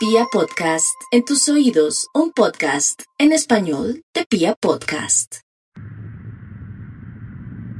Pia 0.00 0.24
Podcast, 0.32 0.96
en 1.12 1.26
tus 1.26 1.46
oídos, 1.50 2.08
un 2.14 2.32
podcast 2.32 3.02
en 3.18 3.32
español 3.32 4.00
de 4.14 4.24
Pia 4.24 4.54
Podcast. 4.58 5.40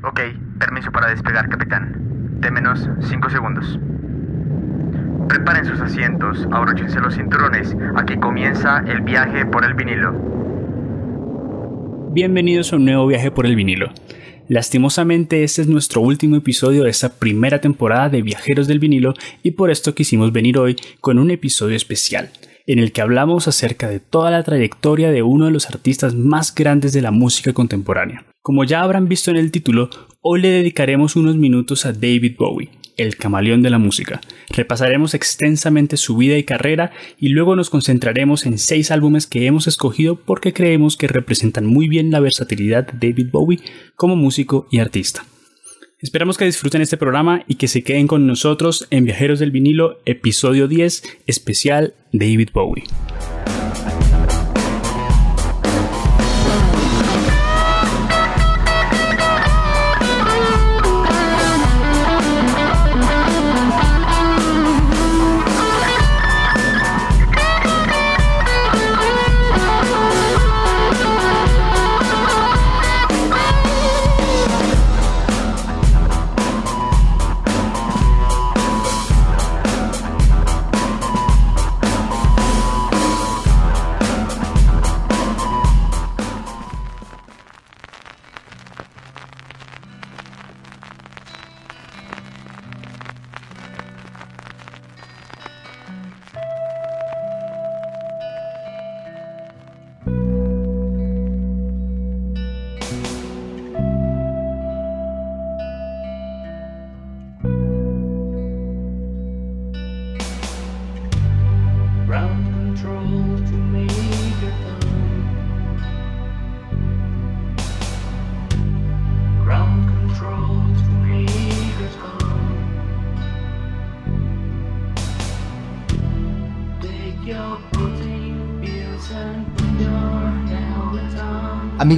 Ok, 0.04 0.20
permiso 0.58 0.92
para 0.92 1.08
despegar, 1.08 1.48
capitán. 1.48 2.38
De 2.38 2.50
menos 2.50 2.86
5 3.08 3.30
segundos. 3.30 3.78
Preparen 5.30 5.64
sus 5.64 5.80
asientos, 5.80 6.46
abróchense 6.52 7.00
los 7.00 7.14
cinturones. 7.14 7.74
Aquí 7.96 8.18
comienza 8.18 8.84
el 8.86 9.00
viaje 9.00 9.46
por 9.46 9.64
el 9.64 9.72
vinilo. 9.72 10.12
Bienvenidos 12.12 12.74
a 12.74 12.76
un 12.76 12.84
nuevo 12.84 13.06
viaje 13.06 13.30
por 13.30 13.46
el 13.46 13.56
vinilo. 13.56 13.94
Lastimosamente 14.50 15.44
este 15.44 15.62
es 15.62 15.68
nuestro 15.68 16.00
último 16.00 16.34
episodio 16.34 16.82
de 16.82 16.90
esta 16.90 17.20
primera 17.20 17.60
temporada 17.60 18.08
de 18.08 18.20
Viajeros 18.20 18.66
del 18.66 18.80
vinilo 18.80 19.14
y 19.44 19.52
por 19.52 19.70
esto 19.70 19.94
quisimos 19.94 20.32
venir 20.32 20.58
hoy 20.58 20.74
con 21.00 21.20
un 21.20 21.30
episodio 21.30 21.76
especial 21.76 22.32
en 22.66 22.80
el 22.80 22.90
que 22.90 23.00
hablamos 23.00 23.46
acerca 23.46 23.88
de 23.88 24.00
toda 24.00 24.32
la 24.32 24.42
trayectoria 24.42 25.12
de 25.12 25.22
uno 25.22 25.44
de 25.44 25.52
los 25.52 25.70
artistas 25.70 26.16
más 26.16 26.52
grandes 26.52 26.92
de 26.92 27.00
la 27.00 27.12
música 27.12 27.52
contemporánea. 27.52 28.24
Como 28.42 28.64
ya 28.64 28.82
habrán 28.82 29.06
visto 29.06 29.30
en 29.30 29.36
el 29.36 29.52
título, 29.52 29.88
hoy 30.20 30.40
le 30.40 30.48
dedicaremos 30.48 31.14
unos 31.14 31.36
minutos 31.36 31.86
a 31.86 31.92
David 31.92 32.34
Bowie, 32.36 32.70
el 32.96 33.16
camaleón 33.16 33.62
de 33.62 33.70
la 33.70 33.78
música. 33.78 34.20
Repasaremos 34.48 35.14
extensamente 35.14 35.96
su 35.96 36.16
vida 36.16 36.36
y 36.36 36.44
carrera 36.44 36.92
y 37.18 37.28
luego 37.28 37.56
nos 37.56 37.70
concentraremos 37.70 38.46
en 38.46 38.58
seis 38.58 38.90
álbumes 38.90 39.26
que 39.26 39.46
hemos 39.46 39.66
escogido 39.66 40.16
porque 40.16 40.52
creemos 40.52 40.96
que 40.96 41.08
representan 41.08 41.66
muy 41.66 41.88
bien 41.88 42.10
la 42.10 42.20
versatilidad 42.20 42.86
de 42.86 43.10
David 43.10 43.30
Bowie 43.30 43.60
como 43.96 44.16
músico 44.16 44.66
y 44.70 44.78
artista. 44.78 45.24
Esperamos 46.00 46.38
que 46.38 46.46
disfruten 46.46 46.80
este 46.80 46.96
programa 46.96 47.44
y 47.46 47.56
que 47.56 47.68
se 47.68 47.82
queden 47.82 48.06
con 48.06 48.26
nosotros 48.26 48.86
en 48.90 49.04
Viajeros 49.04 49.38
del 49.38 49.50
Vinilo, 49.50 49.98
episodio 50.06 50.66
10, 50.66 51.02
especial 51.26 51.94
David 52.12 52.48
Bowie. 52.54 52.84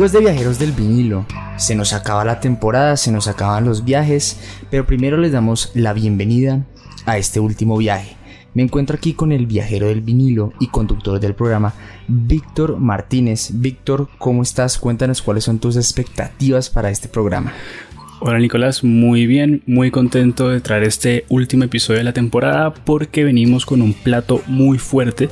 Amigos 0.02 0.20
de 0.20 0.32
viajeros 0.32 0.58
del 0.58 0.72
vinilo, 0.72 1.26
se 1.56 1.76
nos 1.76 1.92
acaba 1.92 2.24
la 2.24 2.40
temporada, 2.40 2.96
se 2.96 3.12
nos 3.12 3.28
acaban 3.28 3.64
los 3.64 3.84
viajes, 3.84 4.36
pero 4.68 4.84
primero 4.84 5.16
les 5.16 5.30
damos 5.30 5.70
la 5.74 5.92
bienvenida 5.92 6.66
a 7.06 7.18
este 7.18 7.38
último 7.38 7.76
viaje. 7.76 8.16
Me 8.52 8.64
encuentro 8.64 8.96
aquí 8.96 9.12
con 9.12 9.30
el 9.30 9.46
viajero 9.46 9.86
del 9.86 10.00
vinilo 10.00 10.54
y 10.58 10.66
conductor 10.66 11.20
del 11.20 11.36
programa, 11.36 11.72
Víctor 12.08 12.78
Martínez. 12.78 13.50
Víctor, 13.60 14.08
¿cómo 14.18 14.42
estás? 14.42 14.76
Cuéntanos 14.76 15.22
cuáles 15.22 15.44
son 15.44 15.60
tus 15.60 15.76
expectativas 15.76 16.68
para 16.68 16.90
este 16.90 17.06
programa. 17.06 17.52
Hola 18.18 18.40
Nicolás, 18.40 18.82
muy 18.82 19.28
bien, 19.28 19.62
muy 19.66 19.92
contento 19.92 20.48
de 20.48 20.60
traer 20.60 20.82
este 20.82 21.26
último 21.28 21.62
episodio 21.62 21.98
de 21.98 22.04
la 22.04 22.12
temporada 22.12 22.74
porque 22.74 23.22
venimos 23.22 23.64
con 23.64 23.80
un 23.80 23.94
plato 23.94 24.42
muy 24.48 24.78
fuerte 24.78 25.28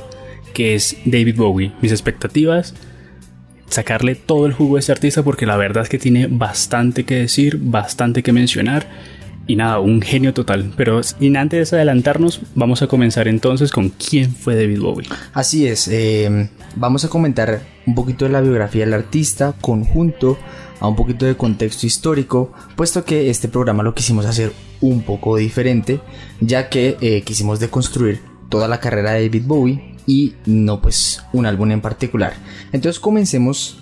que 0.53 0.75
es 0.75 0.95
David 1.03 1.35
Bowie. 1.35 1.73
Mis 1.81 1.91
expectativas 1.91 2.73
sacarle 3.71 4.15
todo 4.15 4.45
el 4.45 4.53
jugo 4.53 4.75
a 4.75 4.79
este 4.79 4.91
artista 4.91 5.23
porque 5.23 5.45
la 5.45 5.57
verdad 5.57 5.83
es 5.83 5.89
que 5.89 5.97
tiene 5.97 6.27
bastante 6.27 7.03
que 7.05 7.15
decir, 7.15 7.57
bastante 7.59 8.21
que 8.21 8.33
mencionar 8.33 8.85
y 9.47 9.55
nada, 9.55 9.79
un 9.79 10.01
genio 10.01 10.33
total. 10.33 10.71
Pero 10.77 11.01
sin 11.03 11.37
antes 11.37 11.71
de 11.71 11.77
adelantarnos, 11.77 12.41
vamos 12.55 12.81
a 12.81 12.87
comenzar 12.87 13.27
entonces 13.27 13.71
con 13.71 13.89
quién 13.89 14.33
fue 14.33 14.55
David 14.55 14.79
Bowie. 14.79 15.09
Así 15.33 15.67
es, 15.67 15.87
eh, 15.87 16.49
vamos 16.75 17.05
a 17.05 17.09
comentar 17.09 17.61
un 17.85 17.95
poquito 17.95 18.25
de 18.25 18.31
la 18.31 18.41
biografía 18.41 18.85
del 18.85 18.93
artista 18.93 19.53
conjunto 19.59 20.37
a 20.79 20.87
un 20.87 20.95
poquito 20.95 21.25
de 21.25 21.35
contexto 21.35 21.85
histórico, 21.85 22.51
puesto 22.75 23.05
que 23.05 23.29
este 23.29 23.47
programa 23.47 23.83
lo 23.83 23.93
quisimos 23.93 24.25
hacer 24.25 24.51
un 24.81 25.03
poco 25.03 25.35
diferente, 25.37 25.99
ya 26.39 26.69
que 26.69 26.97
eh, 27.01 27.21
quisimos 27.21 27.59
deconstruir 27.59 28.21
toda 28.49 28.67
la 28.67 28.79
carrera 28.79 29.11
de 29.11 29.27
David 29.27 29.43
Bowie 29.45 29.90
y 30.05 30.35
no 30.45 30.81
pues 30.81 31.23
un 31.33 31.45
álbum 31.45 31.71
en 31.71 31.81
particular. 31.81 32.33
Entonces 32.71 32.99
comencemos 32.99 33.77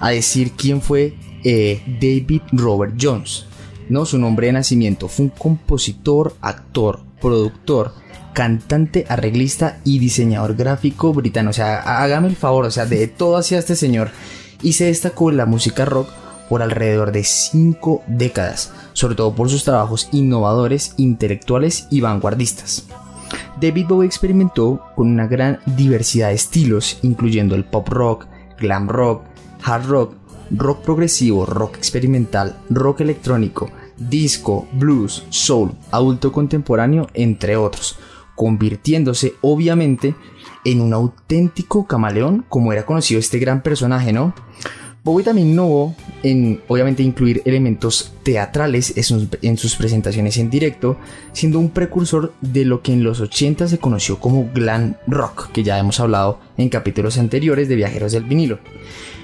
a 0.00 0.10
decir 0.10 0.52
quién 0.52 0.80
fue 0.80 1.14
eh, 1.44 1.82
David 2.00 2.42
Robert 2.52 2.94
Jones. 3.00 3.46
No, 3.88 4.06
su 4.06 4.18
nombre 4.18 4.46
de 4.46 4.52
nacimiento 4.54 5.08
fue 5.08 5.26
un 5.26 5.30
compositor, 5.30 6.36
actor, 6.40 7.00
productor, 7.20 7.92
cantante, 8.32 9.04
arreglista 9.08 9.80
y 9.84 9.98
diseñador 9.98 10.54
gráfico 10.54 11.12
británico. 11.12 11.50
O 11.50 11.54
sea, 11.54 11.80
hágame 11.80 12.28
el 12.28 12.36
favor, 12.36 12.64
o 12.64 12.70
sea, 12.70 12.86
de 12.86 13.08
todo 13.08 13.36
hacia 13.36 13.58
este 13.58 13.76
señor. 13.76 14.10
Y 14.62 14.74
se 14.74 14.86
destacó 14.86 15.30
en 15.30 15.38
la 15.38 15.46
música 15.46 15.84
rock 15.84 16.08
por 16.48 16.62
alrededor 16.62 17.12
de 17.12 17.24
5 17.24 18.02
décadas, 18.06 18.72
sobre 18.92 19.14
todo 19.14 19.34
por 19.34 19.48
sus 19.48 19.64
trabajos 19.64 20.08
innovadores, 20.12 20.94
intelectuales 20.96 21.86
y 21.90 22.00
vanguardistas. 22.00 22.86
David 23.60 23.86
Bowie 23.88 24.06
experimentó 24.06 24.82
con 24.94 25.08
una 25.08 25.26
gran 25.26 25.60
diversidad 25.66 26.28
de 26.28 26.34
estilos, 26.34 26.98
incluyendo 27.02 27.54
el 27.54 27.64
pop 27.64 27.88
rock, 27.88 28.26
glam 28.58 28.88
rock, 28.88 29.24
hard 29.62 29.86
rock, 29.86 30.14
rock 30.50 30.82
progresivo, 30.82 31.46
rock 31.46 31.76
experimental, 31.76 32.56
rock 32.70 33.00
electrónico, 33.00 33.70
disco, 33.96 34.66
blues, 34.72 35.24
soul, 35.30 35.72
adulto 35.90 36.32
contemporáneo, 36.32 37.08
entre 37.14 37.56
otros, 37.56 37.98
convirtiéndose 38.34 39.34
obviamente 39.42 40.14
en 40.64 40.80
un 40.80 40.92
auténtico 40.92 41.86
camaleón 41.86 42.44
como 42.48 42.72
era 42.72 42.86
conocido 42.86 43.20
este 43.20 43.38
gran 43.38 43.62
personaje, 43.62 44.12
¿no? 44.12 44.34
Bowie 45.02 45.24
también 45.24 45.50
innovó 45.50 45.94
en, 46.22 46.60
obviamente, 46.68 47.02
incluir 47.02 47.40
elementos 47.46 48.12
teatrales 48.22 48.94
en 48.96 49.56
sus, 49.56 49.76
presentaciones 49.76 50.36
en 50.36 50.50
directo, 50.50 50.98
siendo 51.32 51.58
un 51.58 51.70
precursor 51.70 52.34
de 52.42 52.66
lo 52.66 52.82
que 52.82 52.92
en 52.92 53.02
los 53.02 53.20
80 53.20 53.68
se 53.68 53.78
conoció 53.78 54.20
como 54.20 54.50
glam 54.52 54.96
rock, 55.06 55.52
que 55.52 55.62
ya 55.62 55.78
hemos 55.78 56.00
hablado 56.00 56.40
en 56.58 56.68
capítulos 56.68 57.16
anteriores 57.16 57.68
de 57.68 57.76
Viajeros 57.76 58.12
del 58.12 58.24
Vinilo. 58.24 58.58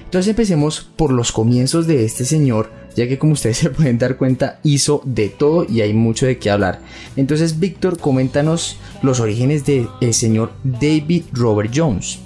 Entonces 0.05 0.29
empecemos 0.29 0.89
por 0.95 1.11
los 1.11 1.31
comienzos 1.31 1.85
de 1.85 2.05
este 2.05 2.25
señor, 2.25 2.71
ya 2.95 3.07
que 3.07 3.19
como 3.19 3.33
ustedes 3.33 3.57
se 3.57 3.69
pueden 3.69 3.99
dar 3.99 4.17
cuenta, 4.17 4.59
hizo 4.63 5.03
de 5.05 5.29
todo 5.29 5.67
y 5.69 5.81
hay 5.81 5.93
mucho 5.93 6.25
de 6.25 6.39
qué 6.39 6.49
hablar. 6.49 6.79
Entonces, 7.15 7.59
Víctor, 7.59 7.99
coméntanos 7.99 8.77
los 9.03 9.19
orígenes 9.19 9.63
del 9.63 9.87
señor 10.11 10.53
David 10.63 11.25
Robert 11.33 11.71
Jones. 11.75 12.19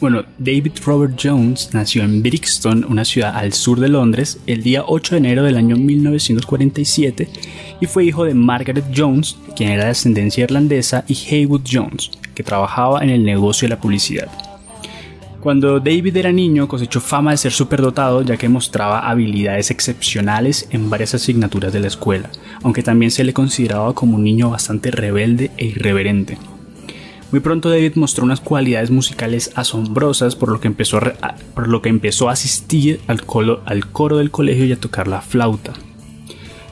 Bueno, 0.00 0.24
David 0.38 0.72
Robert 0.86 1.20
Jones 1.22 1.74
nació 1.74 2.02
en 2.04 2.22
Brixton, 2.22 2.86
una 2.88 3.04
ciudad 3.04 3.36
al 3.36 3.52
sur 3.52 3.78
de 3.78 3.90
Londres, 3.90 4.40
el 4.46 4.62
día 4.62 4.82
8 4.86 5.14
de 5.14 5.18
enero 5.18 5.42
del 5.42 5.58
año 5.58 5.76
1947 5.76 7.28
y 7.80 7.86
fue 7.86 8.06
hijo 8.06 8.24
de 8.24 8.32
Margaret 8.32 8.86
Jones, 8.96 9.36
quien 9.54 9.68
era 9.68 9.84
de 9.84 9.90
ascendencia 9.90 10.44
irlandesa, 10.44 11.04
y 11.06 11.14
Haywood 11.14 11.66
Jones, 11.70 12.12
que 12.34 12.42
trabajaba 12.42 13.02
en 13.02 13.10
el 13.10 13.24
negocio 13.24 13.66
de 13.66 13.74
la 13.74 13.80
publicidad. 13.80 14.28
Cuando 15.40 15.80
David 15.80 16.16
era 16.16 16.32
niño 16.32 16.66
cosechó 16.66 17.00
fama 17.00 17.32
de 17.32 17.36
ser 17.36 17.52
superdotado 17.52 18.22
ya 18.22 18.38
que 18.38 18.48
mostraba 18.48 19.00
habilidades 19.00 19.70
excepcionales 19.70 20.66
en 20.70 20.88
varias 20.88 21.14
asignaturas 21.14 21.74
de 21.74 21.80
la 21.80 21.88
escuela, 21.88 22.30
aunque 22.62 22.82
también 22.82 23.10
se 23.10 23.24
le 23.24 23.34
consideraba 23.34 23.94
como 23.94 24.16
un 24.16 24.24
niño 24.24 24.48
bastante 24.48 24.90
rebelde 24.90 25.50
e 25.58 25.66
irreverente. 25.66 26.38
Muy 27.30 27.40
pronto 27.40 27.70
David 27.70 27.92
mostró 27.94 28.24
unas 28.24 28.40
cualidades 28.40 28.90
musicales 28.90 29.52
asombrosas 29.54 30.34
por 30.34 30.50
lo 30.50 30.60
que 30.60 30.66
empezó 30.66 30.98
a, 30.98 31.36
por 31.54 31.68
lo 31.68 31.80
que 31.80 31.88
empezó 31.88 32.28
a 32.28 32.32
asistir 32.32 33.00
al, 33.06 33.22
al 33.66 33.86
coro 33.86 34.18
del 34.18 34.32
colegio 34.32 34.64
y 34.64 34.72
a 34.72 34.80
tocar 34.80 35.06
la 35.06 35.20
flauta. 35.20 35.72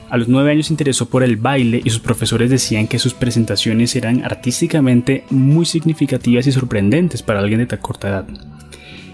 A 0.09 0.17
los 0.17 0.27
nueve 0.27 0.51
años 0.51 0.67
se 0.67 0.73
interesó 0.73 1.07
por 1.07 1.23
el 1.23 1.37
baile 1.37 1.81
y 1.83 1.89
sus 1.91 1.99
profesores 1.99 2.49
decían 2.49 2.87
que 2.87 2.99
sus 2.99 3.13
presentaciones 3.13 3.95
eran 3.95 4.25
artísticamente 4.25 5.23
muy 5.29 5.65
significativas 5.65 6.47
y 6.47 6.51
sorprendentes 6.51 7.21
para 7.21 7.39
alguien 7.39 7.59
de 7.59 7.67
tan 7.67 7.79
corta 7.79 8.09
edad. 8.09 8.27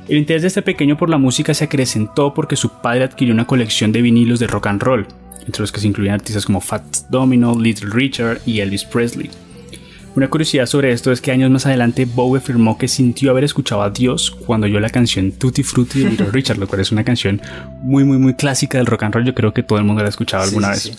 El 0.07 0.17
interés 0.17 0.43
de 0.43 0.47
este 0.47 0.61
pequeño 0.61 0.97
por 0.97 1.09
la 1.09 1.17
música 1.17 1.53
se 1.53 1.65
acrecentó 1.65 2.33
porque 2.33 2.55
su 2.55 2.69
padre 2.69 3.03
adquirió 3.03 3.33
una 3.33 3.47
colección 3.47 3.91
de 3.91 4.01
vinilos 4.01 4.39
de 4.39 4.47
rock 4.47 4.67
and 4.67 4.81
roll, 4.81 5.07
entre 5.45 5.61
los 5.61 5.71
que 5.71 5.81
se 5.81 5.87
incluían 5.87 6.15
artistas 6.15 6.45
como 6.45 6.61
Fat 6.61 6.83
Domino, 7.09 7.59
Little 7.59 7.89
Richard 7.91 8.39
y 8.45 8.61
Elvis 8.61 8.85
Presley. 8.85 9.29
Una 10.15 10.29
curiosidad 10.29 10.65
sobre 10.65 10.93
esto 10.93 11.11
es 11.11 11.19
que 11.19 11.31
años 11.31 11.51
más 11.51 11.65
adelante 11.65 12.05
Bowie 12.05 12.39
afirmó 12.39 12.77
que 12.77 12.87
sintió 12.87 13.31
haber 13.31 13.43
escuchado 13.43 13.81
a 13.81 13.89
Dios 13.89 14.31
cuando 14.31 14.65
oyó 14.65 14.79
la 14.79 14.89
canción 14.89 15.33
Tutti 15.33 15.61
Frutti 15.61 15.99
de 15.99 16.11
Little 16.11 16.27
Richard, 16.31 16.57
lo 16.57 16.67
cual 16.67 16.79
es 16.79 16.93
una 16.93 17.03
canción 17.03 17.41
muy 17.81 18.05
muy 18.05 18.17
muy 18.17 18.33
clásica 18.33 18.77
del 18.77 18.87
rock 18.87 19.03
and 19.03 19.13
roll, 19.13 19.25
yo 19.25 19.35
creo 19.35 19.53
que 19.53 19.61
todo 19.61 19.77
el 19.77 19.83
mundo 19.83 20.01
la 20.01 20.07
ha 20.07 20.09
escuchado 20.09 20.43
alguna 20.43 20.69
vez. 20.69 20.97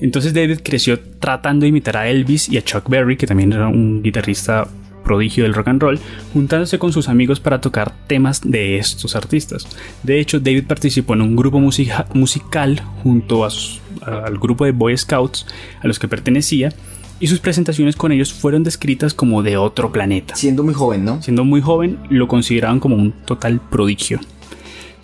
Entonces 0.00 0.34
David 0.34 0.60
creció 0.64 0.98
tratando 1.20 1.64
de 1.64 1.68
imitar 1.68 1.96
a 1.96 2.08
Elvis 2.08 2.48
y 2.48 2.56
a 2.56 2.64
Chuck 2.64 2.88
Berry, 2.88 3.16
que 3.16 3.28
también 3.28 3.52
era 3.52 3.68
un 3.68 4.02
guitarrista 4.02 4.66
prodigio 5.04 5.44
del 5.44 5.54
rock 5.54 5.68
and 5.68 5.80
roll, 5.80 6.00
juntándose 6.32 6.80
con 6.80 6.92
sus 6.92 7.08
amigos 7.08 7.38
para 7.38 7.60
tocar 7.60 7.92
temas 8.08 8.40
de 8.44 8.76
estos 8.76 9.14
artistas. 9.14 9.68
De 10.02 10.18
hecho, 10.18 10.40
David 10.40 10.64
participó 10.66 11.14
en 11.14 11.22
un 11.22 11.36
grupo 11.36 11.60
musical 11.60 12.82
junto 13.04 13.44
al 13.44 14.38
grupo 14.38 14.64
de 14.64 14.72
Boy 14.72 14.98
Scouts 14.98 15.46
a 15.80 15.86
los 15.86 16.00
que 16.00 16.08
pertenecía 16.08 16.72
y 17.20 17.26
sus 17.26 17.40
presentaciones 17.40 17.96
con 17.96 18.12
ellos 18.12 18.32
fueron 18.32 18.62
descritas 18.62 19.14
como 19.14 19.42
de 19.42 19.56
otro 19.56 19.92
planeta. 19.92 20.36
Siendo 20.36 20.62
muy 20.62 20.74
joven, 20.74 21.04
¿no? 21.04 21.22
Siendo 21.22 21.44
muy 21.44 21.60
joven, 21.60 21.98
lo 22.10 22.28
consideraban 22.28 22.80
como 22.80 22.96
un 22.96 23.12
total 23.12 23.60
prodigio. 23.60 24.20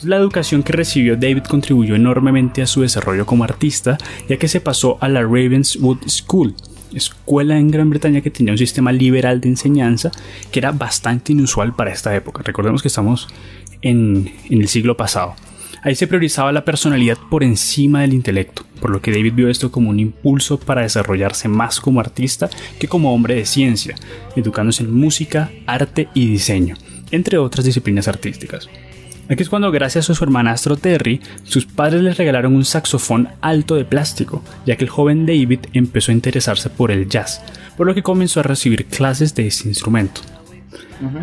La 0.02 0.16
educación 0.16 0.62
que 0.62 0.72
recibió 0.72 1.16
David 1.16 1.44
contribuyó 1.44 1.94
enormemente 1.94 2.62
a 2.62 2.66
su 2.66 2.82
desarrollo 2.82 3.24
como 3.24 3.44
artista, 3.44 3.96
ya 4.28 4.36
que 4.36 4.48
se 4.48 4.60
pasó 4.60 4.98
a 5.00 5.08
la 5.08 5.22
Ravenswood 5.22 5.98
School, 6.08 6.54
escuela 6.92 7.58
en 7.58 7.70
Gran 7.70 7.90
Bretaña 7.90 8.20
que 8.20 8.30
tenía 8.30 8.52
un 8.52 8.58
sistema 8.58 8.92
liberal 8.92 9.40
de 9.40 9.48
enseñanza 9.48 10.10
que 10.50 10.60
era 10.60 10.72
bastante 10.72 11.32
inusual 11.32 11.74
para 11.74 11.92
esta 11.92 12.14
época. 12.14 12.42
Recordemos 12.42 12.82
que 12.82 12.88
estamos 12.88 13.28
en, 13.82 14.32
en 14.50 14.60
el 14.60 14.68
siglo 14.68 14.96
pasado. 14.96 15.34
Ahí 15.84 15.94
se 15.94 16.06
priorizaba 16.06 16.50
la 16.50 16.64
personalidad 16.64 17.18
por 17.30 17.44
encima 17.44 18.00
del 18.00 18.14
intelecto, 18.14 18.64
por 18.80 18.88
lo 18.88 19.02
que 19.02 19.10
David 19.10 19.34
vio 19.34 19.50
esto 19.50 19.70
como 19.70 19.90
un 19.90 20.00
impulso 20.00 20.58
para 20.58 20.80
desarrollarse 20.80 21.46
más 21.46 21.78
como 21.78 22.00
artista 22.00 22.48
que 22.80 22.88
como 22.88 23.14
hombre 23.14 23.34
de 23.34 23.44
ciencia, 23.44 23.94
educándose 24.34 24.82
en 24.82 24.94
música, 24.94 25.50
arte 25.66 26.08
y 26.14 26.26
diseño, 26.26 26.76
entre 27.10 27.36
otras 27.36 27.66
disciplinas 27.66 28.08
artísticas. 28.08 28.66
Aquí 29.28 29.42
es 29.42 29.50
cuando, 29.50 29.70
gracias 29.70 30.08
a 30.08 30.14
su 30.14 30.24
hermanastro 30.24 30.76
Terry, 30.76 31.20
sus 31.42 31.66
padres 31.66 32.00
les 32.00 32.16
regalaron 32.16 32.54
un 32.54 32.64
saxofón 32.64 33.28
alto 33.42 33.74
de 33.74 33.84
plástico, 33.84 34.42
ya 34.64 34.76
que 34.76 34.84
el 34.84 34.90
joven 34.90 35.26
David 35.26 35.60
empezó 35.74 36.12
a 36.12 36.14
interesarse 36.14 36.70
por 36.70 36.92
el 36.92 37.10
jazz, 37.10 37.42
por 37.76 37.86
lo 37.86 37.94
que 37.94 38.02
comenzó 38.02 38.40
a 38.40 38.44
recibir 38.44 38.86
clases 38.86 39.34
de 39.34 39.48
ese 39.48 39.68
instrumento. 39.68 40.22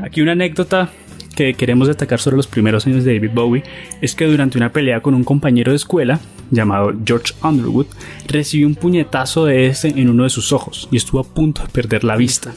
Aquí 0.03 0.21
una 0.21 0.33
anécdota 0.33 0.91
que 1.35 1.53
queremos 1.53 1.87
destacar 1.87 2.19
sobre 2.19 2.37
los 2.37 2.47
primeros 2.47 2.85
años 2.87 3.03
de 3.03 3.13
David 3.13 3.31
Bowie 3.33 3.63
es 4.01 4.15
que 4.15 4.25
durante 4.25 4.57
una 4.57 4.71
pelea 4.71 5.01
con 5.01 5.13
un 5.13 5.23
compañero 5.23 5.71
de 5.71 5.77
escuela 5.77 6.19
llamado 6.51 6.93
George 7.05 7.33
Underwood, 7.41 7.87
recibió 8.27 8.67
un 8.67 8.75
puñetazo 8.75 9.45
de 9.45 9.67
ese 9.67 9.87
en 9.87 10.09
uno 10.09 10.23
de 10.23 10.29
sus 10.29 10.51
ojos 10.51 10.87
y 10.91 10.97
estuvo 10.97 11.21
a 11.21 11.23
punto 11.23 11.63
de 11.63 11.69
perder 11.69 12.03
la 12.03 12.17
vista. 12.17 12.53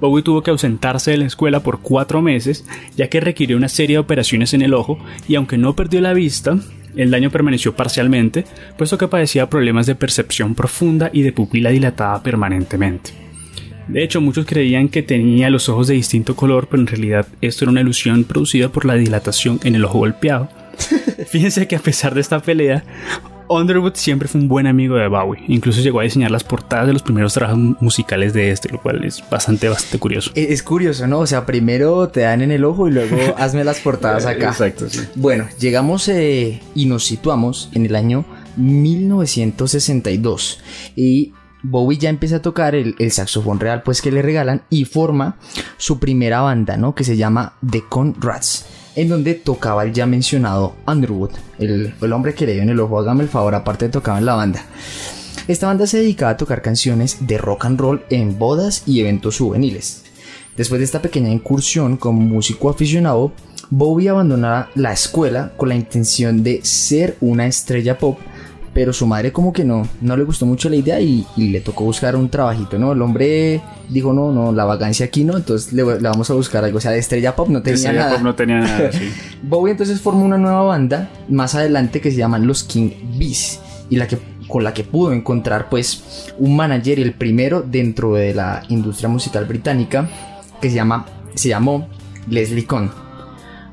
Bowie 0.00 0.22
tuvo 0.22 0.42
que 0.42 0.50
ausentarse 0.50 1.12
de 1.12 1.16
la 1.16 1.26
escuela 1.26 1.60
por 1.60 1.80
cuatro 1.80 2.20
meses, 2.20 2.66
ya 2.96 3.08
que 3.08 3.20
requirió 3.20 3.56
una 3.56 3.68
serie 3.68 3.96
de 3.96 4.00
operaciones 4.00 4.52
en 4.52 4.62
el 4.62 4.74
ojo 4.74 4.98
y 5.26 5.36
aunque 5.36 5.56
no 5.56 5.74
perdió 5.74 6.00
la 6.00 6.12
vista, 6.12 6.58
el 6.96 7.10
daño 7.10 7.30
permaneció 7.30 7.74
parcialmente, 7.74 8.44
puesto 8.76 8.98
que 8.98 9.08
padecía 9.08 9.48
problemas 9.48 9.86
de 9.86 9.94
percepción 9.94 10.54
profunda 10.54 11.10
y 11.12 11.22
de 11.22 11.32
pupila 11.32 11.70
dilatada 11.70 12.22
permanentemente. 12.22 13.25
De 13.88 14.02
hecho, 14.02 14.20
muchos 14.20 14.46
creían 14.46 14.88
que 14.88 15.02
tenía 15.02 15.50
los 15.50 15.68
ojos 15.68 15.86
de 15.86 15.94
distinto 15.94 16.34
color, 16.34 16.68
pero 16.68 16.82
en 16.82 16.88
realidad 16.88 17.26
esto 17.40 17.64
era 17.64 17.70
una 17.70 17.80
ilusión 17.80 18.24
producida 18.24 18.68
por 18.68 18.84
la 18.84 18.94
dilatación 18.94 19.60
en 19.64 19.74
el 19.74 19.84
ojo 19.84 19.98
golpeado. 19.98 20.48
Fíjense 21.28 21.68
que 21.68 21.76
a 21.76 21.80
pesar 21.80 22.14
de 22.14 22.20
esta 22.20 22.40
pelea, 22.40 22.84
Underwood 23.48 23.94
siempre 23.94 24.28
fue 24.28 24.40
un 24.40 24.48
buen 24.48 24.66
amigo 24.66 24.96
de 24.96 25.08
Bowie. 25.08 25.42
Incluso 25.48 25.80
llegó 25.80 26.00
a 26.00 26.02
diseñar 26.02 26.30
las 26.30 26.44
portadas 26.44 26.86
de 26.86 26.92
los 26.92 27.02
primeros 27.02 27.32
trabajos 27.34 27.58
musicales 27.80 28.34
de 28.34 28.50
este, 28.50 28.68
lo 28.70 28.80
cual 28.80 29.04
es 29.04 29.22
bastante, 29.30 29.68
bastante 29.68 29.98
curioso. 29.98 30.30
Es 30.34 30.62
curioso, 30.62 31.06
¿no? 31.06 31.20
O 31.20 31.26
sea, 31.26 31.46
primero 31.46 32.08
te 32.08 32.20
dan 32.20 32.42
en 32.42 32.50
el 32.50 32.64
ojo 32.64 32.88
y 32.88 32.92
luego 32.92 33.16
hazme 33.38 33.64
las 33.64 33.80
portadas 33.80 34.26
acá. 34.26 34.48
Exacto, 34.48 34.88
sí. 34.88 35.00
Bueno, 35.14 35.46
llegamos 35.58 36.08
eh, 36.08 36.60
y 36.74 36.86
nos 36.86 37.04
situamos 37.04 37.70
en 37.74 37.86
el 37.86 37.94
año 37.94 38.24
1962. 38.56 40.60
Y 40.96 41.32
Bowie 41.70 41.98
ya 41.98 42.10
empieza 42.10 42.36
a 42.36 42.42
tocar 42.42 42.74
el, 42.74 42.94
saxofón 43.10 43.58
real 43.58 43.82
pues 43.82 44.00
que 44.00 44.12
le 44.12 44.22
regalan 44.22 44.62
y 44.70 44.84
forma 44.84 45.36
su 45.76 45.98
primera 45.98 46.40
banda, 46.40 46.76
¿no? 46.76 46.94
Que 46.94 47.04
se 47.04 47.16
llama 47.16 47.54
The 47.68 47.82
Conrads, 47.88 48.66
en 48.94 49.08
donde 49.08 49.34
tocaba 49.34 49.84
el 49.84 49.92
ya 49.92 50.06
mencionado 50.06 50.76
Underwood, 50.86 51.30
el, 51.58 51.94
hombre 52.12 52.34
que 52.34 52.46
le 52.46 52.54
dio 52.54 52.62
en 52.62 52.70
el 52.70 52.80
ojo, 52.80 52.98
hágame 52.98 53.24
el 53.24 53.28
favor, 53.28 53.54
aparte 53.54 53.86
de 53.86 53.92
tocaba 53.92 54.18
en 54.18 54.26
la 54.26 54.34
banda. 54.34 54.62
Esta 55.48 55.66
banda 55.66 55.86
se 55.86 55.98
dedicaba 55.98 56.32
a 56.32 56.36
tocar 56.36 56.62
canciones 56.62 57.18
de 57.26 57.38
rock 57.38 57.66
and 57.66 57.80
roll 57.80 58.04
en 58.10 58.38
bodas 58.38 58.82
y 58.86 59.00
eventos 59.00 59.38
juveniles. 59.38 60.04
Después 60.56 60.78
de 60.78 60.84
esta 60.84 61.02
pequeña 61.02 61.30
incursión 61.30 61.96
como 61.96 62.20
músico 62.20 62.70
aficionado, 62.70 63.32
Bowie 63.70 64.08
abandonaba 64.08 64.70
la 64.74 64.92
escuela 64.92 65.52
con 65.56 65.68
la 65.68 65.74
intención 65.74 66.42
de 66.42 66.64
ser 66.64 67.16
una 67.20 67.46
estrella 67.46 67.98
pop 67.98 68.18
pero 68.76 68.92
su 68.92 69.06
madre 69.06 69.32
como 69.32 69.54
que 69.54 69.64
no, 69.64 69.88
no 70.02 70.18
le 70.18 70.24
gustó 70.24 70.44
mucho 70.44 70.68
la 70.68 70.76
idea 70.76 71.00
y, 71.00 71.26
le 71.34 71.62
tocó 71.62 71.84
buscar 71.84 72.14
un 72.14 72.28
trabajito, 72.28 72.78
¿no? 72.78 72.92
El 72.92 73.00
hombre 73.00 73.62
dijo, 73.88 74.12
no, 74.12 74.32
no, 74.32 74.52
la 74.52 74.66
vacancia 74.66 75.06
aquí 75.06 75.24
no, 75.24 75.34
entonces 75.38 75.72
le, 75.72 75.82
vamos 75.82 76.28
a 76.28 76.34
buscar 76.34 76.62
algo, 76.62 76.76
o 76.76 76.80
sea, 76.82 76.90
de 76.90 76.98
estrella 76.98 77.34
pop 77.34 77.48
no 77.48 77.62
tenía 77.62 77.76
estrella 77.76 78.00
nada. 78.00 78.12
Pop 78.16 78.22
no 78.22 78.34
tenía 78.34 78.58
nada, 78.58 78.92
sí. 78.92 79.10
Bowie 79.42 79.70
entonces 79.70 79.98
formó 79.98 80.26
una 80.26 80.36
nueva 80.36 80.60
banda 80.60 81.08
más 81.30 81.54
adelante 81.54 82.02
que 82.02 82.10
se 82.10 82.18
llaman 82.18 82.46
los 82.46 82.64
King 82.64 82.90
Bees 83.18 83.60
y 83.88 83.96
la 83.96 84.06
que 84.06 84.18
con 84.46 84.62
la 84.62 84.74
que 84.74 84.84
pudo 84.84 85.14
encontrar 85.14 85.70
pues 85.70 86.34
un 86.36 86.54
manager, 86.54 87.00
el 87.00 87.14
primero 87.14 87.62
dentro 87.62 88.12
de 88.12 88.34
la 88.34 88.62
industria 88.68 89.08
musical 89.08 89.46
británica 89.46 90.06
que 90.60 90.68
se 90.68 90.76
llama 90.76 91.06
se 91.34 91.48
llamó 91.48 91.88
Leslie 92.28 92.66
Cohn. 92.66 93.05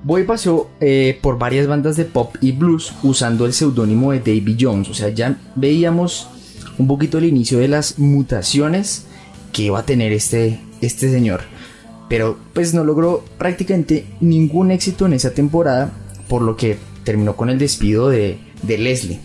Boy 0.04 0.26
pasó 0.26 0.70
eh, 0.82 1.18
por 1.22 1.40
varias 1.40 1.66
bandas 1.66 1.96
de 1.96 2.04
pop 2.04 2.36
y 2.42 2.52
blues 2.52 2.94
usando 3.04 3.46
el 3.46 3.54
seudónimo 3.54 4.12
de 4.12 4.20
Davy 4.20 4.58
Jones. 4.60 4.90
O 4.90 4.94
sea, 4.94 5.10
ya 5.10 5.38
veíamos 5.56 6.28
un 6.78 6.88
poquito 6.88 7.18
el 7.18 7.26
inicio 7.26 7.60
de 7.60 7.70
las 7.70 8.00
mutaciones 8.00 9.06
que 9.54 9.64
iba 9.64 9.80
a 9.80 9.86
tener 9.86 10.12
este, 10.12 10.60
este 10.82 11.10
señor. 11.10 11.42
Pero 12.10 12.38
pues 12.54 12.74
no 12.74 12.84
logró 12.84 13.24
prácticamente 13.38 14.06
ningún 14.20 14.72
éxito 14.72 15.06
en 15.06 15.14
esa 15.14 15.34
temporada, 15.34 15.94
por 16.28 16.42
lo 16.42 16.58
que 16.58 16.78
terminó 17.06 17.38
con 17.38 17.50
el 17.50 17.58
despido 17.58 18.10
de, 18.10 18.40
de 18.62 18.78
Leslie. 18.78 19.20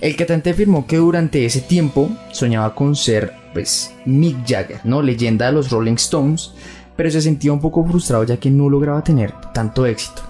El 0.00 0.14
cantante 0.14 0.50
afirmó 0.50 0.86
que 0.86 0.98
durante 0.98 1.44
ese 1.44 1.60
tiempo 1.60 2.16
soñaba 2.30 2.74
con 2.74 2.94
ser 2.94 3.32
pues 3.52 3.92
Mick 4.04 4.46
Jagger, 4.46 4.80
¿no? 4.84 5.02
Leyenda 5.02 5.46
de 5.46 5.52
los 5.52 5.70
Rolling 5.70 5.94
Stones, 5.94 6.52
pero 6.96 7.10
se 7.10 7.22
sentía 7.22 7.52
un 7.52 7.60
poco 7.60 7.84
frustrado 7.84 8.24
ya 8.24 8.36
que 8.36 8.50
no 8.50 8.68
lograba 8.68 9.02
tener 9.02 9.32
tanto 9.52 9.86
éxito. 9.86 10.22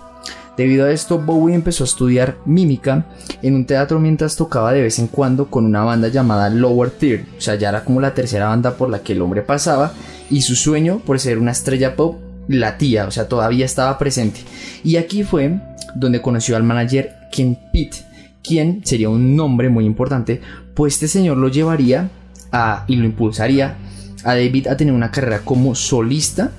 Debido 0.56 0.87
a 0.87 0.92
esto, 0.92 1.18
Bowie 1.18 1.54
empezó 1.54 1.83
a 1.83 1.87
estudiar 1.87 2.37
mímica 2.44 3.06
en 3.42 3.56
un 3.56 3.66
teatro 3.66 3.99
mientras 3.99 4.37
tocaba 4.37 4.73
de 4.73 4.83
vez 4.83 5.00
en 5.00 5.09
cuando 5.09 5.47
con 5.47 5.64
una 5.66 5.83
banda 5.83 6.09
llamada 6.09 6.49
Lower 6.49 6.90
Tier, 6.90 7.26
o 7.37 7.40
sea, 7.40 7.56
ya 7.56 7.71
era 7.71 7.85
como 7.85 8.00
la 8.00 8.14
tercera 8.14 8.47
banda 8.47 8.76
por 8.76 8.88
la 8.88 9.00
que 9.00 9.14
el 9.14 9.23
hombre 9.23 9.42
pasaba, 9.42 9.92
y 10.30 10.42
su 10.42 10.54
sueño 10.54 11.00
por 11.04 11.18
ser 11.18 11.38
una 11.38 11.50
estrella 11.50 11.97
pop 11.97 12.21
latía, 12.47 13.06
o 13.06 13.11
sea, 13.11 13.28
todavía 13.28 13.64
estaba 13.64 13.99
presente. 13.99 14.40
Y 14.85 14.97
aquí 14.97 15.25
fue 15.25 15.59
donde 15.97 16.23
conoció 16.23 16.56
al 16.56 16.62
manager 16.62 17.14
Ken 17.33 17.59
Pitt, 17.73 17.94
quien 18.42 18.83
sería 18.85 19.09
un 19.09 19.35
nombre 19.35 19.68
muy 19.68 19.85
importante, 19.85 20.40
pues 20.75 20.94
este 20.94 21.09
señor 21.09 21.37
lo 21.37 21.49
llevaría 21.49 22.11
a, 22.52 22.85
y 22.87 22.94
lo 22.94 23.06
impulsaría 23.06 23.76
a 24.25 24.35
David 24.35 24.69
a 24.69 24.76
tener 24.76 24.95
una 24.95 25.11
carrera 25.11 25.40
como 25.40 25.75
solista 25.75 26.52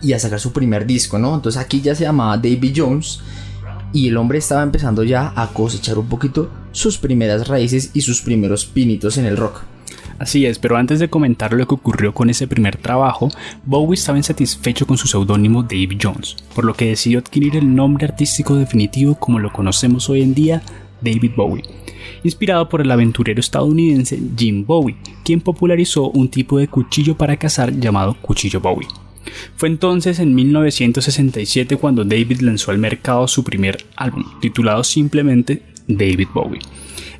y 0.00 0.12
a 0.12 0.18
sacar 0.18 0.40
su 0.40 0.52
primer 0.52 0.86
disco, 0.86 1.18
¿no? 1.18 1.34
Entonces 1.34 1.60
aquí 1.60 1.80
ya 1.80 1.94
se 1.94 2.04
llamaba 2.04 2.36
David 2.36 2.74
Jones 2.76 3.20
y 3.92 4.08
el 4.08 4.16
hombre 4.16 4.38
estaba 4.38 4.62
empezando 4.62 5.02
ya 5.02 5.32
a 5.34 5.48
cosechar 5.48 5.98
un 5.98 6.08
poquito 6.08 6.50
sus 6.72 6.98
primeras 6.98 7.48
raíces 7.48 7.90
y 7.94 8.02
sus 8.02 8.22
primeros 8.22 8.66
pinitos 8.66 9.16
en 9.18 9.24
el 9.24 9.36
rock. 9.36 9.62
Así 10.18 10.46
es, 10.46 10.58
pero 10.58 10.76
antes 10.76 10.98
de 10.98 11.08
comentar 11.08 11.52
lo 11.52 11.66
que 11.66 11.74
ocurrió 11.74 12.12
con 12.12 12.28
ese 12.28 12.48
primer 12.48 12.76
trabajo, 12.76 13.28
Bowie 13.64 13.94
estaba 13.94 14.18
insatisfecho 14.18 14.84
con 14.84 14.98
su 14.98 15.06
seudónimo 15.06 15.62
Dave 15.62 15.96
Jones, 16.00 16.36
por 16.54 16.64
lo 16.64 16.74
que 16.74 16.88
decidió 16.88 17.20
adquirir 17.20 17.56
el 17.56 17.72
nombre 17.74 18.06
artístico 18.06 18.56
definitivo 18.56 19.14
como 19.14 19.38
lo 19.38 19.52
conocemos 19.52 20.10
hoy 20.10 20.22
en 20.22 20.34
día, 20.34 20.62
David 21.00 21.32
Bowie, 21.36 21.64
inspirado 22.24 22.68
por 22.68 22.80
el 22.80 22.90
aventurero 22.90 23.40
estadounidense 23.40 24.18
Jim 24.36 24.64
Bowie, 24.64 24.96
quien 25.24 25.40
popularizó 25.40 26.10
un 26.10 26.28
tipo 26.28 26.58
de 26.58 26.68
cuchillo 26.68 27.16
para 27.16 27.36
cazar 27.36 27.72
llamado 27.72 28.16
cuchillo 28.20 28.60
Bowie. 28.60 28.88
Fue 29.56 29.68
entonces 29.68 30.18
en 30.18 30.34
1967 30.34 31.76
cuando 31.76 32.04
David 32.04 32.40
lanzó 32.40 32.70
al 32.70 32.78
mercado 32.78 33.28
su 33.28 33.44
primer 33.44 33.84
álbum, 33.96 34.24
titulado 34.40 34.82
simplemente 34.84 35.62
David 35.86 36.28
Bowie. 36.32 36.60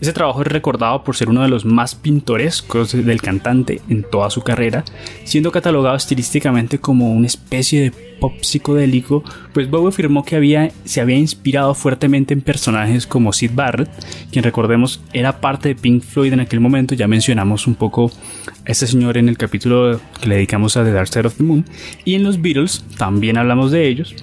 Ese 0.00 0.12
trabajo 0.12 0.42
es 0.42 0.48
recordado 0.48 1.02
por 1.02 1.16
ser 1.16 1.28
uno 1.28 1.42
de 1.42 1.48
los 1.48 1.64
más 1.64 1.94
pintorescos 1.94 2.92
del 2.92 3.20
cantante 3.20 3.80
en 3.88 4.04
toda 4.04 4.30
su 4.30 4.42
carrera, 4.42 4.84
siendo 5.24 5.50
catalogado 5.50 5.96
estilísticamente 5.96 6.78
como 6.78 7.12
una 7.12 7.26
especie 7.26 7.82
de 7.82 8.08
pop 8.18 8.32
psicodélico, 8.42 9.24
pues 9.52 9.70
Bowie 9.70 9.88
afirmó 9.88 10.24
que 10.24 10.36
había, 10.36 10.70
se 10.84 11.00
había 11.00 11.16
inspirado 11.16 11.74
fuertemente 11.74 12.34
en 12.34 12.40
personajes 12.40 13.06
como 13.06 13.32
Sid 13.32 13.52
Barrett, 13.54 13.90
quien 14.30 14.44
recordemos 14.44 15.00
era 15.12 15.40
parte 15.40 15.68
de 15.68 15.74
Pink 15.74 16.02
Floyd 16.02 16.32
en 16.32 16.40
aquel 16.40 16.60
momento, 16.60 16.94
ya 16.94 17.08
mencionamos 17.08 17.66
un 17.66 17.74
poco 17.74 18.10
a 18.46 18.70
este 18.70 18.86
señor 18.86 19.16
en 19.18 19.28
el 19.28 19.38
capítulo 19.38 20.00
que 20.20 20.28
le 20.28 20.36
dedicamos 20.36 20.76
a 20.76 20.84
The 20.84 20.92
Dark 20.92 21.08
Side 21.08 21.26
of 21.26 21.36
the 21.36 21.44
Moon, 21.44 21.64
y 22.04 22.14
en 22.14 22.24
los 22.24 22.40
Beatles 22.40 22.84
también 22.96 23.36
hablamos 23.36 23.70
de 23.70 23.88
ellos. 23.88 24.14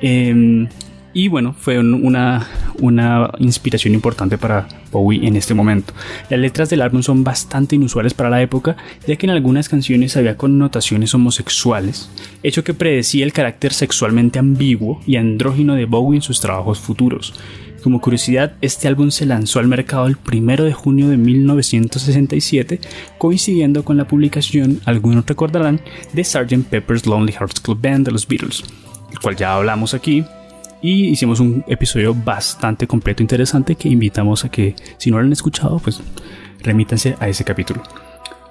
Em, 0.00 0.68
y 1.14 1.28
bueno, 1.28 1.54
fue 1.58 1.78
una, 1.78 2.46
una 2.78 3.30
inspiración 3.38 3.94
importante 3.94 4.38
para 4.38 4.66
Bowie 4.90 5.26
en 5.26 5.36
este 5.36 5.54
momento. 5.54 5.92
Las 6.30 6.40
letras 6.40 6.70
del 6.70 6.82
álbum 6.82 7.02
son 7.02 7.24
bastante 7.24 7.76
inusuales 7.76 8.14
para 8.14 8.30
la 8.30 8.42
época, 8.42 8.76
ya 9.06 9.16
que 9.16 9.26
en 9.26 9.30
algunas 9.30 9.68
canciones 9.68 10.16
había 10.16 10.36
connotaciones 10.36 11.14
homosexuales, 11.14 12.10
hecho 12.42 12.64
que 12.64 12.74
predecía 12.74 13.24
el 13.24 13.32
carácter 13.32 13.72
sexualmente 13.72 14.38
ambiguo 14.38 15.00
y 15.06 15.16
andrógino 15.16 15.74
de 15.74 15.84
Bowie 15.84 16.16
en 16.16 16.22
sus 16.22 16.40
trabajos 16.40 16.78
futuros. 16.78 17.34
Como 17.82 18.00
curiosidad, 18.00 18.54
este 18.60 18.86
álbum 18.86 19.10
se 19.10 19.26
lanzó 19.26 19.58
al 19.58 19.66
mercado 19.66 20.06
el 20.06 20.16
1 20.16 20.62
de 20.62 20.72
junio 20.72 21.08
de 21.08 21.16
1967, 21.16 22.80
coincidiendo 23.18 23.84
con 23.84 23.96
la 23.96 24.06
publicación, 24.06 24.80
algunos 24.84 25.26
recordarán, 25.26 25.80
de 26.12 26.22
Sgt. 26.22 26.68
Pepper's 26.70 27.06
Lonely 27.06 27.32
Hearts 27.32 27.60
Club 27.60 27.80
Band 27.82 28.06
de 28.06 28.12
los 28.12 28.28
Beatles, 28.28 28.62
el 29.10 29.18
cual 29.18 29.34
ya 29.34 29.56
hablamos 29.56 29.94
aquí, 29.94 30.24
y 30.82 31.08
hicimos 31.08 31.40
un 31.40 31.64
episodio 31.68 32.14
bastante 32.14 32.86
completo 32.86 33.22
interesante 33.22 33.76
que 33.76 33.88
invitamos 33.88 34.44
a 34.44 34.50
que 34.50 34.74
si 34.98 35.10
no 35.10 35.18
lo 35.18 35.24
han 35.24 35.32
escuchado 35.32 35.78
pues 35.78 36.00
remítanse 36.60 37.16
a 37.20 37.28
ese 37.28 37.44
capítulo. 37.44 37.82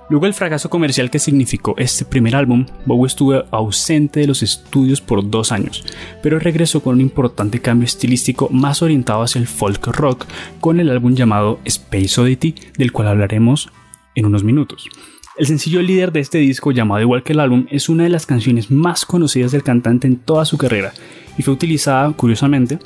Luego 0.10 0.26
el 0.26 0.34
fracaso 0.34 0.70
comercial 0.70 1.10
que 1.10 1.20
significó 1.20 1.74
este 1.78 2.04
primer 2.04 2.36
álbum, 2.36 2.66
Bowie 2.86 3.08
estuvo 3.08 3.46
ausente 3.50 4.20
de 4.20 4.28
los 4.28 4.44
estudios 4.44 5.00
por 5.00 5.30
dos 5.30 5.54
años, 5.54 5.86
pero 6.22 6.38
regresó 6.38 6.84
con 6.84 6.96
un 6.96 7.02
importante 7.02 7.62
cambio 7.62 7.86
estilístico 7.86 8.50
más 8.50 8.82
orientado 8.82 9.22
hacia 9.22 9.40
el 9.40 9.48
folk 9.48 9.88
rock 9.88 10.26
con 10.60 10.82
el 10.82 10.90
álbum 10.90 11.16
llamado 11.16 11.62
Space 11.64 12.20
Oddity, 12.20 12.56
del 12.78 12.92
cual 12.92 13.08
hablaremos 13.08 13.70
en 14.16 14.26
unos 14.26 14.44
minutos. 14.44 14.90
El 15.38 15.48
sencillo 15.48 15.82
líder 15.82 16.12
de 16.12 16.20
este 16.20 16.40
disco, 16.40 16.72
llamado 16.72 17.02
igual 17.02 17.24
que 17.24 17.32
el 17.32 17.40
álbum, 17.40 17.66
es 17.72 17.88
una 17.88 18.04
de 18.04 18.10
las 18.10 18.26
canciones 18.26 18.70
más 18.70 19.06
conocidas 19.06 19.54
del 19.54 19.64
cantante 19.64 20.06
en 20.06 20.18
toda 20.18 20.44
su 20.44 20.58
carrera 20.58 20.92
y 21.38 21.42
fue 21.42 21.54
utilizada, 21.54 22.12
curiosamente, 22.12 22.80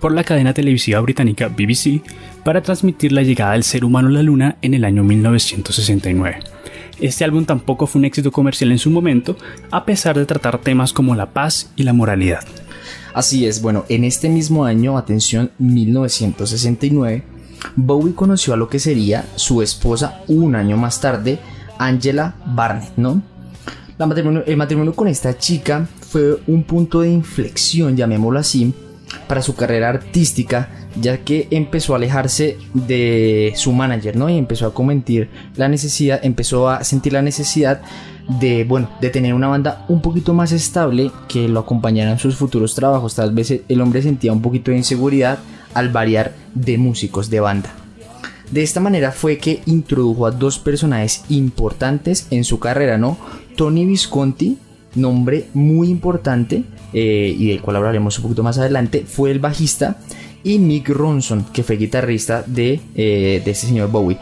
por 0.00 0.12
la 0.12 0.22
cadena 0.22 0.54
televisiva 0.54 1.00
británica 1.00 1.48
BBC 1.48 2.00
para 2.44 2.62
transmitir 2.62 3.10
la 3.10 3.22
llegada 3.22 3.52
del 3.52 3.64
ser 3.64 3.84
humano 3.84 4.06
a 4.08 4.12
la 4.12 4.22
Luna 4.22 4.56
en 4.62 4.74
el 4.74 4.84
año 4.84 5.02
1969. 5.02 6.38
Este 7.00 7.24
álbum 7.24 7.44
tampoco 7.44 7.88
fue 7.88 7.98
un 7.98 8.04
éxito 8.04 8.30
comercial 8.30 8.70
en 8.70 8.78
su 8.78 8.90
momento, 8.90 9.36
a 9.72 9.84
pesar 9.84 10.16
de 10.16 10.26
tratar 10.26 10.58
temas 10.58 10.92
como 10.92 11.16
la 11.16 11.32
paz 11.32 11.72
y 11.74 11.82
la 11.82 11.92
moralidad. 11.92 12.44
Así 13.14 13.46
es, 13.46 13.60
bueno, 13.60 13.84
en 13.88 14.04
este 14.04 14.28
mismo 14.28 14.64
año, 14.64 14.96
atención, 14.96 15.50
1969, 15.58 17.24
Bowie 17.74 18.14
conoció 18.14 18.54
a 18.54 18.56
lo 18.56 18.68
que 18.68 18.78
sería 18.78 19.24
su 19.34 19.60
esposa 19.60 20.22
un 20.28 20.54
año 20.54 20.76
más 20.76 21.00
tarde, 21.00 21.40
Angela 21.78 22.34
Barnett, 22.46 22.92
¿no? 22.96 23.22
el 24.46 24.56
matrimonio 24.56 24.94
con 24.94 25.06
esta 25.06 25.38
chica 25.38 25.86
fue 26.00 26.40
un 26.48 26.64
punto 26.64 27.00
de 27.00 27.10
inflexión, 27.10 27.96
llamémoslo 27.96 28.40
así, 28.40 28.74
para 29.28 29.40
su 29.42 29.54
carrera 29.54 29.88
artística, 29.88 30.68
ya 31.00 31.18
que 31.18 31.46
empezó 31.50 31.92
a 31.92 31.96
alejarse 31.96 32.58
de 32.72 33.52
su 33.56 33.72
manager, 33.72 34.16
¿no? 34.16 34.28
Y 34.28 34.36
empezó 34.36 34.66
a 34.66 34.74
comentar 34.74 35.28
la 35.56 35.68
necesidad, 35.68 36.20
empezó 36.24 36.68
a 36.68 36.82
sentir 36.82 37.12
la 37.12 37.22
necesidad 37.22 37.82
de, 38.40 38.64
bueno, 38.64 38.90
de 39.00 39.10
tener 39.10 39.34
una 39.34 39.48
banda 39.48 39.84
un 39.88 40.00
poquito 40.00 40.34
más 40.34 40.52
estable 40.52 41.10
que 41.28 41.48
lo 41.48 41.60
acompañara 41.60 42.10
en 42.10 42.18
sus 42.18 42.36
futuros 42.36 42.74
trabajos. 42.74 43.14
Tal 43.14 43.32
vez 43.32 43.60
el 43.68 43.80
hombre 43.80 44.02
sentía 44.02 44.32
un 44.32 44.42
poquito 44.42 44.70
de 44.70 44.78
inseguridad 44.78 45.38
al 45.74 45.90
variar 45.90 46.32
de 46.54 46.78
músicos 46.78 47.30
de 47.30 47.40
banda. 47.40 47.83
De 48.50 48.62
esta 48.62 48.80
manera 48.80 49.12
fue 49.12 49.38
que 49.38 49.62
introdujo 49.66 50.26
a 50.26 50.30
dos 50.30 50.58
personajes 50.58 51.24
importantes 51.28 52.26
en 52.30 52.44
su 52.44 52.58
carrera, 52.58 52.98
¿no? 52.98 53.18
Tony 53.56 53.84
Visconti, 53.84 54.58
nombre 54.94 55.46
muy 55.54 55.88
importante 55.88 56.64
eh, 56.92 57.34
y 57.36 57.48
del 57.48 57.60
cual 57.60 57.76
hablaremos 57.76 58.18
un 58.18 58.22
poquito 58.24 58.42
más 58.42 58.58
adelante, 58.58 59.04
fue 59.06 59.30
el 59.30 59.40
bajista, 59.40 59.98
y 60.44 60.58
Mick 60.58 60.90
Ronson, 60.90 61.46
que 61.52 61.62
fue 61.62 61.76
guitarrista 61.76 62.44
de, 62.46 62.80
eh, 62.94 63.42
de 63.44 63.50
este 63.50 63.66
señor 63.66 63.90
Bowie. 63.90 64.18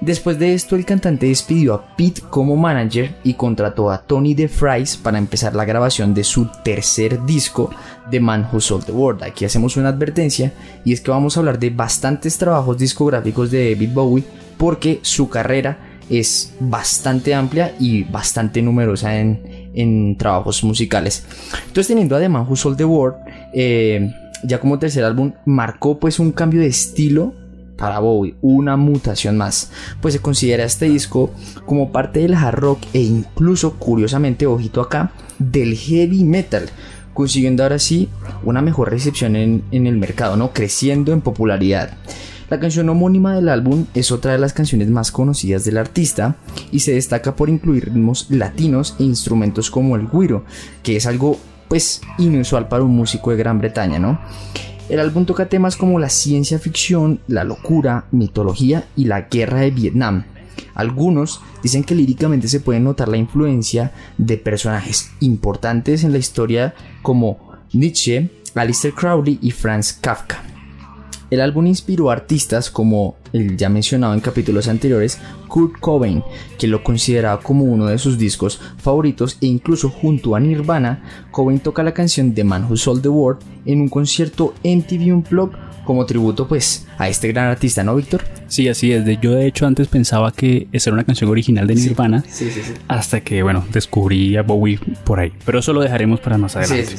Después 0.00 0.38
de 0.38 0.54
esto, 0.54 0.76
el 0.76 0.84
cantante 0.84 1.26
despidió 1.26 1.74
a 1.74 1.96
Pete 1.96 2.22
como 2.30 2.54
manager 2.54 3.16
y 3.24 3.34
contrató 3.34 3.90
a 3.90 3.98
Tony 4.02 4.32
DeFries 4.32 4.96
para 4.96 5.18
empezar 5.18 5.56
la 5.56 5.64
grabación 5.64 6.14
de 6.14 6.22
su 6.22 6.48
tercer 6.62 7.24
disco, 7.26 7.70
The 8.08 8.20
Man 8.20 8.48
Who 8.50 8.60
Sold 8.60 8.84
the 8.84 8.92
World. 8.92 9.24
Aquí 9.24 9.44
hacemos 9.44 9.76
una 9.76 9.88
advertencia 9.88 10.52
y 10.84 10.92
es 10.92 11.00
que 11.00 11.10
vamos 11.10 11.36
a 11.36 11.40
hablar 11.40 11.58
de 11.58 11.70
bastantes 11.70 12.38
trabajos 12.38 12.78
discográficos 12.78 13.50
de 13.50 13.74
David 13.74 13.92
Bowie 13.92 14.24
porque 14.56 15.00
su 15.02 15.28
carrera 15.28 15.78
es 16.08 16.54
bastante 16.60 17.34
amplia 17.34 17.74
y 17.80 18.04
bastante 18.04 18.62
numerosa 18.62 19.18
en, 19.18 20.16
trabajos 20.16 20.62
musicales. 20.62 21.24
Entonces 21.66 21.88
teniendo 21.88 22.14
a 22.16 22.20
The 22.20 22.28
Man 22.28 22.46
Who 22.48 22.54
Sold 22.54 22.76
the 22.76 22.84
World, 22.84 23.16
eh, 23.52 24.12
ya 24.44 24.60
como 24.60 24.78
tercer 24.78 25.04
álbum, 25.04 25.32
marcó 25.44 25.98
pues 25.98 26.20
un 26.20 26.30
cambio 26.30 26.60
de 26.60 26.68
estilo 26.68 27.34
para 27.78 28.00
Bowie, 28.00 28.34
una 28.42 28.76
mutación 28.76 29.38
más, 29.38 29.70
pues 30.02 30.12
se 30.12 30.20
considera 30.20 30.64
este 30.64 30.86
disco 30.86 31.30
como 31.64 31.92
parte 31.92 32.20
del 32.20 32.34
hard 32.34 32.58
rock 32.58 32.80
e 32.92 33.00
incluso, 33.00 33.74
curiosamente, 33.74 34.46
ojito 34.46 34.82
acá, 34.82 35.12
del 35.38 35.74
heavy 35.76 36.24
metal, 36.24 36.68
consiguiendo 37.14 37.62
ahora 37.62 37.78
sí 37.78 38.08
una 38.42 38.60
mejor 38.60 38.90
recepción 38.90 39.36
en, 39.36 39.62
el 39.70 39.96
mercado, 39.96 40.36
¿no? 40.36 40.52
creciendo 40.52 41.12
en 41.12 41.20
popularidad. 41.20 41.96
La 42.50 42.58
canción 42.58 42.88
homónima 42.88 43.34
del 43.34 43.48
álbum 43.48 43.86
es 43.94 44.10
otra 44.10 44.32
de 44.32 44.38
las 44.38 44.54
canciones 44.54 44.88
más 44.88 45.12
conocidas 45.12 45.64
del 45.64 45.76
artista 45.76 46.36
y 46.72 46.80
se 46.80 46.94
destaca 46.94 47.36
por 47.36 47.50
incluir 47.50 47.86
ritmos 47.86 48.26
latinos 48.30 48.96
e 48.98 49.04
instrumentos 49.04 49.70
como 49.70 49.96
el 49.96 50.08
guiro, 50.08 50.44
que 50.82 50.96
es 50.96 51.06
algo 51.06 51.38
pues 51.68 52.00
inusual 52.16 52.66
para 52.68 52.84
un 52.84 52.96
músico 52.96 53.30
de 53.30 53.36
Gran 53.36 53.58
Bretaña, 53.58 53.98
¿no? 53.98 54.18
El 54.88 55.00
álbum 55.00 55.26
toca 55.26 55.48
temas 55.48 55.76
como 55.76 55.98
la 55.98 56.08
ciencia 56.08 56.58
ficción, 56.58 57.20
la 57.28 57.44
locura, 57.44 58.06
mitología 58.10 58.86
y 58.96 59.04
la 59.04 59.22
guerra 59.22 59.60
de 59.60 59.70
Vietnam. 59.70 60.24
Algunos 60.74 61.42
dicen 61.62 61.84
que 61.84 61.94
líricamente 61.94 62.48
se 62.48 62.60
puede 62.60 62.80
notar 62.80 63.08
la 63.08 63.18
influencia 63.18 63.92
de 64.16 64.38
personajes 64.38 65.10
importantes 65.20 66.04
en 66.04 66.12
la 66.12 66.18
historia 66.18 66.74
como 67.02 67.38
Nietzsche, 67.72 68.30
Alistair 68.54 68.94
Crowley 68.94 69.38
y 69.42 69.50
Franz 69.50 69.92
Kafka. 69.92 70.42
El 71.30 71.40
álbum 71.40 71.66
inspiró 71.66 72.10
a 72.10 72.14
artistas 72.14 72.70
como 72.70 73.16
el 73.32 73.56
ya 73.56 73.68
mencionado 73.68 74.14
en 74.14 74.20
capítulos 74.20 74.68
anteriores, 74.68 75.18
Kurt 75.46 75.78
Cobain, 75.78 76.22
que 76.58 76.66
lo 76.66 76.82
consideraba 76.82 77.40
como 77.40 77.64
uno 77.64 77.86
de 77.86 77.98
sus 77.98 78.18
discos 78.18 78.60
favoritos 78.78 79.36
e 79.40 79.46
incluso 79.46 79.90
junto 79.90 80.34
a 80.34 80.40
Nirvana, 80.40 81.26
Cobain 81.30 81.60
toca 81.60 81.82
la 81.82 81.92
canción 81.92 82.34
The 82.34 82.44
Man 82.44 82.64
Who 82.64 82.76
Sold 82.76 83.02
the 83.02 83.08
World 83.08 83.42
en 83.66 83.80
un 83.82 83.88
concierto 83.88 84.54
MTV 84.64 85.14
Unplugged 85.14 85.58
como 85.84 86.04
tributo 86.04 86.46
pues 86.46 86.86
a 86.98 87.08
este 87.08 87.28
gran 87.28 87.46
artista, 87.46 87.82
¿no, 87.82 87.96
Víctor? 87.96 88.22
Sí, 88.48 88.68
así 88.68 88.92
es. 88.92 89.04
Yo 89.20 89.32
de 89.32 89.46
hecho 89.46 89.66
antes 89.66 89.88
pensaba 89.88 90.32
que 90.32 90.68
esa 90.72 90.90
era 90.90 90.94
una 90.94 91.04
canción 91.04 91.30
original 91.30 91.66
de 91.66 91.74
Nirvana, 91.74 92.24
hasta 92.88 93.20
que 93.20 93.42
bueno, 93.42 93.64
descubrí 93.72 94.36
a 94.36 94.42
Bowie 94.42 94.78
por 95.04 95.20
ahí. 95.20 95.32
Pero 95.44 95.60
eso 95.60 95.72
lo 95.72 95.80
dejaremos 95.80 96.20
para 96.20 96.36
más 96.36 96.56
adelante. 96.56 96.94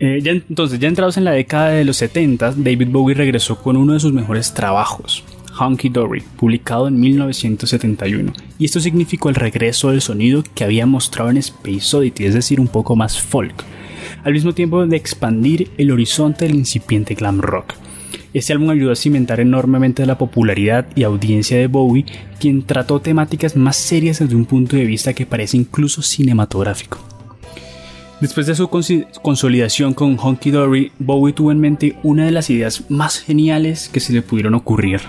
Eh, 0.00 0.20
entonces, 0.24 0.80
ya 0.80 0.88
entrados 0.88 1.16
en 1.16 1.24
la 1.24 1.32
década 1.32 1.68
de 1.70 1.84
los 1.84 1.96
70, 1.98 2.54
David 2.56 2.88
Bowie 2.90 3.14
regresó 3.14 3.60
con 3.62 3.76
uno 3.76 3.92
de 3.92 4.00
sus 4.00 4.12
mejores 4.12 4.52
trabajos, 4.52 5.24
Hunky 5.58 5.88
Dory, 5.88 6.22
publicado 6.36 6.88
en 6.88 6.98
1971, 6.98 8.32
y 8.58 8.64
esto 8.64 8.80
significó 8.80 9.28
el 9.28 9.36
regreso 9.36 9.90
del 9.90 10.00
sonido 10.00 10.42
que 10.54 10.64
había 10.64 10.86
mostrado 10.86 11.30
en 11.30 11.36
Space 11.36 11.96
Oddity, 11.96 12.24
es 12.24 12.34
decir, 12.34 12.60
un 12.60 12.68
poco 12.68 12.96
más 12.96 13.20
folk, 13.20 13.54
al 14.24 14.32
mismo 14.32 14.52
tiempo 14.52 14.84
de 14.84 14.96
expandir 14.96 15.70
el 15.78 15.92
horizonte 15.92 16.46
del 16.46 16.56
incipiente 16.56 17.14
glam 17.14 17.40
rock. 17.40 17.74
Este 18.32 18.52
álbum 18.52 18.70
ayudó 18.70 18.90
a 18.90 18.96
cimentar 18.96 19.38
enormemente 19.38 20.04
la 20.06 20.18
popularidad 20.18 20.88
y 20.96 21.04
audiencia 21.04 21.56
de 21.56 21.68
Bowie, 21.68 22.04
quien 22.40 22.64
trató 22.64 23.00
temáticas 23.00 23.54
más 23.54 23.76
serias 23.76 24.18
desde 24.18 24.34
un 24.34 24.44
punto 24.44 24.74
de 24.74 24.84
vista 24.84 25.12
que 25.12 25.24
parece 25.24 25.56
incluso 25.56 26.02
cinematográfico. 26.02 27.13
Después 28.24 28.46
de 28.46 28.54
su 28.54 28.70
consolidación 29.20 29.92
con 29.92 30.16
Honky 30.16 30.50
Dory, 30.50 30.92
Bowie 30.98 31.34
tuvo 31.34 31.52
en 31.52 31.60
mente 31.60 31.98
una 32.02 32.24
de 32.24 32.30
las 32.30 32.48
ideas 32.48 32.84
más 32.88 33.20
geniales 33.20 33.90
que 33.90 34.00
se 34.00 34.14
le 34.14 34.22
pudieron 34.22 34.54
ocurrir. 34.54 35.02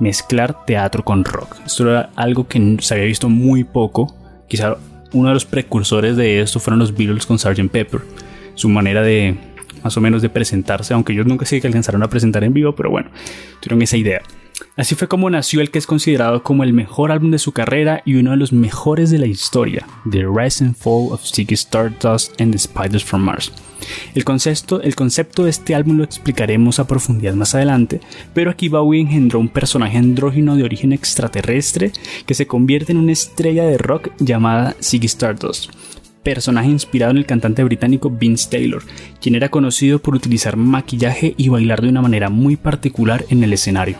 Mezclar 0.00 0.64
teatro 0.64 1.04
con 1.04 1.22
rock. 1.26 1.56
Esto 1.66 1.90
era 1.90 2.08
algo 2.16 2.48
que 2.48 2.78
se 2.80 2.94
había 2.94 3.04
visto 3.04 3.28
muy 3.28 3.62
poco. 3.62 4.16
Quizá 4.48 4.78
uno 5.12 5.28
de 5.28 5.34
los 5.34 5.44
precursores 5.44 6.16
de 6.16 6.40
esto 6.40 6.60
fueron 6.60 6.78
los 6.78 6.96
Beatles 6.96 7.26
con 7.26 7.38
Sgt. 7.38 7.68
Pepper. 7.70 8.00
Su 8.54 8.70
manera 8.70 9.02
de, 9.02 9.36
más 9.84 9.94
o 9.98 10.00
menos, 10.00 10.22
de 10.22 10.30
presentarse, 10.30 10.94
aunque 10.94 11.12
ellos 11.12 11.26
nunca 11.26 11.44
sé 11.44 11.60
que 11.60 11.66
alcanzaron 11.66 12.02
a 12.02 12.08
presentar 12.08 12.42
en 12.42 12.54
vivo, 12.54 12.74
pero 12.74 12.88
bueno, 12.88 13.10
tuvieron 13.60 13.82
esa 13.82 13.98
idea. 13.98 14.22
Así 14.78 14.94
fue 14.94 15.08
como 15.08 15.28
nació 15.28 15.60
el 15.60 15.72
que 15.72 15.80
es 15.80 15.88
considerado 15.88 16.44
como 16.44 16.62
el 16.62 16.72
mejor 16.72 17.10
álbum 17.10 17.32
de 17.32 17.40
su 17.40 17.50
carrera 17.50 18.00
y 18.04 18.14
uno 18.14 18.30
de 18.30 18.36
los 18.36 18.52
mejores 18.52 19.10
de 19.10 19.18
la 19.18 19.26
historia, 19.26 19.84
The 20.08 20.24
Rise 20.24 20.64
and 20.64 20.76
Fall 20.76 21.08
of 21.10 21.24
Ziggy 21.24 21.54
Stardust 21.54 22.40
and 22.40 22.52
the 22.52 22.58
Spiders 22.60 23.02
from 23.02 23.22
Mars. 23.22 23.50
El 24.14 24.22
concepto, 24.22 24.80
el 24.80 24.94
concepto 24.94 25.42
de 25.42 25.50
este 25.50 25.74
álbum 25.74 25.96
lo 25.96 26.04
explicaremos 26.04 26.78
a 26.78 26.86
profundidad 26.86 27.34
más 27.34 27.56
adelante, 27.56 28.00
pero 28.34 28.52
aquí 28.52 28.68
Bowie 28.68 29.00
engendró 29.00 29.40
un 29.40 29.48
personaje 29.48 29.98
andrógino 29.98 30.54
de 30.54 30.62
origen 30.62 30.92
extraterrestre 30.92 31.90
que 32.24 32.34
se 32.34 32.46
convierte 32.46 32.92
en 32.92 32.98
una 32.98 33.10
estrella 33.10 33.64
de 33.64 33.78
rock 33.78 34.10
llamada 34.20 34.76
Ziggy 34.80 35.06
Stardust 35.06 35.72
personaje 36.22 36.68
inspirado 36.68 37.12
en 37.12 37.16
el 37.16 37.26
cantante 37.26 37.64
británico 37.64 38.10
Vince 38.10 38.50
Taylor, 38.50 38.82
quien 39.20 39.34
era 39.34 39.48
conocido 39.48 39.98
por 39.98 40.14
utilizar 40.14 40.56
maquillaje 40.56 41.34
y 41.38 41.48
bailar 41.48 41.80
de 41.80 41.88
una 41.88 42.02
manera 42.02 42.28
muy 42.28 42.56
particular 42.56 43.24
en 43.30 43.42
el 43.42 43.54
escenario. 43.54 43.96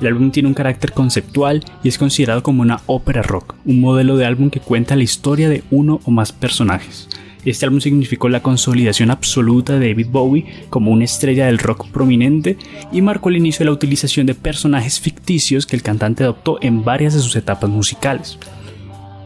El 0.00 0.06
álbum 0.08 0.30
tiene 0.30 0.48
un 0.48 0.54
carácter 0.54 0.92
conceptual 0.92 1.64
y 1.82 1.88
es 1.88 1.98
considerado 1.98 2.42
como 2.42 2.62
una 2.62 2.80
ópera 2.86 3.22
rock, 3.22 3.54
un 3.64 3.80
modelo 3.80 4.16
de 4.16 4.26
álbum 4.26 4.50
que 4.50 4.60
cuenta 4.60 4.96
la 4.96 5.02
historia 5.02 5.48
de 5.48 5.64
uno 5.70 6.00
o 6.04 6.10
más 6.10 6.32
personajes. 6.32 7.08
Este 7.44 7.64
álbum 7.66 7.80
significó 7.80 8.28
la 8.28 8.42
consolidación 8.42 9.10
absoluta 9.10 9.78
de 9.78 9.88
David 9.88 10.08
Bowie 10.10 10.46
como 10.70 10.90
una 10.90 11.04
estrella 11.04 11.46
del 11.46 11.58
rock 11.58 11.88
prominente 11.90 12.58
y 12.92 13.00
marcó 13.00 13.28
el 13.28 13.36
inicio 13.36 13.60
de 13.60 13.66
la 13.66 13.72
utilización 13.72 14.26
de 14.26 14.34
personajes 14.34 15.00
ficticios 15.00 15.66
que 15.66 15.76
el 15.76 15.82
cantante 15.82 16.24
adoptó 16.24 16.58
en 16.60 16.84
varias 16.84 17.14
de 17.14 17.20
sus 17.20 17.34
etapas 17.36 17.70
musicales. 17.70 18.38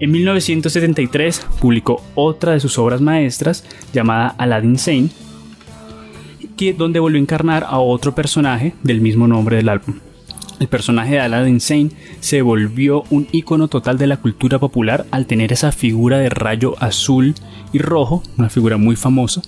En 0.01 0.11
1973 0.11 1.47
publicó 1.61 2.03
otra 2.15 2.53
de 2.53 2.61
sus 2.61 2.79
obras 2.79 3.01
maestras 3.01 3.65
llamada 3.93 4.29
Aladdin 4.39 4.79
Sane, 4.79 5.11
donde 6.77 7.01
volvió 7.01 7.19
a 7.19 7.23
encarnar 7.23 7.65
a 7.65 7.81
otro 7.81 8.15
personaje 8.15 8.75
del 8.83 9.01
mismo 9.01 9.27
nombre 9.27 9.57
del 9.57 9.69
álbum. 9.69 9.97
El 10.63 10.69
personaje 10.69 11.15
de 11.15 11.21
Aladdin 11.21 11.61
Sane 11.61 11.91
se 12.21 12.41
volvió 12.41 13.03
un 13.11 13.27
icono 13.33 13.67
total 13.67 13.99
de 13.99 14.07
la 14.07 14.19
cultura 14.19 14.61
popular 14.61 15.07
al 15.11 15.27
tener 15.27 15.53
esa 15.53 15.73
figura 15.73 16.19
de 16.19 16.29
rayo 16.29 16.77
azul 16.79 17.35
y 17.73 17.81
rojo, 17.81 18.23
una 18.39 18.49
figura 18.49 18.77
muy 18.77 18.95
famosa, 18.95 19.43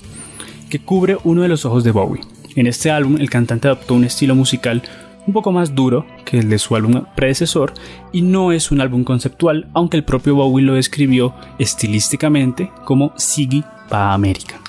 que 0.68 0.80
cubre 0.80 1.16
uno 1.22 1.42
de 1.42 1.48
los 1.48 1.64
ojos 1.66 1.84
de 1.84 1.92
Bowie. 1.92 2.24
En 2.56 2.66
este 2.66 2.90
álbum 2.90 3.18
el 3.18 3.30
cantante 3.30 3.68
adoptó 3.68 3.94
un 3.94 4.02
estilo 4.02 4.34
musical 4.34 4.82
un 5.24 5.32
poco 5.32 5.52
más 5.52 5.76
duro 5.76 6.04
que 6.24 6.40
el 6.40 6.48
de 6.48 6.58
su 6.58 6.74
álbum 6.74 7.04
predecesor 7.14 7.74
y 8.10 8.22
no 8.22 8.50
es 8.50 8.72
un 8.72 8.80
álbum 8.80 9.04
conceptual, 9.04 9.68
aunque 9.72 9.96
el 9.96 10.02
propio 10.02 10.34
Bowie 10.34 10.66
lo 10.66 10.74
describió 10.74 11.32
estilísticamente 11.60 12.72
como 12.84 13.12
Siggy 13.16 13.62
para 13.88 14.14
América. 14.14 14.60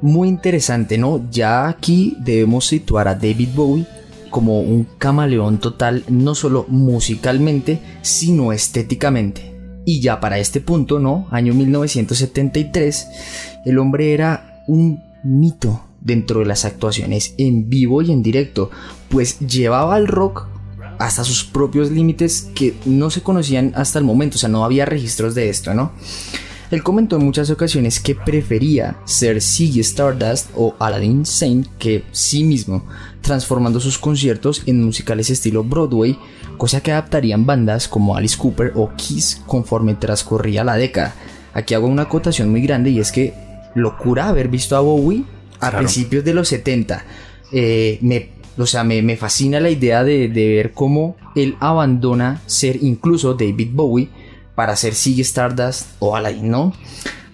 Muy 0.00 0.28
interesante, 0.28 0.96
¿no? 0.96 1.26
Ya 1.30 1.68
aquí 1.68 2.16
debemos 2.20 2.64
situar 2.64 3.06
a 3.06 3.14
David 3.14 3.50
Bowie 3.54 3.86
como 4.34 4.58
un 4.58 4.82
camaleón 4.98 5.58
total 5.58 6.02
no 6.08 6.34
solo 6.34 6.66
musicalmente, 6.66 7.80
sino 8.02 8.52
estéticamente. 8.52 9.54
Y 9.86 10.00
ya 10.00 10.18
para 10.18 10.40
este 10.40 10.60
punto, 10.60 10.98
¿no? 10.98 11.28
Año 11.30 11.54
1973, 11.54 13.06
el 13.64 13.78
hombre 13.78 14.12
era 14.12 14.64
un 14.66 15.00
mito 15.22 15.84
dentro 16.00 16.40
de 16.40 16.46
las 16.46 16.64
actuaciones 16.64 17.36
en 17.38 17.68
vivo 17.68 18.02
y 18.02 18.10
en 18.10 18.24
directo, 18.24 18.72
pues 19.08 19.38
llevaba 19.38 19.94
al 19.94 20.08
rock 20.08 20.48
hasta 20.98 21.22
sus 21.22 21.44
propios 21.44 21.92
límites 21.92 22.50
que 22.56 22.74
no 22.86 23.10
se 23.10 23.22
conocían 23.22 23.70
hasta 23.76 24.00
el 24.00 24.04
momento, 24.04 24.34
o 24.34 24.40
sea, 24.40 24.48
no 24.48 24.64
había 24.64 24.84
registros 24.84 25.36
de 25.36 25.48
esto, 25.48 25.74
¿no? 25.74 25.92
Él 26.72 26.82
comentó 26.82 27.14
en 27.16 27.24
muchas 27.24 27.50
ocasiones 27.50 28.00
que 28.00 28.16
prefería 28.16 28.96
ser 29.04 29.40
Ziggy 29.40 29.78
Stardust 29.78 30.50
o 30.56 30.74
Aladdin 30.80 31.24
Sane 31.24 31.66
que 31.78 32.02
sí 32.10 32.42
mismo, 32.42 32.84
transformando 33.24 33.80
sus 33.80 33.98
conciertos 33.98 34.62
en 34.66 34.84
musicales 34.84 35.30
estilo 35.30 35.64
Broadway, 35.64 36.16
cosa 36.56 36.80
que 36.80 36.92
adaptarían 36.92 37.44
bandas 37.44 37.88
como 37.88 38.16
Alice 38.16 38.38
Cooper 38.38 38.72
o 38.76 38.92
Kiss 38.94 39.42
conforme 39.46 39.94
transcurría 39.94 40.62
la 40.62 40.76
década. 40.76 41.14
Aquí 41.52 41.74
hago 41.74 41.88
una 41.88 42.02
acotación 42.02 42.50
muy 42.50 42.62
grande 42.62 42.90
y 42.90 43.00
es 43.00 43.10
que 43.10 43.34
locura 43.74 44.28
haber 44.28 44.48
visto 44.48 44.76
a 44.76 44.80
Bowie 44.80 45.24
a 45.60 45.76
principios 45.76 46.24
de 46.24 46.34
los 46.34 46.48
70. 46.48 47.04
Eh, 47.52 47.98
me, 48.02 48.30
o 48.56 48.66
sea, 48.66 48.84
me, 48.84 49.16
fascina 49.16 49.58
la 49.60 49.70
idea 49.70 50.04
de, 50.04 50.28
ver 50.28 50.72
cómo 50.72 51.16
él 51.34 51.56
abandona 51.60 52.42
ser 52.46 52.82
incluso 52.82 53.34
David 53.34 53.70
Bowie 53.72 54.08
para 54.54 54.76
ser 54.76 54.94
Ziggy 54.94 55.22
Stardust 55.22 55.88
o 55.98 56.14
Aladdin, 56.14 56.50
¿no? 56.50 56.72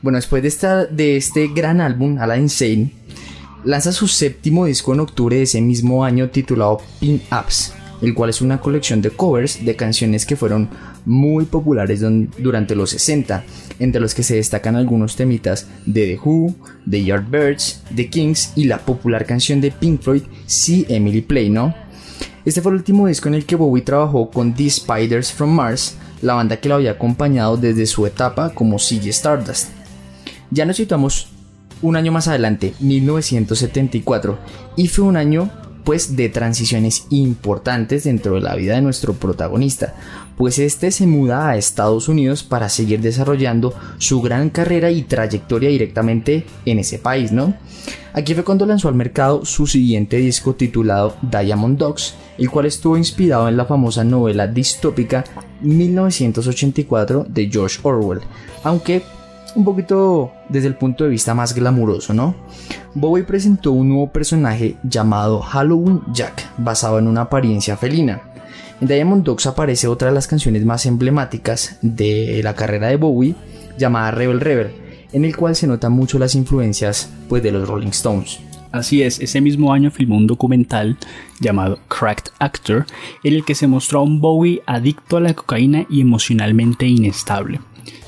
Bueno, 0.02 0.16
después 0.16 0.42
de, 0.42 0.48
esta, 0.48 0.86
de 0.86 1.16
este 1.16 1.48
gran 1.48 1.82
álbum, 1.82 2.18
Aladdin 2.18 2.48
Sane, 2.48 2.92
lanza 3.64 3.92
su 3.92 4.08
séptimo 4.08 4.66
disco 4.66 4.94
en 4.94 5.00
octubre 5.00 5.36
de 5.36 5.42
ese 5.42 5.60
mismo 5.60 6.04
año 6.04 6.30
titulado 6.30 6.80
Pin 6.98 7.20
Ups, 7.30 7.72
el 8.02 8.14
cual 8.14 8.30
es 8.30 8.40
una 8.40 8.60
colección 8.60 9.02
de 9.02 9.10
covers 9.10 9.64
de 9.64 9.76
canciones 9.76 10.24
que 10.24 10.36
fueron 10.36 10.68
muy 11.04 11.44
populares 11.44 12.02
durante 12.38 12.74
los 12.74 12.90
60, 12.90 13.44
entre 13.78 14.00
los 14.00 14.14
que 14.14 14.22
se 14.22 14.36
destacan 14.36 14.76
algunos 14.76 15.16
temitas 15.16 15.66
de 15.86 16.06
The 16.06 16.20
Who, 16.22 16.54
The 16.88 17.04
Yardbirds, 17.04 17.82
The 17.94 18.08
Kings 18.08 18.52
y 18.56 18.64
la 18.64 18.78
popular 18.78 19.26
canción 19.26 19.60
de 19.60 19.70
Pink 19.70 20.02
Floyd 20.02 20.22
See 20.46 20.86
Emily 20.88 21.20
Play, 21.20 21.50
¿no? 21.50 21.74
Este 22.44 22.62
fue 22.62 22.72
el 22.72 22.78
último 22.78 23.06
disco 23.06 23.28
en 23.28 23.34
el 23.34 23.44
que 23.44 23.56
Bowie 23.56 23.82
trabajó 23.82 24.30
con 24.30 24.54
The 24.54 24.70
Spiders 24.70 25.32
from 25.32 25.50
Mars, 25.50 25.96
la 26.22 26.34
banda 26.34 26.58
que 26.58 26.68
lo 26.68 26.76
había 26.76 26.92
acompañado 26.92 27.56
desde 27.56 27.86
su 27.86 28.06
etapa 28.06 28.50
como 28.54 28.78
Ziggy 28.78 29.10
Stardust. 29.10 29.68
Ya 30.50 30.64
nos 30.64 30.76
situamos 30.76 31.28
un 31.82 31.96
año 31.96 32.12
más 32.12 32.28
adelante, 32.28 32.74
1974, 32.80 34.38
y 34.76 34.88
fue 34.88 35.04
un 35.04 35.16
año 35.16 35.50
pues 35.84 36.14
de 36.14 36.28
transiciones 36.28 37.06
importantes 37.10 38.04
dentro 38.04 38.34
de 38.34 38.42
la 38.42 38.54
vida 38.54 38.74
de 38.74 38.82
nuestro 38.82 39.14
protagonista, 39.14 39.94
pues 40.36 40.58
este 40.58 40.90
se 40.90 41.06
muda 41.06 41.48
a 41.48 41.56
Estados 41.56 42.08
Unidos 42.08 42.42
para 42.42 42.68
seguir 42.68 43.00
desarrollando 43.00 43.74
su 43.98 44.20
gran 44.20 44.50
carrera 44.50 44.90
y 44.90 45.02
trayectoria 45.02 45.68
directamente 45.68 46.44
en 46.64 46.78
ese 46.78 46.98
país, 46.98 47.32
¿no? 47.32 47.54
Aquí 48.12 48.34
fue 48.34 48.44
cuando 48.44 48.66
lanzó 48.66 48.88
al 48.88 48.94
mercado 48.94 49.44
su 49.44 49.66
siguiente 49.66 50.16
disco 50.16 50.54
titulado 50.54 51.16
Diamond 51.22 51.78
Dogs, 51.78 52.14
el 52.38 52.50
cual 52.50 52.66
estuvo 52.66 52.96
inspirado 52.96 53.48
en 53.48 53.56
la 53.56 53.66
famosa 53.66 54.02
novela 54.02 54.46
distópica 54.46 55.24
1984 55.60 57.26
de 57.28 57.48
George 57.50 57.78
Orwell, 57.82 58.20
aunque 58.64 59.02
un 59.54 59.64
poquito 59.64 60.32
desde 60.48 60.68
el 60.68 60.76
punto 60.76 61.04
de 61.04 61.10
vista 61.10 61.34
más 61.34 61.54
glamuroso, 61.54 62.14
¿no? 62.14 62.34
Bowie 62.94 63.24
presentó 63.24 63.72
un 63.72 63.88
nuevo 63.88 64.10
personaje 64.10 64.76
llamado 64.82 65.40
Halloween 65.40 66.02
Jack, 66.12 66.50
basado 66.58 66.98
en 66.98 67.06
una 67.06 67.22
apariencia 67.22 67.76
felina. 67.76 68.22
En 68.80 68.88
Diamond 68.88 69.24
Dogs 69.24 69.46
aparece 69.46 69.88
otra 69.88 70.08
de 70.08 70.14
las 70.14 70.26
canciones 70.26 70.64
más 70.64 70.86
emblemáticas 70.86 71.78
de 71.82 72.40
la 72.42 72.54
carrera 72.54 72.88
de 72.88 72.96
Bowie, 72.96 73.34
llamada 73.78 74.10
Rebel 74.10 74.40
Rebel, 74.40 74.72
en 75.12 75.24
el 75.24 75.36
cual 75.36 75.54
se 75.54 75.66
notan 75.66 75.92
mucho 75.92 76.18
las 76.18 76.34
influencias 76.34 77.10
pues, 77.28 77.42
de 77.42 77.52
los 77.52 77.68
Rolling 77.68 77.88
Stones. 77.88 78.40
Así 78.72 79.02
es, 79.02 79.20
ese 79.20 79.40
mismo 79.40 79.72
año 79.72 79.90
filmó 79.90 80.16
un 80.16 80.28
documental 80.28 80.96
llamado 81.40 81.80
Cracked 81.88 82.32
Actor, 82.38 82.86
en 83.24 83.34
el 83.34 83.44
que 83.44 83.56
se 83.56 83.66
mostró 83.66 84.00
a 84.00 84.02
un 84.04 84.20
Bowie 84.20 84.62
adicto 84.64 85.16
a 85.16 85.20
la 85.20 85.34
cocaína 85.34 85.86
y 85.90 86.00
emocionalmente 86.00 86.86
inestable. 86.86 87.60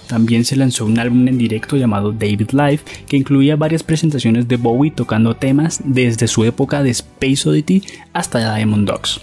También 0.07 0.45
se 0.45 0.57
lanzó 0.57 0.85
un 0.85 0.99
álbum 0.99 1.27
en 1.29 1.39
directo 1.39 1.77
llamado 1.77 2.13
David 2.13 2.51
Live, 2.53 2.81
que 3.07 3.17
incluía 3.17 3.57
varias 3.57 3.83
presentaciones 3.83 4.49
de 4.49 4.57
Bowie 4.57 4.91
tocando 4.91 5.37
temas 5.37 5.81
desde 5.85 6.29
su 6.29 6.45
época 6.45 6.83
de 6.83 6.91
Space 6.91 7.49
Oddity 7.49 7.83
hasta 8.13 8.55
Diamond 8.57 8.89
Dogs. 8.89 9.21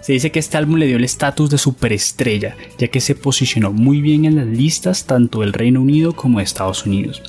Se 0.00 0.12
dice 0.12 0.32
que 0.32 0.40
este 0.40 0.56
álbum 0.56 0.76
le 0.76 0.88
dio 0.88 0.96
el 0.96 1.04
estatus 1.04 1.48
de 1.48 1.58
superestrella, 1.58 2.56
ya 2.76 2.88
que 2.88 3.00
se 3.00 3.14
posicionó 3.14 3.72
muy 3.72 4.00
bien 4.00 4.24
en 4.24 4.34
las 4.34 4.46
listas 4.46 5.06
tanto 5.06 5.40
del 5.40 5.52
Reino 5.52 5.80
Unido 5.80 6.12
como 6.14 6.38
de 6.38 6.44
Estados 6.44 6.84
Unidos. 6.86 7.22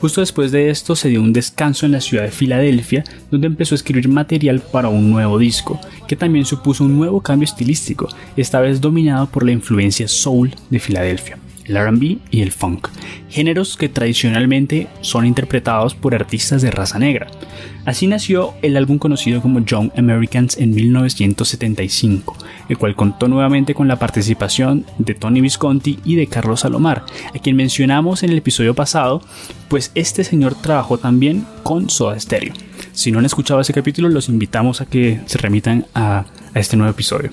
Justo 0.00 0.20
después 0.20 0.52
de 0.52 0.70
esto 0.70 0.96
se 0.96 1.08
dio 1.08 1.22
un 1.22 1.32
descanso 1.32 1.86
en 1.86 1.92
la 1.92 2.00
ciudad 2.00 2.24
de 2.24 2.30
Filadelfia, 2.30 3.04
donde 3.30 3.46
empezó 3.46 3.74
a 3.74 3.76
escribir 3.76 4.08
material 4.08 4.60
para 4.60 4.88
un 4.88 5.10
nuevo 5.10 5.38
disco, 5.38 5.80
que 6.08 6.16
también 6.16 6.44
supuso 6.44 6.84
un 6.84 6.96
nuevo 6.96 7.22
cambio 7.22 7.44
estilístico, 7.44 8.08
esta 8.36 8.60
vez 8.60 8.80
dominado 8.80 9.26
por 9.26 9.44
la 9.44 9.52
influencia 9.52 10.06
soul 10.06 10.54
de 10.68 10.78
Filadelfia. 10.78 11.38
El 11.70 11.78
RB 11.78 12.18
y 12.30 12.42
el 12.42 12.52
funk, 12.52 12.88
géneros 13.28 13.76
que 13.76 13.88
tradicionalmente 13.88 14.88
son 15.00 15.24
interpretados 15.24 15.94
por 15.94 16.14
artistas 16.14 16.62
de 16.62 16.70
raza 16.70 16.98
negra. 16.98 17.28
Así 17.84 18.06
nació 18.06 18.54
el 18.62 18.76
álbum 18.76 18.98
conocido 18.98 19.40
como 19.40 19.64
Young 19.64 19.90
Americans 19.96 20.58
en 20.58 20.74
1975, 20.74 22.36
el 22.68 22.76
cual 22.76 22.94
contó 22.94 23.28
nuevamente 23.28 23.74
con 23.74 23.88
la 23.88 23.98
participación 23.98 24.84
de 24.98 25.14
Tony 25.14 25.40
Visconti 25.40 25.98
y 26.04 26.16
de 26.16 26.26
Carlos 26.26 26.60
Salomar, 26.60 27.04
a 27.34 27.38
quien 27.38 27.56
mencionamos 27.56 28.22
en 28.22 28.30
el 28.30 28.38
episodio 28.38 28.74
pasado, 28.74 29.22
pues 29.68 29.92
este 29.94 30.24
señor 30.24 30.54
trabajó 30.56 30.98
también 30.98 31.46
con 31.62 31.88
Soda 31.88 32.18
Stereo. 32.18 32.52
Si 32.92 33.12
no 33.12 33.20
han 33.20 33.26
escuchado 33.26 33.60
ese 33.60 33.72
capítulo, 33.72 34.08
los 34.08 34.28
invitamos 34.28 34.80
a 34.80 34.86
que 34.86 35.20
se 35.26 35.38
remitan 35.38 35.86
a, 35.94 36.24
a 36.54 36.58
este 36.58 36.76
nuevo 36.76 36.90
episodio. 36.90 37.30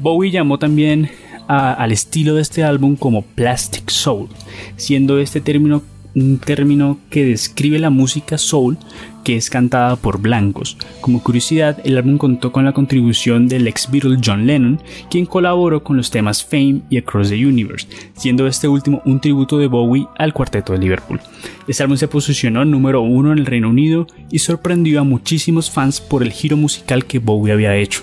Bowie 0.00 0.30
llamó 0.30 0.58
también 0.58 1.10
al 1.46 1.92
estilo 1.92 2.34
de 2.34 2.42
este 2.42 2.64
álbum 2.64 2.96
como 2.96 3.22
Plastic 3.22 3.90
Soul, 3.90 4.28
siendo 4.76 5.18
este 5.18 5.40
término 5.40 5.82
un 6.14 6.38
término 6.38 6.98
que 7.10 7.24
describe 7.24 7.78
la 7.78 7.90
música 7.90 8.38
soul 8.38 8.78
que 9.24 9.36
es 9.36 9.48
cantada 9.48 9.96
por 9.96 10.20
blancos. 10.20 10.76
Como 11.00 11.22
curiosidad, 11.22 11.78
el 11.84 11.96
álbum 11.96 12.18
contó 12.18 12.52
con 12.52 12.64
la 12.64 12.72
contribución 12.72 13.48
del 13.48 13.66
ex 13.66 13.90
Beatle 13.90 14.18
John 14.22 14.46
Lennon, 14.46 14.80
quien 15.10 15.24
colaboró 15.24 15.82
con 15.82 15.96
los 15.96 16.10
temas 16.10 16.44
Fame 16.44 16.82
y 16.90 16.98
Across 16.98 17.30
the 17.30 17.46
Universe, 17.46 17.86
siendo 18.14 18.46
este 18.46 18.68
último 18.68 19.00
un 19.06 19.20
tributo 19.20 19.58
de 19.58 19.66
Bowie 19.66 20.06
al 20.18 20.34
cuarteto 20.34 20.74
de 20.74 20.78
Liverpool. 20.78 21.20
Este 21.66 21.82
álbum 21.82 21.96
se 21.96 22.06
posicionó 22.06 22.64
número 22.66 23.00
uno 23.00 23.32
en 23.32 23.38
el 23.38 23.46
Reino 23.46 23.70
Unido 23.70 24.06
y 24.30 24.40
sorprendió 24.40 25.00
a 25.00 25.04
muchísimos 25.04 25.70
fans 25.70 26.00
por 26.00 26.22
el 26.22 26.30
giro 26.30 26.58
musical 26.58 27.06
que 27.06 27.18
Bowie 27.18 27.52
había 27.52 27.76
hecho. 27.76 28.02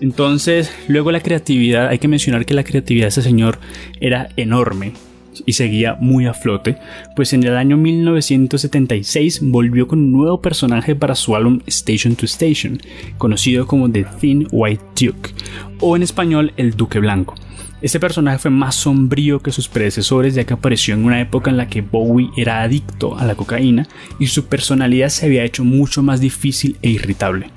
Entonces, 0.00 0.70
luego 0.88 1.10
la 1.10 1.20
creatividad, 1.20 1.88
hay 1.88 1.98
que 1.98 2.08
mencionar 2.08 2.44
que 2.44 2.54
la 2.54 2.64
creatividad 2.64 3.06
de 3.06 3.08
ese 3.10 3.22
señor 3.22 3.58
era 4.00 4.28
enorme 4.36 4.92
y 5.44 5.52
seguía 5.52 5.96
muy 6.00 6.26
a 6.26 6.34
flote, 6.34 6.76
pues 7.14 7.32
en 7.32 7.44
el 7.44 7.56
año 7.56 7.76
1976 7.76 9.40
volvió 9.42 9.86
con 9.86 9.98
un 9.98 10.12
nuevo 10.12 10.40
personaje 10.40 10.94
para 10.94 11.14
su 11.14 11.36
álbum 11.36 11.60
Station 11.66 12.14
to 12.16 12.24
Station, 12.24 12.80
conocido 13.18 13.66
como 13.66 13.90
The 13.90 14.06
Thin 14.20 14.48
White 14.50 14.84
Duke, 15.00 15.30
o 15.80 15.96
en 15.96 16.02
español 16.02 16.52
El 16.56 16.72
Duque 16.72 16.98
Blanco. 16.98 17.34
Este 17.82 18.00
personaje 18.00 18.38
fue 18.38 18.50
más 18.50 18.74
sombrío 18.74 19.40
que 19.40 19.52
sus 19.52 19.68
predecesores 19.68 20.34
ya 20.34 20.44
que 20.44 20.54
apareció 20.54 20.94
en 20.94 21.04
una 21.04 21.20
época 21.20 21.50
en 21.50 21.58
la 21.58 21.68
que 21.68 21.82
Bowie 21.82 22.30
era 22.36 22.62
adicto 22.62 23.18
a 23.18 23.26
la 23.26 23.34
cocaína 23.34 23.86
y 24.18 24.28
su 24.28 24.46
personalidad 24.46 25.10
se 25.10 25.26
había 25.26 25.44
hecho 25.44 25.62
mucho 25.62 26.02
más 26.02 26.20
difícil 26.20 26.78
e 26.80 26.88
irritable. 26.88 27.50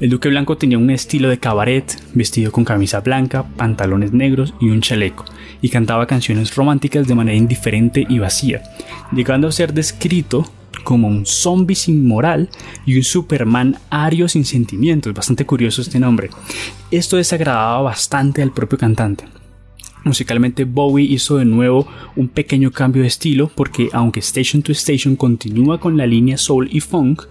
El 0.00 0.10
Duque 0.10 0.28
Blanco 0.28 0.56
tenía 0.56 0.78
un 0.78 0.90
estilo 0.90 1.28
de 1.28 1.38
cabaret, 1.38 1.84
vestido 2.14 2.50
con 2.50 2.64
camisa 2.64 3.00
blanca, 3.00 3.44
pantalones 3.56 4.12
negros 4.12 4.54
y 4.60 4.70
un 4.70 4.80
chaleco, 4.80 5.24
y 5.60 5.68
cantaba 5.68 6.06
canciones 6.06 6.54
románticas 6.56 7.06
de 7.06 7.14
manera 7.14 7.36
indiferente 7.36 8.04
y 8.08 8.18
vacía, 8.18 8.62
llegando 9.12 9.48
a 9.48 9.52
ser 9.52 9.72
descrito 9.72 10.44
como 10.82 11.08
un 11.08 11.26
zombie 11.26 11.76
sin 11.76 12.06
moral 12.06 12.48
y 12.84 12.96
un 12.96 13.04
Superman 13.04 13.76
ario 13.90 14.28
sin 14.28 14.44
sentimientos. 14.44 15.14
Bastante 15.14 15.46
curioso 15.46 15.82
este 15.82 15.98
nombre. 15.98 16.30
Esto 16.90 17.16
desagradaba 17.16 17.82
bastante 17.82 18.42
al 18.42 18.52
propio 18.52 18.78
cantante. 18.78 19.24
Musicalmente 20.04 20.64
Bowie 20.64 21.04
hizo 21.04 21.36
de 21.36 21.44
nuevo 21.44 21.86
un 22.16 22.28
pequeño 22.28 22.70
cambio 22.70 23.02
de 23.02 23.08
estilo 23.08 23.50
porque 23.54 23.88
aunque 23.92 24.20
Station 24.20 24.62
to 24.62 24.72
Station 24.72 25.16
continúa 25.16 25.78
con 25.78 25.96
la 25.96 26.06
línea 26.06 26.36
soul 26.36 26.68
y 26.72 26.80
funk, 26.80 27.22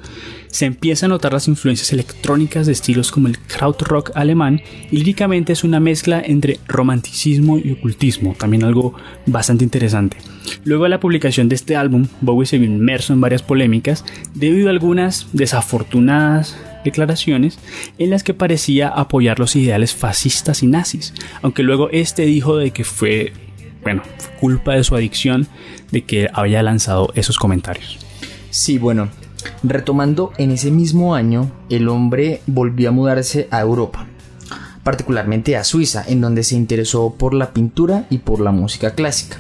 se 0.48 0.66
empieza 0.66 1.06
a 1.06 1.10
notar 1.10 1.34
las 1.34 1.48
influencias 1.48 1.92
electrónicas 1.94 2.66
de 2.66 2.74
estilos 2.74 3.12
como 3.12 3.28
el 3.28 3.40
krautrock 3.40 4.12
alemán 4.16 4.62
y 4.92 4.98
líricamente 4.98 5.54
es 5.54 5.64
una 5.64 5.80
mezcla 5.80 6.22
entre 6.24 6.60
romanticismo 6.68 7.58
y 7.58 7.72
ocultismo, 7.72 8.36
también 8.38 8.64
algo 8.64 8.94
bastante 9.26 9.64
interesante. 9.64 10.18
Luego 10.64 10.84
de 10.84 10.90
la 10.90 11.00
publicación 11.00 11.50
de 11.50 11.56
este 11.56 11.76
álbum, 11.76 12.08
Bowie 12.20 12.46
se 12.46 12.58
vio 12.58 12.68
inmerso 12.68 13.14
en 13.14 13.22
varias 13.22 13.44
polémicas 13.44 14.04
debido 14.34 14.68
a 14.68 14.72
algunas 14.72 15.28
desafortunadas 15.34 16.58
declaraciones 16.84 17.60
en 17.98 18.10
las 18.10 18.24
que 18.24 18.34
parecía 18.34 18.90
apoyar 18.90 19.40
los 19.40 19.56
ideales 19.56 19.94
fascistas 19.94 20.64
y 20.64 20.68
nazis, 20.68 21.14
aunque 21.42 21.64
luego 21.64 21.90
este 21.92 22.24
dijo 22.24 22.58
de 22.58 22.72
que 22.72 22.84
fue, 22.84 23.34
bueno, 23.84 24.04
culpa 24.40 24.74
de 24.74 24.84
su 24.84 24.96
adicción 24.96 25.48
de 25.92 26.04
que 26.04 26.30
había 26.34 26.64
lanzado 26.64 27.12
esos 27.16 27.38
comentarios. 27.38 28.00
Sí, 28.50 28.78
bueno, 28.78 29.10
Retomando, 29.64 30.34
en 30.38 30.52
ese 30.52 30.72
mismo 30.72 31.16
año, 31.16 31.52
el 31.70 31.88
hombre 31.90 32.42
volvió 32.48 32.90
a 32.90 32.92
mudarse 32.92 33.48
a 33.52 33.62
Europa, 33.62 34.08
particularmente 34.84 35.58
a 35.58 35.64
Suiza, 35.64 36.04
en 36.08 36.22
donde 36.22 36.44
se 36.44 36.56
interesó 36.56 37.16
por 37.18 37.34
la 37.34 37.54
pintura 37.54 38.06
y 38.10 38.20
por 38.20 38.40
la 38.40 38.52
música 38.52 38.94
clásica. 38.96 39.38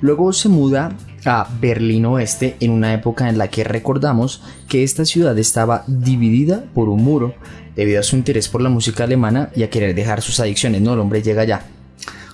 Luego 0.00 0.32
se 0.32 0.48
muda 0.48 0.96
a 1.28 1.46
Berlín 1.60 2.06
Oeste 2.06 2.56
en 2.60 2.70
una 2.70 2.94
época 2.94 3.28
en 3.28 3.36
la 3.36 3.48
que 3.48 3.62
recordamos 3.62 4.42
que 4.66 4.82
esta 4.82 5.04
ciudad 5.04 5.38
estaba 5.38 5.84
dividida 5.86 6.64
por 6.74 6.88
un 6.88 7.04
muro 7.04 7.34
debido 7.76 8.00
a 8.00 8.02
su 8.02 8.16
interés 8.16 8.48
por 8.48 8.62
la 8.62 8.70
música 8.70 9.04
alemana 9.04 9.50
y 9.54 9.62
a 9.62 9.70
querer 9.70 9.94
dejar 9.94 10.22
sus 10.22 10.40
adicciones, 10.40 10.80
no, 10.80 10.94
el 10.94 11.00
hombre 11.00 11.22
llega 11.22 11.42
allá. 11.42 11.62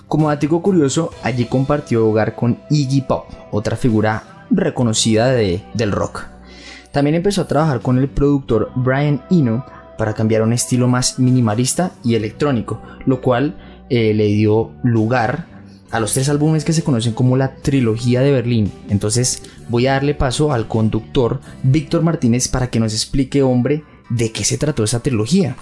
Como 0.07 0.29
dato 0.29 0.61
curioso, 0.61 1.11
allí 1.23 1.45
compartió 1.45 2.07
hogar 2.07 2.35
con 2.35 2.59
Iggy 2.69 3.01
Pop, 3.01 3.25
otra 3.51 3.75
figura 3.75 4.45
reconocida 4.49 5.29
del 5.29 5.91
rock. 5.91 6.25
También 6.91 7.15
empezó 7.15 7.41
a 7.41 7.47
trabajar 7.47 7.81
con 7.81 7.97
el 7.97 8.07
productor 8.07 8.71
Brian 8.75 9.23
Eno 9.29 9.65
para 9.97 10.13
cambiar 10.13 10.41
un 10.41 10.53
estilo 10.53 10.87
más 10.87 11.19
minimalista 11.19 11.91
y 12.03 12.15
electrónico, 12.15 12.81
lo 13.05 13.21
cual 13.21 13.57
eh, 13.89 14.13
le 14.13 14.27
dio 14.27 14.71
lugar 14.83 15.54
a 15.95 15.99
los 16.01 16.13
tres 16.13 16.27
álbumes 16.27 16.65
que 16.65 16.73
se 16.73 16.83
conocen 16.83 17.13
como 17.13 17.37
la 17.37 17.55
trilogía 17.55 18.19
de 18.21 18.31
Berlín. 18.31 18.71
Entonces 18.89 19.43
voy 19.69 19.87
a 19.87 19.93
darle 19.93 20.13
paso 20.13 20.51
al 20.51 20.67
conductor 20.67 21.39
Víctor 21.63 22.03
Martínez 22.03 22.49
para 22.49 22.69
que 22.69 22.81
nos 22.81 22.93
explique, 22.93 23.41
hombre, 23.41 23.83
de 24.09 24.31
qué 24.31 24.43
se 24.43 24.57
trató 24.57 24.83
esa 24.83 25.01
trilogía. 25.01 25.55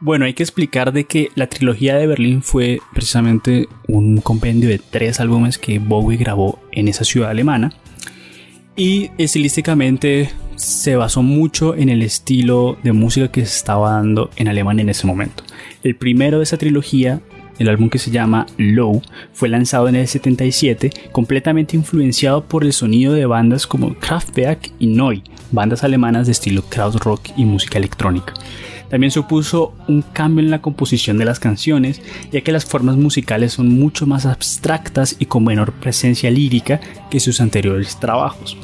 Bueno, 0.00 0.24
hay 0.24 0.34
que 0.34 0.42
explicar 0.42 0.92
de 0.92 1.04
que 1.04 1.30
la 1.36 1.46
trilogía 1.46 1.94
de 1.94 2.08
Berlín 2.08 2.42
fue 2.42 2.80
precisamente 2.92 3.68
un 3.86 4.20
compendio 4.20 4.68
de 4.68 4.78
tres 4.78 5.20
álbumes 5.20 5.58
que 5.58 5.78
Bowie 5.78 6.18
grabó 6.18 6.58
en 6.72 6.88
esa 6.88 7.04
ciudad 7.04 7.30
alemana 7.30 7.72
y 8.74 9.10
estilísticamente 9.16 10.30
se 10.56 10.96
basó 10.96 11.22
mucho 11.22 11.74
en 11.76 11.88
el 11.88 12.02
estilo 12.02 12.76
de 12.82 12.92
música 12.92 13.30
que 13.30 13.46
se 13.46 13.56
estaba 13.56 13.92
dando 13.92 14.30
en 14.36 14.48
Alemania 14.48 14.82
en 14.82 14.88
ese 14.88 15.06
momento. 15.06 15.44
El 15.82 15.96
primero 15.96 16.38
de 16.38 16.44
esa 16.44 16.58
trilogía, 16.58 17.20
el 17.58 17.68
álbum 17.68 17.88
que 17.88 17.98
se 17.98 18.10
llama 18.10 18.46
Low, 18.56 19.02
fue 19.32 19.48
lanzado 19.48 19.88
en 19.88 19.96
el 19.96 20.08
77, 20.08 20.90
completamente 21.12 21.76
influenciado 21.76 22.44
por 22.44 22.64
el 22.64 22.72
sonido 22.72 23.12
de 23.12 23.26
bandas 23.26 23.66
como 23.66 23.94
Kraftwerk 23.94 24.72
y 24.78 24.86
Neu, 24.88 25.22
bandas 25.52 25.84
alemanas 25.84 26.26
de 26.26 26.32
estilo 26.32 26.62
krautrock 26.62 27.28
y 27.36 27.44
música 27.44 27.78
electrónica. 27.78 28.34
También 28.88 29.10
supuso 29.10 29.74
un 29.88 30.02
cambio 30.02 30.44
en 30.44 30.50
la 30.50 30.62
composición 30.62 31.18
de 31.18 31.24
las 31.24 31.40
canciones, 31.40 32.00
ya 32.30 32.42
que 32.42 32.52
las 32.52 32.64
formas 32.64 32.96
musicales 32.96 33.52
son 33.52 33.68
mucho 33.68 34.06
más 34.06 34.26
abstractas 34.26 35.16
y 35.18 35.26
con 35.26 35.44
menor 35.44 35.72
presencia 35.72 36.30
lírica 36.30 36.80
que 37.10 37.18
sus 37.18 37.40
anteriores 37.40 37.98
trabajos. 37.98 38.56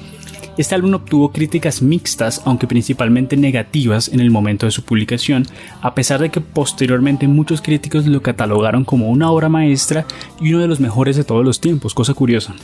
Este 0.59 0.75
álbum 0.75 0.93
obtuvo 0.93 1.33
críticas 1.33 1.81
mixtas, 1.81 2.43
aunque 2.45 2.67
principalmente 2.67 3.39
negativas 3.39 4.09
en 4.09 4.21
el 4.21 4.31
momento 4.31 4.67
de 4.67 4.73
su 4.73 4.83
publicación, 4.83 5.47
a 5.81 5.95
pesar 5.95 6.21
de 6.21 6.29
que 6.29 6.43
posteriormente 6.43 7.27
muchos 7.27 7.63
críticos 7.63 8.07
lo 8.07 8.21
catalogaron 8.21 8.85
como 8.85 9.09
una 9.09 9.31
obra 9.31 9.49
maestra 9.49 10.05
y 10.43 10.53
uno 10.53 10.61
de 10.61 10.69
los 10.69 10.79
mejores 10.79 11.17
de 11.17 11.25
todos 11.25 11.43
los 11.43 11.59
tiempos, 11.59 11.95
cosa 11.95 12.13
curiosa. 12.13 12.55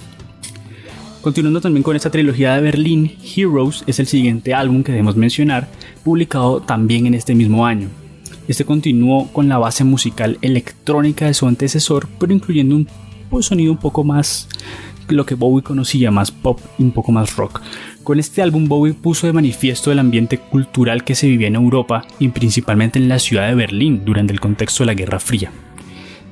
Continuando 1.22 1.62
también 1.62 1.82
con 1.82 1.96
esta 1.96 2.10
trilogía 2.10 2.54
de 2.54 2.60
Berlín, 2.60 3.16
Heroes 3.24 3.84
es 3.86 3.98
el 3.98 4.06
siguiente 4.06 4.52
álbum 4.52 4.82
que 4.82 4.92
debemos 4.92 5.16
mencionar, 5.16 5.66
publicado 6.04 6.60
también 6.60 7.06
en 7.06 7.14
este 7.14 7.34
mismo 7.34 7.64
año. 7.64 7.88
Este 8.48 8.66
continuó 8.66 9.28
con 9.32 9.48
la 9.48 9.56
base 9.56 9.84
musical 9.84 10.36
electrónica 10.42 11.24
de 11.24 11.34
su 11.34 11.46
antecesor, 11.46 12.06
pero 12.18 12.34
incluyendo 12.34 12.76
un 13.30 13.42
sonido 13.42 13.72
un 13.72 13.78
poco 13.78 14.04
más 14.04 14.48
lo 15.08 15.26
que 15.26 15.34
Bowie 15.34 15.62
conocía, 15.62 16.10
más 16.10 16.30
pop 16.30 16.60
y 16.78 16.82
un 16.82 16.92
poco 16.92 17.12
más 17.12 17.36
rock. 17.36 17.60
Con 18.02 18.18
este 18.18 18.42
álbum 18.42 18.68
Bowie 18.68 18.94
puso 18.94 19.26
de 19.26 19.32
manifiesto 19.32 19.92
el 19.92 19.98
ambiente 19.98 20.38
cultural 20.38 21.04
que 21.04 21.14
se 21.14 21.26
vivía 21.26 21.48
en 21.48 21.56
Europa 21.56 22.06
y 22.18 22.28
principalmente 22.28 22.98
en 22.98 23.08
la 23.08 23.18
ciudad 23.18 23.48
de 23.48 23.54
Berlín 23.54 24.02
durante 24.04 24.32
el 24.32 24.40
contexto 24.40 24.82
de 24.82 24.86
la 24.86 24.94
Guerra 24.94 25.20
Fría. 25.20 25.50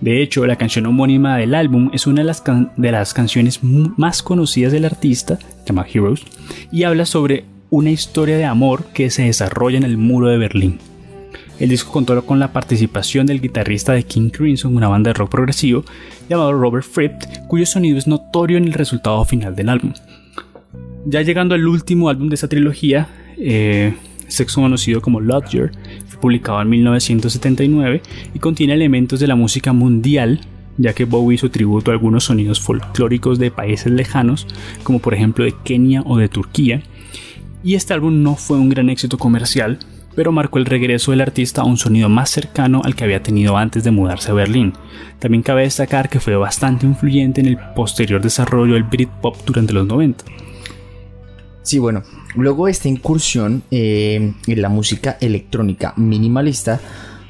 De 0.01 0.23
hecho, 0.23 0.47
la 0.47 0.57
canción 0.57 0.87
homónima 0.87 1.37
del 1.39 1.55
álbum 1.55 1.91
es 1.93 2.07
una 2.07 2.21
de 2.21 2.27
las, 2.27 2.43
de 2.77 2.93
las 2.93 3.15
canciones 3.15 3.61
más 3.63 4.23
conocidas 4.23 4.73
del 4.73 4.85
artista, 4.85 5.39
llama 5.67 5.87
Heroes, 5.93 6.23
y 6.71 6.85
habla 6.85 7.07
sobre 7.07 7.45
una 7.71 7.91
historia 7.91 8.37
de 8.37 8.45
amor 8.45 8.87
que 8.93 9.11
se 9.11 9.23
desarrolla 9.23 9.79
en 9.79 9.85
el 9.85 9.97
muro 9.97 10.29
de 10.29 10.39
Berlín. 10.39 10.79
El 11.59 11.71
disco 11.71 11.91
contó 11.91 12.25
con 12.27 12.39
la 12.39 12.53
participación 12.53 13.27
del 13.27 13.41
guitarrista 13.41 13.93
de 13.93 14.03
King 14.03 14.29
Crimson, 14.31 14.77
una 14.77 14.89
banda 14.89 15.11
de 15.11 15.15
rock 15.15 15.31
progresivo, 15.31 15.85
llamado 16.29 16.53
Robert 16.53 16.85
Fripp, 16.85 17.13
cuyo 17.49 17.65
sonido 17.65 17.97
es 17.97 18.07
notorio 18.07 18.59
en 18.59 18.65
el 18.65 18.75
resultado 18.75 19.25
final 19.25 19.57
del 19.57 19.71
álbum. 19.71 19.93
Ya 21.07 21.23
llegando 21.23 21.55
al 21.55 21.67
último 21.67 22.09
álbum 22.09 22.29
de 22.29 22.35
esta 22.35 22.49
trilogía, 22.49 23.09
eh, 23.39 23.95
sexo 24.29 24.61
conocido 24.61 25.01
como 25.01 25.21
Lodger, 25.21 25.73
fue 26.09 26.21
publicado 26.21 26.61
en 26.61 26.69
1979 26.69 28.03
y 28.35 28.39
contiene 28.39 28.75
elementos 28.75 29.21
de 29.21 29.27
la 29.27 29.37
música 29.37 29.73
mundial 29.73 30.41
ya 30.79 30.93
que 30.93 31.05
Bowie 31.05 31.37
hizo 31.37 31.51
tributo 31.51 31.91
a 31.91 31.95
algunos 31.95 32.25
sonidos 32.25 32.61
folclóricos 32.61 33.39
de 33.39 33.51
países 33.51 33.91
lejanos, 33.93 34.47
como 34.83 34.99
por 34.99 35.15
ejemplo 35.15 35.45
de 35.45 35.55
Kenia 35.65 36.03
o 36.05 36.19
de 36.19 36.29
Turquía, 36.29 36.83
y 37.65 37.75
este 37.75 37.95
álbum 37.95 38.23
no 38.23 38.37
fue 38.37 38.59
un 38.59 38.69
gran 38.69 38.91
éxito 38.91 39.19
comercial, 39.19 39.79
pero 40.17 40.33
marcó 40.33 40.59
el 40.59 40.65
regreso 40.65 41.13
del 41.13 41.21
artista 41.21 41.61
a 41.61 41.65
un 41.65 41.77
sonido 41.77 42.09
más 42.09 42.31
cercano 42.31 42.81
al 42.83 42.97
que 42.97 43.05
había 43.05 43.23
tenido 43.23 43.57
antes 43.57 43.85
de 43.85 43.91
mudarse 43.93 44.31
a 44.31 44.35
Berlín. 44.35 44.73
También 45.21 45.43
cabe 45.43 45.63
destacar 45.63 46.09
que 46.09 46.19
fue 46.19 46.35
bastante 46.35 46.87
influyente 46.87 47.43
en 47.43 47.49
el 47.49 47.59
posterior 47.77 48.21
desarrollo 48.21 48.75
del 48.75 48.85
Britpop 48.85 49.37
durante 49.45 49.75
los 49.75 49.87
90. 49.87 50.25
Sí, 51.63 51.79
bueno, 51.79 52.03
luego 52.35 52.67
de 52.67 52.73
esta 52.73 52.89
incursión 52.89 53.63
eh, 53.71 54.33
en 54.47 54.63
la 54.63 54.71
música 54.71 55.19
electrónica 55.21 55.93
minimalista, 55.97 56.81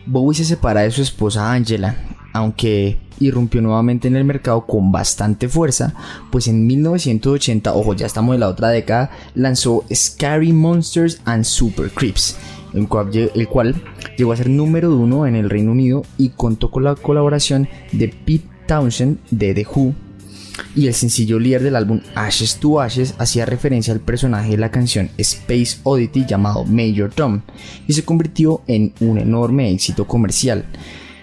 Bowie 0.06 0.36
se 0.36 0.44
separa 0.44 0.82
de 0.82 0.92
su 0.92 1.02
esposa 1.02 1.52
Angela, 1.52 1.96
aunque 2.36 2.98
irrumpió 3.18 3.62
nuevamente 3.62 4.08
en 4.08 4.16
el 4.16 4.24
mercado 4.24 4.66
con 4.66 4.92
bastante 4.92 5.48
fuerza, 5.48 5.94
pues 6.30 6.48
en 6.48 6.66
1980, 6.66 7.74
ojo, 7.74 7.94
ya 7.94 8.06
estamos 8.06 8.34
en 8.34 8.40
la 8.40 8.48
otra 8.48 8.68
década, 8.68 9.10
lanzó 9.34 9.84
Scary 9.92 10.52
Monsters 10.52 11.20
and 11.24 11.44
Super 11.44 11.90
Creeps, 11.90 12.36
el 12.74 12.88
cual, 12.88 13.82
llegó 14.18 14.32
a 14.32 14.36
ser 14.36 14.50
número 14.50 14.94
uno 14.94 15.26
en 15.26 15.34
el 15.34 15.48
Reino 15.48 15.72
Unido 15.72 16.04
y 16.18 16.30
contó 16.30 16.70
con 16.70 16.84
la 16.84 16.94
colaboración 16.94 17.68
de 17.92 18.08
Pete 18.08 18.46
Townshend 18.66 19.18
de 19.30 19.54
The 19.54 19.66
Who, 19.74 19.94
y 20.74 20.86
el 20.86 20.94
sencillo 20.94 21.38
líder 21.38 21.62
del 21.62 21.76
álbum 21.76 22.00
Ashes 22.14 22.56
to 22.56 22.80
Ashes 22.80 23.14
hacía 23.18 23.44
referencia 23.44 23.92
al 23.92 24.00
personaje 24.00 24.52
de 24.52 24.56
la 24.56 24.70
canción 24.70 25.10
Space 25.18 25.78
Oddity 25.82 26.24
llamado 26.26 26.64
Major 26.64 27.10
Tom 27.10 27.42
y 27.86 27.92
se 27.92 28.04
convirtió 28.04 28.62
en 28.66 28.94
un 29.00 29.18
enorme 29.18 29.70
éxito 29.70 30.06
comercial. 30.06 30.64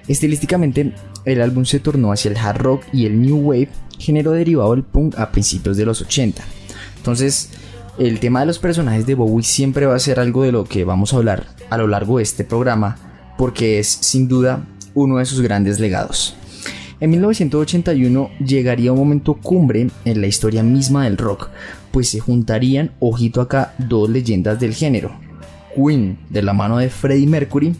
Estilísticamente, 0.07 0.93
el 1.25 1.41
álbum 1.41 1.65
se 1.65 1.79
tornó 1.79 2.11
hacia 2.11 2.31
el 2.31 2.37
hard 2.37 2.61
rock 2.61 2.83
y 2.91 3.05
el 3.05 3.21
new 3.21 3.37
wave, 3.37 3.69
género 3.97 4.31
derivado 4.31 4.71
del 4.71 4.83
punk 4.83 5.17
a 5.17 5.31
principios 5.31 5.77
de 5.77 5.85
los 5.85 6.01
80. 6.01 6.43
Entonces, 6.97 7.49
el 7.97 8.19
tema 8.19 8.41
de 8.41 8.47
los 8.47 8.59
personajes 8.59 9.05
de 9.05 9.13
Bowie 9.15 9.43
siempre 9.43 9.85
va 9.85 9.95
a 9.95 9.99
ser 9.99 10.19
algo 10.19 10.43
de 10.43 10.51
lo 10.51 10.63
que 10.65 10.83
vamos 10.83 11.13
a 11.13 11.17
hablar 11.17 11.47
a 11.69 11.77
lo 11.77 11.87
largo 11.87 12.17
de 12.17 12.23
este 12.23 12.43
programa, 12.43 12.97
porque 13.37 13.79
es 13.79 13.87
sin 13.87 14.27
duda 14.27 14.65
uno 14.93 15.17
de 15.17 15.25
sus 15.25 15.41
grandes 15.41 15.79
legados. 15.79 16.35
En 16.99 17.09
1981 17.11 18.31
llegaría 18.45 18.93
un 18.93 18.99
momento 18.99 19.35
cumbre 19.35 19.89
en 20.05 20.21
la 20.21 20.27
historia 20.27 20.63
misma 20.63 21.03
del 21.03 21.17
rock, 21.17 21.49
pues 21.91 22.09
se 22.09 22.19
juntarían, 22.19 22.91
ojito 22.99 23.41
acá, 23.41 23.73
dos 23.77 24.09
leyendas 24.09 24.59
del 24.59 24.73
género. 24.73 25.22
Queen 25.75 26.17
de 26.29 26.41
la 26.41 26.53
mano 26.53 26.77
de 26.77 26.89
Freddie 26.89 27.27
Mercury 27.27 27.75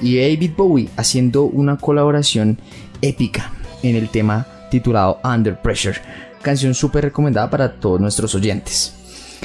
y 0.00 0.16
David 0.16 0.52
Bowie 0.56 0.88
haciendo 0.96 1.44
una 1.44 1.76
colaboración 1.76 2.58
épica 3.02 3.52
en 3.82 3.96
el 3.96 4.08
tema 4.08 4.46
titulado 4.70 5.20
Under 5.24 5.60
Pressure, 5.60 5.98
canción 6.42 6.74
súper 6.74 7.04
recomendada 7.04 7.50
para 7.50 7.74
todos 7.74 8.00
nuestros 8.00 8.34
oyentes. 8.34 8.94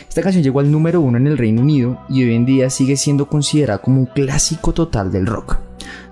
Esta 0.07 0.21
canción 0.21 0.43
llegó 0.43 0.59
al 0.59 0.71
número 0.71 1.01
uno 1.01 1.17
en 1.17 1.27
el 1.27 1.37
Reino 1.37 1.61
Unido 1.61 1.99
y 2.09 2.23
hoy 2.23 2.35
en 2.35 2.45
día 2.45 2.69
sigue 2.69 2.97
siendo 2.97 3.27
considerada 3.27 3.79
como 3.79 3.99
un 3.99 4.05
clásico 4.05 4.73
total 4.73 5.11
del 5.11 5.25
rock. 5.25 5.57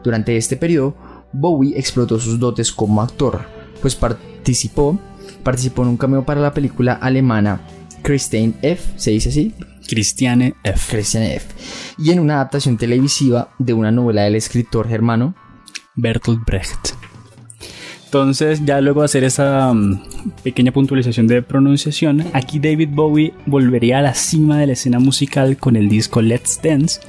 Durante 0.03 0.37
este 0.37 0.57
periodo, 0.57 0.95
Bowie 1.33 1.77
explotó 1.77 2.19
sus 2.19 2.39
dotes 2.39 2.71
como 2.71 3.01
actor, 3.01 3.41
pues 3.81 3.95
participó, 3.95 4.99
participó 5.43 5.83
en 5.83 5.89
un 5.89 5.97
cameo 5.97 6.25
para 6.25 6.41
la 6.41 6.53
película 6.53 6.93
alemana 6.93 7.61
Christiane 8.01 8.53
F, 8.61 8.93
¿se 8.97 9.11
dice 9.11 9.29
así? 9.29 9.53
Christiane 9.91 10.53
F. 10.63 10.95
Christiane 10.95 11.35
F. 11.35 11.47
Y 11.97 12.11
en 12.11 12.21
una 12.21 12.35
adaptación 12.35 12.77
televisiva 12.77 13.49
de 13.59 13.73
una 13.73 13.91
novela 13.91 14.21
del 14.21 14.35
escritor 14.35 14.87
germano 14.87 15.35
Bertolt 15.95 16.45
Brecht. 16.45 16.91
Entonces, 18.05 18.63
ya 18.63 18.79
luego 18.79 19.01
de 19.01 19.05
hacer 19.05 19.25
esa 19.25 19.69
um, 19.69 20.01
pequeña 20.43 20.71
puntualización 20.71 21.27
de 21.27 21.41
pronunciación, 21.41 22.25
aquí 22.31 22.59
David 22.59 22.89
Bowie 22.93 23.33
volvería 23.45 23.99
a 23.99 24.01
la 24.01 24.13
cima 24.13 24.57
de 24.59 24.67
la 24.67 24.73
escena 24.73 24.99
musical 24.99 25.57
con 25.57 25.75
el 25.75 25.89
disco 25.89 26.21
Let's 26.21 26.61
Dance, 26.63 27.01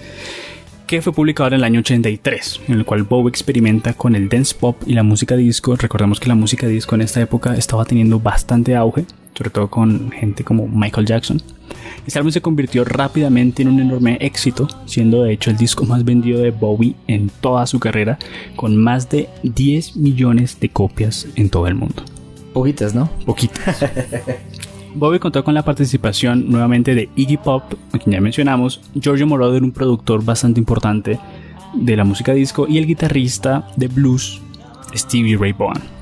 que 0.89 1.03
fue 1.03 1.13
publicado 1.13 1.49
en 1.49 1.55
el 1.55 1.65
año 1.65 1.81
83, 1.81 2.63
en 2.67 2.75
el 2.75 2.85
cual 2.85 3.05
Bowie 3.05 3.31
experimenta 3.31 3.95
con 3.95 4.17
el 4.17 4.29
dance 4.29 4.57
pop 4.59 4.83
y 4.87 4.95
la 4.95 5.05
música 5.05 5.37
disco. 5.37 5.77
Recordemos 5.77 6.19
que 6.19 6.29
la 6.29 6.35
música 6.35 6.67
disco 6.67 6.97
en 6.97 7.03
esta 7.03 7.21
época 7.21 7.55
estaba 7.55 7.85
teniendo 7.85 8.19
bastante 8.19 8.75
auge, 8.75 9.07
sobre 9.35 9.51
todo 9.51 9.71
con 9.71 10.11
gente 10.11 10.43
como 10.43 10.67
Michael 10.67 11.07
Jackson. 11.07 11.41
Este 12.07 12.19
álbum 12.19 12.33
se 12.33 12.41
convirtió 12.41 12.85
rápidamente 12.85 13.63
en 13.63 13.69
un 13.69 13.81
enorme 13.81 14.19
éxito, 14.21 14.69
siendo 14.87 15.23
de 15.23 15.33
hecho 15.33 15.51
el 15.51 15.57
disco 15.57 15.85
más 15.85 16.05
vendido 16.05 16.41
de 16.41 16.51
Bowie 16.51 16.97
en 17.07 17.31
toda 17.41 17.67
su 17.67 17.79
carrera, 17.79 18.19
con 18.57 18.77
más 18.77 19.09
de 19.09 19.29
10 19.43 19.97
millones 19.97 20.59
de 20.59 20.69
copias 20.69 21.29
en 21.37 21.49
todo 21.49 21.67
el 21.69 21.75
mundo. 21.75 22.03
Poquitas, 22.53 22.95
¿no? 22.95 23.09
Poquitas. 23.25 23.85
Bobby 24.95 25.19
contó 25.19 25.43
con 25.43 25.55
la 25.55 25.65
participación 25.65 26.51
nuevamente 26.51 26.95
de 26.95 27.09
Iggy 27.17 27.39
Pop, 27.39 27.63
a 27.93 27.99
quien 27.99 28.13
ya 28.13 28.21
mencionamos, 28.21 28.81
Giorgio 28.95 29.27
Moroder, 29.27 29.63
un 29.63 29.73
productor 29.73 30.23
bastante 30.23 30.61
importante 30.61 31.19
de 31.75 31.97
la 31.97 32.05
música 32.05 32.35
disco, 32.35 32.67
y 32.69 32.77
el 32.79 32.87
guitarrista 32.87 33.69
de 33.77 33.89
blues 33.89 34.41
Stevie 34.95 35.39
Ray 35.39 35.53
Vaughan. 35.53 36.02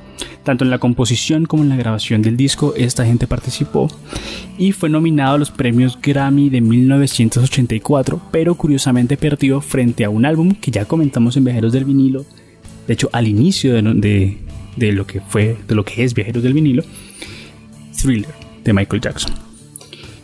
Tanto 0.50 0.64
en 0.64 0.70
la 0.70 0.80
composición 0.80 1.46
como 1.46 1.62
en 1.62 1.68
la 1.68 1.76
grabación 1.76 2.22
del 2.22 2.36
disco, 2.36 2.74
esta 2.76 3.06
gente 3.06 3.28
participó 3.28 3.86
y 4.58 4.72
fue 4.72 4.88
nominado 4.88 5.36
a 5.36 5.38
los 5.38 5.52
premios 5.52 5.96
Grammy 6.02 6.50
de 6.50 6.60
1984, 6.60 8.20
pero 8.32 8.56
curiosamente 8.56 9.16
perdió 9.16 9.60
frente 9.60 10.04
a 10.04 10.10
un 10.10 10.26
álbum 10.26 10.56
que 10.56 10.72
ya 10.72 10.86
comentamos 10.86 11.36
en 11.36 11.44
Viajeros 11.44 11.72
del 11.72 11.84
Vinilo, 11.84 12.24
de 12.88 12.94
hecho 12.94 13.08
al 13.12 13.28
inicio 13.28 13.74
de, 13.74 14.38
de 14.74 14.92
lo 14.92 15.06
que 15.06 15.20
fue, 15.20 15.56
de 15.68 15.74
lo 15.76 15.84
que 15.84 16.02
es 16.02 16.14
Viajeros 16.14 16.42
del 16.42 16.54
Vinilo, 16.54 16.82
Thriller 17.96 18.34
de 18.64 18.72
Michael 18.72 19.02
Jackson. 19.02 19.32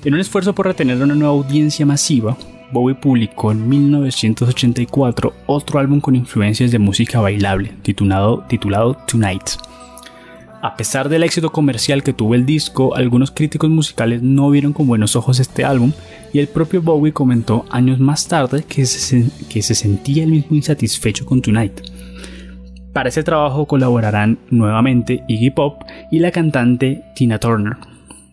En 0.04 0.12
un 0.12 0.18
esfuerzo 0.18 0.56
por 0.56 0.66
retener 0.66 1.00
una 1.00 1.14
nueva 1.14 1.34
audiencia 1.34 1.86
masiva, 1.86 2.36
Bowie 2.72 2.96
publicó 2.96 3.52
en 3.52 3.68
1984 3.68 5.32
otro 5.46 5.78
álbum 5.78 6.00
con 6.00 6.16
influencias 6.16 6.72
de 6.72 6.80
música 6.80 7.20
bailable, 7.20 7.74
titulado, 7.84 8.44
titulado 8.48 8.96
Tonight. 9.06 9.75
A 10.66 10.74
pesar 10.74 11.08
del 11.08 11.22
éxito 11.22 11.52
comercial 11.52 12.02
que 12.02 12.12
tuvo 12.12 12.34
el 12.34 12.44
disco, 12.44 12.96
algunos 12.96 13.30
críticos 13.30 13.70
musicales 13.70 14.20
no 14.20 14.50
vieron 14.50 14.72
con 14.72 14.88
buenos 14.88 15.14
ojos 15.14 15.38
este 15.38 15.64
álbum 15.64 15.92
y 16.32 16.40
el 16.40 16.48
propio 16.48 16.82
Bowie 16.82 17.12
comentó 17.12 17.66
años 17.70 18.00
más 18.00 18.26
tarde 18.26 18.64
que 18.64 18.84
se, 18.84 19.30
sentía 19.76 20.24
el 20.24 20.30
mismo 20.30 20.56
insatisfecho 20.56 21.24
con 21.24 21.40
Tonight. 21.40 21.82
Para 22.92 23.10
ese 23.10 23.22
trabajo 23.22 23.66
colaborarán 23.66 24.40
nuevamente 24.50 25.22
Iggy 25.28 25.50
Pop 25.50 25.82
y 26.10 26.18
la 26.18 26.32
cantante 26.32 27.04
Tina 27.14 27.38
Turner. 27.38 27.76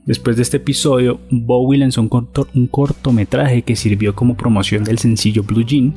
Después 0.08 0.36
de 0.36 0.42
este 0.42 0.58
episodio, 0.58 1.20
Bowie 1.30 1.78
lanzó 1.78 2.02
un, 2.02 2.68
cortometraje 2.68 3.62
que 3.62 3.76
sirvió 3.76 4.16
como 4.16 4.36
promoción 4.36 4.84
del 4.84 4.98
sencillo 4.98 5.44
Blue 5.44 5.64
Jean, 5.64 5.94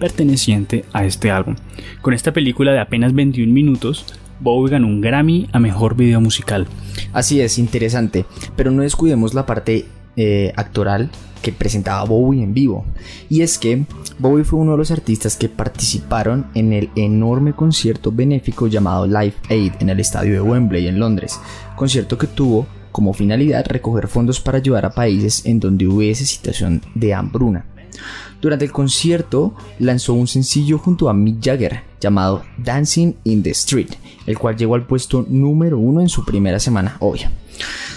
perteneciente 0.00 0.86
a 0.94 1.04
este 1.04 1.30
álbum. 1.30 1.56
Con 2.00 2.14
esta 2.14 2.32
película 2.32 2.72
de 2.72 2.80
apenas 2.80 3.12
21 3.12 3.52
minutos, 3.52 4.06
Bowie 4.40 4.72
ganó 4.72 4.86
un 4.86 5.00
Grammy 5.00 5.48
a 5.52 5.58
Mejor 5.58 5.96
Video 5.96 6.20
Musical. 6.20 6.66
Así 7.12 7.40
es, 7.40 7.58
interesante, 7.58 8.24
pero 8.56 8.70
no 8.70 8.82
descuidemos 8.82 9.34
la 9.34 9.46
parte 9.46 9.86
eh, 10.16 10.52
actoral 10.56 11.10
que 11.42 11.52
presentaba 11.52 12.04
Bowie 12.04 12.42
en 12.42 12.54
vivo. 12.54 12.86
Y 13.28 13.42
es 13.42 13.58
que 13.58 13.84
Bowie 14.18 14.44
fue 14.44 14.58
uno 14.58 14.72
de 14.72 14.78
los 14.78 14.90
artistas 14.90 15.36
que 15.36 15.48
participaron 15.48 16.46
en 16.54 16.72
el 16.72 16.90
enorme 16.96 17.52
concierto 17.52 18.10
benéfico 18.10 18.66
llamado 18.66 19.06
Live 19.06 19.34
Aid 19.50 19.72
en 19.80 19.90
el 19.90 20.00
estadio 20.00 20.32
de 20.32 20.40
Wembley 20.40 20.88
en 20.88 20.98
Londres, 20.98 21.38
concierto 21.76 22.16
que 22.16 22.26
tuvo 22.26 22.66
como 22.92 23.12
finalidad 23.12 23.66
recoger 23.66 24.08
fondos 24.08 24.40
para 24.40 24.58
ayudar 24.58 24.86
a 24.86 24.94
países 24.94 25.44
en 25.46 25.58
donde 25.60 25.86
hubiese 25.86 26.24
situación 26.24 26.80
de 26.94 27.12
hambruna. 27.12 27.66
Durante 28.44 28.66
el 28.66 28.72
concierto 28.72 29.54
lanzó 29.78 30.12
un 30.12 30.26
sencillo 30.26 30.76
junto 30.76 31.08
a 31.08 31.14
Mick 31.14 31.42
Jagger 31.42 31.80
llamado 31.98 32.42
Dancing 32.58 33.14
in 33.24 33.42
the 33.42 33.48
Street, 33.52 33.88
el 34.26 34.38
cual 34.38 34.54
llegó 34.54 34.74
al 34.74 34.84
puesto 34.84 35.24
número 35.26 35.78
uno 35.78 36.02
en 36.02 36.10
su 36.10 36.26
primera 36.26 36.60
semana, 36.60 36.98
obvio. 37.00 37.30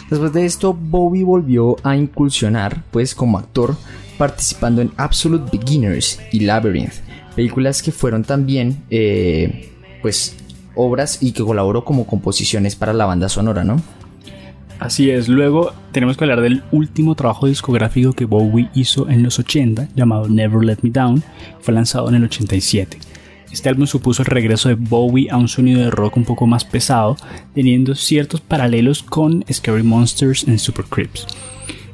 Después 0.10 0.32
de 0.32 0.46
esto, 0.46 0.74
Bobby 0.74 1.24
volvió 1.24 1.76
a 1.84 1.98
incursionar, 1.98 2.82
pues 2.92 3.14
como 3.14 3.38
actor, 3.38 3.76
participando 4.18 4.82
en 4.82 4.94
Absolute 4.96 5.58
Beginners 5.58 6.18
y 6.32 6.40
Labyrinth, 6.40 6.94
películas 7.36 7.82
que 7.82 7.92
fueron 7.92 8.24
también, 8.24 8.86
eh, 8.90 9.74
pues, 10.02 10.38
obras 10.76 11.22
y 11.22 11.34
que 11.34 11.44
colaboró 11.44 11.84
como 11.84 12.08
composiciones 12.08 12.78
para 12.78 12.94
la 12.94 13.06
banda 13.06 13.28
sonora, 13.28 13.66
¿no? 13.66 13.82
Así 14.80 15.10
es, 15.10 15.28
luego 15.28 15.74
tenemos 15.92 16.18
que 16.18 16.24
hablar 16.24 16.42
del 16.42 16.64
último 16.72 17.16
trabajo 17.16 17.48
discográfico 17.48 18.14
que 18.14 18.26
Bowie 18.26 18.70
hizo 18.76 19.10
en 19.10 19.24
los 19.24 19.40
80, 19.40 19.90
llamado 19.96 20.30
Never 20.30 20.64
Let 20.64 20.80
Me 20.84 20.92
Down, 20.92 21.24
fue 21.62 21.74
lanzado 21.74 22.10
en 22.10 22.16
el 22.16 22.24
87. 22.26 23.00
Este 23.52 23.70
álbum 23.70 23.88
supuso 23.88 24.22
el 24.22 24.28
regreso 24.28 24.70
de 24.70 24.76
Bowie 24.76 25.30
a 25.32 25.38
un 25.38 25.48
sonido 25.48 25.80
de 25.80 25.90
rock 25.90 26.18
un 26.18 26.26
poco 26.26 26.46
más 26.46 26.64
pesado, 26.64 27.18
teniendo 27.56 27.96
ciertos 27.96 28.40
paralelos 28.42 29.02
con 29.02 29.44
Scary 29.52 29.84
Monsters 29.84 30.48
en 30.48 30.60
Super 30.60 30.86
Crips. 30.86 31.26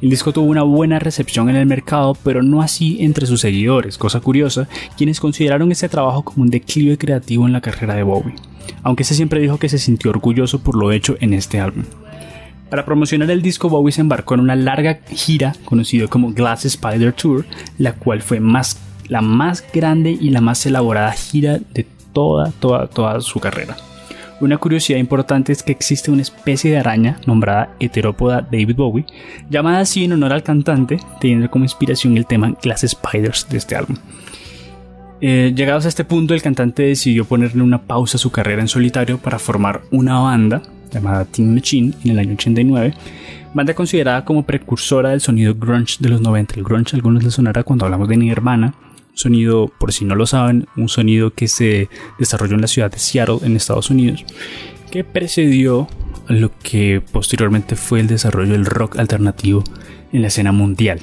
El 0.02 0.10
disco 0.10 0.34
tuvo 0.34 0.48
una 0.48 0.64
buena 0.64 1.00
recepción 1.00 1.50
en 1.50 1.56
el 1.56 1.66
mercado, 1.66 2.18
pero 2.22 2.44
no 2.44 2.62
así 2.62 2.98
entre 3.00 3.26
sus 3.26 3.40
seguidores, 3.40 3.98
cosa 3.98 4.20
curiosa, 4.20 4.68
quienes 4.98 5.22
consideraron 5.22 5.72
este 5.72 5.88
trabajo 5.88 6.24
como 6.24 6.44
un 6.44 6.50
declive 6.50 6.98
creativo 6.98 7.48
en 7.48 7.54
la 7.54 7.62
carrera 7.62 7.96
de 7.96 8.04
Bowie. 8.04 8.36
aunque 8.82 9.06
se 9.06 9.16
siempre 9.16 9.40
dijo 9.40 9.58
que 9.58 9.70
se 9.70 9.78
sintió 9.78 10.12
orgulloso 10.12 10.62
por 10.62 10.76
lo 10.76 10.92
hecho 10.92 11.16
en 11.22 11.34
este 11.34 11.62
álbum. 11.62 11.86
Para 12.74 12.86
promocionar 12.86 13.30
el 13.30 13.44
disco, 13.44 13.70
Bowie 13.70 13.92
se 13.92 14.02
embarcó 14.02 14.34
en 14.34 14.40
una 14.40 14.56
larga 14.56 14.98
gira 15.12 15.54
conocida 15.64 16.08
como 16.08 16.34
Glass 16.34 16.66
Spider 16.66 17.14
Tour, 17.14 17.46
la 17.78 17.94
cual 17.94 18.24
fue 18.24 18.40
más, 18.40 18.80
la 19.08 19.22
más 19.22 19.64
grande 19.72 20.10
y 20.10 20.32
la 20.32 20.42
más 20.42 20.66
elaborada 20.66 21.12
gira 21.12 21.60
de 21.72 21.86
toda, 22.14 22.50
toda, 22.54 22.88
toda 22.88 23.22
su 23.22 23.40
carrera. 23.40 23.78
Una 24.42 24.58
curiosidad 24.58 24.98
importante 24.98 25.52
es 25.52 25.62
que 25.62 25.72
existe 25.72 26.10
una 26.10 26.24
especie 26.24 26.72
de 26.72 26.80
araña 26.80 27.20
nombrada 27.28 27.76
Heterópoda 27.80 28.42
David 28.42 28.76
Bowie, 28.76 29.06
llamada 29.52 29.82
así 29.82 30.06
en 30.06 30.14
honor 30.14 30.34
al 30.34 30.42
cantante, 30.42 30.98
teniendo 31.22 31.52
como 31.52 31.66
inspiración 31.66 32.18
el 32.18 32.26
tema 32.26 32.58
Glass 32.60 32.88
Spiders 32.88 33.48
de 33.50 33.58
este 33.60 33.76
álbum. 33.76 33.98
Eh, 35.22 35.54
llegados 35.56 35.86
a 35.86 35.90
este 35.90 36.06
punto, 36.06 36.34
el 36.34 36.42
cantante 36.42 36.82
decidió 36.82 37.26
ponerle 37.26 37.62
una 37.62 37.84
pausa 37.84 38.18
a 38.18 38.20
su 38.20 38.32
carrera 38.32 38.64
en 38.64 38.68
solitario 38.68 39.20
para 39.20 39.38
formar 39.38 39.82
una 39.92 40.18
banda 40.18 40.64
llamada 40.94 41.26
Team 41.26 41.54
Machine 41.54 41.94
en 42.04 42.12
el 42.12 42.20
año 42.20 42.34
89, 42.34 42.94
banda 43.54 43.74
considerada 43.74 44.24
como 44.26 44.44
precursora 44.44 45.10
del 45.10 45.22
sonido 45.22 45.56
grunge 45.56 45.98
de 46.00 46.10
los 46.10 46.22
90. 46.22 46.56
El 46.56 46.64
grunge 46.64 46.96
a 46.96 46.98
algunos 46.98 47.24
les 47.24 47.34
sonará 47.34 47.64
cuando 47.64 47.86
hablamos 47.86 48.08
de 48.08 48.18
Nirvana, 48.18 48.74
sonido, 49.14 49.72
por 49.80 49.94
si 49.94 50.06
no 50.06 50.16
lo 50.16 50.26
saben, 50.26 50.68
un 50.76 50.90
sonido 50.90 51.34
que 51.34 51.48
se 51.48 51.90
desarrolló 52.20 52.56
en 52.56 52.62
la 52.62 52.68
ciudad 52.68 52.92
de 52.92 53.00
Seattle, 53.00 53.40
en 53.44 53.56
Estados 53.56 53.90
Unidos, 53.90 54.26
que 54.92 55.04
precedió 55.04 55.88
lo 56.28 56.52
que 56.60 57.02
posteriormente 57.12 57.76
fue 57.76 58.00
el 58.00 58.08
desarrollo 58.08 58.54
del 58.54 58.66
rock 58.66 58.98
alternativo 58.98 59.64
en 60.12 60.22
la 60.22 60.28
escena 60.28 60.52
mundial. 60.52 61.02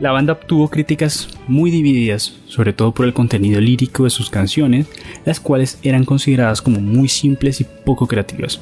La 0.00 0.12
banda 0.12 0.34
obtuvo 0.34 0.68
críticas 0.68 1.28
muy 1.48 1.72
divididas, 1.72 2.36
sobre 2.46 2.72
todo 2.72 2.92
por 2.92 3.04
el 3.04 3.12
contenido 3.12 3.60
lírico 3.60 4.04
de 4.04 4.10
sus 4.10 4.30
canciones, 4.30 4.86
las 5.24 5.40
cuales 5.40 5.80
eran 5.82 6.04
consideradas 6.04 6.62
como 6.62 6.80
muy 6.80 7.08
simples 7.08 7.60
y 7.60 7.66
poco 7.84 8.06
creativas. 8.06 8.60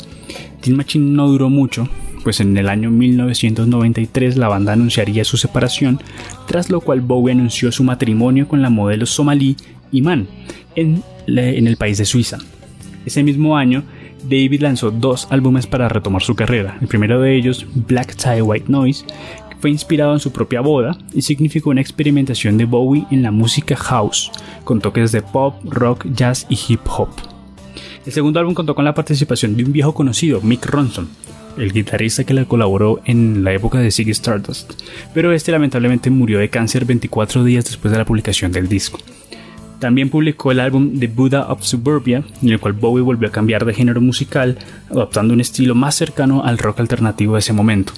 Teen 0.63 0.77
Machine 0.77 1.15
no 1.15 1.29
duró 1.29 1.51
mucho, 1.51 1.91
pues 2.25 2.41
en 2.41 2.57
el 2.57 2.71
año 2.71 2.91
1993 2.91 4.39
la 4.39 4.49
banda 4.49 4.73
anunciaría 4.73 5.25
su 5.25 5.37
separación, 5.37 6.01
tras 6.47 6.71
lo 6.71 6.81
cual 6.81 7.03
Bowie 7.03 7.33
anunció 7.33 7.71
su 7.71 7.85
matrimonio 7.85 8.49
con 8.49 8.63
la 8.63 8.71
modelo 8.71 9.05
somalí 9.05 9.57
Iman 9.93 10.27
en, 10.75 11.03
en 11.27 11.67
el 11.67 11.77
país 11.77 11.99
de 11.99 12.07
Suiza. 12.07 12.39
Ese 13.05 13.23
mismo 13.23 13.59
año, 13.59 13.85
David 14.25 14.63
lanzó 14.63 14.91
dos 14.91 15.29
álbumes 15.31 15.67
para 15.67 15.89
retomar 15.89 16.23
su 16.23 16.35
carrera. 16.35 16.79
El 16.81 16.89
primero 16.89 17.21
de 17.21 17.37
ellos, 17.37 17.67
Black 17.75 18.17
Tie 18.17 18.43
White 18.43 18.67
Noise, 18.69 19.05
fue 19.61 19.71
inspirado 19.71 20.13
en 20.13 20.21
su 20.21 20.33
propia 20.33 20.61
boda 20.61 20.97
y 21.13 21.23
significó 21.23 21.71
una 21.71 21.81
experimentación 21.81 22.57
de 22.57 22.65
Bowie 22.65 23.07
en 23.11 23.23
la 23.23 23.31
música 23.31 23.77
house, 23.77 24.31
con 24.65 24.81
toques 24.81 25.13
de 25.13 25.23
pop, 25.23 25.55
rock, 25.65 26.07
jazz 26.13 26.47
y 26.49 26.59
hip 26.69 26.81
hop. 26.87 27.09
El 28.05 28.13
segundo 28.13 28.39
álbum 28.39 28.55
contó 28.55 28.75
con 28.75 28.85
la 28.85 28.95
participación 28.95 29.57
de 29.57 29.65
un 29.65 29.73
viejo 29.73 29.95
conocido, 29.95 30.41
Mick 30.41 30.67
Ronson, 30.67 31.09
el 31.59 31.73
guitarrista 31.73 32.25
que 32.25 32.35
le 32.35 32.47
colaboró 32.47 33.01
en 33.05 33.43
la 33.43 33.53
época 33.53 33.79
de 33.79 33.91
Ziggy 33.91 34.13
Stardust, 34.13 34.75
pero 35.15 35.33
este 35.33 35.53
lamentablemente 35.53 36.11
murió 36.11 36.39
de 36.39 36.51
cáncer 36.51 36.85
24 36.85 37.45
días 37.45 37.65
después 37.65 37.91
de 37.93 37.99
la 37.99 38.05
publicación 38.05 38.53
del 38.53 38.69
disco. 38.69 38.99
También 39.79 40.09
publicó 40.09 40.53
el 40.53 40.61
álbum 40.61 40.99
The 40.99 41.09
Buddha 41.09 41.53
of 41.53 41.63
Suburbia, 41.63 42.25
en 42.43 42.49
el 42.49 42.61
cual 42.61 42.73
Bowie 42.73 43.03
volvió 43.03 43.29
a 43.29 43.33
cambiar 43.33 43.65
de 43.65 43.75
género 43.75 44.01
musical, 44.01 44.59
adoptando 44.91 45.35
un 45.35 45.41
estilo 45.41 45.75
más 45.75 45.95
cercano 45.95 46.45
al 46.45 46.59
rock 46.59 46.81
alternativo 46.81 47.35
de 47.35 47.41
ese 47.41 47.53
momento. 47.53 47.93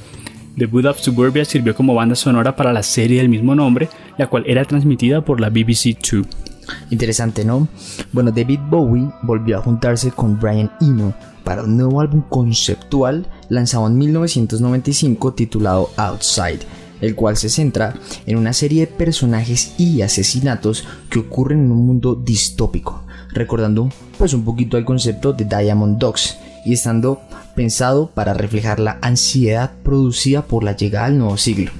The 0.58 0.66
Buddha 0.66 0.90
of 0.90 0.98
Suburbia 0.98 1.44
sirvió 1.44 1.72
como 1.72 1.94
banda 1.94 2.16
sonora 2.16 2.56
para 2.56 2.72
la 2.72 2.82
serie 2.82 3.18
del 3.18 3.28
mismo 3.28 3.54
nombre, 3.54 3.88
la 4.16 4.26
cual 4.26 4.42
era 4.44 4.64
transmitida 4.64 5.24
por 5.24 5.40
la 5.40 5.50
BBC 5.50 5.96
Two. 6.02 6.24
Interesante, 6.90 7.44
¿no? 7.44 7.68
Bueno, 8.12 8.32
David 8.32 8.58
Bowie 8.68 9.08
volvió 9.22 9.56
a 9.56 9.62
juntarse 9.62 10.10
con 10.10 10.40
Brian 10.40 10.72
Eno 10.80 11.14
para 11.44 11.62
un 11.62 11.76
nuevo 11.76 12.00
álbum 12.00 12.22
conceptual 12.28 13.28
lanzado 13.48 13.86
en 13.86 13.98
1995 13.98 15.32
titulado 15.34 15.90
Outside, 15.96 16.60
el 17.00 17.14
cual 17.14 17.36
se 17.36 17.50
centra 17.50 17.94
en 18.26 18.36
una 18.36 18.52
serie 18.52 18.80
de 18.80 18.92
personajes 18.92 19.74
y 19.78 20.02
asesinatos 20.02 20.84
que 21.08 21.20
ocurren 21.20 21.66
en 21.66 21.70
un 21.70 21.86
mundo 21.86 22.16
distópico, 22.16 23.04
recordando 23.30 23.90
pues 24.18 24.34
un 24.34 24.44
poquito 24.44 24.76
el 24.76 24.84
concepto 24.84 25.32
de 25.32 25.44
Diamond 25.44 25.98
Dogs 25.98 26.36
y 26.68 26.74
estando 26.74 27.22
pensado 27.57 28.11
para 28.11 28.35
reflejar 28.35 28.78
la 28.78 28.98
ansiedad 29.00 29.72
producida 29.83 30.42
por 30.42 30.64
la 30.64 30.76
llegada 30.76 31.07
al 31.07 31.16
nuevo 31.16 31.38
siglo. 31.38 31.70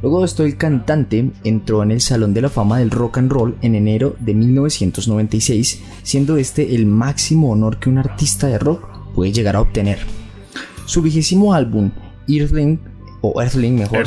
Luego 0.00 0.20
de 0.20 0.24
esto, 0.24 0.42
el 0.42 0.56
cantante 0.56 1.32
entró 1.44 1.82
en 1.82 1.90
el 1.90 2.00
Salón 2.00 2.32
de 2.32 2.40
la 2.40 2.48
Fama 2.48 2.78
del 2.78 2.90
Rock 2.90 3.18
and 3.18 3.30
Roll 3.30 3.58
en 3.60 3.74
enero 3.74 4.16
de 4.18 4.32
1996, 4.32 5.82
siendo 6.02 6.38
este 6.38 6.74
el 6.74 6.86
máximo 6.86 7.50
honor 7.50 7.78
que 7.78 7.90
un 7.90 7.98
artista 7.98 8.46
de 8.46 8.58
rock 8.58 8.88
puede 9.14 9.32
llegar 9.32 9.54
a 9.54 9.60
obtener. 9.60 9.98
Su 10.86 11.02
vigésimo 11.02 11.52
álbum, 11.52 11.90
Earthling, 12.26 12.80
o 13.20 13.42
Earthling 13.42 13.74
mejor, 13.74 14.06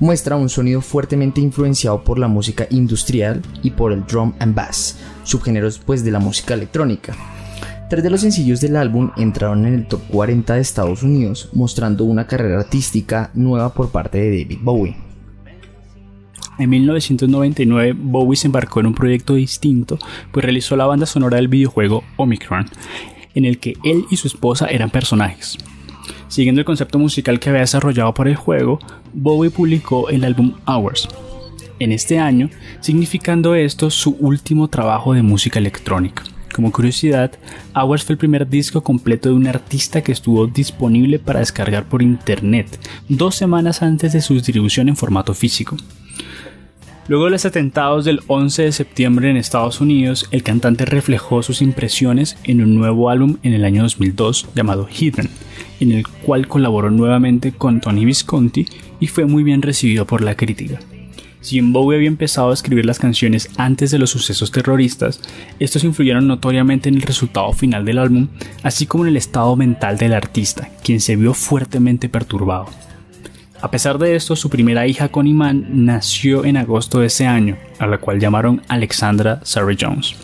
muestra 0.00 0.36
un 0.36 0.48
sonido 0.48 0.80
fuertemente 0.80 1.42
influenciado 1.42 2.02
por 2.02 2.18
la 2.18 2.28
música 2.28 2.66
industrial 2.70 3.42
y 3.62 3.72
por 3.72 3.92
el 3.92 4.06
drum 4.06 4.32
and 4.38 4.54
bass, 4.54 4.96
subgéneros 5.24 5.78
pues 5.78 6.02
de 6.02 6.12
la 6.12 6.18
música 6.18 6.54
electrónica. 6.54 7.14
Tres 7.88 8.02
de 8.02 8.08
los 8.08 8.22
sencillos 8.22 8.62
del 8.62 8.76
álbum 8.76 9.10
entraron 9.16 9.66
en 9.66 9.74
el 9.74 9.86
top 9.86 10.00
40 10.08 10.54
de 10.54 10.60
Estados 10.60 11.02
Unidos, 11.02 11.50
mostrando 11.52 12.04
una 12.04 12.26
carrera 12.26 12.60
artística 12.60 13.30
nueva 13.34 13.74
por 13.74 13.90
parte 13.90 14.18
de 14.18 14.42
David 14.42 14.58
Bowie. 14.62 14.96
En 16.58 16.70
1999, 16.70 17.94
Bowie 17.96 18.36
se 18.36 18.46
embarcó 18.46 18.80
en 18.80 18.86
un 18.86 18.94
proyecto 18.94 19.34
distinto, 19.34 19.98
pues 20.32 20.44
realizó 20.44 20.76
la 20.76 20.86
banda 20.86 21.04
sonora 21.04 21.36
del 21.36 21.48
videojuego 21.48 22.04
Omicron, 22.16 22.70
en 23.34 23.44
el 23.44 23.58
que 23.58 23.74
él 23.84 24.06
y 24.10 24.16
su 24.16 24.28
esposa 24.28 24.66
eran 24.66 24.88
personajes. 24.88 25.58
Siguiendo 26.28 26.60
el 26.60 26.64
concepto 26.64 26.98
musical 26.98 27.38
que 27.38 27.50
había 27.50 27.60
desarrollado 27.60 28.14
para 28.14 28.30
el 28.30 28.36
juego, 28.36 28.78
Bowie 29.12 29.50
publicó 29.50 30.08
el 30.08 30.24
álbum 30.24 30.54
Hours, 30.66 31.06
en 31.80 31.92
este 31.92 32.18
año, 32.18 32.48
significando 32.80 33.54
esto 33.54 33.90
su 33.90 34.16
último 34.20 34.68
trabajo 34.68 35.12
de 35.12 35.22
música 35.22 35.58
electrónica. 35.58 36.22
Como 36.54 36.70
curiosidad, 36.70 37.32
Hours 37.74 38.04
fue 38.04 38.12
el 38.12 38.18
primer 38.18 38.48
disco 38.48 38.80
completo 38.80 39.28
de 39.28 39.34
un 39.34 39.48
artista 39.48 40.02
que 40.02 40.12
estuvo 40.12 40.46
disponible 40.46 41.18
para 41.18 41.40
descargar 41.40 41.88
por 41.88 42.00
internet 42.00 42.78
dos 43.08 43.34
semanas 43.34 43.82
antes 43.82 44.12
de 44.12 44.20
su 44.20 44.34
distribución 44.34 44.88
en 44.88 44.94
formato 44.94 45.34
físico. 45.34 45.76
Luego 47.08 47.24
de 47.24 47.32
los 47.32 47.44
atentados 47.44 48.04
del 48.04 48.20
11 48.28 48.62
de 48.62 48.72
septiembre 48.72 49.30
en 49.30 49.36
Estados 49.36 49.80
Unidos, 49.80 50.28
el 50.30 50.44
cantante 50.44 50.84
reflejó 50.84 51.42
sus 51.42 51.60
impresiones 51.60 52.36
en 52.44 52.62
un 52.62 52.76
nuevo 52.76 53.10
álbum 53.10 53.38
en 53.42 53.52
el 53.52 53.64
año 53.64 53.82
2002 53.82 54.50
llamado 54.54 54.86
Hidden, 54.88 55.30
en 55.80 55.90
el 55.90 56.06
cual 56.06 56.46
colaboró 56.46 56.88
nuevamente 56.92 57.50
con 57.50 57.80
Tony 57.80 58.04
Visconti 58.04 58.64
y 59.00 59.08
fue 59.08 59.24
muy 59.24 59.42
bien 59.42 59.60
recibido 59.60 60.06
por 60.06 60.22
la 60.22 60.36
crítica. 60.36 60.78
Si 61.44 61.56
bien 61.56 61.74
Bowie 61.74 61.98
había 61.98 62.08
empezado 62.08 62.50
a 62.50 62.54
escribir 62.54 62.86
las 62.86 62.98
canciones 62.98 63.50
antes 63.58 63.90
de 63.90 63.98
los 63.98 64.08
sucesos 64.08 64.50
terroristas, 64.50 65.20
estos 65.60 65.84
influyeron 65.84 66.26
notoriamente 66.26 66.88
en 66.88 66.94
el 66.94 67.02
resultado 67.02 67.52
final 67.52 67.84
del 67.84 67.98
álbum, 67.98 68.28
así 68.62 68.86
como 68.86 69.04
en 69.04 69.10
el 69.10 69.18
estado 69.18 69.54
mental 69.54 69.98
del 69.98 70.14
artista, 70.14 70.70
quien 70.82 71.02
se 71.02 71.16
vio 71.16 71.34
fuertemente 71.34 72.08
perturbado. 72.08 72.68
A 73.60 73.70
pesar 73.70 73.98
de 73.98 74.16
esto, 74.16 74.36
su 74.36 74.48
primera 74.48 74.86
hija 74.86 75.10
con 75.10 75.26
Iman 75.26 75.84
nació 75.84 76.46
en 76.46 76.56
agosto 76.56 77.00
de 77.00 77.08
ese 77.08 77.26
año, 77.26 77.58
a 77.78 77.86
la 77.86 77.98
cual 77.98 78.20
llamaron 78.20 78.62
Alexandra 78.68 79.40
Sarah 79.42 79.76
Jones. 79.78 80.16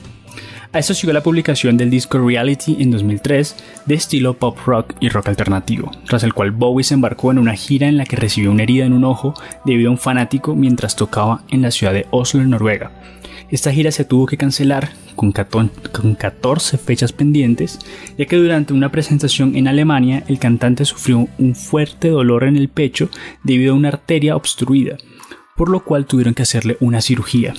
A 0.72 0.78
eso 0.78 0.94
siguió 0.94 1.12
la 1.12 1.24
publicación 1.24 1.76
del 1.76 1.90
disco 1.90 2.24
Reality 2.24 2.76
en 2.78 2.92
2003 2.92 3.56
de 3.86 3.94
estilo 3.96 4.34
pop 4.34 4.56
rock 4.66 4.94
y 5.00 5.08
rock 5.08 5.26
alternativo, 5.26 5.90
tras 6.06 6.22
el 6.22 6.32
cual 6.32 6.52
Bowie 6.52 6.84
se 6.84 6.94
embarcó 6.94 7.32
en 7.32 7.40
una 7.40 7.56
gira 7.56 7.88
en 7.88 7.96
la 7.96 8.04
que 8.04 8.14
recibió 8.14 8.52
una 8.52 8.62
herida 8.62 8.86
en 8.86 8.92
un 8.92 9.02
ojo 9.02 9.34
debido 9.64 9.88
a 9.88 9.92
un 9.92 9.98
fanático 9.98 10.54
mientras 10.54 10.94
tocaba 10.94 11.42
en 11.50 11.62
la 11.62 11.72
ciudad 11.72 11.92
de 11.92 12.06
Oslo, 12.12 12.42
en 12.42 12.50
Noruega. 12.50 12.92
Esta 13.50 13.72
gira 13.72 13.90
se 13.90 14.04
tuvo 14.04 14.26
que 14.26 14.36
cancelar 14.36 14.90
con 15.16 15.32
14 15.32 16.78
fechas 16.78 17.12
pendientes, 17.12 17.80
ya 18.16 18.26
que 18.26 18.36
durante 18.36 18.72
una 18.72 18.92
presentación 18.92 19.56
en 19.56 19.66
Alemania 19.66 20.22
el 20.28 20.38
cantante 20.38 20.84
sufrió 20.84 21.26
un 21.36 21.56
fuerte 21.56 22.10
dolor 22.10 22.44
en 22.44 22.56
el 22.56 22.68
pecho 22.68 23.10
debido 23.42 23.72
a 23.72 23.76
una 23.76 23.88
arteria 23.88 24.36
obstruida, 24.36 24.98
por 25.56 25.68
lo 25.68 25.82
cual 25.82 26.06
tuvieron 26.06 26.34
que 26.34 26.42
hacerle 26.42 26.76
una 26.78 27.00
cirugía. 27.00 27.54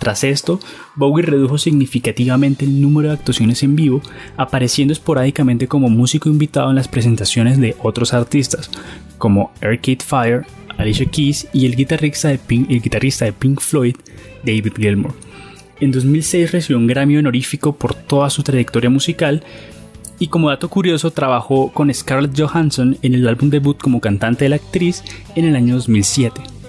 Tras 0.00 0.24
esto, 0.24 0.58
Bowie 0.96 1.26
redujo 1.26 1.58
significativamente 1.58 2.64
el 2.64 2.80
número 2.80 3.08
de 3.08 3.14
actuaciones 3.14 3.62
en 3.62 3.76
vivo, 3.76 4.00
apareciendo 4.38 4.94
esporádicamente 4.94 5.68
como 5.68 5.90
músico 5.90 6.30
invitado 6.30 6.70
en 6.70 6.76
las 6.76 6.88
presentaciones 6.88 7.60
de 7.60 7.76
otros 7.82 8.14
artistas, 8.14 8.70
como 9.18 9.52
Arcade 9.60 9.98
Fire, 10.02 10.46
Alicia 10.78 11.04
Keys 11.04 11.48
y 11.52 11.66
el 11.66 11.76
guitarrista 11.76 12.28
de 12.28 12.38
Pink, 12.38 12.70
el 12.70 12.80
guitarrista 12.80 13.26
de 13.26 13.34
Pink 13.34 13.60
Floyd, 13.60 13.96
David 14.42 14.72
Gilmour. 14.74 15.14
En 15.80 15.90
2006 15.92 16.50
recibió 16.50 16.78
un 16.78 16.86
Grammy 16.86 17.18
honorífico 17.18 17.76
por 17.76 17.94
toda 17.94 18.30
su 18.30 18.42
trayectoria 18.42 18.88
musical 18.88 19.44
y 20.18 20.28
como 20.28 20.48
dato 20.48 20.70
curioso 20.70 21.10
trabajó 21.10 21.72
con 21.72 21.92
Scarlett 21.92 22.40
Johansson 22.40 22.96
en 23.02 23.12
el 23.12 23.28
álbum 23.28 23.50
debut 23.50 23.76
como 23.76 24.00
cantante 24.00 24.46
de 24.46 24.48
la 24.48 24.56
actriz 24.56 25.04
en 25.36 25.44
el 25.44 25.56
año 25.56 25.74
2007 25.74 26.59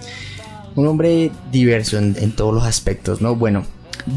un 0.76 0.88
hombre 0.88 1.32
diverso 1.52 1.98
en, 1.98 2.32
todos 2.32 2.54
los 2.54 2.64
aspectos, 2.64 3.22
¿no? 3.22 3.36
Bueno, 3.36 3.64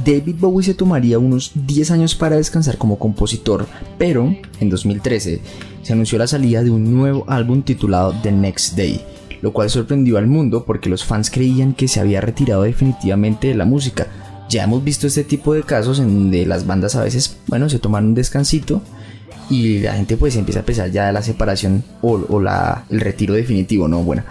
David 0.05 0.37
Bowie 0.39 0.65
se 0.65 0.75
tomaría 0.75 1.19
unos 1.19 1.53
10 1.55 1.91
años 1.91 2.15
para 2.15 2.37
descansar 2.37 2.79
como 2.79 2.99
compositor, 2.99 3.67
pero 3.99 4.35
en 4.61 4.71
2013 4.71 5.41
se 5.83 5.93
anunció 5.93 6.19
la 6.19 6.27
salida 6.27 6.63
de 6.63 6.71
un 6.71 6.95
nuevo 6.95 7.25
álbum 7.29 7.63
titulado 7.63 8.15
The 8.23 8.33
Next 8.33 8.77
Day, 8.77 9.01
lo 9.43 9.53
cual 9.53 9.69
sorprendió 9.69 10.17
al 10.17 10.27
mundo 10.27 10.65
porque 10.65 10.89
los 10.89 11.05
fans 11.05 11.31
creían 11.31 11.75
que 11.75 11.89
se 11.89 12.01
había 12.01 12.21
retirado 12.21 12.63
definitivamente 12.63 13.49
de 13.49 13.55
la 13.55 13.67
música. 13.67 14.07
Ya 14.49 14.65
hemos 14.65 14.85
visto 14.85 15.07
este 15.07 15.25
tipo 15.25 15.55
de 15.55 15.63
casos 15.63 15.99
en 15.99 16.07
donde 16.07 16.47
las 16.47 16.67
bandas 16.67 16.95
a 16.97 17.03
veces, 17.03 17.39
bueno, 17.49 17.69
se 17.69 17.79
toman 17.79 18.07
un 18.07 18.15
descansito 18.15 18.83
y 19.51 19.81
la 19.81 19.95
gente 19.95 20.17
pues 20.17 20.37
empieza 20.37 20.61
a 20.61 20.65
pensar 20.65 20.91
ya 20.91 21.07
de 21.07 21.13
la 21.13 21.23
separación 21.23 21.85
o, 22.03 22.41
la, 22.41 22.85
el 22.91 23.01
retiro 23.01 23.35
definitivo, 23.35 23.89
¿no? 23.89 24.03
Bueno, 24.03 24.23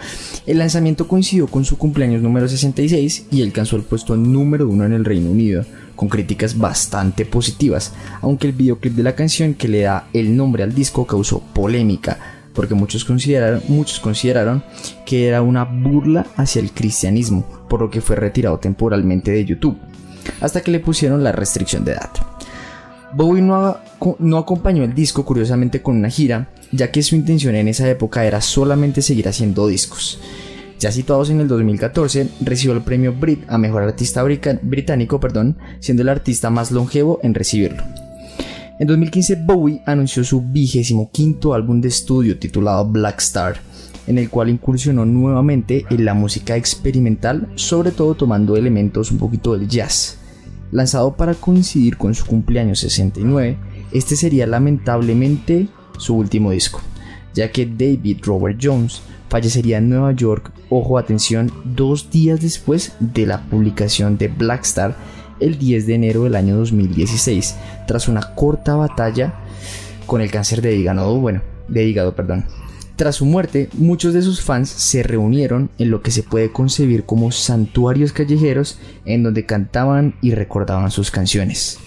el 0.46 0.58
lanzamiento 0.58 1.08
coincidió 1.08 1.46
con 1.46 1.64
su 1.64 1.78
cumpleaños 1.78 2.22
número 2.22 2.48
66 2.48 3.26
y 3.30 3.42
alcanzó 3.42 3.76
el 3.76 3.82
puesto 3.82 4.16
número 4.16 4.68
uno 4.68 4.84
en 4.84 4.92
el 4.92 5.04
Reino 5.04 5.30
Unido, 5.30 5.64
con 5.96 6.08
críticas 6.08 6.58
bastante 6.58 7.24
positivas, 7.24 7.92
aunque 8.20 8.48
el 8.48 8.52
videoclip 8.52 8.94
de 8.94 9.02
la 9.02 9.14
canción 9.14 9.54
que 9.54 9.68
le 9.68 9.82
da 9.82 10.08
el 10.12 10.36
nombre 10.36 10.62
al 10.62 10.74
disco 10.74 11.06
causó 11.06 11.40
polémica, 11.40 12.18
porque 12.52 12.74
muchos 12.74 13.04
consideraron, 13.04 13.62
muchos 13.68 14.00
consideraron 14.00 14.64
que 15.06 15.28
era 15.28 15.42
una 15.42 15.64
burla 15.64 16.26
hacia 16.36 16.60
el 16.60 16.72
cristianismo, 16.72 17.46
por 17.68 17.80
lo 17.80 17.90
que 17.90 18.00
fue 18.00 18.16
retirado 18.16 18.58
temporalmente 18.58 19.30
de 19.30 19.44
YouTube, 19.44 19.78
hasta 20.40 20.62
que 20.62 20.70
le 20.70 20.80
pusieron 20.80 21.22
la 21.22 21.32
restricción 21.32 21.84
de 21.84 21.92
edad. 21.92 22.10
Bowie 23.16 23.42
no, 23.42 24.38
acompañó 24.38 24.82
el 24.82 24.94
disco 24.94 25.24
curiosamente 25.24 25.82
con 25.82 25.96
una 25.96 26.10
gira, 26.10 26.48
ya 26.72 26.90
que 26.90 27.02
su 27.02 27.14
intención 27.14 27.54
en 27.54 27.68
esa 27.68 27.88
época 27.88 28.24
era 28.24 28.40
solamente 28.40 29.02
seguir 29.02 29.28
haciendo 29.28 29.66
discos. 29.68 30.18
Ya 30.80 30.90
situados 30.90 31.30
en 31.30 31.40
el 31.40 31.48
2014, 31.48 32.28
recibió 32.40 32.74
el 32.74 32.82
premio 32.82 33.12
Brit 33.12 33.44
a 33.48 33.56
Mejor 33.56 33.84
Artista 33.84 34.22
Británico, 34.22 35.20
perdón, 35.20 35.56
siendo 35.80 36.02
el 36.02 36.08
artista 36.08 36.50
más 36.50 36.72
longevo 36.72 37.20
en 37.22 37.34
recibirlo. 37.34 37.84
En 38.80 38.88
2015 38.88 39.36
Bowie 39.36 39.82
anunció 39.86 40.24
su 40.24 40.42
vigésimo 40.42 41.10
quinto 41.12 41.54
álbum 41.54 41.80
de 41.80 41.88
estudio 41.88 42.38
titulado 42.38 42.84
Black 42.84 43.20
Star, 43.20 43.56
en 44.08 44.18
el 44.18 44.28
cual 44.28 44.50
incursionó 44.50 45.04
nuevamente 45.04 45.86
en 45.88 46.04
la 46.04 46.14
música 46.14 46.56
experimental, 46.56 47.48
sobre 47.54 47.92
todo 47.92 48.16
tomando 48.16 48.56
elementos 48.56 49.12
un 49.12 49.18
poquito 49.18 49.56
del 49.56 49.68
jazz. 49.68 50.18
Lanzado 50.74 51.14
para 51.14 51.34
coincidir 51.34 51.96
con 51.96 52.16
su 52.16 52.26
cumpleaños 52.26 52.80
69, 52.80 53.56
este 53.92 54.16
sería 54.16 54.44
lamentablemente 54.44 55.68
su 55.98 56.16
último 56.16 56.50
disco, 56.50 56.80
ya 57.32 57.52
que 57.52 57.64
David 57.64 58.18
Robert 58.24 58.58
Jones 58.60 59.00
fallecería 59.28 59.78
en 59.78 59.88
Nueva 59.88 60.10
York, 60.10 60.50
ojo 60.70 60.98
atención, 60.98 61.52
dos 61.64 62.10
días 62.10 62.40
después 62.40 62.96
de 62.98 63.24
la 63.24 63.42
publicación 63.42 64.18
de 64.18 64.26
Black 64.26 64.64
Star 64.64 64.96
el 65.38 65.58
10 65.58 65.86
de 65.86 65.94
enero 65.94 66.24
del 66.24 66.34
año 66.34 66.56
2016, 66.56 67.54
tras 67.86 68.08
una 68.08 68.34
corta 68.34 68.74
batalla 68.74 69.34
con 70.06 70.22
el 70.22 70.32
cáncer 70.32 70.60
de 70.60 70.74
hígado, 70.74 71.20
bueno, 71.20 71.40
de 71.68 71.84
hígado, 71.84 72.16
perdón. 72.16 72.46
Tras 72.96 73.16
su 73.16 73.26
muerte, 73.26 73.68
muchos 73.72 74.14
de 74.14 74.22
sus 74.22 74.40
fans 74.40 74.68
se 74.68 75.02
reunieron 75.02 75.68
en 75.78 75.90
lo 75.90 76.00
que 76.00 76.12
se 76.12 76.22
puede 76.22 76.52
concebir 76.52 77.04
como 77.04 77.32
santuarios 77.32 78.12
callejeros 78.12 78.78
en 79.04 79.24
donde 79.24 79.46
cantaban 79.46 80.14
y 80.22 80.32
recordaban 80.32 80.92
sus 80.92 81.10
canciones. 81.10 81.78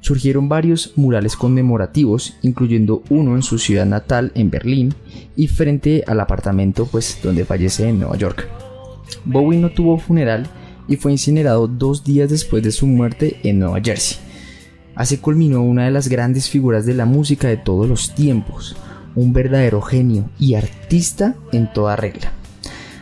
Surgieron 0.00 0.50
varios 0.50 0.92
murales 0.96 1.36
conmemorativos, 1.36 2.34
incluyendo 2.42 3.02
uno 3.08 3.36
en 3.36 3.42
su 3.42 3.58
ciudad 3.58 3.86
natal, 3.86 4.32
en 4.34 4.50
Berlín, 4.50 4.94
y 5.36 5.46
frente 5.46 6.04
al 6.06 6.20
apartamento 6.20 6.86
pues, 6.86 7.18
donde 7.22 7.46
fallece 7.46 7.88
en 7.88 8.00
Nueva 8.00 8.18
York. 8.18 8.46
Bowie 9.24 9.58
no 9.58 9.70
tuvo 9.70 9.98
funeral 9.98 10.48
y 10.86 10.96
fue 10.96 11.12
incinerado 11.12 11.66
dos 11.66 12.04
días 12.04 12.28
después 12.28 12.62
de 12.62 12.72
su 12.72 12.86
muerte 12.86 13.40
en 13.44 13.60
Nueva 13.60 13.80
Jersey. 13.80 14.18
Así 14.94 15.16
culminó 15.16 15.62
una 15.62 15.86
de 15.86 15.92
las 15.92 16.08
grandes 16.08 16.50
figuras 16.50 16.84
de 16.84 16.94
la 16.94 17.06
música 17.06 17.48
de 17.48 17.56
todos 17.56 17.88
los 17.88 18.14
tiempos, 18.14 18.76
un 19.14 19.32
verdadero 19.32 19.80
genio 19.82 20.28
y 20.38 20.54
artista 20.54 21.34
en 21.52 21.72
toda 21.72 21.96
regla. 21.96 22.32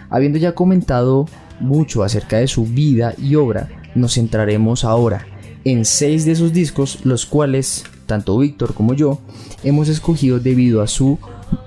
Habiendo 0.08 0.38
ya 0.38 0.54
comentado 0.54 1.26
mucho 1.60 2.02
acerca 2.02 2.38
de 2.38 2.48
su 2.48 2.64
vida 2.64 3.14
y 3.18 3.36
obra, 3.36 3.68
nos 3.94 4.14
centraremos 4.14 4.84
ahora 4.84 5.26
en 5.64 5.84
seis 5.84 6.24
de 6.24 6.36
sus 6.36 6.52
discos, 6.52 7.00
los 7.04 7.26
cuales 7.26 7.84
tanto 8.06 8.38
Víctor 8.38 8.74
como 8.74 8.94
yo 8.94 9.20
hemos 9.62 9.88
escogido 9.88 10.40
debido 10.40 10.82
a 10.82 10.88
su 10.88 11.18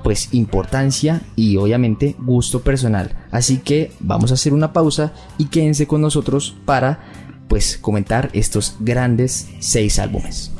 pues 0.03 0.33
importancia 0.33 1.21
y 1.35 1.57
obviamente 1.57 2.15
gusto 2.19 2.61
personal. 2.61 3.15
Así 3.31 3.57
que 3.57 3.91
vamos 3.99 4.31
a 4.31 4.33
hacer 4.35 4.53
una 4.53 4.73
pausa 4.73 5.13
y 5.37 5.45
quédense 5.45 5.87
con 5.87 6.01
nosotros 6.01 6.55
para 6.65 6.99
pues 7.47 7.77
comentar 7.77 8.29
estos 8.33 8.75
grandes 8.79 9.47
seis 9.59 9.99
álbumes. 9.99 10.51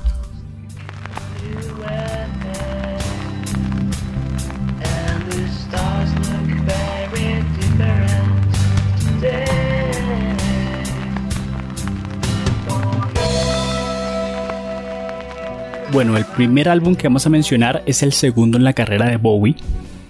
Bueno, 15.94 16.18
el 16.18 16.26
primer 16.26 16.70
álbum 16.70 16.96
que 16.96 17.08
vamos 17.08 17.28
a 17.28 17.30
mencionar 17.30 17.84
es 17.86 18.02
el 18.02 18.14
segundo 18.14 18.58
en 18.58 18.64
la 18.64 18.74
carrera 18.74 19.08
de 19.08 19.18
Bowie, 19.18 19.56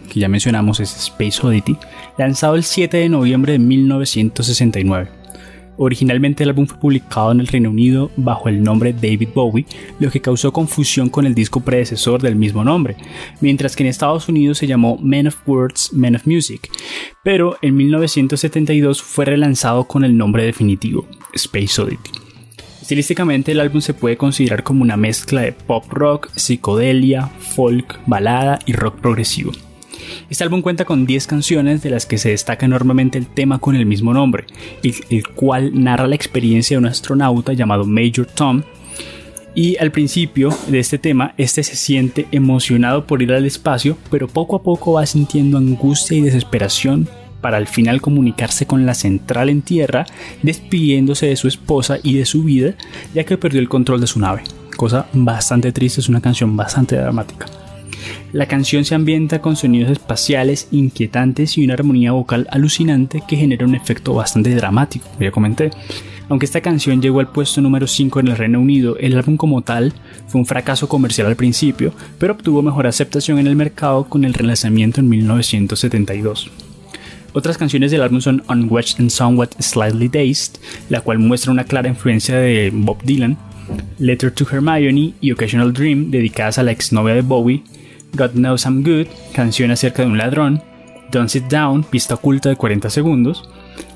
que 0.09 0.21
ya 0.21 0.29
mencionamos 0.29 0.79
es 0.79 0.95
Space 0.95 1.45
Oddity, 1.45 1.75
lanzado 2.17 2.55
el 2.55 2.63
7 2.63 2.95
de 2.95 3.09
noviembre 3.09 3.51
de 3.51 3.59
1969. 3.59 5.09
Originalmente 5.75 6.43
el 6.43 6.51
álbum 6.51 6.67
fue 6.67 6.79
publicado 6.79 7.33
en 7.33 7.41
el 7.41 7.47
Reino 7.47 7.69
Unido 7.69 8.11
bajo 8.15 8.47
el 8.47 8.63
nombre 8.63 8.93
David 8.93 9.27
Bowie, 9.35 9.65
lo 9.99 10.09
que 10.09 10.21
causó 10.21 10.53
confusión 10.53 11.09
con 11.09 11.25
el 11.25 11.35
disco 11.35 11.59
predecesor 11.59 12.21
del 12.21 12.37
mismo 12.37 12.63
nombre, 12.63 12.95
mientras 13.41 13.75
que 13.75 13.83
en 13.83 13.89
Estados 13.89 14.29
Unidos 14.29 14.59
se 14.59 14.67
llamó 14.67 14.97
Men 15.01 15.27
of 15.27 15.45
Words, 15.45 15.91
Men 15.91 16.15
of 16.15 16.25
Music, 16.25 16.69
pero 17.25 17.57
en 17.61 17.75
1972 17.75 19.03
fue 19.03 19.25
relanzado 19.25 19.83
con 19.83 20.05
el 20.05 20.15
nombre 20.15 20.45
definitivo, 20.45 21.05
Space 21.33 21.81
Oddity. 21.81 22.22
Estilísticamente 22.83 23.53
el 23.53 23.61
álbum 23.61 23.79
se 23.79 23.93
puede 23.93 24.17
considerar 24.17 24.63
como 24.63 24.81
una 24.81 24.97
mezcla 24.97 25.39
de 25.39 25.53
pop 25.53 25.85
rock, 25.89 26.29
psicodelia, 26.35 27.27
folk, 27.27 27.97
balada 28.07 28.59
y 28.65 28.73
rock 28.73 28.99
progresivo. 28.99 29.53
Este 30.29 30.43
álbum 30.43 30.61
cuenta 30.61 30.83
con 30.83 31.05
10 31.05 31.25
canciones 31.27 31.81
de 31.81 31.89
las 31.89 32.05
que 32.05 32.17
se 32.17 32.31
destaca 32.31 32.65
enormemente 32.65 33.17
el 33.17 33.27
tema 33.27 33.59
con 33.59 33.77
el 33.77 33.85
mismo 33.85 34.13
nombre, 34.13 34.47
el, 34.83 35.25
cual 35.29 35.81
narra 35.81 36.07
la 36.07 36.15
experiencia 36.15 36.75
de 36.75 36.79
un 36.79 36.87
astronauta 36.87 37.53
llamado 37.53 37.85
Major 37.85 38.25
Tom 38.25 38.63
y 39.55 39.77
al 39.77 39.93
principio 39.93 40.49
de 40.67 40.79
este 40.79 40.97
tema, 40.97 41.35
este 41.37 41.63
se 41.63 41.77
siente 41.77 42.27
emocionado 42.33 43.07
por 43.07 43.21
ir 43.21 43.31
al 43.31 43.45
espacio, 43.45 43.97
pero 44.11 44.27
poco 44.27 44.57
a 44.57 44.61
poco 44.61 44.91
va 44.91 45.05
sintiendo 45.05 45.57
angustia 45.57 46.17
y 46.17 46.21
desesperación 46.21 47.07
para 47.43 47.57
al 47.57 47.67
final 47.67 48.01
comunicarse 48.01 48.65
con 48.65 48.87
la 48.87 48.95
central 48.95 49.49
en 49.49 49.61
tierra, 49.61 50.07
despidiéndose 50.41 51.27
de 51.27 51.35
su 51.35 51.47
esposa 51.47 51.97
y 52.01 52.15
de 52.15 52.25
su 52.25 52.43
vida, 52.43 52.73
ya 53.13 53.25
que 53.25 53.37
perdió 53.37 53.59
el 53.59 53.69
control 53.69 54.01
de 54.01 54.07
su 54.07 54.19
nave. 54.19 54.41
Cosa 54.75 55.05
bastante 55.13 55.71
triste, 55.71 56.01
es 56.01 56.09
una 56.09 56.21
canción 56.21 56.57
bastante 56.57 56.95
dramática. 56.95 57.45
La 58.31 58.47
canción 58.47 58.85
se 58.85 58.95
ambienta 58.95 59.41
con 59.41 59.55
sonidos 59.55 59.91
espaciales 59.91 60.67
inquietantes 60.71 61.57
y 61.57 61.63
una 61.63 61.75
armonía 61.75 62.13
vocal 62.13 62.47
alucinante 62.49 63.21
que 63.27 63.35
genera 63.35 63.65
un 63.65 63.75
efecto 63.75 64.13
bastante 64.13 64.55
dramático, 64.55 65.07
como 65.09 65.21
ya 65.21 65.31
comenté. 65.31 65.69
Aunque 66.29 66.45
esta 66.45 66.61
canción 66.61 67.01
llegó 67.01 67.19
al 67.19 67.31
puesto 67.31 67.61
número 67.61 67.85
5 67.85 68.21
en 68.21 68.27
el 68.29 68.37
Reino 68.37 68.59
Unido, 68.59 68.97
el 68.97 69.17
álbum 69.17 69.37
como 69.37 69.61
tal 69.61 69.93
fue 70.27 70.39
un 70.39 70.47
fracaso 70.47 70.87
comercial 70.87 71.27
al 71.27 71.35
principio, 71.35 71.93
pero 72.17 72.33
obtuvo 72.33 72.61
mejor 72.61 72.87
aceptación 72.87 73.37
en 73.39 73.47
el 73.47 73.55
mercado 73.55 74.05
con 74.05 74.23
el 74.23 74.33
relanzamiento 74.33 75.01
en 75.01 75.09
1972. 75.09 76.49
Otras 77.33 77.57
canciones 77.57 77.91
del 77.91 78.03
álbum 78.03 78.21
son 78.21 78.43
Unwatched 78.47 78.99
and 78.99 79.09
Somewhat 79.09 79.59
Slightly 79.59 80.07
Dazed, 80.07 80.59
la 80.89 81.01
cual 81.01 81.19
muestra 81.19 81.51
una 81.51 81.63
clara 81.63 81.89
influencia 81.89 82.37
de 82.37 82.69
Bob 82.71 83.01
Dylan, 83.03 83.37
Letter 83.97 84.31
to 84.31 84.45
Hermione 84.49 85.13
y 85.19 85.31
Occasional 85.31 85.73
Dream, 85.73 86.11
dedicadas 86.11 86.59
a 86.59 86.63
la 86.63 86.71
exnovia 86.71 87.15
de 87.15 87.21
Bowie, 87.21 87.63
God 88.15 88.31
Knows 88.31 88.65
I'm 88.65 88.83
Good, 88.83 89.07
canción 89.33 89.71
acerca 89.71 90.03
de 90.03 90.09
un 90.09 90.17
ladrón, 90.17 90.61
Don't 91.11 91.29
Sit 91.29 91.45
Down, 91.45 91.83
pista 91.83 92.15
oculta 92.15 92.49
de 92.49 92.55
40 92.55 92.89
segundos, 92.91 93.49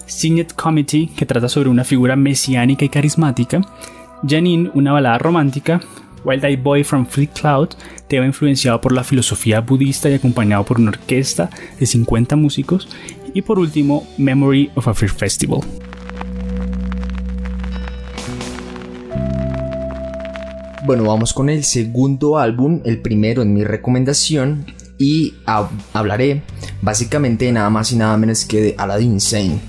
Signet 0.08 0.54
Committee, 0.54 1.10
que 1.16 1.26
trata 1.26 1.48
sobre 1.48 1.70
una 1.70 1.84
figura 1.84 2.16
mesiánica 2.16 2.86
y 2.86 2.90
carismática, 2.90 3.62
Janine, 4.28 4.72
una 4.74 4.94
balada 4.94 5.20
romántica, 5.20 5.82
Wild 6.24 6.44
Eye 6.44 6.58
Boy 6.58 6.84
from 6.84 7.06
Fleet 7.06 7.30
Cloud, 7.40 7.70
tema 8.08 8.26
influenciado 8.26 8.82
por 8.82 8.92
la 8.92 9.04
filosofía 9.04 9.62
budista 9.62 10.10
y 10.10 10.16
acompañado 10.16 10.64
por 10.66 10.80
una 10.80 10.90
orquesta 10.90 11.50
de 11.80 11.86
50 11.86 12.36
músicos, 12.36 12.90
y 13.38 13.44
por 13.44 13.60
último, 13.60 14.08
Memory 14.18 14.72
of 14.74 14.88
a 14.88 14.96
Free 14.96 15.10
Festival. 15.10 15.60
Bueno, 20.88 21.04
vamos 21.04 21.34
con 21.34 21.48
el 21.48 21.64
segundo 21.64 22.40
álbum, 22.40 22.82
el 22.84 23.00
primero 23.00 23.44
en 23.44 23.54
mi 23.54 23.64
recomendación, 23.64 24.66
y 24.98 25.36
hablaré 25.94 26.42
básicamente 26.82 27.46
de 27.46 27.52
nada 27.52 27.70
más 27.70 27.92
y 27.92 27.98
nada 27.98 28.18
menos 28.18 28.44
que 28.44 28.60
de 28.60 28.76
Aladdin 28.76 29.22
Sane. 29.22 29.60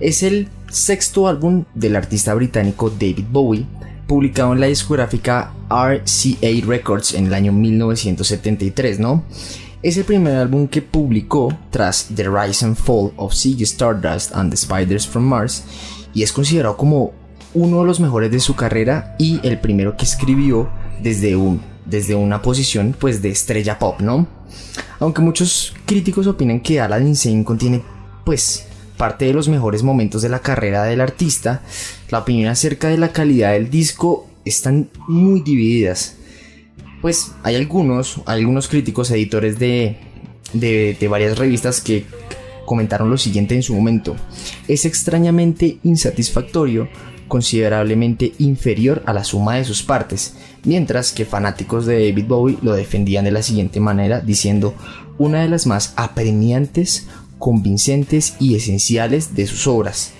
Es 0.00 0.24
el 0.24 0.48
sexto 0.68 1.28
álbum 1.28 1.64
del 1.76 1.94
artista 1.94 2.34
británico 2.34 2.90
David 2.90 3.26
Bowie, 3.30 3.66
publicado 4.08 4.52
en 4.52 4.58
la 4.58 4.66
discográfica 4.66 5.52
RCA 5.70 6.66
Records 6.66 7.14
en 7.14 7.26
el 7.26 7.34
año 7.34 7.52
1973, 7.52 8.98
¿no? 8.98 9.22
Es 9.82 9.96
el 9.98 10.04
primer 10.04 10.36
álbum 10.36 10.68
que 10.68 10.80
publicó 10.80 11.56
tras 11.70 12.08
The 12.14 12.28
Rise 12.28 12.64
and 12.64 12.76
Fall 12.76 13.12
of 13.16 13.34
Ziggy 13.34 13.64
Stardust 13.64 14.34
and 14.34 14.50
the 14.50 14.56
Spiders 14.56 15.06
from 15.06 15.24
Mars 15.24 15.64
y 16.14 16.22
es 16.22 16.32
considerado 16.32 16.76
como 16.76 17.12
uno 17.52 17.80
de 17.80 17.86
los 17.86 18.00
mejores 18.00 18.30
de 18.30 18.40
su 18.40 18.56
carrera 18.56 19.14
y 19.18 19.38
el 19.46 19.60
primero 19.60 19.96
que 19.96 20.04
escribió 20.04 20.70
desde, 21.02 21.36
un, 21.36 21.60
desde 21.84 22.14
una 22.14 22.40
posición 22.40 22.96
pues 22.98 23.20
de 23.20 23.28
estrella 23.28 23.78
pop, 23.78 24.00
¿no? 24.00 24.26
Aunque 24.98 25.20
muchos 25.20 25.74
críticos 25.84 26.26
opinan 26.26 26.60
que 26.60 26.80
Aladdin 26.80 27.14
Sane 27.14 27.44
contiene 27.44 27.82
pues 28.24 28.66
parte 28.96 29.26
de 29.26 29.34
los 29.34 29.48
mejores 29.48 29.82
momentos 29.82 30.22
de 30.22 30.30
la 30.30 30.38
carrera 30.38 30.84
del 30.84 31.02
artista, 31.02 31.62
la 32.08 32.20
opinión 32.20 32.50
acerca 32.50 32.88
de 32.88 32.96
la 32.96 33.12
calidad 33.12 33.52
del 33.52 33.68
disco 33.68 34.26
están 34.46 34.88
muy 35.06 35.40
divididas. 35.40 36.16
Pues 37.02 37.32
hay 37.42 37.56
algunos, 37.56 38.20
algunos 38.26 38.68
críticos, 38.68 39.10
editores 39.10 39.58
de, 39.58 39.96
de, 40.52 41.08
varias 41.08 41.38
revistas 41.38 41.80
que 41.80 42.04
comentaron 42.64 43.10
lo 43.10 43.18
siguiente 43.18 43.54
en 43.54 43.62
su 43.62 43.74
momento. 43.74 44.16
Es 44.68 44.84
extrañamente 44.84 45.78
insatisfactorio 45.84 46.88
considerablemente 47.28 48.34
inferior 48.38 49.02
a 49.06 49.12
la 49.12 49.24
suma 49.24 49.56
de 49.56 49.64
sus 49.64 49.82
partes, 49.82 50.34
mientras 50.64 51.12
que 51.12 51.24
fanáticos 51.24 51.84
de 51.86 52.08
David 52.08 52.26
Bowie 52.26 52.58
lo 52.62 52.72
defendían 52.72 53.24
de 53.24 53.32
la 53.32 53.42
siguiente 53.42 53.80
manera, 53.80 54.20
diciendo 54.20 54.74
una 55.18 55.42
de 55.42 55.48
las 55.48 55.66
más 55.66 55.92
apremiantes, 55.96 57.08
convincentes 57.38 58.34
y 58.38 58.54
esenciales 58.54 59.34
de 59.34 59.46
sus 59.46 59.66
obras. 59.66 60.12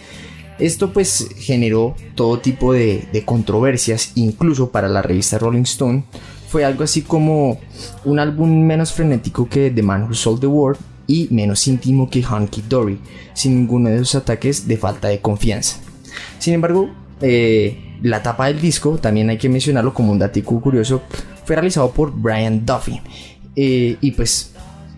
Esto 0.59 0.93
pues 0.93 1.29
generó 1.37 1.95
todo 2.14 2.41
tipo 2.41 2.72
de 2.72 3.22
controversias, 3.24 4.12
incluso 4.14 4.70
para 4.70 4.89
la 4.89 5.03
revista 5.03 5.39
Rolling 5.39 5.62
Stone, 5.62 6.05
fue 6.49 6.64
algo 6.64 6.84
así 6.84 7.03
como 7.03 7.59
un 8.05 8.18
álbum 8.18 8.64
menos 8.64 8.92
frenético 8.92 9.49
que 9.49 9.70
The 9.70 9.82
Man 9.82 10.05
Who 10.05 10.14
Sold 10.14 10.40
the 10.40 10.47
World 10.47 10.78
y 11.07 11.28
menos 11.30 11.66
íntimo 11.66 12.11
que 12.11 12.24
Hunky 12.24 12.62
Dory, 12.68 12.99
sin 13.34 13.57
ninguno 13.57 13.90
de 13.90 13.99
sus 13.99 14.16
ataques 14.16 14.66
de 14.66 14.76
falta 14.76 15.09
de 15.09 15.20
confianza. 15.20 15.78
Sin 16.38 16.55
embargo, 16.55 16.90
eh, 17.20 17.99
la 18.03 18.22
tapa 18.22 18.47
del 18.47 18.61
disco, 18.61 18.99
también 18.99 19.30
hay 19.30 19.38
que 19.38 19.49
mencionarlo 19.49 19.94
como 19.94 20.12
un 20.12 20.18
datico 20.18 20.61
curioso, 20.61 21.03
fue 21.44 21.57
realizado 21.57 21.90
por 21.90 22.12
Brian 22.12 22.66
Duffy. 22.66 23.01
Eh, 23.55 23.97
y 24.01 24.11
pues, 24.12 24.53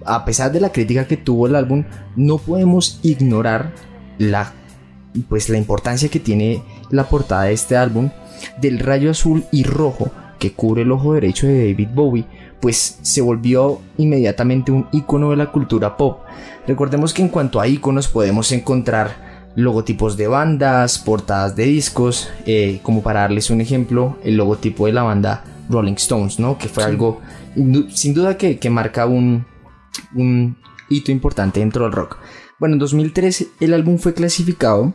a 0.04 0.24
pesar 0.24 0.50
de 0.50 0.60
la 0.60 0.72
crítica 0.72 1.06
que 1.06 1.16
tuvo 1.16 1.46
el 1.46 1.54
álbum, 1.54 1.84
no 2.16 2.38
podemos 2.38 3.00
ignorar 3.02 3.72
la, 4.18 4.52
pues, 5.28 5.48
la 5.48 5.58
importancia 5.58 6.08
que 6.08 6.20
tiene 6.20 6.62
la 6.90 7.08
portada 7.08 7.44
de 7.44 7.52
este 7.52 7.76
álbum 7.76 8.10
del 8.60 8.78
rayo 8.78 9.10
azul 9.10 9.44
y 9.52 9.64
rojo 9.64 10.10
que 10.38 10.52
cubre 10.52 10.82
el 10.82 10.92
ojo 10.92 11.14
derecho 11.14 11.46
de 11.46 11.70
David 11.70 11.88
Bowie, 11.94 12.26
pues 12.60 12.98
se 13.02 13.20
volvió 13.20 13.80
inmediatamente 13.96 14.72
un 14.72 14.88
icono 14.92 15.30
de 15.30 15.36
la 15.36 15.50
cultura 15.50 15.96
pop. 15.96 16.20
Recordemos 16.66 17.12
que 17.12 17.22
en 17.22 17.28
cuanto 17.28 17.60
a 17.60 17.68
iconos 17.68 18.08
podemos 18.08 18.52
encontrar 18.52 19.28
logotipos 19.54 20.16
de 20.16 20.28
bandas, 20.28 20.98
portadas 20.98 21.56
de 21.56 21.64
discos, 21.64 22.28
eh, 22.46 22.80
como 22.82 23.02
para 23.02 23.20
darles 23.20 23.50
un 23.50 23.60
ejemplo, 23.60 24.18
el 24.22 24.36
logotipo 24.36 24.86
de 24.86 24.92
la 24.92 25.02
banda 25.02 25.44
Rolling 25.68 25.94
Stones, 25.94 26.38
¿no? 26.38 26.58
Que 26.58 26.68
fue 26.68 26.84
algo 26.84 27.20
sin 27.90 28.14
duda 28.14 28.36
que, 28.36 28.70
marca 28.70 29.06
un, 29.06 29.44
un 30.14 30.56
hito 30.88 31.10
importante 31.10 31.60
dentro 31.60 31.84
del 31.84 31.92
rock. 31.92 32.18
Bueno, 32.58 32.74
en 32.74 32.78
2003 32.78 33.46
el 33.60 33.74
álbum 33.74 33.98
fue 33.98 34.14
clasificado 34.14 34.94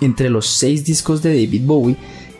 entre 0.00 0.28
los 0.28 0.46
seis 0.46 0.84
discos 0.84 1.22
de 1.22 1.30
David 1.30 1.62
Bowie 1.64 1.96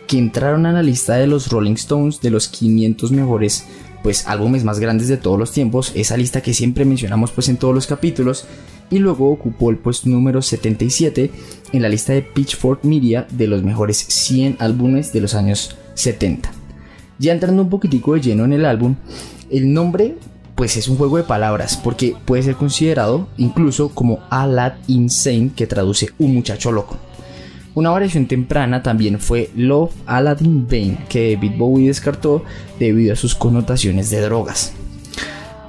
que 0.07 0.17
entraron 0.17 0.65
a 0.65 0.71
la 0.71 0.81
lista 0.81 1.15
de 1.15 1.27
los 1.27 1.49
Rolling 1.49 1.73
Stones 1.73 2.21
de 2.21 2.29
los 2.29 2.47
500 2.47 3.11
mejores 3.11 3.65
pues 4.03 4.27
álbumes 4.27 4.63
más 4.63 4.79
grandes 4.79 5.07
de 5.07 5.17
todos 5.17 5.37
los 5.37 5.51
tiempos, 5.51 5.91
esa 5.95 6.15
lista 6.17 6.41
que 6.41 6.53
siempre 6.53 6.85
mencionamos 6.85 7.31
pues 7.31 7.49
en 7.49 7.57
todos 7.57 7.75
los 7.75 7.87
capítulos 7.87 8.45
y 8.89 8.99
luego 8.99 9.29
ocupó 9.29 9.69
el 9.69 9.77
puesto 9.77 10.09
número 10.09 10.41
77 10.41 11.31
en 11.73 11.81
la 11.81 11.89
lista 11.89 12.13
de 12.13 12.21
Pitchfork 12.21 12.85
Media 12.85 13.27
de 13.29 13.47
los 13.47 13.63
mejores 13.63 13.97
100 13.97 14.57
álbumes 14.59 15.11
de 15.11 15.21
los 15.21 15.35
años 15.35 15.75
70. 15.95 16.51
Ya 17.19 17.33
entrando 17.33 17.63
un 17.63 17.69
poquitico 17.69 18.13
de 18.13 18.21
lleno 18.21 18.45
en 18.45 18.53
el 18.53 18.65
álbum, 18.65 18.95
el 19.49 19.73
nombre 19.73 20.15
pues 20.55 20.75
es 20.77 20.87
un 20.87 20.97
juego 20.97 21.17
de 21.17 21.23
palabras 21.23 21.77
porque 21.77 22.15
puede 22.25 22.43
ser 22.43 22.55
considerado 22.55 23.27
incluso 23.37 23.89
como 23.89 24.19
Alad 24.29 24.73
Insane 24.87 25.51
que 25.55 25.67
traduce 25.67 26.09
un 26.17 26.33
muchacho 26.33 26.71
loco. 26.71 26.97
Una 27.77 27.91
variación 27.91 28.25
temprana 28.25 28.81
también 28.81 29.19
fue 29.19 29.51
Love 29.55 29.91
Aladdin 30.07 30.65
Bane 30.67 30.97
que 31.07 31.35
David 31.35 31.51
Bowie 31.59 31.89
descartó 31.89 32.43
debido 32.79 33.13
a 33.13 33.15
sus 33.15 33.35
connotaciones 33.35 34.09
de 34.09 34.19
drogas. 34.21 34.73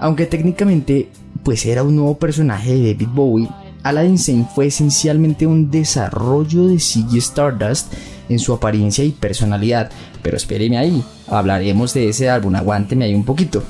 Aunque 0.01 0.25
técnicamente 0.25 1.11
pues 1.43 1.67
era 1.67 1.83
un 1.83 1.97
nuevo 1.97 2.17
personaje 2.17 2.73
de 2.73 2.95
David 2.95 3.09
Bowie, 3.13 3.49
Aladdin 3.83 4.17
Sane 4.17 4.47
fue 4.55 4.69
esencialmente 4.69 5.47
un 5.47 5.71
desarrollo 5.71 6.69
de 6.69 6.79
Ziggy 6.79 7.19
Stardust 7.19 7.93
en 8.31 8.39
su 8.39 8.55
apariencia 8.55 9.05
y 9.05 9.11
personalidad. 9.11 9.91
Pero 10.23 10.39
espéreme 10.39 10.79
ahí, 10.79 11.05
hablaremos 11.27 11.93
de 11.93 12.09
ese 12.09 12.31
álbum, 12.31 12.55
aguánteme 12.55 13.05
ahí 13.05 13.15
un 13.15 13.27
poquito. 13.27 13.63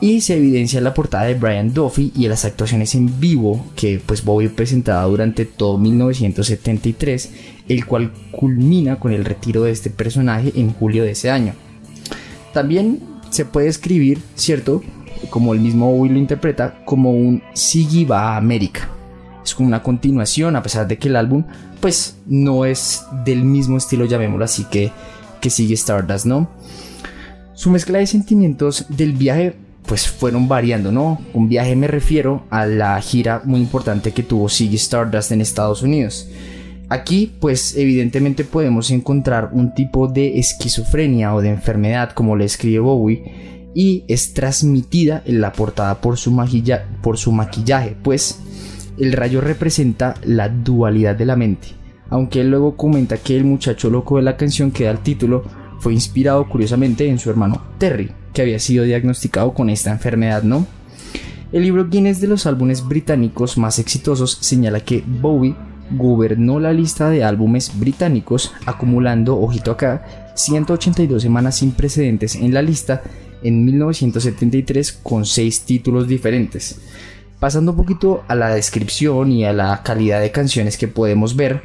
Y 0.00 0.20
se 0.20 0.36
evidencia 0.36 0.78
en 0.78 0.84
la 0.84 0.94
portada 0.94 1.24
de 1.24 1.34
Brian 1.34 1.72
Duffy 1.72 2.12
y 2.14 2.24
en 2.24 2.30
las 2.30 2.44
actuaciones 2.44 2.94
en 2.94 3.18
vivo 3.18 3.64
que 3.74 4.00
pues 4.04 4.24
Bowie 4.24 4.50
presentaba 4.50 5.04
durante 5.04 5.46
todo 5.46 5.78
1973, 5.78 7.30
el 7.68 7.86
cual 7.86 8.12
culmina 8.30 9.00
con 9.00 9.12
el 9.12 9.24
retiro 9.24 9.62
de 9.62 9.70
este 9.70 9.90
personaje 9.90 10.52
en 10.54 10.72
julio 10.72 11.02
de 11.02 11.12
ese 11.12 11.30
año. 11.30 11.54
También 12.52 13.00
se 13.30 13.46
puede 13.46 13.68
escribir, 13.68 14.20
¿cierto? 14.34 14.82
como 15.30 15.54
el 15.54 15.60
mismo 15.60 15.90
Bowie 15.90 16.12
lo 16.12 16.18
interpreta, 16.18 16.84
como 16.84 17.10
un 17.12 17.42
Siggy 17.54 18.04
va 18.04 18.34
a 18.34 18.36
América. 18.36 18.88
Es 19.44 19.54
como 19.54 19.68
una 19.68 19.82
continuación, 19.82 20.56
a 20.56 20.62
pesar 20.62 20.86
de 20.86 20.98
que 20.98 21.08
el 21.08 21.16
álbum, 21.16 21.44
pues, 21.80 22.16
no 22.26 22.64
es 22.64 23.04
del 23.24 23.44
mismo 23.44 23.76
estilo, 23.76 24.04
llamémoslo 24.04 24.44
así, 24.44 24.64
que, 24.64 24.92
que 25.40 25.50
sigue 25.50 25.74
Stardust, 25.74 26.26
¿no? 26.26 26.50
Su 27.54 27.70
mezcla 27.70 27.98
de 27.98 28.06
sentimientos 28.06 28.86
del 28.88 29.12
viaje, 29.12 29.56
pues, 29.86 30.08
fueron 30.08 30.48
variando, 30.48 30.92
¿no? 30.92 31.20
Un 31.32 31.48
viaje 31.48 31.76
me 31.76 31.86
refiero 31.86 32.44
a 32.50 32.66
la 32.66 33.00
gira 33.00 33.42
muy 33.44 33.60
importante 33.60 34.12
que 34.12 34.22
tuvo 34.22 34.48
Siggy 34.48 34.76
Stardust 34.76 35.32
en 35.32 35.40
Estados 35.40 35.82
Unidos. 35.82 36.28
Aquí, 36.88 37.32
pues 37.40 37.76
evidentemente 37.76 38.44
podemos 38.44 38.90
encontrar 38.90 39.50
un 39.52 39.74
tipo 39.74 40.06
de 40.06 40.38
esquizofrenia 40.38 41.34
o 41.34 41.40
de 41.40 41.48
enfermedad, 41.48 42.12
como 42.12 42.36
le 42.36 42.44
escribe 42.44 42.78
Bowie, 42.78 43.72
y 43.74 44.04
es 44.08 44.34
transmitida 44.34 45.22
en 45.26 45.40
la 45.40 45.52
portada 45.52 46.00
por 46.00 46.16
su, 46.16 46.34
por 47.02 47.18
su 47.18 47.32
maquillaje, 47.32 47.96
pues 48.02 48.38
el 48.98 49.12
rayo 49.12 49.40
representa 49.40 50.14
la 50.24 50.48
dualidad 50.48 51.16
de 51.16 51.26
la 51.26 51.36
mente. 51.36 51.68
Aunque 52.08 52.40
él 52.40 52.50
luego 52.50 52.76
comenta 52.76 53.16
que 53.16 53.36
el 53.36 53.44
muchacho 53.44 53.90
loco 53.90 54.16
de 54.16 54.22
la 54.22 54.36
canción 54.36 54.70
que 54.70 54.84
da 54.84 54.92
el 54.92 55.00
título 55.00 55.44
fue 55.80 55.92
inspirado 55.92 56.48
curiosamente 56.48 57.08
en 57.08 57.18
su 57.18 57.30
hermano 57.30 57.62
Terry, 57.78 58.10
que 58.36 58.42
había 58.42 58.58
sido 58.58 58.84
diagnosticado 58.84 59.54
con 59.54 59.70
esta 59.70 59.90
enfermedad, 59.90 60.42
¿no? 60.42 60.66
El 61.52 61.62
libro 61.62 61.88
Guinness 61.88 62.20
de 62.20 62.26
los 62.26 62.44
álbumes 62.44 62.86
británicos 62.86 63.56
más 63.56 63.78
exitosos 63.78 64.36
señala 64.42 64.80
que 64.80 65.02
Bowie 65.06 65.56
gobernó 65.90 66.60
la 66.60 66.74
lista 66.74 67.08
de 67.08 67.24
álbumes 67.24 67.72
británicos, 67.80 68.52
acumulando, 68.66 69.40
ojito 69.40 69.70
acá, 69.70 70.32
182 70.34 71.22
semanas 71.22 71.56
sin 71.56 71.70
precedentes 71.70 72.34
en 72.34 72.52
la 72.52 72.60
lista 72.60 73.02
en 73.42 73.64
1973 73.64 74.92
con 75.02 75.24
seis 75.24 75.62
títulos 75.62 76.06
diferentes. 76.06 76.78
Pasando 77.40 77.70
un 77.70 77.78
poquito 77.78 78.22
a 78.28 78.34
la 78.34 78.54
descripción 78.54 79.32
y 79.32 79.46
a 79.46 79.54
la 79.54 79.82
calidad 79.82 80.20
de 80.20 80.30
canciones 80.30 80.76
que 80.76 80.88
podemos 80.88 81.36
ver, 81.36 81.62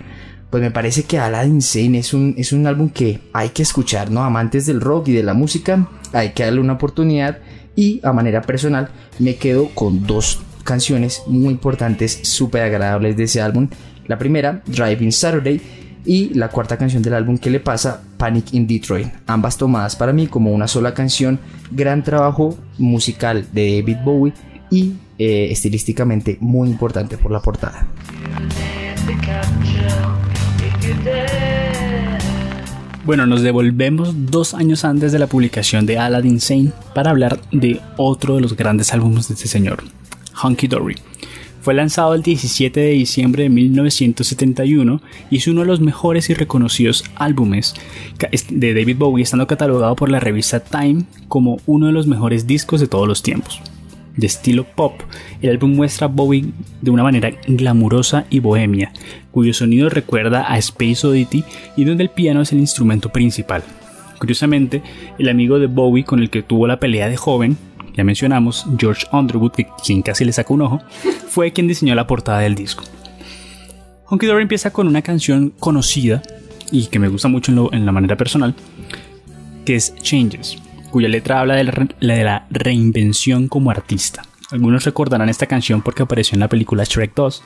pues 0.51 0.61
me 0.61 0.69
parece 0.69 1.03
que 1.03 1.17
Aladdin 1.17 1.61
Sane 1.61 1.97
es 1.97 2.13
un, 2.13 2.35
es 2.37 2.51
un 2.51 2.67
álbum 2.67 2.89
que 2.89 3.21
hay 3.33 3.49
que 3.49 3.63
escuchar, 3.63 4.11
¿no? 4.11 4.23
Amantes 4.23 4.67
del 4.67 4.81
rock 4.81 5.07
y 5.07 5.13
de 5.13 5.23
la 5.23 5.33
música, 5.33 5.87
hay 6.13 6.33
que 6.33 6.43
darle 6.43 6.59
una 6.59 6.73
oportunidad 6.73 7.39
y 7.75 8.01
a 8.03 8.11
manera 8.11 8.41
personal 8.41 8.89
me 9.17 9.37
quedo 9.37 9.69
con 9.69 10.05
dos 10.05 10.43
canciones 10.63 11.23
muy 11.25 11.51
importantes, 11.51 12.19
súper 12.23 12.63
agradables 12.63 13.17
de 13.17 13.23
ese 13.23 13.41
álbum. 13.41 13.69
La 14.07 14.17
primera, 14.17 14.61
Driving 14.67 15.13
Saturday, 15.13 15.61
y 16.05 16.33
la 16.33 16.49
cuarta 16.49 16.77
canción 16.77 17.03
del 17.03 17.13
álbum 17.13 17.37
que 17.37 17.49
le 17.49 17.59
pasa, 17.59 18.01
Panic 18.17 18.53
in 18.53 18.67
Detroit, 18.67 19.07
ambas 19.27 19.57
tomadas 19.57 19.95
para 19.95 20.13
mí 20.13 20.27
como 20.27 20.51
una 20.51 20.67
sola 20.67 20.93
canción, 20.93 21.39
gran 21.71 22.03
trabajo 22.03 22.57
musical 22.77 23.47
de 23.51 23.81
David 23.81 23.97
Bowie 24.03 24.33
y 24.69 24.93
eh, 25.17 25.49
estilísticamente 25.51 26.37
muy 26.39 26.69
importante 26.69 27.17
por 27.17 27.31
la 27.31 27.39
portada. 27.39 27.87
Bueno, 33.03 33.25
nos 33.25 33.41
devolvemos 33.41 34.13
dos 34.31 34.53
años 34.53 34.85
antes 34.85 35.11
de 35.11 35.17
la 35.17 35.25
publicación 35.27 35.87
de 35.87 35.97
Aladdin 35.97 36.39
Sane 36.39 36.71
para 36.93 37.09
hablar 37.09 37.41
de 37.51 37.81
otro 37.97 38.35
de 38.35 38.41
los 38.41 38.55
grandes 38.55 38.93
álbumes 38.93 39.27
de 39.27 39.33
este 39.33 39.47
señor, 39.47 39.83
Hunky 40.43 40.67
Dory 40.67 40.95
Fue 41.61 41.73
lanzado 41.73 42.13
el 42.13 42.21
17 42.21 42.79
de 42.79 42.91
diciembre 42.91 43.43
de 43.43 43.49
1971 43.49 45.01
y 45.31 45.37
es 45.37 45.47
uno 45.47 45.61
de 45.61 45.67
los 45.67 45.81
mejores 45.81 46.29
y 46.29 46.35
reconocidos 46.35 47.03
álbumes 47.15 47.73
de 48.49 48.73
David 48.75 48.97
Bowie, 48.97 49.23
estando 49.23 49.47
catalogado 49.47 49.95
por 49.95 50.09
la 50.11 50.19
revista 50.19 50.59
Time 50.59 51.05
como 51.27 51.57
uno 51.65 51.87
de 51.87 51.93
los 51.93 52.05
mejores 52.05 52.45
discos 52.45 52.79
de 52.81 52.87
todos 52.87 53.07
los 53.07 53.23
tiempos. 53.23 53.61
De 54.17 54.27
estilo 54.27 54.65
pop, 54.65 55.01
el 55.41 55.51
álbum 55.51 55.75
muestra 55.75 56.05
a 56.05 56.09
Bowie 56.09 56.51
de 56.81 56.91
una 56.91 57.03
manera 57.03 57.31
glamurosa 57.47 58.25
y 58.29 58.39
bohemia, 58.39 58.91
cuyo 59.31 59.53
sonido 59.53 59.89
recuerda 59.89 60.51
a 60.51 60.57
Space 60.57 61.07
Oddity 61.07 61.43
y 61.77 61.85
donde 61.85 62.03
el 62.03 62.09
piano 62.09 62.41
es 62.41 62.51
el 62.51 62.59
instrumento 62.59 63.09
principal. 63.09 63.63
Curiosamente, 64.19 64.81
el 65.17 65.29
amigo 65.29 65.59
de 65.59 65.67
Bowie 65.67 66.03
con 66.03 66.19
el 66.19 66.29
que 66.29 66.43
tuvo 66.43 66.67
la 66.67 66.79
pelea 66.79 67.09
de 67.09 67.17
joven, 67.17 67.57
ya 67.95 68.03
mencionamos, 68.03 68.65
George 68.77 69.07
Underwood, 69.11 69.53
quien 69.83 70.01
casi 70.01 70.25
le 70.25 70.33
sacó 70.33 70.53
un 70.53 70.61
ojo, 70.61 70.81
fue 71.27 71.51
quien 71.51 71.67
diseñó 71.67 71.95
la 71.95 72.07
portada 72.07 72.39
del 72.39 72.55
disco. 72.55 72.83
Honky 74.05 74.27
Dory 74.27 74.43
empieza 74.43 74.71
con 74.71 74.87
una 74.87 75.01
canción 75.01 75.53
conocida 75.57 76.21
y 76.69 76.87
que 76.87 76.99
me 76.99 77.07
gusta 77.07 77.29
mucho 77.29 77.69
en, 77.71 77.85
la 77.85 77.91
manera 77.91 78.17
personal, 78.17 78.53
que 79.65 79.75
es 79.75 79.95
Changes, 79.95 80.57
cuya 80.91 81.07
letra 81.07 81.39
habla 81.39 81.55
de 81.55 81.63
la, 81.99 82.45
reinvención 82.49 83.47
como 83.47 83.71
artista. 83.71 84.23
Algunos 84.51 84.83
recordarán 84.83 85.29
esta 85.29 85.47
canción 85.47 85.81
porque 85.81 86.03
apareció 86.03 86.35
en 86.35 86.41
la 86.41 86.49
película 86.49 86.83
Shrek 86.83 87.15
2, 87.15 87.43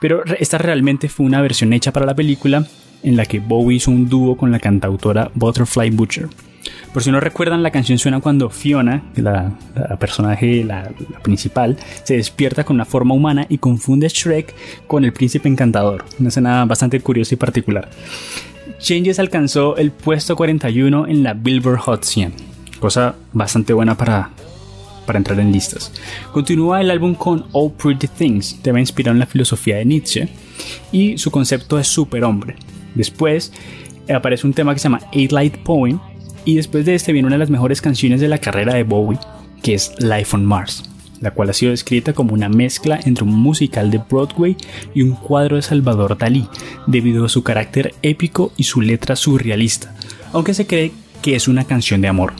pero 0.00 0.24
esta 0.38 0.56
realmente 0.56 1.08
fue 1.08 1.26
una 1.26 1.42
versión 1.42 1.72
hecha 1.72 1.92
para 1.92 2.06
la 2.06 2.14
película 2.14 2.66
en 3.02 3.16
la 3.16 3.26
que 3.26 3.40
Bowie 3.40 3.76
hizo 3.76 3.90
un 3.90 4.08
dúo 4.08 4.36
con 4.36 4.52
la 4.52 4.60
cantautora 4.60 5.30
Butterfly 5.34 5.90
Butcher. 5.90 6.28
Por 6.92 7.02
si 7.02 7.10
no 7.10 7.20
recuerdan, 7.20 7.62
la 7.62 7.70
canción 7.70 7.98
suena 7.98 8.20
cuando 8.20 8.50
Fiona, 8.50 9.02
la, 9.14 9.52
personaje, 9.98 10.64
la, 10.64 10.90
principal, 11.22 11.76
se 12.02 12.16
despierta 12.16 12.64
con 12.64 12.76
una 12.76 12.84
forma 12.84 13.14
humana 13.14 13.46
y 13.48 13.58
confunde 13.58 14.08
Shrek 14.08 14.54
con 14.86 15.04
el 15.04 15.12
príncipe 15.12 15.48
encantador. 15.48 16.04
Una 16.18 16.28
escena 16.28 16.64
bastante 16.64 17.00
curiosa 17.00 17.34
y 17.34 17.36
particular. 17.36 17.88
Changes 18.78 19.18
alcanzó 19.18 19.76
el 19.76 19.90
puesto 19.90 20.36
41 20.36 21.06
en 21.08 21.22
la 21.22 21.34
Billboard 21.34 21.78
Hot 21.80 22.04
100, 22.04 22.32
cosa 22.78 23.16
bastante 23.32 23.72
buena 23.72 23.96
para, 23.96 24.30
para 25.06 25.18
entrar 25.18 25.38
en 25.40 25.52
listas. 25.52 25.92
Continúa 26.32 26.80
el 26.80 26.90
álbum 26.90 27.14
con 27.14 27.46
All 27.52 27.72
Pretty 27.72 28.08
Things, 28.08 28.58
tema 28.62 28.80
inspirado 28.80 29.14
en 29.14 29.20
la 29.20 29.26
filosofía 29.26 29.76
de 29.76 29.84
Nietzsche, 29.84 30.28
y 30.92 31.18
su 31.18 31.30
concepto 31.30 31.78
es 31.78 31.88
superhombre. 31.88 32.56
Después 32.94 33.52
aparece 34.14 34.46
un 34.46 34.54
tema 34.54 34.74
que 34.74 34.80
se 34.80 34.84
llama 34.84 35.00
Eight 35.12 35.32
Light 35.32 35.58
Poem, 35.58 35.98
y 36.44 36.54
después 36.54 36.86
de 36.86 36.94
este 36.94 37.12
viene 37.12 37.26
una 37.26 37.34
de 37.36 37.40
las 37.40 37.50
mejores 37.50 37.82
canciones 37.82 38.20
de 38.20 38.28
la 38.28 38.38
carrera 38.38 38.74
de 38.74 38.82
Bowie, 38.82 39.18
que 39.62 39.74
es 39.74 39.92
Life 39.98 40.34
on 40.34 40.46
Mars, 40.46 40.84
la 41.20 41.32
cual 41.32 41.50
ha 41.50 41.52
sido 41.52 41.72
descrita 41.72 42.12
como 42.12 42.32
una 42.32 42.48
mezcla 42.48 42.98
entre 43.04 43.24
un 43.24 43.34
musical 43.34 43.90
de 43.90 43.98
Broadway 43.98 44.56
y 44.94 45.02
un 45.02 45.12
cuadro 45.12 45.56
de 45.56 45.62
Salvador 45.62 46.16
Dalí, 46.16 46.48
debido 46.86 47.24
a 47.24 47.28
su 47.28 47.42
carácter 47.42 47.94
épico 48.02 48.52
y 48.56 48.64
su 48.64 48.80
letra 48.80 49.16
surrealista, 49.16 49.94
aunque 50.32 50.54
se 50.54 50.66
cree 50.66 50.92
que 51.22 51.34
es 51.34 51.48
una 51.48 51.64
canción 51.64 52.00
de 52.00 52.08
amor. 52.08 52.32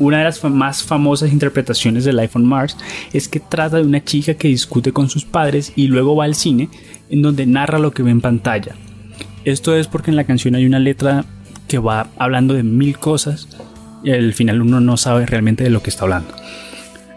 Una 0.00 0.18
de 0.18 0.24
las 0.24 0.42
más 0.42 0.82
famosas 0.82 1.30
interpretaciones 1.30 2.06
de 2.06 2.14
Life 2.14 2.32
on 2.34 2.46
Mars 2.46 2.76
es 3.12 3.28
que 3.28 3.38
trata 3.38 3.76
de 3.76 3.82
una 3.82 4.02
chica 4.02 4.32
que 4.32 4.48
discute 4.48 4.92
con 4.92 5.10
sus 5.10 5.26
padres 5.26 5.74
y 5.76 5.88
luego 5.88 6.16
va 6.16 6.24
al 6.24 6.34
cine, 6.34 6.70
en 7.10 7.20
donde 7.20 7.44
narra 7.44 7.78
lo 7.78 7.90
que 7.90 8.02
ve 8.02 8.10
en 8.10 8.22
pantalla. 8.22 8.76
Esto 9.44 9.76
es 9.76 9.88
porque 9.88 10.10
en 10.10 10.16
la 10.16 10.24
canción 10.24 10.54
hay 10.54 10.64
una 10.64 10.78
letra 10.78 11.26
que 11.68 11.78
va 11.78 12.08
hablando 12.16 12.54
de 12.54 12.62
mil 12.62 12.98
cosas 12.98 13.46
y 14.02 14.10
al 14.10 14.32
final 14.32 14.62
uno 14.62 14.80
no 14.80 14.96
sabe 14.96 15.26
realmente 15.26 15.64
de 15.64 15.70
lo 15.70 15.82
que 15.82 15.90
está 15.90 16.04
hablando. 16.04 16.34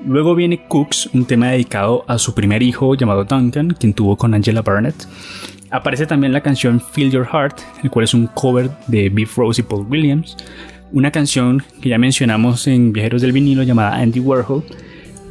Luego 0.06 0.36
viene 0.36 0.68
Cooks, 0.68 1.10
un 1.14 1.24
tema 1.24 1.48
dedicado 1.48 2.04
a 2.10 2.18
su 2.18 2.36
primer 2.36 2.62
hijo 2.62 2.96
llamado 2.96 3.24
Duncan, 3.24 3.78
quien 3.80 3.94
tuvo 3.94 4.18
con 4.18 4.34
Angela 4.34 4.62
Barnett. 4.62 5.08
Aparece 5.72 6.06
también 6.06 6.34
la 6.34 6.42
canción 6.42 6.82
Feel 6.82 7.12
Your 7.12 7.26
Heart, 7.26 7.62
el 7.82 7.90
cual 7.90 8.04
es 8.04 8.14
un 8.14 8.28
cover 8.28 8.70
de 8.88 9.10
Beef 9.10 9.38
Rose 9.38 9.62
y 9.62 9.64
Paul 9.64 9.88
Williams. 9.90 10.36
Una 10.94 11.10
canción 11.10 11.64
que 11.82 11.90
ya 11.90 11.98
mencionamos 11.98 12.68
en 12.68 12.94
Viajeros 12.94 13.24
del 13.24 13.32
Vinilo 13.32 13.64
llamada 13.64 13.96
Andy 13.96 14.20
Warhol, 14.20 14.64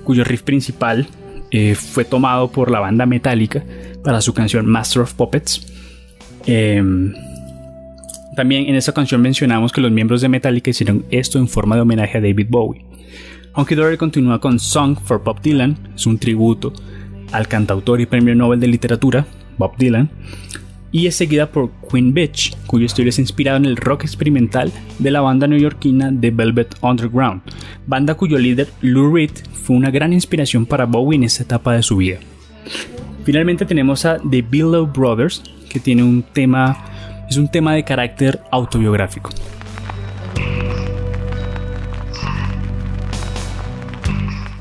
cuyo 0.02 0.24
riff 0.24 0.42
principal 0.42 1.06
eh, 1.52 1.76
fue 1.76 2.04
tomado 2.04 2.50
por 2.50 2.68
la 2.68 2.80
banda 2.80 3.06
Metallica 3.06 3.62
para 4.02 4.20
su 4.20 4.34
canción 4.34 4.66
Master 4.66 5.02
of 5.02 5.14
Puppets. 5.14 5.64
Em, 6.46 7.14
también 8.34 8.68
en 8.68 8.74
esta 8.74 8.92
canción 8.92 9.22
mencionamos 9.22 9.70
que 9.70 9.80
los 9.80 9.92
miembros 9.92 10.20
de 10.20 10.28
Metallica 10.28 10.70
hicieron 10.70 11.04
esto 11.10 11.38
en 11.38 11.46
forma 11.46 11.76
de 11.76 11.82
homenaje 11.82 12.18
a 12.18 12.20
David 12.20 12.48
Bowie. 12.50 12.84
Honky 13.52 13.76
Dory 13.76 13.96
continúa 13.96 14.40
con 14.40 14.58
Song 14.58 14.96
for 15.04 15.22
Bob 15.22 15.40
Dylan, 15.42 15.78
es 15.94 16.06
un 16.06 16.18
tributo 16.18 16.72
al 17.30 17.46
cantautor 17.46 18.00
y 18.00 18.06
premio 18.06 18.34
Nobel 18.34 18.58
de 18.58 18.66
Literatura, 18.66 19.26
Bob 19.58 19.76
Dylan, 19.76 20.10
y 20.92 21.06
es 21.06 21.16
seguida 21.16 21.50
por 21.50 21.70
Queen 21.90 22.14
Bitch, 22.14 22.54
cuyo 22.66 22.86
estilo 22.86 23.08
es 23.08 23.18
inspirado 23.18 23.56
en 23.56 23.64
el 23.64 23.76
rock 23.76 24.04
experimental 24.04 24.70
de 24.98 25.10
la 25.10 25.22
banda 25.22 25.46
neoyorquina 25.46 26.12
The 26.20 26.30
Velvet 26.30 26.76
Underground, 26.82 27.42
banda 27.86 28.14
cuyo 28.14 28.38
líder 28.38 28.68
Lou 28.82 29.12
Reed 29.12 29.32
fue 29.52 29.74
una 29.74 29.90
gran 29.90 30.12
inspiración 30.12 30.66
para 30.66 30.84
Bowie 30.84 31.16
en 31.16 31.24
esta 31.24 31.42
etapa 31.42 31.72
de 31.72 31.82
su 31.82 31.96
vida. 31.96 32.18
Finalmente 33.24 33.64
tenemos 33.64 34.04
a 34.04 34.18
The 34.18 34.42
Billow 34.42 34.86
Brothers, 34.86 35.42
que 35.68 35.80
tiene 35.80 36.02
un 36.02 36.22
tema 36.22 36.84
es 37.28 37.38
un 37.38 37.48
tema 37.48 37.72
de 37.72 37.82
carácter 37.82 38.42
autobiográfico. 38.50 39.30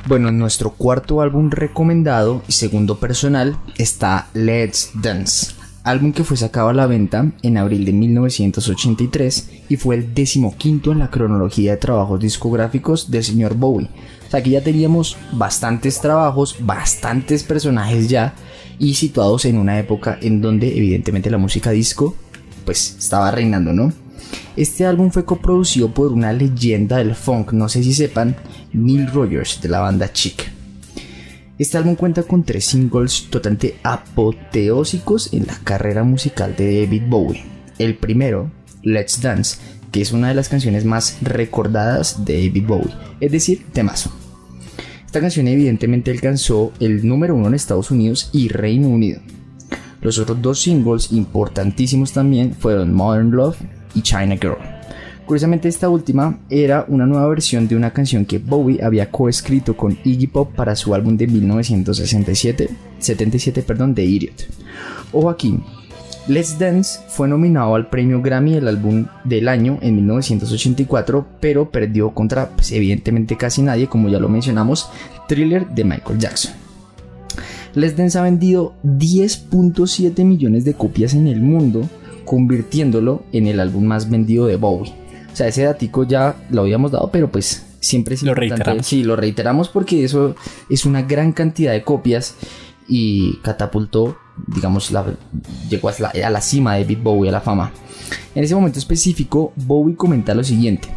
Bueno, 0.08 0.30
en 0.30 0.38
nuestro 0.38 0.72
cuarto 0.72 1.22
álbum 1.22 1.50
recomendado 1.52 2.42
y 2.48 2.54
segundo 2.54 2.98
personal 3.00 3.58
está 3.78 4.30
Let's 4.34 4.92
Dance, 4.94 5.56
álbum 5.84 6.14
que 6.14 6.24
fue 6.24 6.38
sacado 6.38 6.70
a 6.70 6.74
la 6.74 6.88
venta 6.88 7.32
en 7.42 7.58
abril 7.58 7.86
de 7.86 7.94
1983 7.94 9.50
y 9.70 9.78
fue 9.78 9.96
el 9.96 10.14
decimoquinto 10.14 10.92
en 10.92 11.00
la 11.00 11.10
cronología 11.10 11.72
de 11.72 11.78
trabajos 11.78 12.20
discográficos 12.20 13.10
del 13.10 13.24
señor 13.24 13.56
Bowie. 13.56 13.90
O 14.28 14.32
sea, 14.32 14.40
aquí 14.40 14.52
ya 14.52 14.64
teníamos 14.64 15.18
bastantes 15.34 16.00
trabajos, 16.00 16.58
bastantes 16.60 17.44
personajes 17.44 18.08
ya 18.10 18.36
y 18.80 18.94
situados 18.94 19.46
en 19.46 19.58
una 19.58 19.80
época 19.80 20.18
en 20.22 20.42
donde 20.42 20.76
evidentemente 20.76 21.30
la 21.30 21.38
música 21.38 21.72
disco 21.72 22.16
pues 22.66 22.96
estaba 23.00 23.32
reinando, 23.32 23.74
¿no? 23.74 23.92
Este 24.56 24.86
álbum 24.86 25.12
fue 25.12 25.26
coproducido 25.26 25.94
por 25.94 26.12
una 26.12 26.32
leyenda 26.32 26.98
del 26.98 27.16
funk, 27.16 27.54
no 27.54 27.70
sé 27.70 27.84
si 27.84 27.94
sepan, 27.94 28.36
Neil 28.74 29.08
Rogers 29.12 29.62
de 29.62 29.70
la 29.70 29.80
banda 29.80 30.12
Chic. 30.12 30.51
Este 31.62 31.78
álbum 31.78 31.94
cuenta 31.94 32.24
con 32.24 32.42
tres 32.44 32.66
singles 32.66 33.28
totalmente 33.30 33.76
apoteósicos 33.84 35.32
en 35.32 35.46
la 35.46 35.60
carrera 35.64 36.04
musical 36.04 36.56
de 36.56 36.82
David 36.82 37.04
Bowie. 37.08 37.44
El 37.78 37.98
primero, 37.98 38.50
Let's 38.82 39.22
Dance, 39.22 39.60
que 39.92 40.02
es 40.02 40.12
una 40.12 40.30
de 40.30 40.34
las 40.34 40.50
canciones 40.50 40.86
más 40.86 41.20
recordadas 41.22 42.26
de 42.26 42.48
David 42.48 42.66
Bowie, 42.66 42.96
es 43.20 43.32
decir, 43.32 43.64
temazo. 43.74 44.12
Esta 45.06 45.22
canción 45.22 45.48
evidentemente 45.48 46.10
alcanzó 46.10 46.74
el 46.80 47.08
número 47.08 47.36
uno 47.36 47.50
en 47.50 47.54
Estados 47.54 47.92
Unidos 47.92 48.32
y 48.34 48.48
Reino 48.48 48.88
Unido. 48.88 49.22
Los 50.02 50.18
otros 50.18 50.42
dos 50.42 50.64
singles 50.64 51.12
importantísimos 51.12 52.12
también 52.12 52.56
fueron 52.56 52.92
Modern 52.92 53.30
Love 53.30 53.58
y 53.94 54.02
China 54.02 54.36
Girl. 54.36 54.81
Curiosamente 55.32 55.70
esta 55.70 55.88
última 55.88 56.40
era 56.50 56.84
una 56.90 57.06
nueva 57.06 57.26
versión 57.30 57.66
de 57.66 57.78
una 57.78 57.92
canción 57.92 58.26
que 58.26 58.38
Bowie 58.38 58.84
había 58.84 59.10
coescrito 59.10 59.78
con 59.78 59.98
Iggy 60.04 60.28
Pop 60.28 60.54
para 60.54 60.76
su 60.76 60.94
álbum 60.94 61.16
de 61.16 61.26
1967, 61.26 62.70
77, 63.00 63.62
perdón, 63.62 63.96
de 63.96 64.04
Idiot. 64.04 64.46
Ojo 65.14 65.30
aquí, 65.30 65.58
Let's 66.28 66.60
Dance 66.60 67.00
fue 67.08 67.30
nominado 67.30 67.76
al 67.76 67.90
premio 67.90 68.22
Grammy 68.22 68.56
del 68.56 68.68
álbum 68.68 69.06
del 69.24 69.48
año 69.48 69.80
en 69.82 69.96
1984, 69.96 71.26
pero 71.40 71.72
perdió 71.72 72.10
contra, 72.10 72.50
pues, 72.50 72.74
evidentemente 72.74 73.38
casi 73.38 73.62
nadie, 73.62 73.88
como 73.88 74.10
ya 74.10 74.20
lo 74.20 74.28
mencionamos, 74.28 74.90
Thriller 75.30 75.66
de 75.70 75.86
Michael 75.86 76.20
Jackson. 76.20 76.52
Les 77.74 77.96
Dance 77.96 78.20
ha 78.20 78.24
vendido 78.24 78.74
10.7 78.84 80.26
millones 80.26 80.66
de 80.66 80.74
copias 80.74 81.14
en 81.14 81.28
el 81.28 81.40
mundo, 81.40 81.90
convirtiéndolo 82.26 83.24
en 83.32 83.48
el 83.48 83.62
álbum 83.62 83.86
más 83.86 84.10
vendido 84.10 84.46
de 84.46 84.58
Bowie. 84.58 85.00
O 85.32 85.36
sea, 85.36 85.48
ese 85.48 85.64
datico 85.64 86.04
ya 86.04 86.36
lo 86.50 86.62
habíamos 86.62 86.92
dado, 86.92 87.10
pero 87.12 87.32
pues 87.32 87.66
siempre 87.80 88.16
es 88.16 88.24
lo 88.24 88.34
Reiteramos. 88.34 88.86
Sí, 88.86 89.04
lo 89.04 89.16
reiteramos 89.16 89.70
porque 89.70 90.04
eso 90.04 90.36
es 90.70 90.86
una 90.86 91.02
gran 91.04 91.32
cantidad 91.32 91.72
de 91.72 91.84
copias 91.84 92.36
y 92.88 93.38
catapultó, 93.38 94.18
digamos, 94.48 94.92
la, 94.92 95.06
llegó 95.70 95.90
a 95.90 95.94
la, 96.00 96.10
a 96.10 96.30
la 96.30 96.42
cima 96.42 96.76
de 96.76 96.82
David 96.82 97.00
Bowie, 97.02 97.30
a 97.30 97.34
la 97.34 97.42
fama. 97.42 97.72
En 98.36 98.44
ese 98.44 98.56
momento 98.56 98.80
específico, 98.80 99.54
Bowie 99.56 99.96
comenta 99.96 100.36
lo 100.36 100.44
siguiente. 100.44 100.90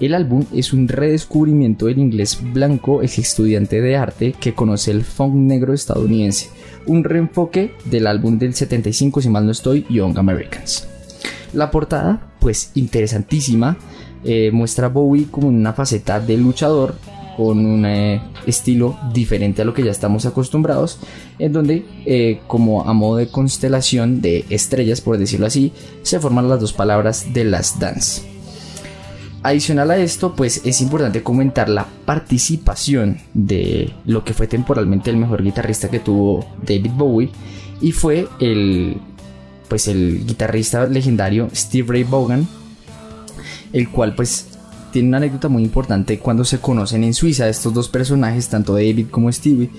El 0.00 0.14
álbum 0.14 0.44
es 0.52 0.72
un 0.72 0.88
redescubrimiento 0.88 1.86
del 1.86 1.98
inglés 2.00 2.40
blanco 2.52 3.02
ex 3.02 3.18
estudiante 3.18 3.80
de 3.80 3.96
arte 3.96 4.32
que 4.32 4.54
conoce 4.54 4.90
el 4.90 5.04
funk 5.04 5.34
negro 5.34 5.72
estadounidense, 5.72 6.50
un 6.86 7.04
reenfoque 7.04 7.76
del 7.84 8.08
álbum 8.08 8.38
del 8.38 8.54
75 8.54 9.22
si 9.22 9.28
mal 9.28 9.46
no 9.46 9.52
estoy, 9.52 9.86
Young 9.88 10.18
Americans. 10.18 10.88
La 11.52 11.70
portada, 11.70 12.31
pues 12.42 12.72
interesantísima, 12.74 13.78
eh, 14.24 14.50
muestra 14.52 14.86
a 14.86 14.90
Bowie 14.90 15.28
como 15.30 15.46
una 15.46 15.72
faceta 15.72 16.18
de 16.18 16.36
luchador 16.36 16.96
con 17.36 17.64
un 17.64 17.86
eh, 17.86 18.20
estilo 18.46 18.98
diferente 19.14 19.62
a 19.62 19.64
lo 19.64 19.72
que 19.72 19.84
ya 19.84 19.92
estamos 19.92 20.26
acostumbrados, 20.26 20.98
en 21.38 21.52
donde 21.52 21.86
eh, 22.04 22.40
como 22.48 22.82
a 22.82 22.92
modo 22.92 23.18
de 23.18 23.28
constelación 23.28 24.20
de 24.20 24.44
estrellas, 24.50 25.00
por 25.00 25.18
decirlo 25.18 25.46
así, 25.46 25.72
se 26.02 26.18
forman 26.18 26.48
las 26.48 26.60
dos 26.60 26.72
palabras 26.72 27.32
de 27.32 27.44
las 27.44 27.78
dance. 27.78 28.22
Adicional 29.44 29.92
a 29.92 29.96
esto, 29.96 30.34
pues 30.34 30.62
es 30.64 30.80
importante 30.80 31.22
comentar 31.22 31.68
la 31.68 31.86
participación 32.04 33.18
de 33.34 33.92
lo 34.04 34.24
que 34.24 34.34
fue 34.34 34.48
temporalmente 34.48 35.10
el 35.10 35.16
mejor 35.16 35.44
guitarrista 35.44 35.90
que 35.90 36.00
tuvo 36.00 36.44
David 36.64 36.92
Bowie 36.96 37.30
y 37.80 37.92
fue 37.92 38.28
el 38.40 39.00
pues 39.72 39.88
el 39.88 40.26
guitarrista 40.26 40.84
legendario 40.84 41.48
Steve 41.54 41.90
Ray 41.90 42.04
Vaughan, 42.04 42.46
el 43.72 43.88
cual 43.88 44.14
pues 44.14 44.48
tiene 44.92 45.08
una 45.08 45.16
anécdota 45.16 45.48
muy 45.48 45.62
importante 45.62 46.18
cuando 46.18 46.44
se 46.44 46.58
conocen 46.58 47.04
en 47.04 47.14
Suiza 47.14 47.48
estos 47.48 47.72
dos 47.72 47.88
personajes, 47.88 48.50
tanto 48.50 48.74
David 48.74 49.06
como 49.10 49.32
Stevie. 49.32 49.70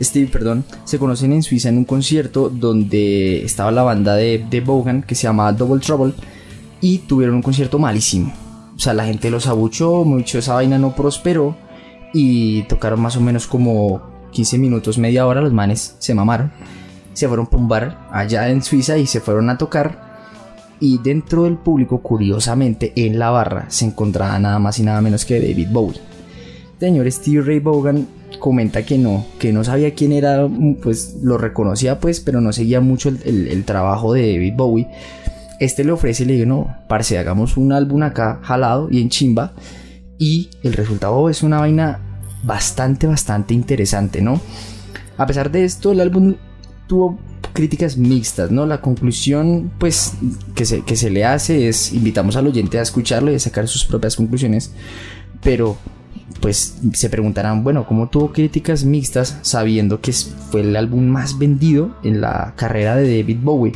Steve, 0.00 0.28
perdón, 0.28 0.64
se 0.84 1.00
conocen 1.00 1.32
en 1.32 1.42
Suiza 1.42 1.68
en 1.68 1.78
un 1.78 1.84
concierto 1.84 2.48
donde 2.48 3.44
estaba 3.44 3.72
la 3.72 3.82
banda 3.82 4.14
de, 4.14 4.46
de 4.48 4.60
Vaughan 4.60 5.02
que 5.02 5.16
se 5.16 5.24
llamaba 5.24 5.52
Double 5.52 5.80
Trouble 5.80 6.14
y 6.80 6.98
tuvieron 6.98 7.34
un 7.34 7.42
concierto 7.42 7.80
malísimo. 7.80 8.32
O 8.76 8.78
sea, 8.78 8.94
la 8.94 9.04
gente 9.04 9.32
los 9.32 9.48
abuchó, 9.48 10.04
mucho 10.04 10.38
esa 10.38 10.54
vaina 10.54 10.78
no 10.78 10.94
prosperó 10.94 11.56
y 12.14 12.62
tocaron 12.68 13.00
más 13.00 13.16
o 13.16 13.20
menos 13.20 13.48
como 13.48 14.00
15 14.30 14.58
minutos, 14.58 14.96
media 14.96 15.26
hora, 15.26 15.40
los 15.40 15.52
manes 15.52 15.96
se 15.98 16.14
mamaron. 16.14 16.52
Se 17.12 17.28
fueron 17.28 17.46
por 17.46 17.60
un 17.60 17.68
bar 17.68 18.08
allá 18.10 18.48
en 18.48 18.62
Suiza 18.62 18.96
y 18.96 19.06
se 19.06 19.20
fueron 19.20 19.50
a 19.50 19.58
tocar 19.58 20.10
y 20.80 20.98
dentro 20.98 21.44
del 21.44 21.58
público, 21.58 22.00
curiosamente, 22.00 22.94
en 22.96 23.18
la 23.18 23.30
barra 23.30 23.66
se 23.68 23.84
encontraba 23.84 24.38
nada 24.38 24.58
más 24.58 24.78
y 24.78 24.82
nada 24.82 25.02
menos 25.02 25.26
que 25.26 25.38
David 25.38 25.68
Bowie. 25.70 26.00
El 26.80 26.88
señor 26.88 27.12
Steve 27.12 27.42
Ray 27.42 27.60
Vaughan 27.60 28.08
comenta 28.38 28.82
que 28.84 28.96
no, 28.96 29.26
que 29.38 29.52
no 29.52 29.62
sabía 29.62 29.94
quién 29.94 30.12
era, 30.12 30.48
pues 30.82 31.18
lo 31.22 31.36
reconocía 31.36 32.00
pues, 32.00 32.20
pero 32.20 32.40
no 32.40 32.54
seguía 32.54 32.80
mucho 32.80 33.10
el, 33.10 33.64
trabajo 33.64 34.14
de 34.14 34.32
David 34.32 34.54
Bowie. 34.56 34.88
Este 35.60 35.84
le 35.84 35.92
ofrece 35.92 36.22
y 36.22 36.26
le 36.26 36.32
dice, 36.32 36.46
no, 36.46 36.74
parce, 36.88 37.18
hagamos 37.18 37.58
un 37.58 37.72
álbum 37.72 38.02
acá 38.02 38.40
jalado 38.42 38.88
y 38.90 39.02
en 39.02 39.10
chimba. 39.10 39.52
Y 40.16 40.48
el 40.62 40.72
resultado 40.72 41.28
es 41.28 41.42
una 41.42 41.60
vaina 41.60 42.00
bastante, 42.42 43.06
bastante 43.06 43.52
interesante, 43.52 44.22
¿no? 44.22 44.40
A 45.18 45.26
pesar 45.26 45.50
de 45.50 45.64
esto, 45.64 45.92
el 45.92 46.00
álbum 46.00 46.36
tuvo 46.90 47.16
críticas 47.52 47.96
mixtas, 47.96 48.50
¿no? 48.50 48.66
La 48.66 48.80
conclusión, 48.80 49.70
pues, 49.78 50.14
que 50.56 50.64
se, 50.64 50.82
que 50.82 50.96
se 50.96 51.08
le 51.08 51.24
hace 51.24 51.68
es, 51.68 51.92
invitamos 51.92 52.34
al 52.34 52.48
oyente 52.48 52.80
a 52.80 52.82
escucharlo 52.82 53.30
y 53.30 53.36
a 53.36 53.38
sacar 53.38 53.68
sus 53.68 53.84
propias 53.84 54.16
conclusiones, 54.16 54.72
pero, 55.40 55.76
pues, 56.40 56.78
se 56.92 57.08
preguntarán, 57.08 57.62
bueno, 57.62 57.86
¿cómo 57.86 58.08
tuvo 58.08 58.32
críticas 58.32 58.84
mixtas 58.84 59.38
sabiendo 59.42 60.00
que 60.00 60.12
fue 60.50 60.62
el 60.62 60.74
álbum 60.74 61.06
más 61.06 61.38
vendido 61.38 61.96
en 62.02 62.20
la 62.20 62.54
carrera 62.56 62.96
de 62.96 63.20
David 63.20 63.38
Bowie? 63.40 63.74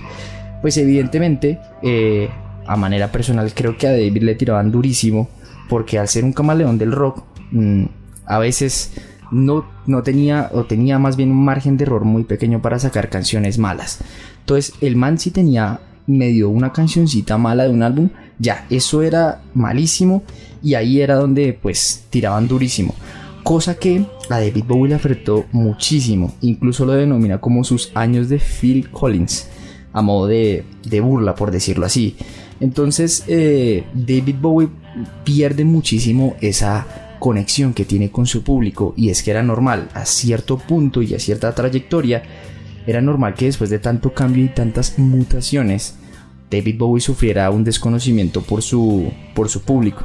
Pues, 0.60 0.76
evidentemente, 0.76 1.60
eh, 1.84 2.30
a 2.66 2.74
manera 2.74 3.12
personal, 3.12 3.54
creo 3.54 3.78
que 3.78 3.86
a 3.86 3.92
David 3.92 4.24
le 4.24 4.34
tiraban 4.34 4.72
durísimo, 4.72 5.28
porque 5.68 6.00
al 6.00 6.08
ser 6.08 6.24
un 6.24 6.32
camaleón 6.32 6.78
del 6.78 6.90
rock, 6.90 7.22
mm, 7.52 7.84
a 8.26 8.38
veces 8.40 8.90
no, 9.30 9.64
no 9.86 10.02
tenía 10.02 10.50
o 10.52 10.64
tenía 10.64 10.98
más 10.98 11.16
bien 11.16 11.30
un 11.30 11.44
margen 11.44 11.76
de 11.76 11.84
error 11.84 12.04
muy 12.04 12.24
pequeño 12.24 12.60
para 12.62 12.78
sacar 12.78 13.08
canciones 13.08 13.58
malas. 13.58 13.98
Entonces 14.40 14.74
el 14.80 14.96
man 14.96 15.18
sí 15.18 15.30
tenía 15.30 15.80
medio 16.06 16.50
una 16.50 16.72
cancioncita 16.72 17.38
mala 17.38 17.64
de 17.64 17.70
un 17.70 17.82
álbum, 17.82 18.10
ya, 18.38 18.66
eso 18.70 19.02
era 19.02 19.42
malísimo 19.54 20.22
y 20.62 20.74
ahí 20.74 21.00
era 21.00 21.16
donde 21.16 21.58
pues 21.60 22.04
tiraban 22.10 22.48
durísimo. 22.48 22.94
Cosa 23.42 23.76
que 23.78 24.06
a 24.30 24.40
David 24.40 24.64
Bowie 24.66 24.88
le 24.88 24.94
afectó 24.94 25.44
muchísimo, 25.52 26.34
incluso 26.40 26.86
lo 26.86 26.92
denomina 26.92 27.40
como 27.40 27.62
sus 27.62 27.92
años 27.94 28.28
de 28.28 28.38
Phil 28.38 28.90
Collins, 28.90 29.48
a 29.92 30.00
modo 30.00 30.26
de, 30.26 30.64
burla 31.02 31.34
por 31.34 31.50
decirlo 31.50 31.84
así. 31.86 32.16
Entonces 32.60 33.24
eh, 33.26 33.84
David 33.92 34.36
Bowie 34.40 34.68
pierde 35.24 35.64
muchísimo 35.64 36.36
esa 36.40 37.03
conexión 37.24 37.72
que 37.72 37.86
tiene 37.86 38.10
con 38.10 38.26
su 38.26 38.42
público 38.42 38.92
y 38.98 39.08
es 39.08 39.22
que 39.22 39.30
era 39.30 39.42
normal 39.42 39.88
a 39.94 40.04
cierto 40.04 40.58
punto 40.58 41.00
y 41.00 41.14
a 41.14 41.18
cierta 41.18 41.54
trayectoria, 41.54 42.22
era 42.86 43.00
normal 43.00 43.32
que 43.32 43.46
después 43.46 43.70
de 43.70 43.78
tanto 43.78 44.12
cambio 44.12 44.44
y 44.44 44.48
tantas 44.48 44.98
mutaciones, 44.98 45.94
David 46.50 46.76
Bowie 46.76 47.00
sufriera 47.00 47.48
un 47.48 47.64
desconocimiento 47.64 48.42
por 48.42 48.60
su, 48.60 49.10
por 49.34 49.48
su 49.48 49.62
público. 49.62 50.04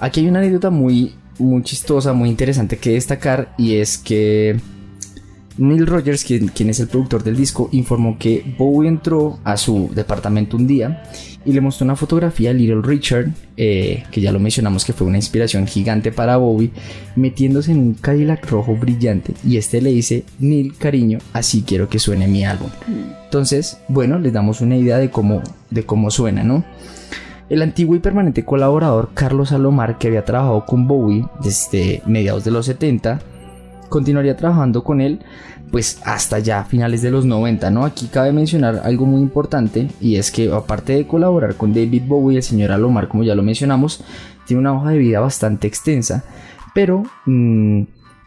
Aquí 0.00 0.22
hay 0.22 0.26
una 0.26 0.40
anécdota 0.40 0.70
muy, 0.70 1.14
muy 1.38 1.62
chistosa, 1.62 2.12
muy 2.14 2.30
interesante 2.30 2.78
que 2.78 2.94
destacar 2.94 3.54
y 3.56 3.76
es 3.76 3.96
que 3.96 4.58
Neil 5.56 5.86
Rogers, 5.86 6.24
quien, 6.24 6.70
es 6.70 6.80
el 6.80 6.88
productor 6.88 7.22
del 7.22 7.36
disco, 7.36 7.68
informó 7.72 8.18
que 8.18 8.54
Bowie 8.58 8.88
entró 8.88 9.38
a 9.44 9.56
su 9.56 9.90
departamento 9.94 10.56
un 10.56 10.66
día 10.66 11.02
y 11.44 11.52
le 11.52 11.60
mostró 11.60 11.84
una 11.84 11.94
fotografía 11.94 12.50
a 12.50 12.52
Little 12.52 12.82
Richard, 12.82 13.28
eh, 13.56 14.02
que 14.10 14.20
ya 14.20 14.32
lo 14.32 14.40
mencionamos 14.40 14.84
que 14.84 14.92
fue 14.92 15.06
una 15.06 15.18
inspiración 15.18 15.66
gigante 15.66 16.10
para 16.10 16.38
Bowie, 16.38 16.70
metiéndose 17.14 17.72
en 17.72 17.78
un 17.78 17.94
Cadillac 17.94 18.48
rojo 18.50 18.74
brillante 18.74 19.34
y 19.44 19.56
este 19.56 19.80
le 19.80 19.90
dice, 19.90 20.24
Neil, 20.40 20.74
cariño, 20.76 21.18
así 21.32 21.62
quiero 21.62 21.88
que 21.88 21.98
suene 21.98 22.26
mi 22.26 22.44
álbum. 22.44 22.70
Entonces, 23.24 23.78
bueno, 23.88 24.18
les 24.18 24.32
damos 24.32 24.60
una 24.60 24.76
idea 24.76 24.98
de 24.98 25.10
cómo, 25.10 25.42
de 25.70 25.84
cómo 25.84 26.10
suena, 26.10 26.42
¿no? 26.42 26.64
El 27.48 27.60
antiguo 27.62 27.94
y 27.94 28.00
permanente 28.00 28.44
colaborador 28.44 29.10
Carlos 29.12 29.50
Salomar, 29.50 29.98
que 29.98 30.08
había 30.08 30.24
trabajado 30.24 30.64
con 30.64 30.88
Bowie 30.88 31.26
desde 31.42 32.02
mediados 32.06 32.42
de 32.44 32.50
los 32.50 32.66
70, 32.66 33.20
continuaría 33.94 34.36
trabajando 34.36 34.82
con 34.82 35.00
él 35.00 35.20
pues 35.70 36.00
hasta 36.04 36.40
ya 36.40 36.64
finales 36.64 37.00
de 37.00 37.12
los 37.12 37.24
90, 37.24 37.70
¿no? 37.70 37.84
Aquí 37.84 38.06
cabe 38.06 38.32
mencionar 38.32 38.82
algo 38.84 39.06
muy 39.06 39.20
importante 39.20 39.88
y 40.00 40.16
es 40.16 40.32
que 40.32 40.52
aparte 40.52 40.94
de 40.94 41.06
colaborar 41.06 41.54
con 41.54 41.72
David 41.72 42.02
Bowie, 42.06 42.38
el 42.38 42.42
señor 42.42 42.72
Alomar, 42.72 43.06
como 43.06 43.22
ya 43.22 43.36
lo 43.36 43.44
mencionamos, 43.44 44.02
tiene 44.46 44.60
una 44.60 44.74
hoja 44.74 44.90
de 44.90 44.98
vida 44.98 45.20
bastante 45.20 45.68
extensa, 45.68 46.24
pero 46.74 47.04
mm, 47.26 47.82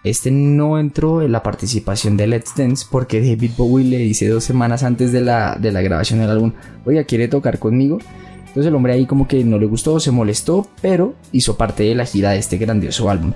este 0.05 0.31
no 0.31 0.79
entró 0.79 1.21
en 1.21 1.33
la 1.33 1.43
participación 1.43 2.15
de 2.15 2.27
Let's 2.27 2.53
Dance 2.55 2.85
porque 2.89 3.19
David 3.19 3.51
Bowie 3.57 3.85
le 3.85 3.97
dice 3.97 4.27
dos 4.29 4.45
semanas 4.45 4.83
antes 4.83 5.11
de 5.11 5.21
la, 5.21 5.57
de 5.59 5.71
la 5.73 5.81
grabación 5.81 6.19
del 6.19 6.29
álbum, 6.29 6.53
oiga, 6.85 7.03
¿quiere 7.03 7.27
tocar 7.27 7.59
conmigo? 7.59 7.99
Entonces 8.39 8.67
el 8.67 8.75
hombre 8.75 8.93
ahí 8.93 9.05
como 9.05 9.27
que 9.27 9.43
no 9.43 9.57
le 9.57 9.65
gustó, 9.65 9.99
se 9.99 10.11
molestó, 10.11 10.67
pero 10.81 11.15
hizo 11.33 11.57
parte 11.57 11.83
de 11.83 11.95
la 11.95 12.05
gira 12.05 12.31
de 12.31 12.39
este 12.39 12.57
grandioso 12.57 13.09
álbum. 13.09 13.33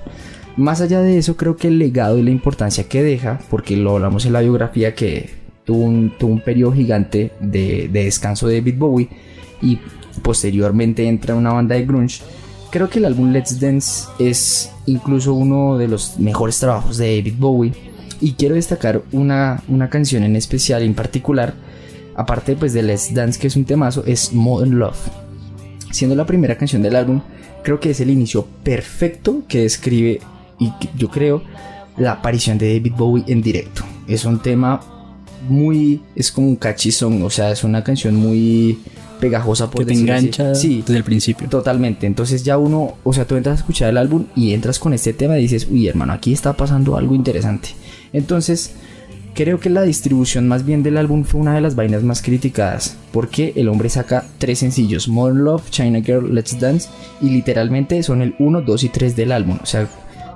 Más 0.56 0.80
allá 0.80 1.00
de 1.00 1.16
eso, 1.16 1.36
creo 1.36 1.56
que 1.56 1.68
el 1.68 1.78
legado 1.78 2.18
y 2.18 2.22
la 2.22 2.30
importancia 2.30 2.84
que 2.84 3.02
deja, 3.02 3.40
porque 3.48 3.76
lo 3.76 3.92
hablamos 3.92 4.26
en 4.26 4.34
la 4.34 4.40
biografía 4.40 4.94
que 4.94 5.30
tuvo 5.64 5.84
un, 5.84 6.12
tuvo 6.18 6.32
un 6.32 6.40
periodo 6.40 6.72
gigante 6.72 7.32
de, 7.40 7.88
descanso 7.90 8.48
de 8.48 8.58
David 8.58 8.78
Bowie 8.78 9.08
y 9.62 9.78
posteriormente 10.20 11.06
entra 11.06 11.34
una 11.34 11.52
banda 11.52 11.74
de 11.76 11.86
grunge, 11.86 12.22
creo 12.70 12.90
que 12.90 12.98
el 12.98 13.06
álbum 13.06 13.32
Let's 13.32 13.60
Dance 13.60 14.08
es 14.18 14.70
incluso 14.86 15.32
uno 15.32 15.78
de 15.78 15.88
los 15.88 16.18
mejores 16.18 16.58
trabajos 16.58 16.98
de 16.98 17.16
David 17.16 17.34
Bowie 17.38 17.72
y 18.20 18.32
quiero 18.32 18.54
destacar 18.54 19.02
una, 19.12 19.62
una 19.68 19.88
canción 19.88 20.22
en 20.22 20.36
especial, 20.36 20.82
en 20.82 20.94
particular, 20.94 21.54
aparte 22.14 22.56
pues 22.56 22.74
de 22.74 22.82
Let's 22.82 23.14
Dance 23.14 23.40
que 23.40 23.46
es 23.46 23.56
un 23.56 23.64
temazo, 23.64 24.04
es 24.06 24.34
Modern 24.34 24.78
Love. 24.78 25.08
Siendo 25.90 26.14
la 26.14 26.26
primera 26.26 26.58
canción 26.58 26.82
del 26.82 26.96
álbum, 26.96 27.22
creo 27.62 27.80
que 27.80 27.90
es 27.90 28.00
el 28.00 28.10
inicio 28.10 28.46
perfecto 28.64 29.42
que 29.48 29.62
describe 29.62 30.20
y 30.64 30.72
yo 30.96 31.08
creo 31.08 31.42
la 31.96 32.12
aparición 32.12 32.58
de 32.58 32.74
David 32.74 32.92
Bowie 32.96 33.24
en 33.26 33.42
directo. 33.42 33.82
Es 34.06 34.24
un 34.24 34.40
tema 34.40 34.80
muy, 35.48 36.00
es 36.14 36.30
como 36.30 36.48
un 36.48 36.56
cachizón, 36.56 37.22
o 37.22 37.30
sea, 37.30 37.50
es 37.50 37.64
una 37.64 37.82
canción 37.82 38.14
muy 38.14 38.78
pegajosa 39.20 39.70
por 39.70 39.84
que 39.84 39.92
te 39.92 40.00
engancha 40.00 40.54
sí, 40.54 40.82
desde 40.84 40.96
el 40.96 41.04
principio. 41.04 41.48
Totalmente. 41.48 42.06
Entonces 42.06 42.42
ya 42.44 42.58
uno, 42.58 42.94
o 43.04 43.12
sea, 43.12 43.26
tú 43.26 43.36
entras 43.36 43.58
a 43.58 43.60
escuchar 43.60 43.90
el 43.90 43.98
álbum 43.98 44.26
y 44.34 44.52
entras 44.52 44.78
con 44.78 44.92
este 44.92 45.12
tema 45.12 45.38
y 45.38 45.42
dices, 45.42 45.68
uy, 45.70 45.86
hermano, 45.86 46.12
aquí 46.12 46.32
está 46.32 46.54
pasando 46.54 46.96
algo 46.96 47.14
interesante. 47.14 47.70
Entonces, 48.12 48.74
creo 49.34 49.60
que 49.60 49.70
la 49.70 49.82
distribución 49.82 50.48
más 50.48 50.64
bien 50.64 50.82
del 50.82 50.96
álbum 50.96 51.24
fue 51.24 51.40
una 51.40 51.54
de 51.54 51.60
las 51.60 51.74
vainas 51.74 52.02
más 52.02 52.20
criticadas, 52.20 52.96
porque 53.12 53.52
el 53.56 53.68
hombre 53.68 53.88
saca 53.88 54.26
tres 54.38 54.58
sencillos, 54.58 55.08
Modern 55.08 55.44
Love, 55.44 55.70
China 55.70 56.00
Girl, 56.02 56.34
Let's 56.34 56.58
Dance, 56.58 56.88
y 57.20 57.30
literalmente 57.30 58.02
son 58.02 58.22
el 58.22 58.34
1, 58.38 58.62
2 58.62 58.84
y 58.84 58.88
3 58.88 59.16
del 59.16 59.32
álbum. 59.32 59.58
O 59.62 59.66
sea, 59.66 59.88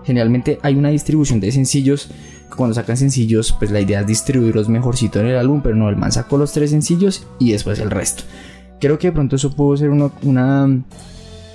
generalmente 0.06 0.58
hay 0.62 0.76
una 0.76 0.90
distribución 0.90 1.40
de 1.40 1.50
sencillos. 1.50 2.08
Cuando 2.56 2.74
sacan 2.74 2.96
sencillos, 2.96 3.54
pues 3.58 3.72
la 3.72 3.80
idea 3.80 4.00
es 4.00 4.06
distribuirlos 4.06 4.68
mejorcito 4.68 5.20
en 5.20 5.26
el 5.26 5.36
álbum, 5.36 5.60
pero 5.62 5.74
no, 5.74 5.88
el 5.88 5.96
man 5.96 6.12
sacó 6.12 6.38
los 6.38 6.52
tres 6.52 6.70
sencillos 6.70 7.26
y 7.40 7.52
después 7.52 7.80
el 7.80 7.90
resto. 7.90 8.22
Creo 8.80 8.98
que 8.98 9.08
de 9.08 9.12
pronto 9.12 9.36
eso 9.36 9.50
pudo 9.54 9.76
ser 9.76 9.90
una, 9.90 10.80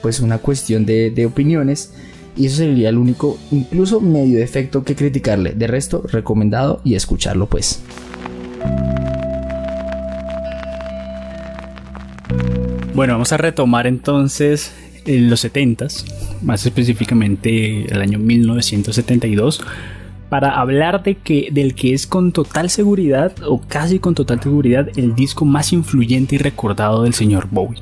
pues 0.01 0.19
una 0.19 0.37
cuestión 0.39 0.85
de, 0.85 1.25
opiniones 1.25 1.93
y 2.35 2.47
eso 2.47 2.57
sería 2.57 2.89
el 2.89 2.97
único, 2.97 3.37
incluso 3.51 4.01
medio 4.01 4.37
defecto 4.37 4.83
que 4.83 4.95
criticarle. 4.95 5.53
De 5.53 5.67
resto, 5.67 6.03
recomendado 6.11 6.81
y 6.83 6.95
escucharlo 6.95 7.47
pues. 7.47 7.81
Bueno, 12.93 13.13
vamos 13.13 13.31
a 13.31 13.37
retomar 13.37 13.87
entonces 13.87 14.73
en 15.05 15.29
los 15.29 15.45
70s 15.45 16.20
más 16.41 16.65
específicamente 16.65 17.85
el 17.91 18.01
año 18.01 18.19
1972, 18.19 19.61
para 20.29 20.59
hablar 20.59 21.03
de 21.03 21.15
que, 21.15 21.49
del 21.51 21.75
que 21.75 21.93
es 21.93 22.07
con 22.07 22.31
total 22.31 22.69
seguridad, 22.69 23.33
o 23.45 23.61
casi 23.61 23.99
con 23.99 24.15
total 24.15 24.41
seguridad, 24.41 24.87
el 24.95 25.13
disco 25.13 25.43
más 25.43 25.73
influyente 25.73 26.35
y 26.35 26.37
recordado 26.37 27.03
del 27.03 27.13
señor 27.13 27.47
Bowie. 27.51 27.81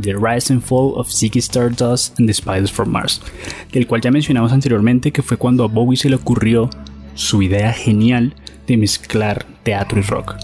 The 0.00 0.14
Rise 0.14 0.52
and 0.52 0.62
Fall 0.62 0.92
of 0.94 1.08
Ziggy 1.10 1.40
Stardust 1.40 2.18
and 2.20 2.28
the 2.28 2.34
Spiders 2.34 2.70
from 2.70 2.90
Mars, 2.90 3.20
del 3.72 3.86
cual 3.86 4.00
ya 4.00 4.12
mencionamos 4.12 4.52
anteriormente 4.52 5.10
que 5.10 5.22
fue 5.22 5.36
cuando 5.36 5.64
a 5.64 5.66
Bowie 5.68 5.96
se 5.96 6.08
le 6.08 6.16
ocurrió 6.16 6.70
su 7.14 7.42
idea 7.42 7.72
genial 7.72 8.32
de 8.68 8.76
mezclar 8.76 9.44
teatro 9.64 9.98
y 9.98 10.02
rock. 10.02 10.36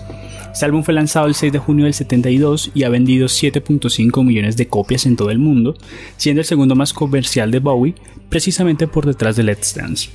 Este 0.55 0.67
álbum 0.67 0.85
fue 0.85 0.95
lanzado 0.95 1.27
el 1.27 1.35
6 1.35 1.53
de 1.53 1.59
junio 1.59 1.87
del 1.87 1.95
72 1.95 2.71
y 2.77 2.85
ha 2.85 2.89
vendido 2.89 3.27
7.5 3.27 4.25
millones 4.25 4.57
de 4.57 4.69
copias 4.69 5.05
en 5.05 5.17
todo 5.17 5.31
el 5.31 5.41
mundo, 5.41 5.77
siendo 6.17 6.43
el 6.43 6.47
segundo 6.47 6.77
más 6.77 6.93
comercial 6.93 7.51
de 7.51 7.59
Bowie, 7.59 7.97
precisamente 8.29 8.87
por 8.87 9.05
detrás 9.05 9.35
de 9.35 9.43
Let's 9.43 9.75
Dance. 9.75 10.11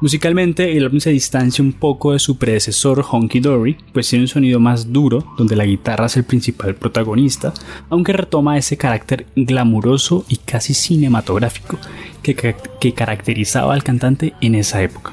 Musicalmente, 0.00 0.78
el 0.78 0.84
álbum 0.84 1.00
se 1.00 1.10
distancia 1.10 1.62
un 1.62 1.74
poco 1.74 2.14
de 2.14 2.18
su 2.18 2.38
predecesor 2.38 3.04
Honky 3.06 3.40
Dory, 3.40 3.76
pues 3.92 4.08
tiene 4.08 4.24
un 4.24 4.28
sonido 4.28 4.60
más 4.60 4.94
duro, 4.94 5.34
donde 5.36 5.56
la 5.56 5.66
guitarra 5.66 6.06
es 6.06 6.16
el 6.16 6.24
principal 6.24 6.74
protagonista, 6.74 7.52
aunque 7.90 8.14
retoma 8.14 8.56
ese 8.56 8.78
carácter 8.78 9.26
glamuroso 9.36 10.24
y 10.26 10.36
casi 10.36 10.72
cinematográfico 10.72 11.78
que, 12.22 12.34
que 12.80 12.94
caracterizaba 12.94 13.74
al 13.74 13.84
cantante 13.84 14.32
en 14.40 14.54
esa 14.54 14.82
época. 14.82 15.12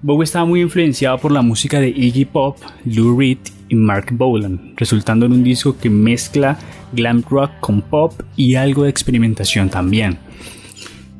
Bowie 0.00 0.24
estaba 0.24 0.44
muy 0.44 0.60
influenciado 0.60 1.18
por 1.18 1.32
la 1.32 1.40
música 1.40 1.80
de 1.80 1.88
Iggy 1.88 2.26
Pop, 2.26 2.58
Lou 2.84 3.18
Reed 3.18 3.38
Mark 3.74 4.08
Bolan, 4.12 4.74
resultando 4.76 5.26
en 5.26 5.32
un 5.32 5.44
disco 5.44 5.76
que 5.78 5.90
mezcla 5.90 6.58
glam 6.92 7.22
rock 7.28 7.50
con 7.60 7.82
pop 7.82 8.12
y 8.36 8.54
algo 8.54 8.84
de 8.84 8.90
experimentación 8.90 9.68
también. 9.68 10.18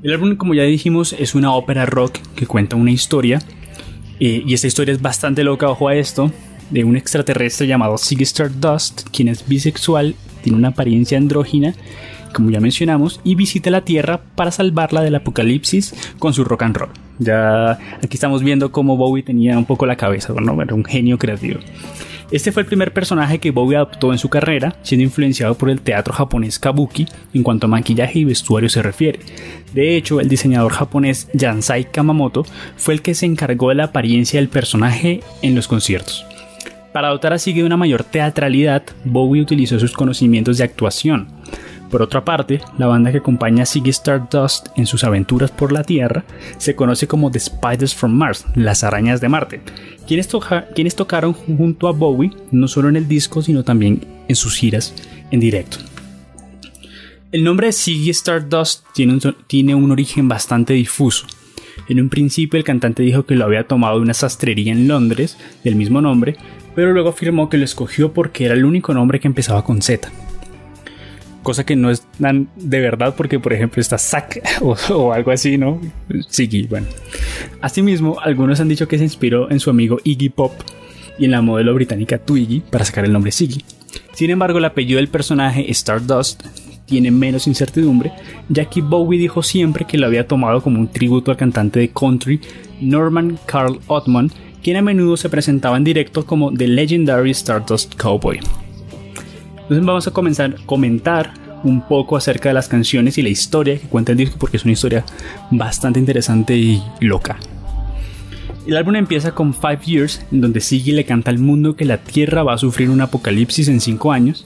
El 0.02 0.12
álbum, 0.12 0.36
como 0.36 0.54
ya 0.54 0.64
dijimos, 0.64 1.14
es 1.18 1.34
una 1.34 1.52
ópera 1.54 1.86
rock 1.86 2.18
que 2.36 2.46
cuenta 2.46 2.76
una 2.76 2.90
historia. 2.90 3.40
Eh, 4.20 4.42
y 4.46 4.52
esta 4.54 4.66
historia 4.66 4.92
es 4.92 5.00
bastante 5.00 5.42
loca, 5.42 5.68
ojo 5.68 5.88
a 5.88 5.96
esto, 5.96 6.30
de 6.70 6.84
un 6.84 6.96
extraterrestre 6.96 7.66
llamado 7.66 7.96
Ziggy 7.98 8.24
Stardust, 8.24 9.08
quien 9.10 9.28
es 9.28 9.48
bisexual, 9.48 10.14
tiene 10.42 10.58
una 10.58 10.68
apariencia 10.68 11.16
andrógina, 11.16 11.74
como 12.34 12.50
ya 12.50 12.60
mencionamos, 12.60 13.20
y 13.24 13.34
visita 13.34 13.70
la 13.70 13.84
Tierra 13.84 14.20
para 14.34 14.50
salvarla 14.50 15.00
del 15.00 15.14
apocalipsis 15.14 15.94
con 16.18 16.34
su 16.34 16.44
rock 16.44 16.62
and 16.62 16.76
roll. 16.76 16.90
Ya 17.18 17.78
aquí 18.02 18.14
estamos 18.14 18.42
viendo 18.42 18.72
cómo 18.72 18.96
Bowie 18.96 19.22
tenía 19.22 19.56
un 19.56 19.64
poco 19.64 19.86
la 19.86 19.96
cabeza, 19.96 20.34
¿no? 20.34 20.60
Era 20.60 20.74
un 20.74 20.84
genio 20.84 21.16
creativo. 21.16 21.60
Este 22.30 22.52
fue 22.52 22.62
el 22.62 22.66
primer 22.66 22.92
personaje 22.92 23.38
que 23.38 23.50
Bowie 23.50 23.76
adoptó 23.76 24.12
en 24.12 24.18
su 24.18 24.28
carrera, 24.28 24.76
siendo 24.82 25.04
influenciado 25.04 25.54
por 25.56 25.70
el 25.70 25.80
teatro 25.80 26.14
japonés 26.14 26.58
kabuki 26.58 27.06
en 27.32 27.42
cuanto 27.42 27.66
a 27.66 27.70
maquillaje 27.70 28.20
y 28.20 28.24
vestuario 28.24 28.68
se 28.68 28.82
refiere. 28.82 29.20
De 29.72 29.96
hecho, 29.96 30.20
el 30.20 30.28
diseñador 30.28 30.72
japonés 30.72 31.28
Yansai 31.34 31.90
Kamamoto 31.90 32.44
fue 32.76 32.94
el 32.94 33.02
que 33.02 33.14
se 33.14 33.26
encargó 33.26 33.68
de 33.68 33.76
la 33.76 33.84
apariencia 33.84 34.40
del 34.40 34.48
personaje 34.48 35.20
en 35.42 35.54
los 35.54 35.68
conciertos. 35.68 36.24
Para 36.92 37.08
dotar 37.08 37.32
así 37.32 37.52
de 37.52 37.64
una 37.64 37.76
mayor 37.76 38.04
teatralidad, 38.04 38.84
Bowie 39.04 39.42
utilizó 39.42 39.80
sus 39.80 39.92
conocimientos 39.92 40.58
de 40.58 40.64
actuación. 40.64 41.26
Por 41.94 42.02
otra 42.02 42.24
parte, 42.24 42.60
la 42.76 42.88
banda 42.88 43.12
que 43.12 43.18
acompaña 43.18 43.62
a 43.62 43.66
Ziggy 43.66 43.90
Stardust 43.90 44.66
en 44.74 44.84
sus 44.84 45.04
aventuras 45.04 45.52
por 45.52 45.70
la 45.70 45.84
Tierra 45.84 46.24
se 46.58 46.74
conoce 46.74 47.06
como 47.06 47.30
The 47.30 47.38
Spiders 47.38 47.94
from 47.94 48.10
Mars, 48.10 48.46
las 48.56 48.82
arañas 48.82 49.20
de 49.20 49.28
Marte, 49.28 49.60
quienes, 50.04 50.26
tocaron 50.96 51.34
junto 51.34 51.86
a 51.86 51.92
Bowie 51.92 52.32
no 52.50 52.66
solo 52.66 52.88
en 52.88 52.96
el 52.96 53.06
disco, 53.06 53.42
sino 53.42 53.62
también 53.62 54.04
en 54.26 54.34
sus 54.34 54.56
giras 54.56 54.92
en 55.30 55.38
directo. 55.38 55.76
El 57.30 57.44
nombre 57.44 57.68
de 57.68 57.72
Ziggy 57.72 58.10
Stardust 58.10 58.84
tiene 59.46 59.76
un 59.76 59.90
origen 59.92 60.26
bastante 60.26 60.72
difuso. 60.74 61.28
En 61.88 62.00
un 62.00 62.08
principio 62.08 62.58
el 62.58 62.64
cantante 62.64 63.04
dijo 63.04 63.24
que 63.24 63.36
lo 63.36 63.44
había 63.44 63.68
tomado 63.68 63.98
de 63.98 64.02
una 64.02 64.14
sastrería 64.14 64.72
en 64.72 64.88
Londres 64.88 65.38
del 65.62 65.76
mismo 65.76 66.00
nombre, 66.00 66.38
pero 66.74 66.92
luego 66.92 67.10
afirmó 67.10 67.48
que 67.48 67.56
lo 67.56 67.64
escogió 67.64 68.12
porque 68.12 68.46
era 68.46 68.54
el 68.54 68.64
único 68.64 68.92
nombre 68.94 69.20
que 69.20 69.28
empezaba 69.28 69.62
con 69.62 69.80
Z. 69.80 70.10
Cosa 71.44 71.64
que 71.64 71.76
no 71.76 71.90
es 71.90 72.00
tan 72.18 72.48
de 72.56 72.80
verdad 72.80 73.14
porque 73.16 73.38
por 73.38 73.52
ejemplo 73.52 73.80
está 73.80 73.98
Zack 73.98 74.42
o, 74.62 75.12
algo 75.12 75.30
así, 75.30 75.56
¿no? 75.58 75.80
Ziggy, 76.28 76.66
bueno. 76.66 76.86
Asimismo, 77.60 78.18
algunos 78.20 78.60
han 78.60 78.68
dicho 78.68 78.88
que 78.88 78.98
se 78.98 79.04
inspiró 79.04 79.50
en 79.50 79.60
su 79.60 79.70
amigo 79.70 79.98
Iggy 80.02 80.30
Pop 80.30 80.52
y 81.18 81.26
en 81.26 81.30
la 81.30 81.42
modelo 81.42 81.74
británica 81.74 82.18
Twiggy 82.18 82.60
para 82.60 82.84
sacar 82.84 83.04
el 83.04 83.12
nombre 83.12 83.30
Ziggy. 83.30 83.62
Sin 84.14 84.30
embargo, 84.30 84.58
el 84.58 84.64
apellido 84.64 84.96
del 84.96 85.08
personaje 85.08 85.70
Stardust 85.70 86.42
tiene 86.86 87.10
menos 87.10 87.46
incertidumbre, 87.46 88.12
ya 88.48 88.64
que 88.66 88.80
Bowie 88.80 89.18
dijo 89.18 89.42
siempre 89.42 89.84
que 89.84 89.98
lo 89.98 90.06
había 90.06 90.26
tomado 90.26 90.62
como 90.62 90.80
un 90.80 90.88
tributo 90.88 91.30
al 91.30 91.36
cantante 91.36 91.78
de 91.80 91.90
country 91.90 92.40
Norman 92.80 93.38
Carl 93.46 93.80
Ottman, 93.86 94.30
quien 94.62 94.78
a 94.78 94.82
menudo 94.82 95.18
se 95.18 95.28
presentaba 95.28 95.76
en 95.76 95.84
directo 95.84 96.24
como 96.24 96.52
The 96.52 96.68
Legendary 96.68 97.30
Stardust 97.30 97.94
Cowboy. 97.96 98.40
Entonces 99.64 99.84
vamos 99.84 100.06
a 100.06 100.10
comenzar 100.10 100.54
a 100.58 100.66
comentar 100.66 101.32
un 101.64 101.80
poco 101.80 102.16
acerca 102.16 102.50
de 102.50 102.54
las 102.54 102.68
canciones 102.68 103.18
y 103.18 103.22
la 103.22 103.30
historia 103.30 103.78
que 103.78 103.88
cuenta 103.88 104.12
el 104.12 104.18
disco 104.18 104.36
porque 104.38 104.58
es 104.58 104.64
una 104.64 104.72
historia 104.72 105.04
bastante 105.50 105.98
interesante 105.98 106.56
y 106.56 106.82
loca. 107.00 107.38
El 108.66 108.76
álbum 108.76 108.96
empieza 108.96 109.32
con 109.32 109.52
Five 109.52 109.80
Years, 109.84 110.24
en 110.32 110.40
donde 110.40 110.60
Siggy 110.60 110.92
le 110.92 111.04
canta 111.04 111.30
al 111.30 111.38
mundo 111.38 111.76
que 111.76 111.84
la 111.84 111.98
Tierra 111.98 112.42
va 112.42 112.54
a 112.54 112.58
sufrir 112.58 112.88
un 112.88 113.00
apocalipsis 113.00 113.68
en 113.68 113.80
5 113.80 114.12
años 114.12 114.44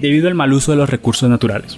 debido 0.00 0.28
al 0.28 0.34
mal 0.34 0.52
uso 0.52 0.72
de 0.72 0.78
los 0.78 0.90
recursos 0.90 1.28
naturales. 1.28 1.76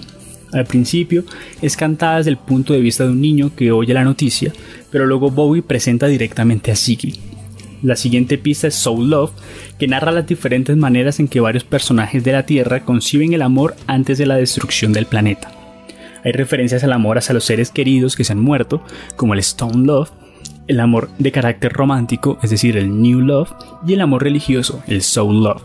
Al 0.53 0.65
principio 0.65 1.23
es 1.61 1.75
cantada 1.75 2.17
desde 2.17 2.29
el 2.29 2.37
punto 2.37 2.73
de 2.73 2.79
vista 2.79 3.03
de 3.03 3.11
un 3.11 3.21
niño 3.21 3.51
que 3.55 3.71
oye 3.71 3.93
la 3.93 4.03
noticia, 4.03 4.53
pero 4.91 5.05
luego 5.05 5.31
Bowie 5.31 5.63
presenta 5.63 6.07
directamente 6.07 6.71
a 6.71 6.75
Siggy. 6.75 7.32
La 7.83 7.97
siguiente 7.97 8.37
pista 8.37 8.67
es 8.67 8.75
Soul 8.75 9.09
Love, 9.09 9.31
que 9.77 9.89
narra 9.89 10.13
las 10.13 10.25
diferentes 10.25 10.77
maneras 10.77 11.19
en 11.19 11.27
que 11.27 11.41
varios 11.41 11.65
personajes 11.65 12.23
de 12.23 12.31
la 12.31 12.45
Tierra 12.45 12.85
conciben 12.85 13.33
el 13.33 13.41
amor 13.41 13.75
antes 13.87 14.17
de 14.17 14.25
la 14.25 14.37
destrucción 14.37 14.93
del 14.93 15.05
planeta. 15.05 15.51
Hay 16.23 16.31
referencias 16.31 16.85
al 16.85 16.93
amor 16.93 17.17
hacia 17.17 17.33
los 17.33 17.43
seres 17.43 17.71
queridos 17.71 18.15
que 18.15 18.23
se 18.23 18.31
han 18.31 18.39
muerto, 18.39 18.81
como 19.17 19.33
el 19.33 19.41
Stone 19.41 19.85
Love, 19.85 20.11
el 20.69 20.79
amor 20.79 21.09
de 21.19 21.33
carácter 21.33 21.73
romántico, 21.73 22.39
es 22.41 22.51
decir, 22.51 22.77
el 22.77 23.01
New 23.01 23.19
Love, 23.19 23.51
y 23.85 23.91
el 23.91 24.01
amor 24.01 24.23
religioso, 24.23 24.81
el 24.87 25.01
Soul 25.01 25.43
Love. 25.43 25.61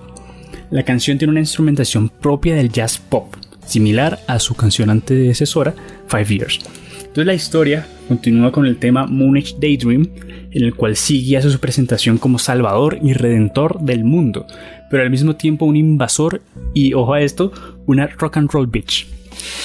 La 0.71 0.83
canción 0.83 1.19
tiene 1.19 1.31
una 1.31 1.41
instrumentación 1.41 2.09
propia 2.09 2.57
del 2.57 2.73
jazz 2.73 2.99
pop, 2.99 3.33
similar 3.65 4.19
a 4.27 4.41
su 4.41 4.57
canción 4.57 4.91
antecesora, 4.91 5.73
Five 6.09 6.27
Years. 6.27 6.61
Entonces 7.09 7.27
la 7.27 7.35
historia 7.35 7.87
continúa 8.07 8.53
con 8.53 8.65
el 8.67 8.79
tema 8.79 9.07
Moonish 9.07 9.59
Daydream, 9.59 10.09
en 10.51 10.65
el 10.65 10.75
cual 10.75 10.97
sigue 10.97 11.37
hace 11.37 11.51
su 11.51 11.59
presentación 11.59 12.19
como 12.19 12.39
salvador 12.39 12.99
y 13.03 13.13
redentor 13.13 13.81
del 13.81 14.05
mundo, 14.05 14.47
pero 14.91 15.03
al 15.03 15.11
mismo 15.11 15.37
tiempo 15.37 15.65
un 15.65 15.77
invasor 15.77 16.43
y, 16.75 16.95
ojo 16.95 17.15
a 17.15 17.21
esto, 17.21 17.53
una 17.89 18.07
rock 18.07 18.37
and 18.37 18.51
roll 18.53 18.67
bitch. 18.67 19.07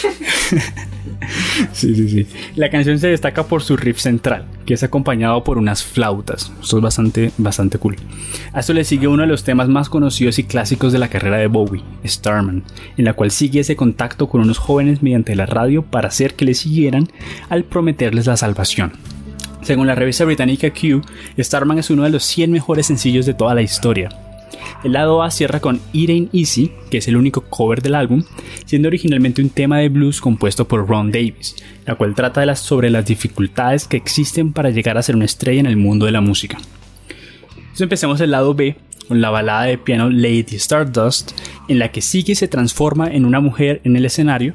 sí, 1.74 1.94
sí, 1.96 2.10
sí. 2.10 2.28
La 2.56 2.70
canción 2.70 2.98
se 2.98 3.10
destaca 3.10 3.44
por 3.44 3.62
su 3.62 3.76
riff 3.76 4.00
central, 4.00 4.46
que 4.66 4.74
es 4.74 4.84
acompañado 4.84 5.44
por 5.44 5.58
unas 5.58 5.84
flautas. 5.84 6.52
Esto 6.62 6.78
es 6.78 6.84
bastante, 6.84 7.32
bastante 7.38 7.78
cool. 7.78 7.98
A 8.54 8.62
esto 8.62 8.74
le 8.74 8.86
sigue 8.86 9.08
uno 9.08 9.24
de 9.24 9.28
los 9.28 9.44
temas 9.44 9.68
más 9.68 9.90
conocidos 9.90 10.40
y 10.40 10.46
clásicos 10.46 10.94
de 10.94 11.00
la 11.00 11.10
carrera 11.10 11.38
de 11.38 11.48
Bowie, 11.48 11.84
Starman, 12.06 12.64
en 12.98 13.06
la 13.06 13.14
cual 13.14 13.32
sigue 13.32 13.60
ese 13.60 13.76
contacto 13.76 14.30
con 14.30 14.42
unos 14.42 14.58
jóvenes 14.58 15.04
mediante 15.04 15.36
la 15.36 15.46
radio 15.46 15.84
para 15.84 16.08
hacer 16.08 16.36
que 16.36 16.46
le 16.46 16.54
siguieran 16.54 17.10
al 17.50 17.66
prometerles 17.66 18.26
la 18.26 18.38
salvación. 18.38 18.94
Según 19.62 19.88
la 19.88 19.96
revista 19.96 20.26
británica 20.26 20.72
Q, 20.72 21.02
Starman 21.38 21.80
es 21.80 21.90
uno 21.90 22.04
de 22.04 22.10
los 22.10 22.24
100 22.24 22.52
mejores 22.52 22.88
sencillos 22.88 23.26
de 23.26 23.34
toda 23.34 23.54
la 23.54 23.62
historia. 23.62 24.10
El 24.84 24.94
lado 24.94 25.24
A 25.24 25.32
cierra 25.32 25.60
con 25.60 25.82
It 25.94 26.10
Ain't 26.10 26.36
Easy, 26.36 26.72
que 26.92 26.98
es 26.98 27.08
el 27.08 27.18
único 27.18 27.42
cover 27.42 27.82
del 27.82 27.96
álbum, 27.96 28.24
siendo 28.66 28.88
originalmente 28.88 29.42
un 29.42 29.50
tema 29.50 29.80
de 29.80 29.90
blues 29.90 30.22
compuesto 30.22 30.68
por 30.68 30.88
Ron 30.88 31.12
Davis, 31.12 31.56
la 31.86 31.96
cual 31.96 32.16
trata 32.16 32.44
sobre 32.56 32.90
las 32.90 33.06
dificultades 33.06 33.88
que 33.88 33.98
existen 33.98 34.54
para 34.54 34.70
llegar 34.70 34.98
a 34.98 35.04
ser 35.04 35.16
una 35.16 35.26
estrella 35.26 35.62
en 35.62 35.66
el 35.66 35.78
mundo 35.78 36.06
de 36.06 36.12
la 36.12 36.22
música. 36.22 36.58
Entonces 37.56 37.82
empecemos 37.82 38.22
el 38.22 38.32
lado 38.32 38.54
B, 38.54 38.76
con 39.08 39.22
la 39.22 39.30
balada 39.30 39.64
de 39.64 39.78
piano 39.78 40.10
Lady 40.10 40.56
Stardust, 40.56 41.32
en 41.68 41.80
la 41.80 41.92
que 41.92 42.02
Siggy 42.02 42.36
se 42.36 42.48
transforma 42.48 43.08
en 43.08 43.26
una 43.26 43.40
mujer 43.40 43.82
en 43.84 43.96
el 43.96 44.06
escenario 44.06 44.54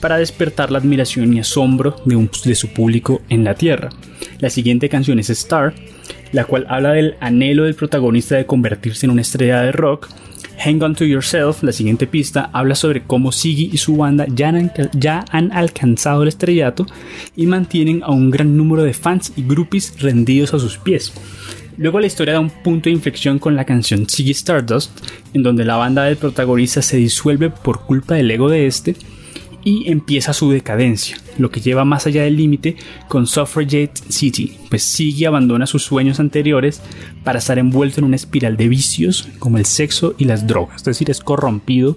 para 0.00 0.18
despertar 0.18 0.70
la 0.70 0.78
admiración 0.78 1.32
y 1.34 1.40
asombro 1.40 1.96
de, 2.04 2.54
su 2.54 2.68
público 2.68 3.22
en 3.28 3.44
la 3.44 3.54
Tierra. 3.54 3.90
La 4.38 4.50
siguiente 4.50 4.88
canción 4.88 5.18
es 5.18 5.30
Star, 5.30 5.74
la 6.32 6.44
cual 6.44 6.66
habla 6.68 6.92
del 6.92 7.16
anhelo 7.20 7.64
del 7.64 7.74
protagonista 7.74 8.36
de 8.36 8.46
convertirse 8.46 9.06
en 9.06 9.12
una 9.12 9.22
estrella 9.22 9.62
de 9.62 9.72
rock. 9.72 10.08
Hang 10.62 10.82
On 10.82 10.94
To 10.94 11.04
Yourself, 11.04 11.62
la 11.62 11.72
siguiente 11.72 12.06
pista, 12.06 12.50
habla 12.52 12.74
sobre 12.74 13.02
cómo 13.02 13.32
Siggy 13.32 13.70
y 13.72 13.78
su 13.78 13.96
banda 13.96 14.26
ya 14.28 14.48
han, 14.48 14.72
ya 14.92 15.24
han 15.30 15.52
alcanzado 15.52 16.22
el 16.22 16.28
estrellato 16.28 16.86
y 17.34 17.46
mantienen 17.46 18.02
a 18.02 18.10
un 18.10 18.30
gran 18.30 18.56
número 18.56 18.82
de 18.82 18.92
fans 18.92 19.32
y 19.36 19.42
groupies 19.42 19.94
rendidos 20.00 20.52
a 20.52 20.58
sus 20.58 20.76
pies. 20.76 21.14
Luego 21.80 21.98
la 21.98 22.08
historia 22.08 22.34
da 22.34 22.40
un 22.40 22.50
punto 22.50 22.90
de 22.90 22.94
inflexión 22.94 23.38
con 23.38 23.56
la 23.56 23.64
canción 23.64 24.06
Ziggy 24.06 24.32
Stardust, 24.32 24.90
en 25.32 25.42
donde 25.42 25.64
la 25.64 25.76
banda 25.76 26.04
del 26.04 26.18
protagonista 26.18 26.82
se 26.82 26.98
disuelve 26.98 27.48
por 27.48 27.86
culpa 27.86 28.16
del 28.16 28.30
ego 28.30 28.50
de 28.50 28.66
este, 28.66 28.96
y 29.64 29.90
empieza 29.90 30.34
su 30.34 30.50
decadencia, 30.50 31.16
lo 31.38 31.50
que 31.50 31.62
lleva 31.62 31.86
más 31.86 32.06
allá 32.06 32.22
del 32.22 32.36
límite 32.36 32.76
con 33.08 33.26
Suffragette 33.26 33.96
City, 34.10 34.58
pues 34.68 34.82
sigue 34.82 35.26
abandona 35.26 35.66
sus 35.66 35.82
sueños 35.82 36.20
anteriores 36.20 36.82
para 37.24 37.38
estar 37.38 37.58
envuelto 37.58 38.00
en 38.00 38.04
una 38.04 38.16
espiral 38.16 38.58
de 38.58 38.68
vicios 38.68 39.26
como 39.38 39.56
el 39.56 39.64
sexo 39.64 40.14
y 40.18 40.26
las 40.26 40.46
drogas, 40.46 40.82
es 40.82 40.84
decir, 40.84 41.10
es 41.10 41.20
corrompido 41.20 41.96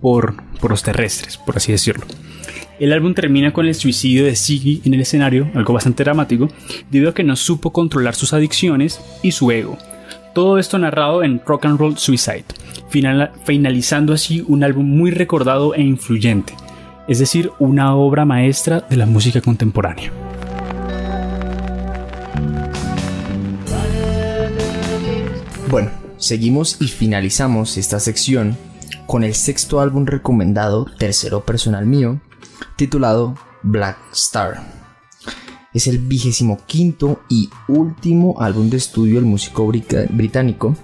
por, 0.00 0.42
por 0.60 0.70
los 0.70 0.82
terrestres, 0.82 1.36
por 1.36 1.56
así 1.56 1.72
decirlo. 1.72 2.06
El 2.78 2.92
álbum 2.92 3.14
termina 3.14 3.52
con 3.52 3.66
el 3.66 3.74
suicidio 3.74 4.24
de 4.24 4.34
Siggy 4.34 4.82
en 4.84 4.94
el 4.94 5.00
escenario, 5.00 5.48
algo 5.54 5.72
bastante 5.74 6.02
dramático, 6.02 6.48
debido 6.90 7.10
a 7.10 7.14
que 7.14 7.22
no 7.22 7.36
supo 7.36 7.72
controlar 7.72 8.14
sus 8.14 8.32
adicciones 8.32 9.00
y 9.22 9.30
su 9.32 9.50
ego. 9.50 9.78
Todo 10.34 10.58
esto 10.58 10.78
narrado 10.78 11.22
en 11.22 11.40
Rock 11.46 11.66
and 11.66 11.78
Roll 11.78 11.96
Suicide, 11.96 12.44
finalizando 13.44 14.12
así 14.12 14.44
un 14.48 14.64
álbum 14.64 14.84
muy 14.84 15.12
recordado 15.12 15.74
e 15.74 15.82
influyente, 15.82 16.54
es 17.06 17.20
decir, 17.20 17.52
una 17.60 17.94
obra 17.94 18.24
maestra 18.24 18.80
de 18.80 18.96
la 18.96 19.06
música 19.06 19.40
contemporánea. 19.40 20.10
Bueno, 25.70 25.90
seguimos 26.18 26.80
y 26.80 26.88
finalizamos 26.88 27.76
esta 27.76 28.00
sección 28.00 28.56
con 29.06 29.24
el 29.24 29.34
sexto 29.34 29.80
álbum 29.80 30.06
recomendado, 30.06 30.86
tercero 30.98 31.44
personal 31.44 31.86
mío, 31.86 32.20
titulado 32.76 33.34
Black 33.62 33.98
Star. 34.12 34.62
Es 35.72 35.86
el 35.86 35.98
vigésimo 35.98 36.58
quinto 36.66 37.20
y 37.28 37.50
último 37.68 38.40
álbum 38.40 38.70
de 38.70 38.76
estudio 38.76 39.16
del 39.16 39.24
músico 39.24 39.66
británico 39.66 40.76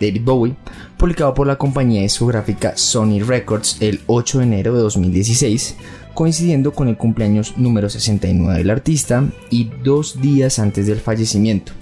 David 0.00 0.22
Bowie, 0.24 0.56
publicado 0.98 1.34
por 1.34 1.46
la 1.46 1.56
compañía 1.56 2.02
discográfica 2.02 2.76
Sony 2.76 3.20
Records 3.20 3.76
el 3.80 4.00
8 4.06 4.38
de 4.38 4.44
enero 4.44 4.74
de 4.74 4.80
2016, 4.80 5.76
coincidiendo 6.14 6.72
con 6.72 6.88
el 6.88 6.96
cumpleaños 6.96 7.56
número 7.56 7.88
69 7.88 8.58
del 8.58 8.70
artista 8.70 9.24
y 9.50 9.70
dos 9.82 10.20
días 10.20 10.58
antes 10.58 10.86
del 10.86 11.00
fallecimiento. 11.00 11.72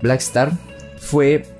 Black 0.00 0.20
Star 0.20 0.52
fue 0.98 1.55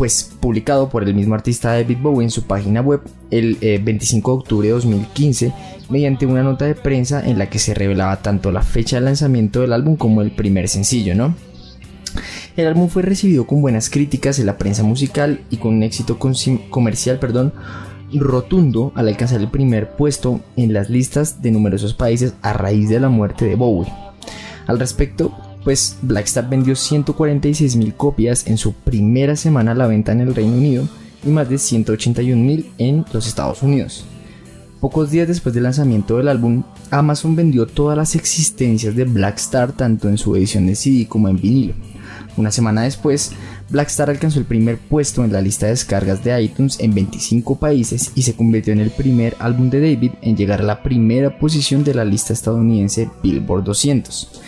pues 0.00 0.30
publicado 0.40 0.88
por 0.88 1.04
el 1.04 1.12
mismo 1.12 1.34
artista 1.34 1.74
David 1.74 1.98
Bowie 2.00 2.24
en 2.24 2.30
su 2.30 2.44
página 2.44 2.80
web 2.80 3.02
el 3.30 3.58
25 3.60 4.30
eh, 4.30 4.32
de 4.32 4.38
octubre 4.38 4.68
de 4.68 4.72
2015 4.72 5.52
mediante 5.90 6.24
una 6.24 6.42
nota 6.42 6.64
de 6.64 6.74
prensa 6.74 7.22
en 7.22 7.38
la 7.38 7.50
que 7.50 7.58
se 7.58 7.74
revelaba 7.74 8.22
tanto 8.22 8.50
la 8.50 8.62
fecha 8.62 8.96
de 8.96 9.02
lanzamiento 9.02 9.60
del 9.60 9.74
álbum 9.74 9.96
como 9.96 10.22
el 10.22 10.30
primer 10.30 10.70
sencillo, 10.70 11.14
¿no? 11.14 11.34
El 12.56 12.66
álbum 12.66 12.88
fue 12.88 13.02
recibido 13.02 13.46
con 13.46 13.60
buenas 13.60 13.90
críticas 13.90 14.38
en 14.38 14.46
la 14.46 14.56
prensa 14.56 14.82
musical 14.84 15.42
y 15.50 15.58
con 15.58 15.74
un 15.74 15.82
éxito 15.82 16.18
comercial, 16.18 17.18
perdón, 17.18 17.52
rotundo 18.14 18.92
al 18.94 19.06
alcanzar 19.06 19.38
el 19.42 19.50
primer 19.50 19.96
puesto 19.96 20.40
en 20.56 20.72
las 20.72 20.88
listas 20.88 21.42
de 21.42 21.50
numerosos 21.50 21.92
países 21.92 22.32
a 22.40 22.54
raíz 22.54 22.88
de 22.88 23.00
la 23.00 23.10
muerte 23.10 23.44
de 23.44 23.54
Bowie. 23.54 23.92
Al 24.66 24.78
respecto, 24.78 25.36
pues 25.64 25.96
Blackstar 26.02 26.48
vendió 26.48 26.74
146.000 26.74 27.94
copias 27.96 28.46
en 28.46 28.58
su 28.58 28.72
primera 28.72 29.36
semana 29.36 29.72
a 29.72 29.74
la 29.74 29.86
venta 29.86 30.12
en 30.12 30.20
el 30.20 30.34
Reino 30.34 30.54
Unido 30.54 30.88
y 31.24 31.28
más 31.28 31.48
de 31.48 31.56
181.000 31.56 32.66
en 32.78 33.04
los 33.12 33.26
Estados 33.26 33.62
Unidos. 33.62 34.04
Pocos 34.80 35.10
días 35.10 35.28
después 35.28 35.54
del 35.54 35.64
lanzamiento 35.64 36.16
del 36.16 36.28
álbum, 36.28 36.62
Amazon 36.90 37.36
vendió 37.36 37.66
todas 37.66 37.98
las 37.98 38.14
existencias 38.14 38.96
de 38.96 39.04
Blackstar 39.04 39.72
tanto 39.72 40.08
en 40.08 40.16
su 40.16 40.34
edición 40.34 40.66
de 40.66 40.74
CD 40.74 41.06
como 41.06 41.28
en 41.28 41.36
vinilo. 41.36 41.74
Una 42.38 42.50
semana 42.50 42.82
después, 42.82 43.32
Blackstar 43.68 44.08
alcanzó 44.08 44.38
el 44.38 44.46
primer 44.46 44.78
puesto 44.78 45.22
en 45.22 45.32
la 45.32 45.42
lista 45.42 45.66
de 45.66 45.72
descargas 45.72 46.24
de 46.24 46.42
iTunes 46.42 46.80
en 46.80 46.94
25 46.94 47.58
países 47.58 48.12
y 48.14 48.22
se 48.22 48.34
convirtió 48.34 48.72
en 48.72 48.80
el 48.80 48.90
primer 48.90 49.36
álbum 49.38 49.68
de 49.68 49.80
David 49.80 50.12
en 50.22 50.36
llegar 50.36 50.60
a 50.60 50.64
la 50.64 50.82
primera 50.82 51.38
posición 51.38 51.84
de 51.84 51.92
la 51.92 52.06
lista 52.06 52.32
estadounidense 52.32 53.10
Billboard 53.22 53.64
200. 53.64 54.40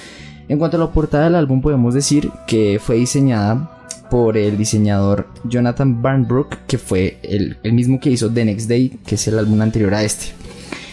En 0.48 0.58
cuanto 0.58 0.76
a 0.76 0.80
la 0.80 0.90
portada 0.90 1.24
del 1.24 1.34
álbum 1.34 1.60
podemos 1.60 1.94
decir 1.94 2.30
que 2.46 2.80
fue 2.82 2.96
diseñada 2.96 3.78
por 4.10 4.36
el 4.36 4.58
diseñador 4.58 5.28
Jonathan 5.44 6.02
Barnbrook, 6.02 6.66
que 6.66 6.76
fue 6.76 7.18
el, 7.22 7.56
mismo 7.72 7.98
que 7.98 8.10
hizo 8.10 8.30
The 8.30 8.44
Next 8.44 8.68
Day, 8.68 8.98
que 9.06 9.14
es 9.14 9.26
el 9.28 9.38
álbum 9.38 9.60
anterior 9.62 9.94
a 9.94 10.04
este. 10.04 10.26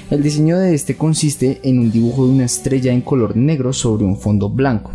El 0.09 0.23
diseño 0.23 0.57
de 0.57 0.73
este 0.73 0.95
consiste 0.95 1.59
en 1.63 1.79
un 1.79 1.91
dibujo 1.91 2.25
de 2.25 2.31
una 2.31 2.45
estrella 2.45 2.93
en 2.93 3.01
color 3.01 3.35
negro 3.35 3.73
sobre 3.73 4.05
un 4.05 4.17
fondo 4.17 4.49
blanco. 4.49 4.91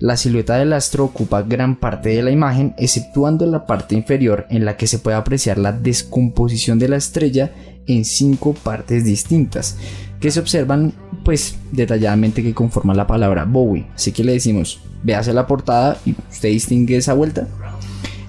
La 0.00 0.16
silueta 0.16 0.56
del 0.56 0.72
astro 0.72 1.04
ocupa 1.04 1.42
gran 1.42 1.76
parte 1.76 2.08
de 2.08 2.22
la 2.22 2.30
imagen, 2.30 2.74
exceptuando 2.76 3.46
la 3.46 3.66
parte 3.66 3.94
inferior 3.94 4.46
en 4.50 4.64
la 4.64 4.76
que 4.76 4.86
se 4.86 4.98
puede 4.98 5.16
apreciar 5.16 5.58
la 5.58 5.72
descomposición 5.72 6.78
de 6.78 6.88
la 6.88 6.96
estrella 6.96 7.52
en 7.86 8.04
cinco 8.04 8.54
partes 8.54 9.04
distintas, 9.04 9.76
que 10.20 10.30
se 10.30 10.40
observan 10.40 10.92
pues 11.24 11.56
detalladamente 11.72 12.42
que 12.42 12.54
conforman 12.54 12.96
la 12.96 13.06
palabra 13.06 13.44
Bowie. 13.44 13.86
Así 13.94 14.12
que 14.12 14.24
le 14.24 14.32
decimos, 14.32 14.80
véase 15.02 15.32
la 15.32 15.46
portada 15.46 15.98
y 16.04 16.14
usted 16.30 16.50
distingue 16.50 16.96
esa 16.96 17.14
vuelta. 17.14 17.48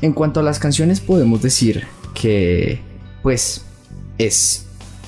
En 0.02 0.14
cuanto 0.14 0.40
a 0.40 0.44
las 0.44 0.60
canciones 0.60 1.00
podemos 1.00 1.42
decir 1.42 1.86
que 2.14 2.80
pues 3.22 3.64
es 4.18 4.66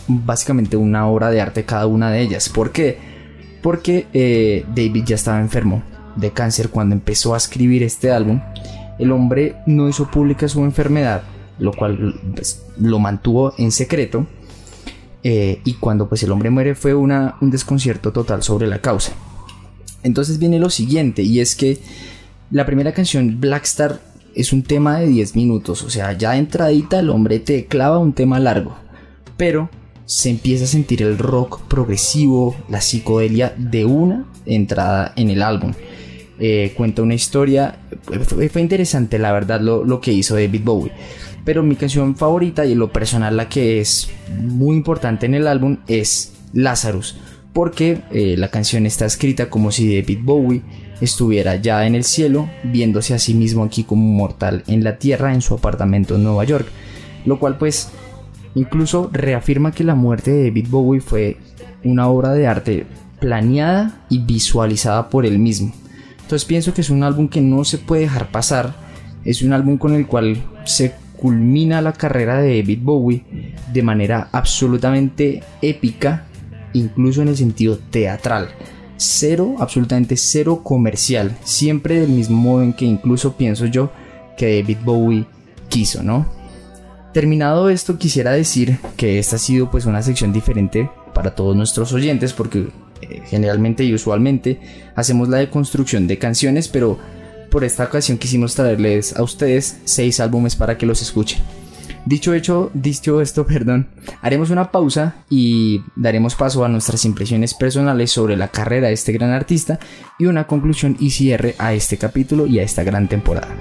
básicamente 0.07 0.77
una 0.77 1.07
obra 1.07 1.31
de 1.31 1.41
arte 1.41 1.65
cada 1.65 1.87
una 1.87 2.11
de 2.11 2.21
ellas. 2.21 2.49
¿Por 2.49 2.71
qué? 2.71 2.97
Porque 3.61 4.07
eh, 4.13 4.65
David 4.75 5.05
ya 5.05 5.15
estaba 5.15 5.39
enfermo 5.39 5.83
de 6.15 6.31
cáncer 6.31 6.69
cuando 6.69 6.95
empezó 6.95 7.33
a 7.33 7.37
escribir 7.37 7.83
este 7.83 8.11
álbum. 8.11 8.41
El 8.99 9.11
hombre 9.11 9.55
no 9.65 9.89
hizo 9.89 10.09
pública 10.11 10.47
su 10.47 10.63
enfermedad, 10.63 11.23
lo 11.63 11.71
cual 11.71 12.19
pues, 12.35 12.61
lo 12.77 12.99
mantuvo 12.99 13.53
en 13.57 13.71
secreto 13.71 14.27
eh, 15.23 15.61
y 15.63 15.75
cuando 15.75 16.09
pues 16.09 16.21
el 16.23 16.31
hombre 16.31 16.49
muere 16.49 16.75
fue 16.75 16.93
una, 16.93 17.37
un 17.39 17.51
desconcierto 17.51 18.11
total 18.11 18.43
sobre 18.43 18.67
la 18.67 18.81
causa. 18.81 19.13
Entonces 20.03 20.39
viene 20.39 20.59
lo 20.59 20.69
siguiente 20.69 21.21
y 21.21 21.39
es 21.39 21.55
que 21.55 21.79
la 22.51 22.65
primera 22.65 22.91
canción 22.91 23.39
Blackstar 23.39 24.01
es 24.35 24.51
un 24.51 24.63
tema 24.63 24.99
de 24.99 25.07
10 25.07 25.37
minutos, 25.37 25.83
o 25.83 25.89
sea, 25.89 26.11
ya 26.11 26.35
entradita 26.35 26.99
el 26.99 27.09
hombre 27.09 27.39
te 27.39 27.65
clava 27.67 27.97
un 27.97 28.11
tema 28.11 28.39
largo, 28.39 28.75
pero 29.37 29.69
se 30.05 30.29
empieza 30.29 30.65
a 30.65 30.67
sentir 30.67 31.01
el 31.01 31.17
rock 31.17 31.61
progresivo, 31.69 32.57
la 32.67 32.81
psicodelia 32.81 33.53
de 33.57 33.85
una 33.85 34.25
entrada 34.45 35.13
en 35.15 35.29
el 35.29 35.41
álbum. 35.41 35.71
Eh, 36.39 36.73
cuenta 36.75 37.03
una 37.03 37.13
historia, 37.13 37.77
fue, 38.51 38.61
interesante 38.61 39.17
la 39.17 39.31
verdad 39.31 39.61
lo, 39.61 39.85
lo 39.85 40.01
que 40.01 40.11
hizo 40.11 40.33
David 40.33 40.61
Bowie. 40.65 40.91
Pero 41.45 41.63
mi 41.63 41.75
canción 41.75 42.15
favorita 42.15 42.65
y 42.65 42.71
en 42.73 42.79
lo 42.79 42.91
personal 42.91 43.35
la 43.35 43.49
que 43.49 43.81
es 43.81 44.09
muy 44.39 44.75
importante 44.75 45.25
en 45.25 45.33
el 45.33 45.47
álbum 45.47 45.77
es 45.87 46.33
Lazarus. 46.53 47.17
Porque 47.51 48.01
eh, 48.11 48.35
la 48.37 48.49
canción 48.49 48.85
está 48.85 49.05
escrita 49.05 49.49
como 49.49 49.71
si 49.71 49.99
David 49.99 50.19
Bowie 50.23 50.61
estuviera 51.01 51.55
ya 51.57 51.85
en 51.85 51.95
el 51.95 52.03
cielo, 52.03 52.49
viéndose 52.63 53.13
a 53.13 53.19
sí 53.19 53.33
mismo 53.33 53.63
aquí 53.63 53.83
como 53.83 54.03
mortal 54.03 54.63
en 54.67 54.83
la 54.83 54.97
tierra 54.97 55.33
en 55.33 55.41
su 55.41 55.53
apartamento 55.53 56.15
en 56.15 56.23
Nueva 56.23 56.45
York. 56.45 56.67
Lo 57.25 57.39
cual 57.39 57.57
pues 57.57 57.89
incluso 58.55 59.09
reafirma 59.11 59.71
que 59.71 59.83
la 59.83 59.95
muerte 59.95 60.31
de 60.31 60.49
David 60.49 60.67
Bowie 60.69 61.01
fue 61.01 61.37
una 61.83 62.07
obra 62.07 62.31
de 62.31 62.47
arte 62.47 62.85
planeada 63.19 64.05
y 64.09 64.19
visualizada 64.19 65.09
por 65.09 65.25
él 65.25 65.39
mismo. 65.39 65.73
Entonces 66.21 66.45
pienso 66.45 66.73
que 66.73 66.81
es 66.81 66.89
un 66.89 67.03
álbum 67.03 67.27
que 67.27 67.41
no 67.41 67.63
se 67.63 67.77
puede 67.77 68.03
dejar 68.03 68.31
pasar. 68.31 68.73
Es 69.25 69.41
un 69.41 69.53
álbum 69.53 69.77
con 69.77 69.93
el 69.93 70.07
cual 70.07 70.41
se 70.65 70.93
culmina 71.23 71.81
la 71.81 71.93
carrera 71.93 72.41
de 72.41 72.59
David 72.59 72.79
Bowie 72.81 73.23
de 73.71 73.81
manera 73.81 74.27
absolutamente 74.33 75.41
épica, 75.61 76.25
incluso 76.73 77.21
en 77.21 77.29
el 77.29 77.37
sentido 77.37 77.77
teatral. 77.77 78.49
Cero, 78.97 79.55
absolutamente 79.59 80.17
cero 80.17 80.59
comercial, 80.61 81.33
siempre 81.45 82.01
del 82.01 82.09
mismo 82.09 82.35
modo 82.35 82.63
en 82.63 82.73
que 82.73 82.83
incluso 82.83 83.37
pienso 83.37 83.67
yo 83.67 83.89
que 84.35 84.59
David 84.59 84.79
Bowie 84.83 85.25
quiso, 85.69 86.03
¿no? 86.03 86.27
Terminado 87.13 87.69
esto, 87.69 87.97
quisiera 87.97 88.33
decir 88.33 88.79
que 88.97 89.17
esta 89.17 89.37
ha 89.37 89.39
sido 89.39 89.71
pues 89.71 89.85
una 89.85 90.01
sección 90.01 90.33
diferente 90.33 90.89
para 91.13 91.35
todos 91.35 91.55
nuestros 91.55 91.93
oyentes 91.93 92.33
porque 92.33 92.67
eh, 92.99 93.21
generalmente 93.27 93.85
y 93.85 93.93
usualmente 93.93 94.59
hacemos 94.93 95.29
la 95.29 95.37
deconstrucción 95.37 96.05
de 96.05 96.17
canciones, 96.17 96.67
pero 96.67 96.99
por 97.53 97.63
esta 97.63 97.83
ocasión 97.83 98.17
quisimos 98.17 98.55
traerles 98.55 99.15
a 99.15 99.21
ustedes 99.21 99.77
seis 99.85 100.19
álbumes 100.19 100.55
para 100.55 100.75
que 100.75 100.87
los 100.87 101.03
escuchen. 101.03 101.39
Dicho 102.03 102.33
hecho, 102.33 102.71
dicho 102.73 103.21
esto, 103.21 103.45
perdón, 103.47 103.89
haremos 104.23 104.49
una 104.49 104.71
pausa 104.71 105.17
y 105.29 105.83
daremos 105.95 106.33
paso 106.33 106.65
a 106.65 106.67
nuestras 106.67 107.05
impresiones 107.05 107.53
personales 107.53 108.09
sobre 108.09 108.37
la 108.37 108.47
carrera 108.47 108.87
de 108.87 108.93
este 108.93 109.11
gran 109.11 109.29
artista 109.29 109.77
y 110.17 110.25
una 110.25 110.47
conclusión 110.47 110.97
y 110.99 111.11
cierre 111.11 111.53
a 111.59 111.75
este 111.75 111.97
capítulo 111.97 112.47
y 112.47 112.57
a 112.57 112.63
esta 112.63 112.83
gran 112.83 113.07
temporada. 113.07 113.55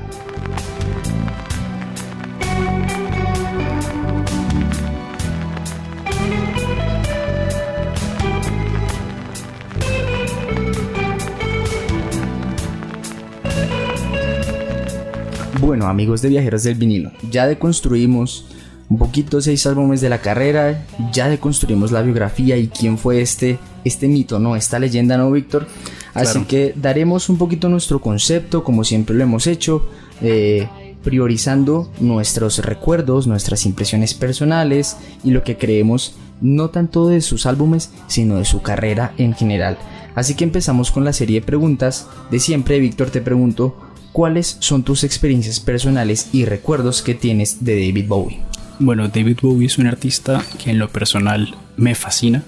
Bueno, 15.63 15.87
amigos 15.87 16.23
de 16.23 16.29
Viajeros 16.29 16.65
del 16.65 16.75
Vinilo, 16.75 17.13
ya 17.31 17.47
deconstruimos 17.47 18.47
un 18.89 18.99
poquito 18.99 19.41
seis 19.41 19.65
álbumes 19.65 20.01
de 20.01 20.09
la 20.09 20.19
carrera, 20.19 20.85
ya 21.13 21.29
deconstruimos 21.29 21.93
la 21.93 22.03
biografía 22.03 22.57
y 22.57 22.67
quién 22.67 22.99
fue 22.99 23.23
este, 23.23 23.61
este 23.85 24.09
mito, 24.09 24.41
¿no? 24.41 24.57
Esta 24.57 24.81
leyenda, 24.81 25.17
¿no, 25.17 25.31
Víctor? 25.31 25.69
Así 26.15 26.43
que 26.47 26.75
daremos 26.75 27.29
un 27.29 27.39
poquito 27.39 27.69
nuestro 27.69 28.01
concepto, 28.01 28.65
como 28.65 28.83
siempre 28.83 29.15
lo 29.15 29.23
hemos 29.23 29.47
hecho, 29.47 29.87
eh, 30.21 30.67
priorizando 31.05 31.93
nuestros 32.01 32.59
recuerdos, 32.59 33.29
nuestras 33.29 33.65
impresiones 33.65 34.15
personales 34.15 34.97
y 35.23 35.31
lo 35.31 35.45
que 35.45 35.59
creemos 35.59 36.17
no 36.41 36.71
tanto 36.71 37.07
de 37.07 37.21
sus 37.21 37.47
álbumes, 37.47 37.93
sino 38.09 38.35
de 38.35 38.47
su 38.47 38.63
carrera 38.63 39.15
en 39.17 39.33
general. 39.33 39.79
Así 40.17 40.35
que 40.35 40.43
empezamos 40.43 40.91
con 40.91 41.05
la 41.05 41.13
serie 41.13 41.39
de 41.39 41.47
preguntas. 41.47 42.09
De 42.33 42.41
siempre, 42.41 42.81
Víctor, 42.81 43.11
te 43.11 43.21
pregunto, 43.21 43.92
¿cuáles 44.13 44.57
son 44.61 44.83
tus 44.83 45.05
experiencias 45.05 45.61
personales 45.61 46.29
y 46.33 46.45
recuerdos 46.45 47.03
que 47.03 47.15
tienes 47.15 47.65
de 47.65 47.87
David 47.87 48.07
Bowie? 48.09 48.41
Bueno, 48.79 49.09
David 49.09 49.39
Bowie 49.43 49.67
es 49.67 49.79
un 49.79 49.87
artista 49.87 50.45
que 50.63 50.71
en 50.71 50.79
lo 50.79 50.89
personal 50.89 51.55
me 51.77 51.95
fascina, 51.95 52.43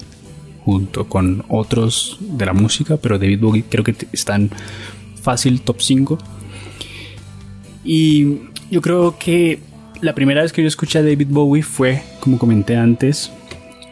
junto 0.64 1.08
con 1.08 1.44
otros 1.48 2.18
de 2.20 2.46
la 2.46 2.52
música, 2.52 2.96
pero 2.96 3.18
David 3.18 3.40
Bowie 3.40 3.64
creo 3.68 3.84
que 3.84 3.94
está 4.12 4.36
en 4.36 4.50
fácil 5.20 5.60
top 5.60 5.80
5. 5.80 6.18
Y 7.84 8.38
yo 8.70 8.80
creo 8.80 9.18
que 9.18 9.60
la 10.00 10.14
primera 10.14 10.42
vez 10.42 10.52
que 10.52 10.62
yo 10.62 10.68
escuché 10.68 10.98
a 10.98 11.02
David 11.02 11.28
Bowie 11.30 11.62
fue, 11.62 12.02
como 12.20 12.38
comenté 12.38 12.76
antes, 12.76 13.30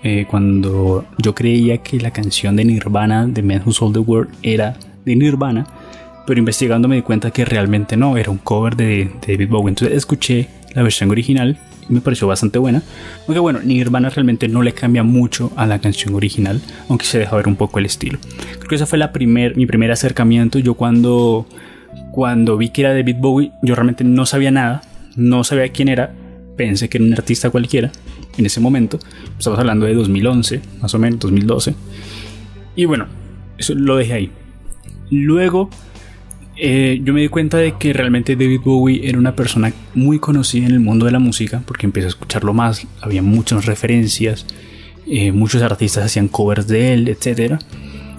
eh, 0.03 0.27
cuando 0.29 1.07
yo 1.19 1.35
creía 1.35 1.79
que 1.79 2.01
la 2.01 2.11
canción 2.11 2.57
de 2.57 2.65
Nirvana, 2.65 3.27
de 3.27 3.43
Men 3.43 3.63
Who 3.65 3.73
Sold 3.73 3.95
the 3.95 4.01
World, 4.01 4.35
era 4.43 4.77
de 5.05 5.15
Nirvana, 5.15 5.67
pero 6.27 6.39
investigando 6.39 6.89
me 6.89 6.97
di 6.97 7.03
cuenta 7.03 7.31
que 7.31 7.45
realmente 7.45 7.97
no, 7.97 8.17
era 8.17 8.31
un 8.31 8.39
cover 8.39 8.77
de, 8.77 9.11
David 9.27 9.49
Bowie. 9.49 9.71
Entonces 9.71 9.97
escuché 9.97 10.49
la 10.75 10.83
versión 10.83 11.11
original 11.11 11.59
y 11.89 11.93
me 11.93 12.01
pareció 12.01 12.27
bastante 12.27 12.59
buena. 12.59 12.83
Aunque 13.27 13.41
bueno, 13.41 13.61
Nirvana 13.63 14.11
realmente 14.11 14.49
no 14.49 14.63
le 14.63 14.73
cambia 14.73 15.03
mucho 15.03 15.53
a 15.57 15.67
la 15.67 15.81
canción 15.81 16.15
original, 16.15 16.61
aunque 16.89 17.07
se 17.07 17.19
deja 17.19 17.37
ver 17.37 17.49
un 17.49 17.57
poco 17.57 17.79
el 17.79 17.87
estilo. 17.87 18.19
Creo 18.59 18.69
que 18.69 18.75
esa 18.77 18.87
fue 18.87 18.99
la 18.99 19.13
primer, 19.13 19.57
mi 19.57 19.67
primer 19.67 19.91
acercamiento. 19.91 20.59
Yo 20.59 20.75
cuando, 20.75 21.47
cuando 22.13 22.57
vi 22.57 22.71
que 22.71 22.83
era 22.83 22.95
David 22.95 23.17
Bowie, 23.19 23.53
yo 23.63 23.75
realmente 23.75 24.05
no 24.05 24.27
sabía 24.27 24.51
nada, 24.51 24.83
no 25.17 25.45
sabía 25.45 25.69
quién 25.71 25.89
era, 25.89 26.15
pensé 26.57 26.89
que 26.89 26.99
era 26.99 27.05
un 27.05 27.13
artista 27.13 27.51
cualquiera 27.51 27.91
en 28.37 28.47
ese 28.47 28.61
momento. 28.61 28.99
Estamos 29.39 29.59
hablando 29.59 29.87
de 29.87 29.95
2011, 29.95 30.61
más 30.81 30.95
o 30.95 30.99
menos, 30.99 31.19
2012. 31.21 31.75
Y 32.77 32.85
bueno, 32.85 33.07
eso 33.59 33.75
lo 33.75 33.97
dejé 33.97 34.13
ahí. 34.15 34.31
Luego 35.11 35.69
eh, 36.57 37.01
yo 37.03 37.15
me 37.15 37.23
di 37.23 37.29
cuenta 37.29 37.57
de 37.57 37.77
que 37.79 37.93
realmente 37.93 38.37
David 38.37 38.61
Bowie 38.65 39.09
era 39.09 39.19
una 39.19 39.35
persona 39.35 39.73
muy 39.95 40.19
conocida 40.19 40.67
en 40.67 40.73
el 40.73 40.81
mundo 40.81 41.07
de 41.07 41.13
la 41.13 41.19
música 41.19 41.63
porque 41.67 41.87
empecé 41.87 42.07
a 42.07 42.11
escucharlo 42.11 42.53
más, 42.53 42.87
había 43.01 43.23
muchas 43.23 43.65
referencias, 43.65 44.47
eh, 45.07 45.33
muchos 45.33 45.63
artistas 45.63 46.05
hacían 46.05 46.29
covers 46.29 46.67
de 46.69 46.93
él, 46.93 47.09
etc. 47.09 47.59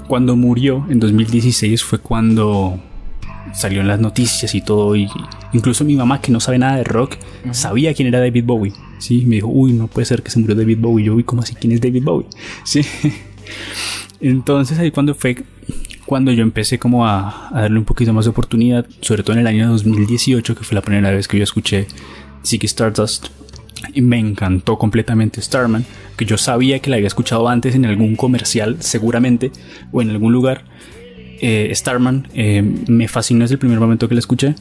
Cuando 0.08 0.36
murió 0.36 0.86
en 0.90 1.00
2016 1.00 1.84
fue 1.84 2.00
cuando 2.00 2.80
salió 3.54 3.82
en 3.82 3.88
las 3.88 4.00
noticias 4.00 4.56
y 4.56 4.62
todo, 4.62 4.96
y 4.96 5.08
incluso 5.54 5.84
mi 5.86 5.96
mamá 5.96 6.20
que 6.20 6.32
no 6.32 6.40
sabe 6.40 6.58
nada 6.58 6.78
de 6.78 6.84
rock 6.84 7.18
sabía 7.52 7.94
quién 7.94 8.08
era 8.08 8.20
David 8.20 8.46
Bowie, 8.46 8.74
¿sí? 8.98 9.26
Me 9.28 9.36
dijo, 9.36 9.48
uy, 9.48 9.74
no 9.74 9.88
puede 9.88 10.06
ser 10.06 10.24
que 10.24 10.32
se 10.32 10.40
murió 10.40 10.56
David 10.56 10.80
Bowie, 10.80 11.06
yo 11.06 11.16
vi 11.16 11.24
como 11.24 11.44
así, 11.44 11.54
¿quién 11.54 11.72
es 11.72 11.82
David 11.82 12.04
Bowie? 12.04 12.28
¿Sí? 12.64 12.82
Entonces 14.20 14.80
ahí 14.80 14.90
cuando 14.90 15.14
fue 15.14 15.44
cuando 16.14 16.32
yo 16.32 16.44
empecé 16.44 16.78
como 16.78 17.08
a, 17.08 17.50
darle 17.52 17.80
un 17.80 17.86
poquito 17.86 18.14
más 18.14 18.26
de 18.26 18.30
oportunidad, 18.30 18.86
sobre 19.02 19.24
todo 19.24 19.34
en 19.34 19.40
el 19.40 19.48
año 19.48 19.68
2018, 19.72 20.56
que 20.56 20.64
fue 20.64 20.76
la 20.76 20.84
primera 20.84 21.10
vez 21.10 21.28
que 21.28 21.40
yo 21.40 21.44
escuché 21.44 21.88
Ziggy 22.46 22.68
Stardust. 22.68 23.30
Y 23.96 24.02
me 24.02 24.20
encantó 24.20 24.78
completamente 24.78 25.42
Starman, 25.42 25.84
que 26.16 26.26
yo 26.26 26.38
sabía 26.38 26.78
que 26.78 26.92
la 26.92 26.98
había 26.98 27.08
escuchado 27.08 27.50
antes 27.50 27.74
en 27.74 27.88
algún 27.88 28.16
comercial, 28.16 28.78
seguramente, 28.80 29.52
o 29.92 30.04
en 30.04 30.12
algún 30.12 30.32
lugar. 30.32 30.66
Eh, 31.42 31.72
Starman 31.74 32.28
eh, 32.36 32.62
me 32.62 33.08
fascinó 33.08 33.46
desde 33.46 33.56
el 33.56 33.60
primer 33.60 33.80
momento 33.80 34.08
que 34.08 34.14
la 34.14 34.20
escuché, 34.20 34.54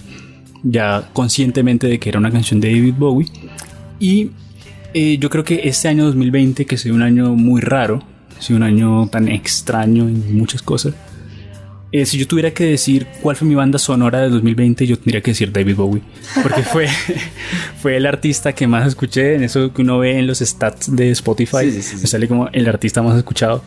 ya 0.62 1.10
conscientemente 1.12 1.86
de 1.86 1.98
que 1.98 2.08
era 2.08 2.18
una 2.18 2.30
canción 2.30 2.60
de 2.60 2.70
David 2.70 2.94
Bowie. 2.96 3.28
Y 4.00 4.30
eh, 4.94 5.18
yo 5.18 5.28
creo 5.28 5.44
que 5.44 5.68
este 5.68 5.88
año 5.88 6.06
2020, 6.06 6.64
que 6.64 6.76
ha 6.76 6.78
sido 6.78 6.94
un 6.94 7.02
año 7.02 7.34
muy 7.34 7.60
raro, 7.60 8.02
ha 8.38 8.40
sido 8.40 8.56
un 8.56 8.62
año 8.62 9.06
tan 9.08 9.28
extraño 9.28 10.08
en 10.08 10.34
muchas 10.34 10.62
cosas, 10.62 10.94
eh, 11.92 12.06
si 12.06 12.16
yo 12.16 12.26
tuviera 12.26 12.52
que 12.52 12.64
decir 12.64 13.06
cuál 13.20 13.36
fue 13.36 13.46
mi 13.46 13.54
banda 13.54 13.78
sonora 13.78 14.22
de 14.22 14.30
2020, 14.30 14.86
yo 14.86 14.96
tendría 14.96 15.20
que 15.20 15.32
decir 15.32 15.52
David 15.52 15.76
Bowie. 15.76 16.02
Porque 16.42 16.62
fue, 16.62 16.88
fue 17.82 17.98
el 17.98 18.06
artista 18.06 18.54
que 18.54 18.66
más 18.66 18.86
escuché. 18.86 19.34
En 19.34 19.44
eso 19.44 19.74
que 19.74 19.82
uno 19.82 19.98
ve 19.98 20.18
en 20.18 20.26
los 20.26 20.38
stats 20.38 20.96
de 20.96 21.10
Spotify, 21.10 21.66
me 21.66 22.06
sale 22.06 22.26
como 22.28 22.48
el 22.48 22.66
artista 22.66 23.02
más 23.02 23.18
escuchado. 23.18 23.62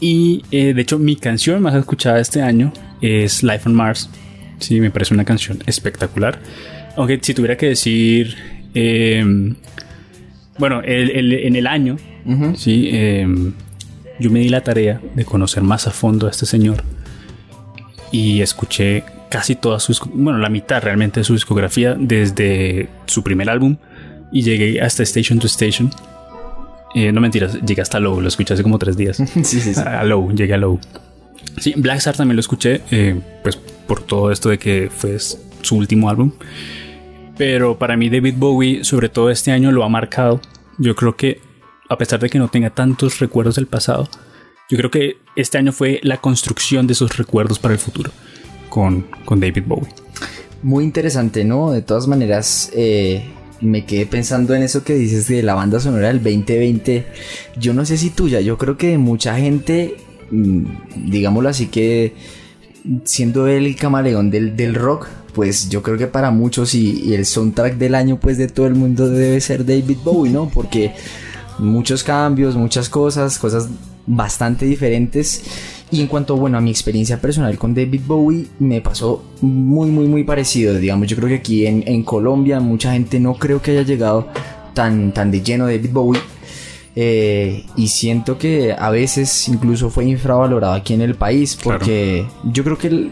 Y 0.00 0.42
eh, 0.50 0.72
de 0.72 0.80
hecho, 0.80 0.98
mi 0.98 1.16
canción 1.16 1.60
más 1.60 1.74
escuchada 1.74 2.18
este 2.18 2.40
año 2.40 2.72
es 3.02 3.42
Life 3.42 3.68
on 3.68 3.74
Mars. 3.74 4.08
Sí, 4.58 4.80
me 4.80 4.90
parece 4.90 5.12
una 5.12 5.26
canción 5.26 5.58
espectacular. 5.66 6.40
Aunque 6.96 7.18
si 7.20 7.34
tuviera 7.34 7.58
que 7.58 7.66
decir. 7.66 8.36
Em, 8.72 9.54
bueno, 10.58 10.80
en 10.84 11.56
el 11.56 11.66
año, 11.66 11.96
sí, 12.56 12.88
em, 12.90 13.52
yo 14.18 14.30
me 14.30 14.40
di 14.40 14.48
la 14.48 14.62
tarea 14.62 15.00
de 15.14 15.24
conocer 15.24 15.62
más 15.62 15.86
a 15.86 15.90
fondo 15.90 16.26
a 16.26 16.30
este 16.30 16.46
señor 16.46 16.82
y 18.14 18.42
escuché 18.42 19.02
casi 19.28 19.56
toda 19.56 19.80
su, 19.80 19.92
bueno, 20.14 20.38
la 20.38 20.48
mitad 20.48 20.80
realmente 20.80 21.18
de 21.18 21.24
su 21.24 21.32
discografía 21.32 21.96
desde 21.98 22.88
su 23.06 23.24
primer 23.24 23.50
álbum 23.50 23.76
y 24.30 24.42
llegué 24.42 24.80
hasta 24.80 25.02
Station 25.02 25.40
to 25.40 25.48
Station. 25.48 25.90
Eh, 26.94 27.10
no 27.10 27.20
mentiras, 27.20 27.60
llegué 27.62 27.82
hasta 27.82 27.98
Low, 27.98 28.20
lo 28.20 28.28
escuché 28.28 28.54
hace 28.54 28.62
como 28.62 28.78
tres 28.78 28.96
días. 28.96 29.16
sí, 29.42 29.42
sí, 29.42 29.74
sí. 29.74 29.80
A 29.80 30.04
Low, 30.04 30.32
llegué 30.32 30.54
a 30.54 30.58
Low. 30.58 30.78
Sí, 31.58 31.74
Black 31.76 31.98
Star 31.98 32.16
también 32.16 32.36
lo 32.36 32.40
escuché, 32.40 32.82
eh, 32.92 33.20
pues 33.42 33.56
por 33.56 34.00
todo 34.00 34.30
esto 34.30 34.48
de 34.48 34.58
que 34.58 34.92
fue 34.96 35.18
su 35.18 35.76
último 35.76 36.08
álbum. 36.08 36.30
Pero 37.36 37.80
para 37.80 37.96
mí 37.96 38.10
David 38.10 38.34
Bowie, 38.36 38.84
sobre 38.84 39.08
todo 39.08 39.28
este 39.28 39.50
año, 39.50 39.72
lo 39.72 39.82
ha 39.82 39.88
marcado. 39.88 40.40
Yo 40.78 40.94
creo 40.94 41.16
que, 41.16 41.40
a 41.88 41.98
pesar 41.98 42.20
de 42.20 42.30
que 42.30 42.38
no 42.38 42.46
tenga 42.46 42.70
tantos 42.70 43.18
recuerdos 43.18 43.56
del 43.56 43.66
pasado, 43.66 44.08
yo 44.70 44.78
creo 44.78 44.90
que 44.90 45.18
este 45.36 45.58
año 45.58 45.72
fue 45.72 46.00
la 46.02 46.18
construcción 46.18 46.86
de 46.86 46.94
esos 46.94 47.16
recuerdos 47.16 47.58
para 47.58 47.74
el 47.74 47.80
futuro 47.80 48.10
con, 48.68 49.06
con 49.24 49.40
David 49.40 49.64
Bowie. 49.66 49.88
Muy 50.62 50.84
interesante, 50.84 51.44
¿no? 51.44 51.70
De 51.70 51.82
todas 51.82 52.06
maneras, 52.06 52.70
eh, 52.74 53.24
me 53.60 53.84
quedé 53.84 54.06
pensando 54.06 54.54
en 54.54 54.62
eso 54.62 54.82
que 54.82 54.94
dices 54.94 55.28
de 55.28 55.42
la 55.42 55.54
banda 55.54 55.80
sonora 55.80 56.08
del 56.08 56.22
2020. 56.22 57.06
Yo 57.58 57.74
no 57.74 57.84
sé 57.84 57.98
si 57.98 58.10
tuya, 58.10 58.40
yo 58.40 58.56
creo 58.56 58.78
que 58.78 58.96
mucha 58.96 59.36
gente, 59.36 59.96
mm, 60.30 60.64
digámoslo 61.10 61.50
así, 61.50 61.66
que 61.66 62.14
siendo 63.04 63.46
el 63.46 63.76
camaleón 63.76 64.30
del, 64.30 64.56
del 64.56 64.74
rock, 64.74 65.08
pues 65.34 65.68
yo 65.68 65.82
creo 65.82 65.98
que 65.98 66.06
para 66.06 66.30
muchos 66.30 66.74
y, 66.74 67.02
y, 67.02 67.14
el 67.14 67.26
soundtrack 67.26 67.76
del 67.76 67.94
año 67.94 68.20
pues 68.20 68.38
de 68.38 68.46
todo 68.46 68.66
el 68.66 68.74
mundo 68.74 69.08
debe 69.08 69.40
ser 69.40 69.66
David 69.66 69.98
Bowie, 70.04 70.32
¿no? 70.32 70.48
Porque 70.48 70.92
muchos 71.58 72.04
cambios, 72.04 72.56
muchas 72.56 72.88
cosas, 72.88 73.38
cosas 73.38 73.68
bastante 74.06 74.66
diferentes. 74.66 75.42
Y 75.90 76.00
en 76.00 76.06
cuanto, 76.06 76.36
bueno, 76.36 76.58
a 76.58 76.60
mi 76.60 76.70
experiencia 76.70 77.20
personal 77.20 77.56
con 77.58 77.74
David 77.74 78.00
Bowie, 78.06 78.46
me 78.58 78.80
pasó 78.80 79.22
muy, 79.40 79.90
muy, 79.90 80.06
muy 80.06 80.24
parecido. 80.24 80.74
Digamos, 80.74 81.06
yo 81.08 81.16
creo 81.16 81.28
que 81.28 81.36
aquí 81.36 81.66
en, 81.66 81.84
en 81.86 82.02
Colombia 82.02 82.60
mucha 82.60 82.92
gente 82.92 83.20
no 83.20 83.34
creo 83.34 83.62
que 83.62 83.72
haya 83.72 83.82
llegado 83.82 84.28
tan, 84.74 85.12
tan 85.12 85.30
de 85.30 85.42
lleno 85.42 85.66
David 85.66 85.90
Bowie. 85.92 86.20
Eh, 86.96 87.64
y 87.76 87.88
siento 87.88 88.38
que 88.38 88.72
a 88.72 88.88
veces 88.90 89.48
incluso 89.48 89.90
fue 89.90 90.04
infravalorado 90.04 90.74
aquí 90.74 90.94
en 90.94 91.00
el 91.00 91.16
país 91.16 91.58
porque 91.60 92.24
yo 92.44 92.62
creo 92.62 92.78
que 92.78 93.10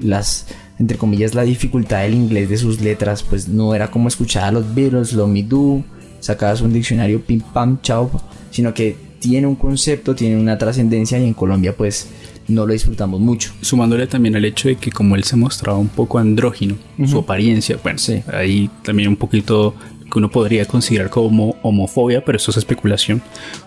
las 0.00 0.46
entre 0.78 0.96
comillas 0.96 1.34
la 1.34 1.42
dificultad 1.42 2.00
del 2.04 2.14
inglés 2.14 2.48
de 2.48 2.56
sus 2.56 2.80
letras 2.80 3.22
pues 3.22 3.46
no 3.46 3.74
era 3.74 3.90
como 3.90 4.08
escuchar 4.08 4.44
a 4.44 4.52
los 4.52 4.74
Beatles, 4.74 5.12
lo 5.12 5.26
Me 5.26 5.42
Do, 5.42 5.84
sacabas 6.20 6.62
un 6.62 6.72
diccionario 6.72 7.20
pim 7.20 7.40
pam 7.40 7.82
chao, 7.82 8.10
sino 8.50 8.72
que 8.72 8.96
tiene 9.18 9.46
un 9.46 9.56
concepto, 9.56 10.14
tiene 10.14 10.36
una 10.36 10.58
trascendencia 10.58 11.18
y 11.18 11.24
en 11.24 11.34
Colombia 11.34 11.74
pues 11.76 12.08
no 12.48 12.66
lo 12.66 12.72
disfrutamos 12.72 13.20
mucho. 13.20 13.52
Sumándole 13.60 14.06
también 14.06 14.36
al 14.36 14.44
hecho 14.44 14.68
de 14.68 14.76
que 14.76 14.90
como 14.90 15.16
él 15.16 15.24
se 15.24 15.36
mostraba 15.36 15.78
un 15.78 15.88
poco 15.88 16.18
andrógino, 16.18 16.76
su 17.06 17.18
apariencia, 17.18 17.78
bueno, 17.82 17.98
sí. 17.98 18.22
ahí 18.32 18.70
también 18.82 19.08
un 19.08 19.16
poquito 19.16 19.74
que 20.10 20.18
uno 20.18 20.30
podría 20.30 20.64
considerar 20.64 21.10
como 21.10 21.56
homofobia, 21.62 22.24
pero 22.24 22.36
eso 22.36 22.50
es 22.50 22.56
especulación, 22.56 23.22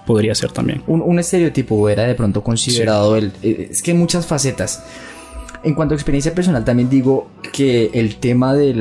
podría 0.06 0.34
ser 0.34 0.52
también. 0.52 0.82
Un, 0.88 1.19
estereotipo 1.19 1.88
era 1.88 2.03
de 2.03 2.15
pronto 2.15 2.44
considerado 2.44 3.15
el... 3.15 3.32
Eh, 3.44 3.68
es 3.72 3.82
que 3.82 3.91
hay 3.91 3.98
muchas 3.98 4.26
facetas. 4.26 4.84
En 5.63 5.75
cuanto 5.75 5.93
a 5.93 5.97
experiencia 5.97 6.33
personal, 6.33 6.65
también 6.65 6.89
digo 6.89 7.29
que 7.53 7.91
el 7.93 8.15
tema 8.15 8.53
de 8.53 8.73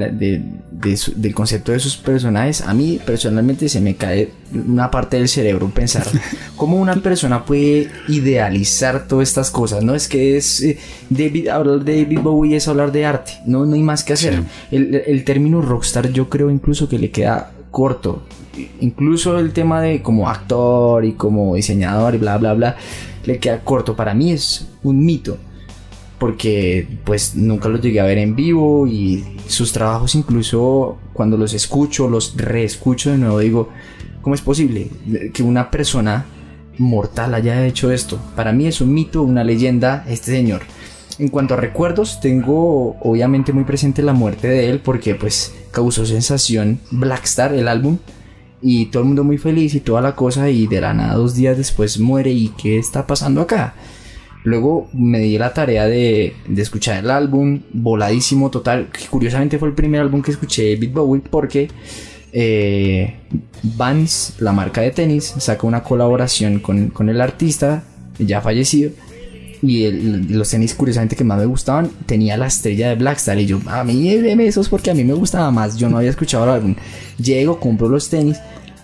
del 0.81 1.35
concepto 1.35 1.73
de 1.73 1.79
sus 1.79 1.97
personajes, 1.97 2.63
a 2.63 2.73
mí 2.73 2.99
personalmente 3.05 3.69
se 3.69 3.81
me 3.81 3.97
cae 3.97 4.31
una 4.53 4.91
parte 4.91 5.19
del 5.19 5.29
cerebro 5.29 5.69
pensar 5.69 6.07
cómo 6.57 6.77
una 6.79 6.95
persona 6.97 7.45
puede 7.45 7.91
idealizar 8.09 9.07
todas 9.07 9.29
estas 9.29 9.51
cosas. 9.51 9.85
No 9.85 9.95
es 9.95 10.09
que 10.09 10.37
es 10.37 10.63
eh, 10.63 10.79
David, 11.11 11.49
hablar 11.49 11.85
de 11.85 12.03
David 12.05 12.21
Bowie 12.21 12.57
es 12.57 12.67
hablar 12.67 12.93
de 12.93 13.05
arte, 13.05 13.33
no, 13.45 13.67
no 13.67 13.75
hay 13.75 13.83
más 13.83 14.05
que 14.05 14.15
hacer. 14.15 14.43
El, 14.71 14.95
el 15.07 15.25
término 15.25 15.61
rockstar, 15.61 16.11
yo 16.13 16.31
creo 16.31 16.51
incluso 16.51 16.89
que 16.89 16.99
le 16.99 17.11
queda 17.11 17.53
corto. 17.71 18.23
Incluso 18.81 19.39
el 19.39 19.53
tema 19.53 19.81
de 19.83 20.03
como 20.03 20.29
actor 20.29 21.05
y 21.05 21.13
como 21.13 21.55
diseñador 21.55 22.15
y 22.15 22.19
bla 22.19 22.39
bla 22.39 22.55
bla 22.55 22.77
le 23.25 23.39
queda 23.39 23.61
corto. 23.61 23.95
Para 23.95 24.15
mí 24.15 24.33
es 24.33 24.67
un 24.83 25.05
mito. 25.05 25.37
Porque 26.21 26.87
pues 27.05 27.35
nunca 27.35 27.69
los 27.69 27.81
llegué 27.81 27.99
a 27.99 28.05
ver 28.05 28.19
en 28.19 28.37
vivo 28.37 28.87
y 28.87 29.25
sus 29.49 29.73
trabajos 29.73 30.15
incluso 30.15 30.99
cuando 31.13 31.37
los 31.37 31.53
escucho, 31.55 32.09
los 32.09 32.37
reescucho 32.37 33.11
de 33.11 33.19
nuevo, 33.19 33.41
digo, 33.41 33.71
¿cómo 34.23 34.37
es 34.37 34.41
posible 34.41 34.89
que 35.35 35.43
una 35.43 35.73
persona 35.73 36.27
mortal 36.79 37.35
haya 37.35 37.67
hecho 37.67 37.91
esto? 37.91 38.21
Para 38.37 38.53
mí 38.53 38.67
es 38.67 38.81
un 38.81 38.95
mito, 38.95 39.23
una 39.23 39.43
leyenda, 39.43 40.05
este 40.09 40.31
señor. 40.31 40.63
En 41.19 41.29
cuanto 41.29 41.55
a 41.55 41.57
recuerdos, 41.57 42.21
tengo 42.21 42.97
obviamente 43.01 43.53
muy 43.53 43.65
presente 43.65 44.03
la 44.03 44.13
muerte 44.13 44.47
de 44.49 44.71
él 44.71 44.81
porque 44.81 45.15
pues 45.15 45.55
causó 45.71 46.07
sensación 46.07 46.81
Blackstar, 46.91 47.55
el 47.55 47.67
álbum, 47.67 47.99
y 48.63 48.87
todo 48.87 49.03
el 49.03 49.07
mundo 49.09 49.25
muy 49.25 49.39
feliz 49.39 49.75
y 49.75 49.81
toda 49.81 50.01
la 50.01 50.15
cosa 50.15 50.51
y 50.51 50.67
de 50.67 50.81
la 50.81 50.95
nada 50.95 51.15
dos 51.15 51.35
días 51.35 51.57
después 51.57 51.99
muere 51.99 52.31
y 52.31 52.49
qué 52.49 52.79
está 52.79 53.07
pasando 53.07 53.41
acá. 53.41 53.75
Luego 54.43 54.89
me 54.95 55.19
di 55.19 55.37
la 55.37 55.53
tarea 55.53 55.87
de, 55.87 56.35
escuchar 56.57 57.05
el 57.05 57.11
álbum, 57.11 57.61
voladísimo 57.73 58.51
total, 58.51 58.89
que 58.91 59.07
curiosamente 59.07 59.59
fue 59.59 59.69
el 59.69 59.75
primer 59.75 60.01
álbum 60.01 60.23
que 60.23 60.31
escuché 60.31 60.63
de 60.65 60.77
Beat 60.77 60.93
Bowie 60.93 61.23
porque 61.29 61.69
eh, 62.33 63.17
Vans, 63.63 64.35
la 64.39 64.53
marca 64.53 64.81
de 64.81 64.93
tenis, 64.93 65.35
saca 65.39 65.67
una 65.67 65.83
colaboración 65.83 66.61
con, 66.61 67.09
el 67.09 67.21
artista 67.21 67.85
ya 68.19 68.41
fallecido 68.41 68.93
y 69.63 69.91
los 69.91 70.49
tenis 70.49 70.75
curiosamente 70.75 71.17
que 71.17 71.25
más 71.25 71.39
me 71.39 71.45
gustaban 71.45 71.91
tenía 72.07 72.39
la 72.39 72.47
estrella 72.47 72.89
de 72.89 72.95
Blackstar 72.95 73.39
y 73.39 73.45
yo 73.45 73.61
a 73.67 73.85
mí 73.85 74.09
deme 74.17 74.47
esos 74.47 74.71
porque 74.71 74.91
a 74.91 74.95
mí 74.95 75.05
me 75.05 75.13
gustaba 75.13 75.51
más 75.51 75.77
yo 75.77 75.91
no 75.91 75.99
había 75.99 76.09
escuchado 76.09 76.45
el 76.45 76.51
álbum 76.51 76.75
llego 77.19 77.61
compro 77.61 77.87
los 77.87 78.09
tenis 78.09 78.39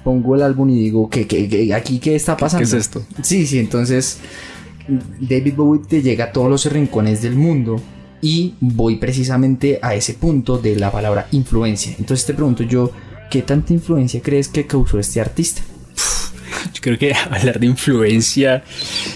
pongo 0.05 0.35
el 0.35 0.43
álbum 0.43 0.69
y 0.69 0.79
digo 0.79 1.09
que, 1.09 1.73
aquí 1.75 1.99
qué 1.99 2.15
está 2.15 2.37
pasando 2.37 2.59
¿Qué 2.59 2.65
es 2.65 2.75
esto 2.75 3.03
sí 3.23 3.47
sí 3.47 3.59
entonces 3.59 4.19
David 4.89 5.55
Bowie 5.55 5.83
te 5.87 6.03
llega 6.03 6.27
a 6.27 6.33
todos 6.33 6.49
los 6.49 6.73
rincones 6.73 7.23
del 7.23 7.35
mundo 7.35 7.81
y 8.23 8.55
voy 8.61 8.97
precisamente 8.97 9.79
a 9.83 9.95
ese 9.95 10.15
punto 10.15 10.59
de 10.59 10.77
la 10.77 10.91
palabra 10.91 11.29
influencia. 11.33 11.95
Entonces 11.99 12.27
te 12.27 12.35
pregunto 12.35 12.63
yo, 12.63 12.91
¿qué 13.31 13.43
tanta 13.43 13.73
influencia 13.73 14.21
crees 14.23 14.49
que 14.49 14.67
causó 14.67 14.99
este 14.99 15.21
artista? 15.21 15.63
Yo 16.75 16.81
creo 16.81 16.99
que 16.99 17.15
hablar 17.31 17.61
de 17.61 17.67
influencia 17.67 18.65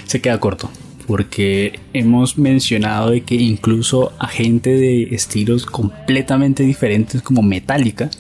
se 0.07 0.21
queda 0.21 0.39
corto 0.39 0.71
porque 1.07 1.81
hemos 1.93 2.39
mencionado 2.39 3.11
de 3.11 3.23
que 3.23 3.35
incluso 3.35 4.13
a 4.21 4.29
gente 4.29 4.71
de 4.71 5.15
estilos 5.15 5.67
completamente 5.67 6.63
diferentes 6.63 7.21
como 7.21 7.43
Metallica 7.43 8.11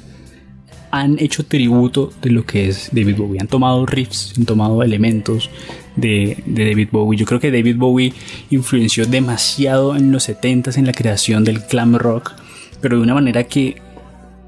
han 0.90 1.16
hecho 1.20 1.46
tributo 1.46 2.12
de 2.20 2.30
lo 2.30 2.44
que 2.44 2.68
es 2.68 2.88
David 2.90 3.16
Bowie. 3.16 3.40
Han 3.40 3.46
tomado 3.46 3.86
riffs, 3.86 4.34
han 4.36 4.44
tomado 4.44 4.82
elementos 4.82 5.50
de, 5.96 6.42
David 6.46 6.88
Bowie. 6.90 7.18
Yo 7.18 7.26
creo 7.26 7.40
que 7.40 7.50
David 7.50 7.76
Bowie 7.76 8.12
influenció 8.50 9.06
demasiado 9.06 9.96
en 9.96 10.12
los 10.12 10.28
70s 10.28 10.76
en 10.78 10.86
la 10.86 10.92
creación 10.92 11.44
del 11.44 11.60
glam 11.60 11.96
rock, 11.96 12.32
pero 12.80 12.96
de 12.96 13.02
una 13.02 13.14
manera 13.14 13.44
que 13.44 13.80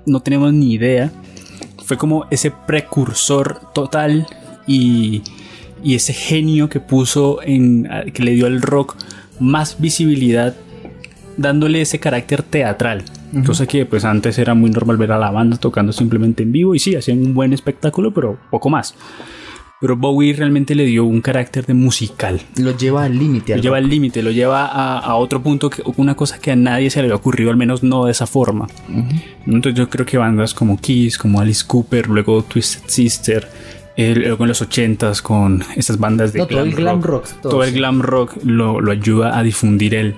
no 0.07 0.21
tenemos 0.21 0.53
ni 0.53 0.73
idea. 0.73 1.13
Fue 1.85 1.97
como 1.97 2.27
ese 2.31 2.51
precursor 2.51 3.61
total 3.75 4.27
y, 4.67 5.23
y 5.83 5.95
ese 5.95 6.13
genio 6.13 6.69
que 6.69 6.81
puso 6.81 7.43
en 7.43 7.89
que 8.15 8.23
le 8.23 8.33
dio 8.33 8.47
al 8.47 8.63
rock 8.63 8.97
más 9.41 9.81
visibilidad 9.81 10.55
dándole 11.37 11.81
ese 11.81 11.99
carácter 11.99 12.43
teatral. 12.43 13.05
Cosa 13.47 13.67
que 13.67 13.87
pues 13.87 14.05
antes 14.05 14.39
era 14.39 14.53
muy 14.53 14.71
normal 14.71 14.99
ver 14.99 15.13
a 15.13 15.19
la 15.19 15.31
banda 15.31 15.57
tocando 15.57 15.93
simplemente 15.93 16.43
en 16.43 16.53
vivo 16.53 16.75
y 16.75 16.79
sí, 16.79 16.95
hacían 16.95 17.19
un 17.19 17.33
buen 17.33 17.55
espectáculo, 17.55 18.13
pero 18.13 18.39
poco 18.51 18.69
más. 18.69 18.95
Pero 19.83 19.97
Bowie 19.97 20.33
realmente 20.33 20.77
le 20.77 20.85
dio 20.85 21.05
un 21.05 21.21
carácter 21.21 21.67
de 21.67 21.75
musical. 21.75 22.41
Lo 22.57 22.71
lleva 22.77 23.03
al 23.03 23.19
límite. 23.19 23.57
Lo 23.57 23.63
lleva 23.63 23.79
al 23.79 23.89
límite, 23.89 24.23
lo 24.23 24.31
lleva 24.31 24.67
a, 24.67 25.17
otro 25.17 25.43
punto, 25.43 25.71
que, 25.71 25.83
una 25.97 26.15
cosa 26.15 26.39
que 26.39 26.53
a 26.53 26.57
nadie 26.57 26.89
se 26.89 27.01
le 27.01 27.07
había 27.07 27.17
ocurrido, 27.17 27.51
al 27.51 27.57
menos 27.57 27.83
no 27.83 28.05
de 28.05 28.13
esa 28.13 28.29
forma. 28.29 28.69
Entonces 29.45 29.75
yo 29.75 29.91
creo 29.91 30.07
que 30.07 30.19
bandas 30.19 30.55
como 30.55 30.81
Kiss, 30.81 31.19
como 31.19 31.41
Alice 31.41 31.65
Cooper, 31.67 32.07
luego 32.07 32.45
Twisted 32.45 32.83
Sister, 32.87 33.49
luego 33.97 34.45
en 34.45 34.49
los 34.49 34.63
80s 34.63 35.21
con 35.21 35.65
estas 35.75 35.99
bandas 35.99 36.33
de 36.33 36.39
glam, 36.39 36.49
todo 36.49 36.63
el 36.63 36.75
glam 36.77 37.03
rock. 37.03 37.29
todo, 37.43 37.65
el 37.65 37.73
glam 37.73 38.03
rock 38.03 38.37
lo, 38.45 38.89
ayuda 38.89 39.37
a 39.37 39.43
difundir 39.43 39.97
él 39.97 40.15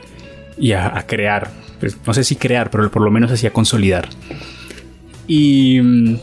y 0.58 0.72
a, 0.72 1.02
crear. 1.06 1.50
Pues, 1.80 1.96
no 2.06 2.12
sé 2.12 2.22
si 2.22 2.36
crear, 2.36 2.68
pero 2.70 2.90
por 2.90 3.00
lo 3.00 3.10
menos 3.10 3.32
así 3.32 3.46
a 3.46 3.52
consolidar. 3.54 4.10
Y 5.26 5.80
mm, 5.80 6.16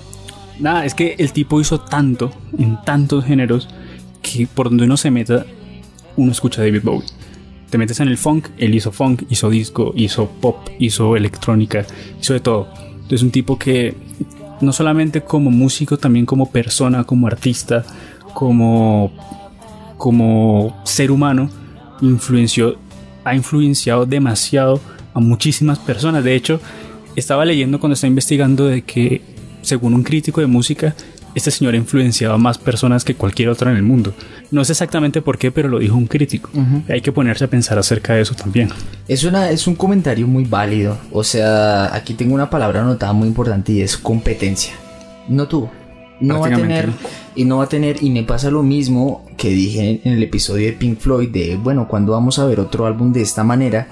nada, 0.62 0.86
es 0.86 0.94
que 0.94 1.16
el 1.18 1.34
tipo 1.34 1.60
hizo 1.60 1.80
tanto, 1.80 2.32
en 2.58 2.78
tantos 2.84 3.26
géneros, 3.26 3.68
que 4.22 4.48
por 4.48 4.70
donde 4.70 4.86
uno 4.86 4.98
se 4.98 5.12
meta, 5.12 5.46
uno 6.16 6.32
escucha 6.32 6.62
David 6.62 6.82
Bowie. 6.84 7.08
Te 7.70 7.78
metes 7.78 8.00
en 8.00 8.10
el 8.10 8.18
funk, 8.18 8.50
él 8.58 8.76
hizo 8.76 8.92
funk, 8.92 9.24
hizo 9.30 9.50
disco, 9.50 9.94
hizo 9.96 10.28
pop, 10.28 10.70
hizo 10.80 11.16
electrónica, 11.16 11.86
hizo 12.20 12.34
de 12.34 12.40
todo. 12.40 12.68
Es 13.10 13.24
un 13.24 13.32
tipo 13.32 13.58
que 13.58 13.96
no 14.62 14.74
solamente 14.74 15.22
como 15.22 15.52
músico, 15.52 15.98
también 15.98 16.26
como 16.26 16.52
persona, 16.52 17.04
como 17.04 17.28
artista, 17.28 17.86
como, 18.34 19.12
como 19.98 20.82
ser 20.84 21.12
humano, 21.12 21.50
influenció, 22.02 22.78
ha 23.24 23.36
influenciado 23.36 24.06
demasiado 24.06 24.80
a 25.14 25.20
muchísimas 25.20 25.80
personas. 25.80 26.24
De 26.24 26.36
hecho, 26.36 26.60
estaba 27.16 27.46
leyendo 27.46 27.80
cuando 27.80 27.94
estaba 27.94 28.10
investigando 28.10 28.66
de 28.66 28.84
que 28.84 29.22
según 29.62 29.94
un 29.94 30.04
crítico 30.04 30.42
de 30.42 30.48
música, 30.48 30.96
este 31.34 31.52
señor 31.52 31.74
ha 31.74 31.78
influenciado 31.78 32.34
a 32.34 32.38
más 32.38 32.58
personas 32.58 33.06
que 33.06 33.16
cualquier 33.16 33.50
otra 33.50 33.72
en 33.72 33.78
el 33.78 33.84
mundo. 33.84 34.14
No 34.52 34.66
sé 34.66 34.74
exactamente 34.74 35.22
por 35.22 35.38
qué, 35.38 35.52
pero 35.52 35.70
lo 35.70 35.80
dijo 35.80 35.96
un 35.96 36.08
crítico. 36.08 36.50
Hay 36.90 37.02
que 37.02 37.12
ponerse 37.12 37.46
a 37.46 37.48
pensar 37.48 37.80
acerca 37.80 38.14
de 38.14 38.22
eso 38.22 38.36
también. 38.36 38.70
Es, 39.08 39.24
una, 39.24 39.50
es 39.50 39.66
un 39.68 39.76
comentario 39.76 40.28
muy 40.28 40.44
válido. 40.44 40.98
O 41.12 41.24
sea, 41.24 41.96
aquí 41.96 42.14
tengo 42.14 42.36
una 42.36 42.50
palabra 42.50 42.82
anotada 42.82 43.14
muy 43.14 43.28
importante 43.28 43.72
y 43.72 43.82
es 43.82 43.98
competencia. 43.98 44.74
No 45.30 45.48
tuvo. 45.48 45.72
No 46.20 46.40
va 46.40 46.48
a 46.48 46.56
tener 46.56 46.90
y 47.36 47.46
no 47.46 47.58
va 47.58 47.64
a 47.64 47.70
tener 47.70 48.04
y 48.04 48.12
me 48.12 48.24
pasa 48.24 48.52
lo 48.52 48.62
mismo 48.62 49.26
que 49.38 49.50
dije 49.50 50.02
en 50.04 50.14
el 50.14 50.22
episodio 50.22 50.68
de 50.68 50.74
Pink 50.74 51.00
Floyd 51.00 51.30
de 51.30 51.56
bueno, 51.56 51.88
cuando 51.88 52.12
vamos 52.12 52.38
a 52.38 52.46
ver 52.46 52.60
otro 52.60 52.86
álbum 52.86 53.12
de 53.12 53.22
esta 53.22 53.44
manera 53.44 53.88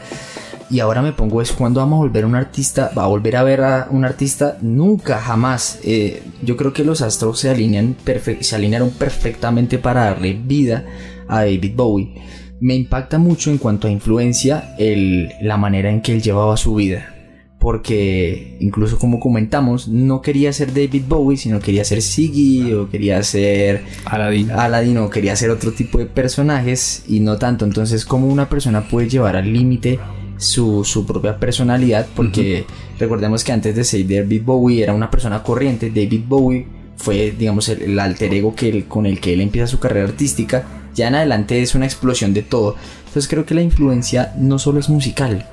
y 0.69 0.79
ahora 0.79 1.01
me 1.01 1.13
pongo 1.13 1.41
es 1.41 1.51
cuando 1.51 1.79
vamos 1.79 1.97
a 1.97 2.01
volver 2.01 2.23
a 2.23 2.27
un 2.27 2.35
artista, 2.35 2.91
va 2.97 3.05
a 3.05 3.07
volver 3.07 3.35
a 3.35 3.43
ver 3.43 3.61
a 3.61 3.87
un 3.89 4.05
artista, 4.05 4.57
nunca, 4.61 5.19
jamás. 5.19 5.79
Eh, 5.83 6.21
yo 6.43 6.57
creo 6.57 6.73
que 6.73 6.83
los 6.83 7.01
astros 7.01 7.39
se 7.39 7.49
alinean 7.49 7.95
se 8.41 8.55
alinearon 8.55 8.91
perfectamente 8.91 9.79
para 9.79 10.05
darle 10.05 10.33
vida 10.33 10.85
a 11.27 11.39
David 11.39 11.75
Bowie. 11.75 12.13
Me 12.59 12.75
impacta 12.75 13.17
mucho 13.17 13.49
en 13.49 13.57
cuanto 13.57 13.87
a 13.87 13.91
influencia 13.91 14.75
el, 14.77 15.31
la 15.41 15.57
manera 15.57 15.89
en 15.89 16.01
que 16.01 16.13
él 16.13 16.21
llevaba 16.21 16.57
su 16.57 16.75
vida. 16.75 17.15
Porque 17.59 18.57
incluso 18.61 18.97
como 18.97 19.19
comentamos, 19.19 19.89
no 19.89 20.21
quería 20.21 20.53
ser 20.53 20.73
David 20.73 21.03
Bowie, 21.07 21.37
sino 21.37 21.59
quería 21.59 21.83
ser 21.83 22.01
Siggy 22.01 22.71
o 22.73 22.89
quería 22.89 23.21
ser 23.23 23.83
Aladdin. 24.05 24.51
Aladdin 24.51 24.97
o 24.99 25.09
quería 25.09 25.35
ser 25.35 25.49
otro 25.49 25.73
tipo 25.73 25.97
de 25.97 26.05
personajes 26.05 27.03
y 27.07 27.19
no 27.19 27.37
tanto. 27.37 27.65
Entonces, 27.65 28.05
¿cómo 28.05 28.27
una 28.27 28.47
persona 28.47 28.87
puede 28.87 29.09
llevar 29.09 29.35
al 29.35 29.51
límite 29.51 29.99
su, 30.39 31.05
propia 31.05 31.37
personalidad, 31.37 32.07
porque 32.15 32.65
recordemos 32.97 33.43
que 33.43 33.51
antes 33.51 33.75
de 33.75 33.83
ser 33.83 34.07
David 34.07 34.41
Bowie 34.43 34.81
era 34.81 34.93
una 34.93 35.11
persona 35.11 35.43
corriente, 35.43 35.89
David 35.89 36.23
Bowie 36.27 36.65
fue, 36.95 37.33
digamos, 37.37 37.69
el, 37.69 37.99
alter 37.99 38.33
ego 38.33 38.55
que 38.55 38.85
con 38.85 39.05
el 39.05 39.19
que 39.19 39.33
él 39.33 39.41
empieza 39.41 39.67
su 39.67 39.79
carrera 39.79 40.07
artística, 40.07 40.65
ya 40.95 41.07
en 41.09 41.15
adelante 41.15 41.61
es 41.61 41.75
una 41.75 41.85
explosión 41.85 42.33
de 42.33 42.41
todo. 42.41 42.75
Entonces 42.99 43.27
creo 43.27 43.45
que 43.45 43.53
la 43.53 43.61
influencia 43.61 44.33
no 44.37 44.59
solo 44.59 44.79
es 44.79 44.89
musical, 44.89 45.45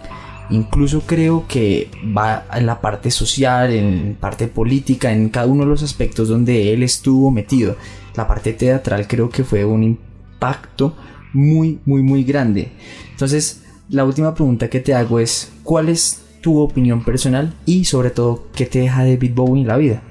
incluso 0.50 1.02
creo 1.02 1.46
que 1.48 1.90
va 2.16 2.46
en 2.52 2.66
la 2.66 2.80
parte 2.80 3.10
social, 3.10 3.72
en 3.72 4.16
parte 4.18 4.46
política, 4.46 5.12
en 5.12 5.28
cada 5.28 5.46
uno 5.46 5.64
de 5.64 5.70
los 5.70 5.82
aspectos 5.82 6.28
donde 6.28 6.72
él 6.72 6.82
estuvo 6.82 7.30
metido. 7.30 7.76
La 8.14 8.26
parte 8.28 8.52
teatral 8.52 9.06
creo 9.08 9.28
que 9.28 9.44
fue 9.44 9.64
un 9.64 9.82
impacto 9.82 10.96
muy, 11.32 11.80
muy, 11.84 12.02
muy 12.02 12.24
grande. 12.24 12.72
Entonces, 13.10 13.62
la 13.88 14.04
última 14.04 14.34
pregunta 14.34 14.68
que 14.68 14.80
te 14.80 14.94
hago 14.94 15.20
es, 15.20 15.52
¿cuál 15.62 15.88
es 15.88 16.22
tu 16.40 16.58
opinión 16.58 17.04
personal 17.04 17.52
y 17.64 17.84
sobre 17.84 18.10
todo 18.10 18.48
qué 18.54 18.66
te 18.66 18.80
deja 18.80 19.04
David 19.04 19.32
Bowie 19.34 19.62
en 19.62 19.68
la 19.68 19.76
vida? 19.76 20.02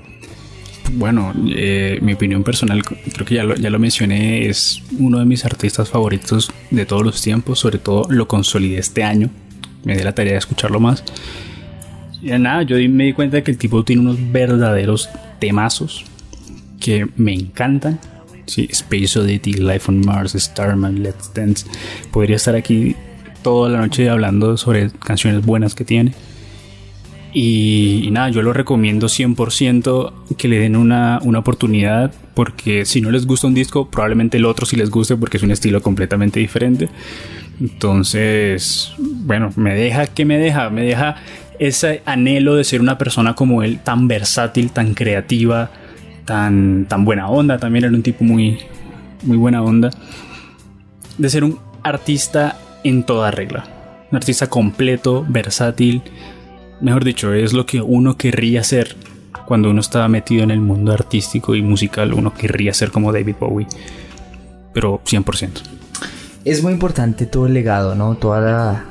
Bueno, 0.94 1.34
eh, 1.48 2.00
mi 2.02 2.14
opinión 2.14 2.44
personal, 2.44 2.84
creo 2.84 3.26
que 3.26 3.36
ya 3.36 3.44
lo, 3.44 3.56
ya 3.56 3.70
lo 3.70 3.80
mencioné, 3.80 4.48
es 4.48 4.82
uno 5.00 5.20
de 5.20 5.26
mis 5.26 5.44
artistas 5.44 5.90
favoritos 5.90 6.52
de 6.70 6.86
todos 6.86 7.04
los 7.04 7.22
tiempos, 7.22 7.60
sobre 7.60 7.80
todo 7.80 8.06
lo 8.10 8.28
consolidé 8.28 8.78
este 8.78 9.04
año, 9.04 9.30
me 9.84 9.98
di 9.98 10.04
la 10.04 10.14
tarea 10.14 10.34
de 10.34 10.40
escucharlo 10.40 10.80
más. 10.80 11.04
Y 12.22 12.30
nada, 12.30 12.64
yo 12.64 12.78
me 12.90 13.06
di 13.06 13.14
cuenta 13.14 13.38
de 13.38 13.44
que 13.44 13.52
el 13.52 13.58
tipo 13.58 13.84
tiene 13.84 14.02
unos 14.02 14.18
verdaderos 14.32 15.10
temazos 15.40 16.06
que 16.80 17.08
me 17.18 17.34
encantan. 17.34 18.00
Sí, 18.46 18.68
Space 18.72 19.20
Oddity, 19.20 19.54
Life 19.54 19.90
on 19.90 20.06
Mars, 20.06 20.34
Starman, 20.34 21.02
Let's 21.02 21.32
Dance. 21.34 21.66
Podría 22.12 22.36
estar 22.36 22.56
aquí 22.56 22.96
toda 23.46 23.70
la 23.70 23.78
noche 23.78 24.10
hablando 24.10 24.58
sobre 24.58 24.90
canciones 24.90 25.46
buenas 25.46 25.76
que 25.76 25.86
tiene. 25.86 26.14
Y, 27.32 28.10
nada, 28.12 28.30
yo 28.30 28.42
lo 28.42 28.54
recomiendo 28.54 29.06
100% 29.06 30.36
que 30.36 30.48
le 30.48 30.58
den 30.58 30.76
una, 30.76 31.20
una, 31.22 31.38
oportunidad 31.38 32.12
porque 32.34 32.86
si 32.86 33.02
no 33.02 33.12
les 33.12 33.28
gusta 33.28 33.46
un 33.46 33.54
disco, 33.54 33.92
probablemente 33.92 34.38
el 34.38 34.46
otro 34.46 34.66
sí 34.66 34.76
les 34.76 34.90
guste 34.90 35.16
porque 35.16 35.38
es 35.38 35.44
un 35.44 35.52
estilo 35.52 35.80
completamente 35.84 36.40
diferente. 36.40 36.90
Entonces, 37.62 38.94
bueno, 38.98 39.52
me 39.58 39.76
deja, 39.76 40.08
¿qué 40.08 40.26
me 40.26 40.40
deja? 40.40 40.72
Me 40.72 40.82
deja 40.82 41.18
ese 41.60 42.02
anhelo 42.08 42.56
de 42.56 42.64
ser 42.64 42.82
una 42.82 42.98
persona 42.98 43.36
como 43.36 43.62
él, 43.62 43.80
tan 43.84 44.08
versátil, 44.08 44.72
tan 44.72 44.96
creativa, 44.96 45.70
tan, 46.26 46.88
tan 46.90 47.06
buena 47.06 47.30
onda. 47.30 47.60
También 47.60 47.86
era 47.86 47.94
un 47.94 48.02
tipo 48.02 48.24
muy, 48.24 48.58
muy 49.22 49.38
buena 49.38 49.62
onda. 49.62 49.92
De 51.20 51.30
ser 51.30 51.44
un 51.44 51.60
artista 51.84 52.58
en 52.86 53.04
toda 53.04 53.32
regla. 53.32 53.66
Un 54.12 54.16
artista 54.16 54.48
completo, 54.48 55.26
versátil 55.28 56.02
mejor 56.82 57.04
dicho, 57.04 57.34
es 57.34 57.54
lo 57.54 57.66
que 57.66 57.82
uno 57.82 58.18
querría 58.18 58.64
ser 58.64 58.96
cuando 59.46 59.70
uno 59.70 59.82
estaba 59.82 60.08
metido 60.08 60.44
en 60.44 60.52
el 60.52 60.60
mundo 60.60 60.92
artístico 60.92 61.56
y 61.56 61.62
musical, 61.62 62.14
uno 62.14 62.34
querría 62.34 62.74
ser 62.74 62.92
como 62.92 63.12
David 63.12 63.36
Bowie, 63.40 63.68
pero 64.74 65.02
100%. 65.04 65.50
Es 66.44 66.64
muy 66.64 66.74
importante 66.74 67.26
todo 67.26 67.46
el 67.46 67.54
legado, 67.54 67.96
¿no? 67.96 68.16
Toda 68.16 68.86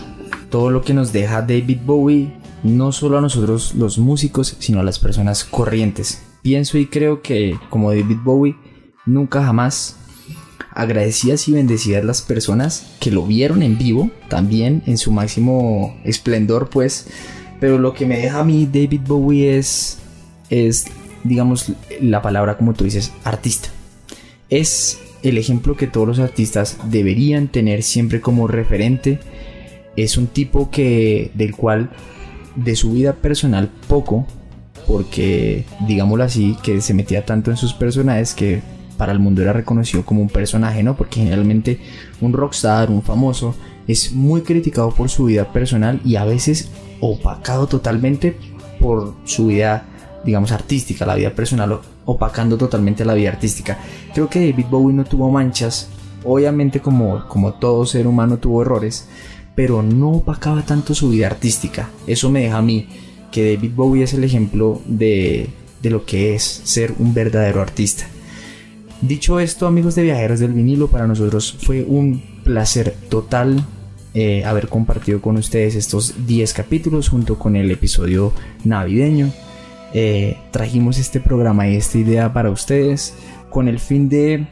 todo 0.51 0.71
lo 0.71 0.83
que 0.83 0.95
nos 0.95 1.13
deja 1.13 1.43
David 1.43 1.79
Bowie, 1.85 2.33
no 2.63 2.93
solo 2.93 3.19
a 3.19 3.21
nosotros 3.21 3.75
los 3.75 3.99
músicos, 3.99 4.57
sino 4.61 4.81
a 4.81 4.85
las 4.85 5.01
personas 5.01 5.45
corrientes. 5.45 6.23
Pienso 6.43 6.79
y 6.79 6.87
creo 6.87 7.23
que 7.23 7.59
como 7.71 7.91
David 7.91 8.19
Bowie, 8.23 8.57
nunca 9.07 9.45
jamás 9.45 9.99
agradecidas 10.75 11.49
y 11.49 11.53
bendecidas 11.53 12.05
las 12.05 12.23
personas 12.23 12.87
que 13.01 13.11
lo 13.11 13.27
vieron 13.27 13.63
en 13.63 13.79
vivo, 13.79 14.11
también 14.29 14.83
en 14.87 14.99
su 14.99 15.13
máximo 15.13 15.97
esplendor, 16.05 16.69
pues 16.71 17.07
pero 17.65 17.79
lo 17.79 17.95
que 17.95 18.05
me 18.05 18.19
deja 18.19 18.41
a 18.41 18.45
mí 18.45 18.67
David 18.67 19.01
Bowie 19.07 19.57
es, 19.57 19.99
es, 20.51 20.85
digamos, 21.23 21.73
la 21.99 22.21
palabra 22.21 22.59
como 22.59 22.75
tú 22.75 22.85
dices, 22.85 23.11
artista. 23.25 23.71
Es 24.51 24.99
el 25.23 25.39
ejemplo 25.39 25.75
que 25.75 25.87
todos 25.87 26.07
los 26.07 26.19
artistas 26.19 26.77
deberían 26.91 27.49
tener 27.49 27.83
siempre 27.83 28.21
como 28.21 28.49
referente. 28.49 29.19
Es 29.97 30.19
un 30.19 30.27
tipo 30.27 30.71
que, 30.71 31.31
del 31.33 31.57
cual, 31.57 31.89
de 32.57 32.77
su 32.77 32.93
vida 32.93 33.15
personal, 33.15 33.71
poco, 33.89 34.27
porque, 34.87 35.65
digámoslo 35.87 36.25
así, 36.25 36.59
que 36.63 36.83
se 36.83 36.93
metía 36.93 37.25
tanto 37.25 37.51
en 37.51 37.57
sus 37.57 37.73
personajes 37.73 38.35
que 38.35 38.61
para 38.97 39.13
el 39.13 39.19
mundo 39.19 39.43
era 39.43 39.53
reconocido 39.53 40.05
como 40.05 40.23
un 40.23 40.29
personaje, 40.29 40.83
¿no? 40.83 40.97
Porque 40.97 41.21
generalmente 41.21 41.81
un 42.21 42.33
rockstar, 42.33 42.91
un 42.91 43.03
famoso, 43.03 43.55
es 43.87 44.13
muy 44.13 44.43
criticado 44.43 44.91
por 44.91 45.09
su 45.09 45.27
vida 45.27 45.53
personal 45.53 46.01
y 46.05 46.17
a 46.17 46.25
veces 46.25 46.71
opacado 47.01 47.67
totalmente 47.67 48.37
por 48.81 49.15
su 49.25 49.47
vida, 49.47 49.87
digamos, 50.25 50.53
artística, 50.53 51.07
la 51.07 51.15
vida 51.15 51.31
personal 51.31 51.81
opacando 52.05 52.57
totalmente 52.57 53.05
la 53.05 53.15
vida 53.15 53.31
artística. 53.31 53.79
Creo 54.13 54.29
que 54.29 54.51
David 54.51 54.67
Bowie 54.71 54.95
no 54.95 55.05
tuvo 55.05 55.31
manchas, 55.31 55.89
obviamente 56.25 56.81
como, 56.81 57.27
como 57.29 57.55
todo 57.55 57.87
ser 57.87 58.07
humano 58.07 58.39
tuvo 58.39 58.63
errores, 58.63 59.09
pero 59.55 59.83
no 59.83 60.11
opacaba 60.13 60.63
tanto 60.63 60.95
su 60.95 61.11
vida 61.11 61.27
artística. 61.27 61.91
Eso 62.07 62.31
me 62.31 62.43
deja 62.43 62.59
a 62.59 62.63
mí 62.63 62.89
que 63.31 63.55
David 63.55 63.73
Bowie 63.75 64.05
es 64.05 64.15
el 64.15 64.25
ejemplo 64.25 64.81
de, 64.87 65.49
de 65.83 65.91
lo 65.91 66.05
que 66.05 66.35
es 66.35 66.43
ser 66.43 66.95
un 66.99 67.15
verdadero 67.15 67.61
artista. 67.61 68.07
Dicho 69.07 69.39
esto, 69.39 69.67
amigos 69.67 69.97
de 69.97 70.03
Viajeros 70.03 70.41
del 70.41 70.55
Vinilo, 70.55 70.89
para 70.89 71.07
nosotros 71.07 71.59
fue 71.61 71.85
un 71.87 72.23
placer 72.43 72.97
total 73.11 73.63
eh, 74.15 74.47
haber 74.47 74.69
compartido 74.69 75.21
con 75.21 75.37
ustedes 75.37 75.75
estos 75.75 76.27
10 76.27 76.55
capítulos 76.55 77.11
junto 77.11 77.39
con 77.39 77.55
el 77.55 77.71
episodio 77.71 78.33
navideño. 78.65 79.31
Eh, 79.93 80.39
trajimos 80.53 80.99
este 80.99 81.21
programa 81.21 81.69
y 81.69 81.77
esta 81.77 81.99
idea 81.99 82.33
para 82.33 82.49
ustedes 82.49 83.15
con 83.51 83.69
el 83.69 83.79
fin 83.79 84.09
de 84.09 84.47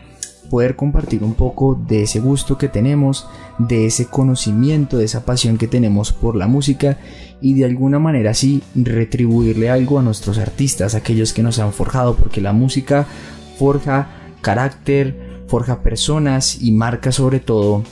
poder 0.51 0.77
compartir 0.77 1.25
un 1.25 1.33
poco 1.33 1.75
de 1.89 2.03
ese 2.03 2.21
gusto 2.21 2.59
que 2.59 2.69
tenemos, 2.69 3.27
de 3.59 3.87
ese 3.87 4.09
conocimiento, 4.09 4.99
de 4.99 5.07
esa 5.07 5.25
pasión 5.25 5.57
que 5.57 5.67
tenemos 5.67 6.13
por 6.13 6.37
la 6.37 6.47
música 6.47 6.99
y 7.41 7.55
de 7.55 7.65
alguna 7.65 7.99
manera 7.99 8.33
así 8.33 8.63
retribuirle 8.75 9.71
algo 9.71 9.99
a 9.99 10.03
nuestros 10.03 10.37
artistas, 10.37 10.95
aquellos 10.95 11.33
que 11.33 11.43
nos 11.43 11.59
han 11.59 11.73
forjado, 11.73 12.17
porque 12.17 12.43
la 12.43 12.53
música 12.53 13.07
forja 13.59 14.19
carácter, 14.43 15.45
forja 15.47 15.83
personas 15.83 16.61
y 16.61 16.73
marca 16.73 17.13
sobre 17.13 17.41
todo 17.41 17.85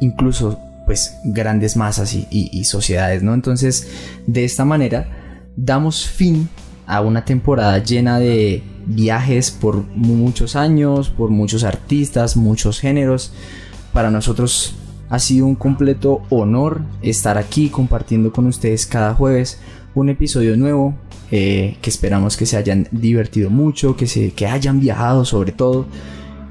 incluso 0.00 0.58
pues 0.86 1.16
grandes 1.24 1.76
masas 1.76 2.14
y, 2.14 2.64
sociedades, 2.64 3.22
¿no? 3.22 3.34
Entonces, 3.34 3.88
de 4.26 4.44
esta 4.44 4.64
manera, 4.64 5.08
damos 5.56 6.06
fin 6.06 6.48
a 6.86 7.00
una 7.00 7.24
temporada 7.24 7.78
llena 7.78 8.20
de 8.20 8.62
viajes 8.86 9.50
por 9.50 9.84
muchos 9.96 10.54
años, 10.54 11.10
por 11.10 11.30
muchos 11.30 11.64
artistas, 11.64 12.36
muchos 12.36 12.78
géneros. 12.78 13.32
Para 13.92 14.12
nosotros 14.12 14.76
ha 15.08 15.18
sido 15.18 15.46
un 15.46 15.56
completo 15.56 16.22
honor 16.30 16.82
estar 17.02 17.36
aquí 17.36 17.68
compartiendo 17.68 18.32
con 18.32 18.46
ustedes 18.46 18.86
cada 18.86 19.12
jueves 19.14 19.58
un 19.94 20.08
episodio 20.08 20.56
nuevo 20.56 20.94
eh, 21.30 21.76
que 21.80 21.90
esperamos 21.90 22.36
que 22.36 22.46
se 22.46 22.56
hayan 22.56 22.88
divertido 22.90 23.50
mucho, 23.50 23.96
que, 23.96 24.06
se, 24.06 24.30
que 24.32 24.46
hayan 24.46 24.80
viajado 24.80 25.24
sobre 25.24 25.52
todo 25.52 25.86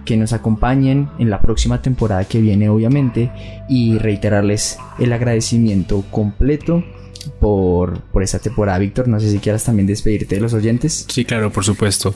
que 0.06 0.18
nos 0.18 0.34
acompañen 0.34 1.10
en 1.18 1.30
la 1.30 1.42
próxima 1.42 1.82
temporada 1.82 2.26
que 2.26 2.40
viene 2.40 2.70
obviamente 2.70 3.32
y 3.68 3.98
reiterarles 3.98 4.78
el 5.00 5.12
agradecimiento 5.12 6.04
completo 6.12 6.84
por, 7.40 8.02
por 8.02 8.24
esta 8.24 8.40
temporada. 8.40 8.78
Víctor, 8.78 9.08
no 9.08 9.20
sé 9.20 9.32
si 9.32 9.40
quieras 9.40 9.64
también 9.64 9.88
despedirte 9.88 10.36
de 10.36 10.42
los 10.42 10.54
oyentes. 10.54 11.06
Sí, 11.10 11.26
claro, 11.26 11.52
por 11.52 11.66
supuesto. 11.66 12.14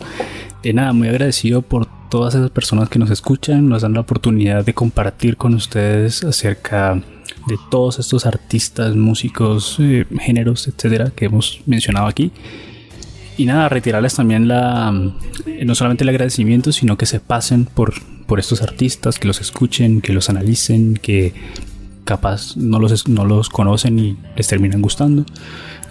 De 0.61 0.73
nada, 0.73 0.93
muy 0.93 1.07
agradecido 1.07 1.61
por 1.61 1.87
todas 2.09 2.35
esas 2.35 2.51
personas 2.51 2.89
que 2.89 2.99
nos 2.99 3.09
escuchan, 3.09 3.67
nos 3.69 3.81
dan 3.81 3.93
la 3.93 4.01
oportunidad 4.01 4.65
de 4.65 4.73
compartir 4.73 5.37
con 5.37 5.53
ustedes 5.53 6.23
acerca 6.23 7.01
de 7.47 7.57
todos 7.69 7.99
estos 7.99 8.25
artistas, 8.25 8.95
músicos, 8.95 9.77
eh, 9.79 10.05
géneros, 10.19 10.67
etcétera, 10.67 11.11
que 11.15 11.25
hemos 11.25 11.61
mencionado 11.65 12.07
aquí 12.07 12.31
y 13.39 13.45
nada, 13.45 13.69
retirarles 13.69 14.15
también 14.15 14.49
la 14.49 14.93
eh, 15.45 15.63
no 15.63 15.73
solamente 15.73 16.03
el 16.03 16.09
agradecimiento, 16.09 16.73
sino 16.73 16.97
que 16.97 17.05
se 17.05 17.21
pasen 17.21 17.63
por, 17.63 17.93
por 18.25 18.37
estos 18.37 18.61
artistas, 18.61 19.17
que 19.17 19.29
los 19.29 19.39
escuchen, 19.39 20.01
que 20.01 20.11
los 20.11 20.29
analicen, 20.29 20.95
que 20.95 21.33
capaz 22.03 22.57
no 22.57 22.79
los, 22.79 23.07
no 23.07 23.23
los 23.23 23.47
conocen 23.47 23.97
y 23.97 24.17
les 24.35 24.47
terminan 24.49 24.81
gustando. 24.81 25.25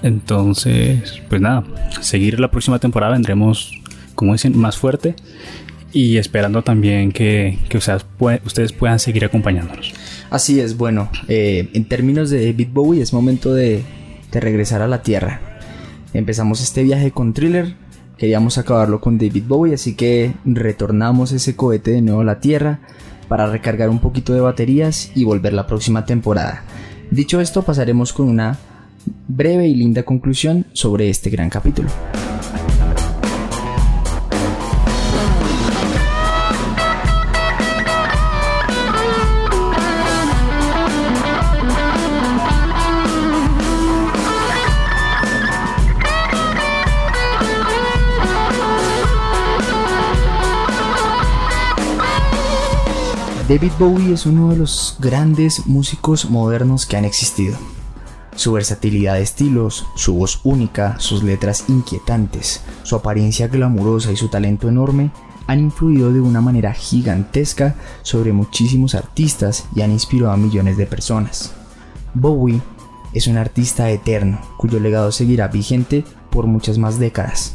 Entonces, 0.02 1.22
pues 1.30 1.40
nada, 1.40 1.64
seguir 2.02 2.38
la 2.38 2.50
próxima 2.50 2.80
temporada 2.80 3.12
vendremos, 3.14 3.72
como 4.14 4.34
dicen, 4.34 4.54
más 4.54 4.76
fuerte 4.76 5.16
y 5.90 6.18
esperando 6.18 6.62
también 6.62 7.12
que, 7.12 7.58
que 7.70 7.78
ustedes 7.78 8.72
puedan 8.72 8.98
seguir 8.98 9.24
acompañándonos. 9.24 9.94
Así 10.30 10.60
es, 10.60 10.76
bueno, 10.76 11.10
eh, 11.28 11.70
en 11.72 11.86
términos 11.86 12.30
de 12.30 12.44
David 12.46 12.68
Bowie 12.72 13.02
es 13.02 13.12
momento 13.12 13.54
de, 13.54 13.82
de 14.30 14.40
regresar 14.40 14.82
a 14.82 14.88
la 14.88 15.02
Tierra 15.02 15.40
Empezamos 16.14 16.62
este 16.62 16.82
viaje 16.82 17.10
con 17.10 17.34
Thriller, 17.34 17.74
queríamos 18.16 18.56
acabarlo 18.56 19.00
con 19.00 19.18
David 19.18 19.44
Bowie, 19.46 19.74
así 19.74 19.94
que 19.94 20.34
retornamos 20.44 21.32
ese 21.32 21.54
cohete 21.54 21.90
de 21.90 22.02
nuevo 22.02 22.22
a 22.22 22.24
la 22.24 22.40
Tierra 22.40 22.80
para 23.28 23.46
recargar 23.46 23.90
un 23.90 23.98
poquito 23.98 24.32
de 24.32 24.40
baterías 24.40 25.12
y 25.14 25.24
volver 25.24 25.52
la 25.52 25.66
próxima 25.66 26.06
temporada. 26.06 26.62
Dicho 27.10 27.40
esto, 27.40 27.62
pasaremos 27.62 28.14
con 28.14 28.28
una 28.28 28.58
breve 29.28 29.68
y 29.68 29.74
linda 29.74 30.02
conclusión 30.02 30.66
sobre 30.72 31.10
este 31.10 31.28
gran 31.28 31.50
capítulo. 31.50 31.88
David 53.48 53.72
Bowie 53.78 54.12
es 54.12 54.26
uno 54.26 54.50
de 54.50 54.58
los 54.58 54.98
grandes 55.00 55.66
músicos 55.66 56.28
modernos 56.28 56.84
que 56.84 56.98
han 56.98 57.06
existido. 57.06 57.56
Su 58.36 58.52
versatilidad 58.52 59.14
de 59.14 59.22
estilos, 59.22 59.86
su 59.94 60.16
voz 60.16 60.40
única, 60.44 61.00
sus 61.00 61.22
letras 61.22 61.64
inquietantes, 61.68 62.60
su 62.82 62.94
apariencia 62.94 63.48
glamurosa 63.48 64.12
y 64.12 64.16
su 64.16 64.28
talento 64.28 64.68
enorme 64.68 65.12
han 65.46 65.60
influido 65.60 66.12
de 66.12 66.20
una 66.20 66.42
manera 66.42 66.74
gigantesca 66.74 67.74
sobre 68.02 68.34
muchísimos 68.34 68.94
artistas 68.94 69.64
y 69.74 69.80
han 69.80 69.92
inspirado 69.92 70.32
a 70.32 70.36
millones 70.36 70.76
de 70.76 70.84
personas. 70.84 71.54
Bowie 72.12 72.60
es 73.14 73.28
un 73.28 73.38
artista 73.38 73.90
eterno 73.90 74.42
cuyo 74.58 74.78
legado 74.78 75.10
seguirá 75.10 75.48
vigente 75.48 76.04
por 76.28 76.46
muchas 76.46 76.76
más 76.76 76.98
décadas. 76.98 77.54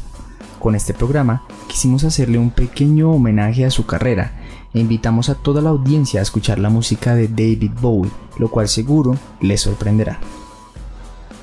Con 0.57 0.73
este 0.73 0.95
programa 0.95 1.43
quisimos 1.67 2.03
hacerle 2.03 2.39
un 2.39 2.49
pequeño 2.49 3.11
homenaje 3.11 3.63
a 3.63 3.69
su 3.69 3.85
carrera 3.85 4.42
e 4.73 4.79
invitamos 4.79 5.29
a 5.29 5.35
toda 5.35 5.61
la 5.61 5.69
audiencia 5.69 6.19
a 6.19 6.23
escuchar 6.23 6.59
la 6.59 6.69
música 6.69 7.15
de 7.15 7.27
David 7.27 7.71
Bowie, 7.81 8.11
lo 8.37 8.49
cual 8.49 8.67
seguro 8.67 9.17
les 9.41 9.61
sorprenderá. 9.61 10.19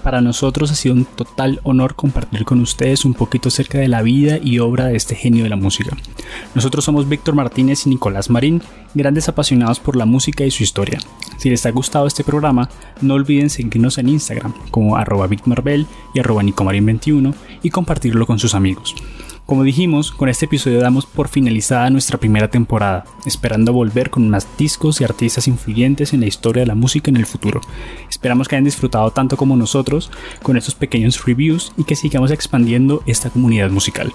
Para 0.03 0.23
nosotros 0.23 0.71
ha 0.71 0.75
sido 0.75 0.95
un 0.95 1.05
total 1.05 1.61
honor 1.63 1.95
compartir 1.95 2.47
con 2.47 2.61
ustedes 2.61 3.05
un 3.05 3.13
poquito 3.13 3.49
acerca 3.49 3.79
de 3.79 3.89
la 3.89 4.01
vida 4.01 4.39
y 4.43 4.59
obra 4.59 4.87
de 4.87 4.97
este 4.97 5.15
genio 5.15 5.45
de 5.45 5.51
la 5.51 5.57
música. 5.57 5.95
Nosotros 6.55 6.85
somos 6.85 7.07
Víctor 7.07 7.35
Martínez 7.35 7.87
y 7.87 7.91
Nicolás 7.91 8.31
Marín, 8.31 8.63
grandes 8.95 9.29
apasionados 9.29 9.79
por 9.79 9.97
la 9.97 10.07
música 10.07 10.45
y 10.45 10.51
su 10.51 10.63
historia. 10.63 10.99
Si 11.37 11.51
les 11.51 11.67
ha 11.67 11.71
gustado 11.71 12.07
este 12.07 12.25
programa, 12.25 12.71
no 13.03 13.15
olviden 13.15 13.51
seguirnos 13.51 13.99
en 13.99 14.09
Instagram 14.09 14.55
como 14.71 14.97
arroba 14.97 15.29
y 15.31 16.19
arroba 16.19 16.43
nicomarin21 16.43 17.35
y 17.63 17.71
compartirlo 17.71 18.27
con 18.27 18.39
sus 18.39 18.55
amigos. 18.55 18.95
Como 19.51 19.65
dijimos, 19.65 20.13
con 20.13 20.29
este 20.29 20.45
episodio 20.45 20.81
damos 20.81 21.07
por 21.07 21.27
finalizada 21.27 21.91
nuestra 21.91 22.19
primera 22.19 22.47
temporada, 22.47 23.05
esperando 23.27 23.73
volver 23.73 24.09
con 24.09 24.29
más 24.31 24.47
discos 24.57 25.01
y 25.01 25.05
artistas 25.05 25.49
influyentes 25.49 26.13
en 26.13 26.21
la 26.21 26.27
historia 26.27 26.61
de 26.61 26.69
la 26.69 26.77
música 26.77 27.11
en 27.11 27.17
el 27.17 27.27
futuro. 27.27 27.61
Esperamos 28.09 28.47
que 28.47 28.55
hayan 28.55 28.63
disfrutado 28.63 29.11
tanto 29.11 29.37
como 29.37 29.57
nosotros 29.57 30.13
con 30.45 30.57
estos 30.57 30.77
pequeños 30.77 31.25
reviews 31.25 31.73
y 31.77 31.83
que 31.83 31.97
sigamos 31.97 32.31
expandiendo 32.31 33.03
esta 33.07 33.29
comunidad 33.29 33.71
musical. 33.71 34.13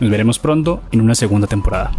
Nos 0.00 0.10
veremos 0.10 0.40
pronto 0.40 0.82
en 0.90 1.00
una 1.00 1.14
segunda 1.14 1.46
temporada. 1.46 1.92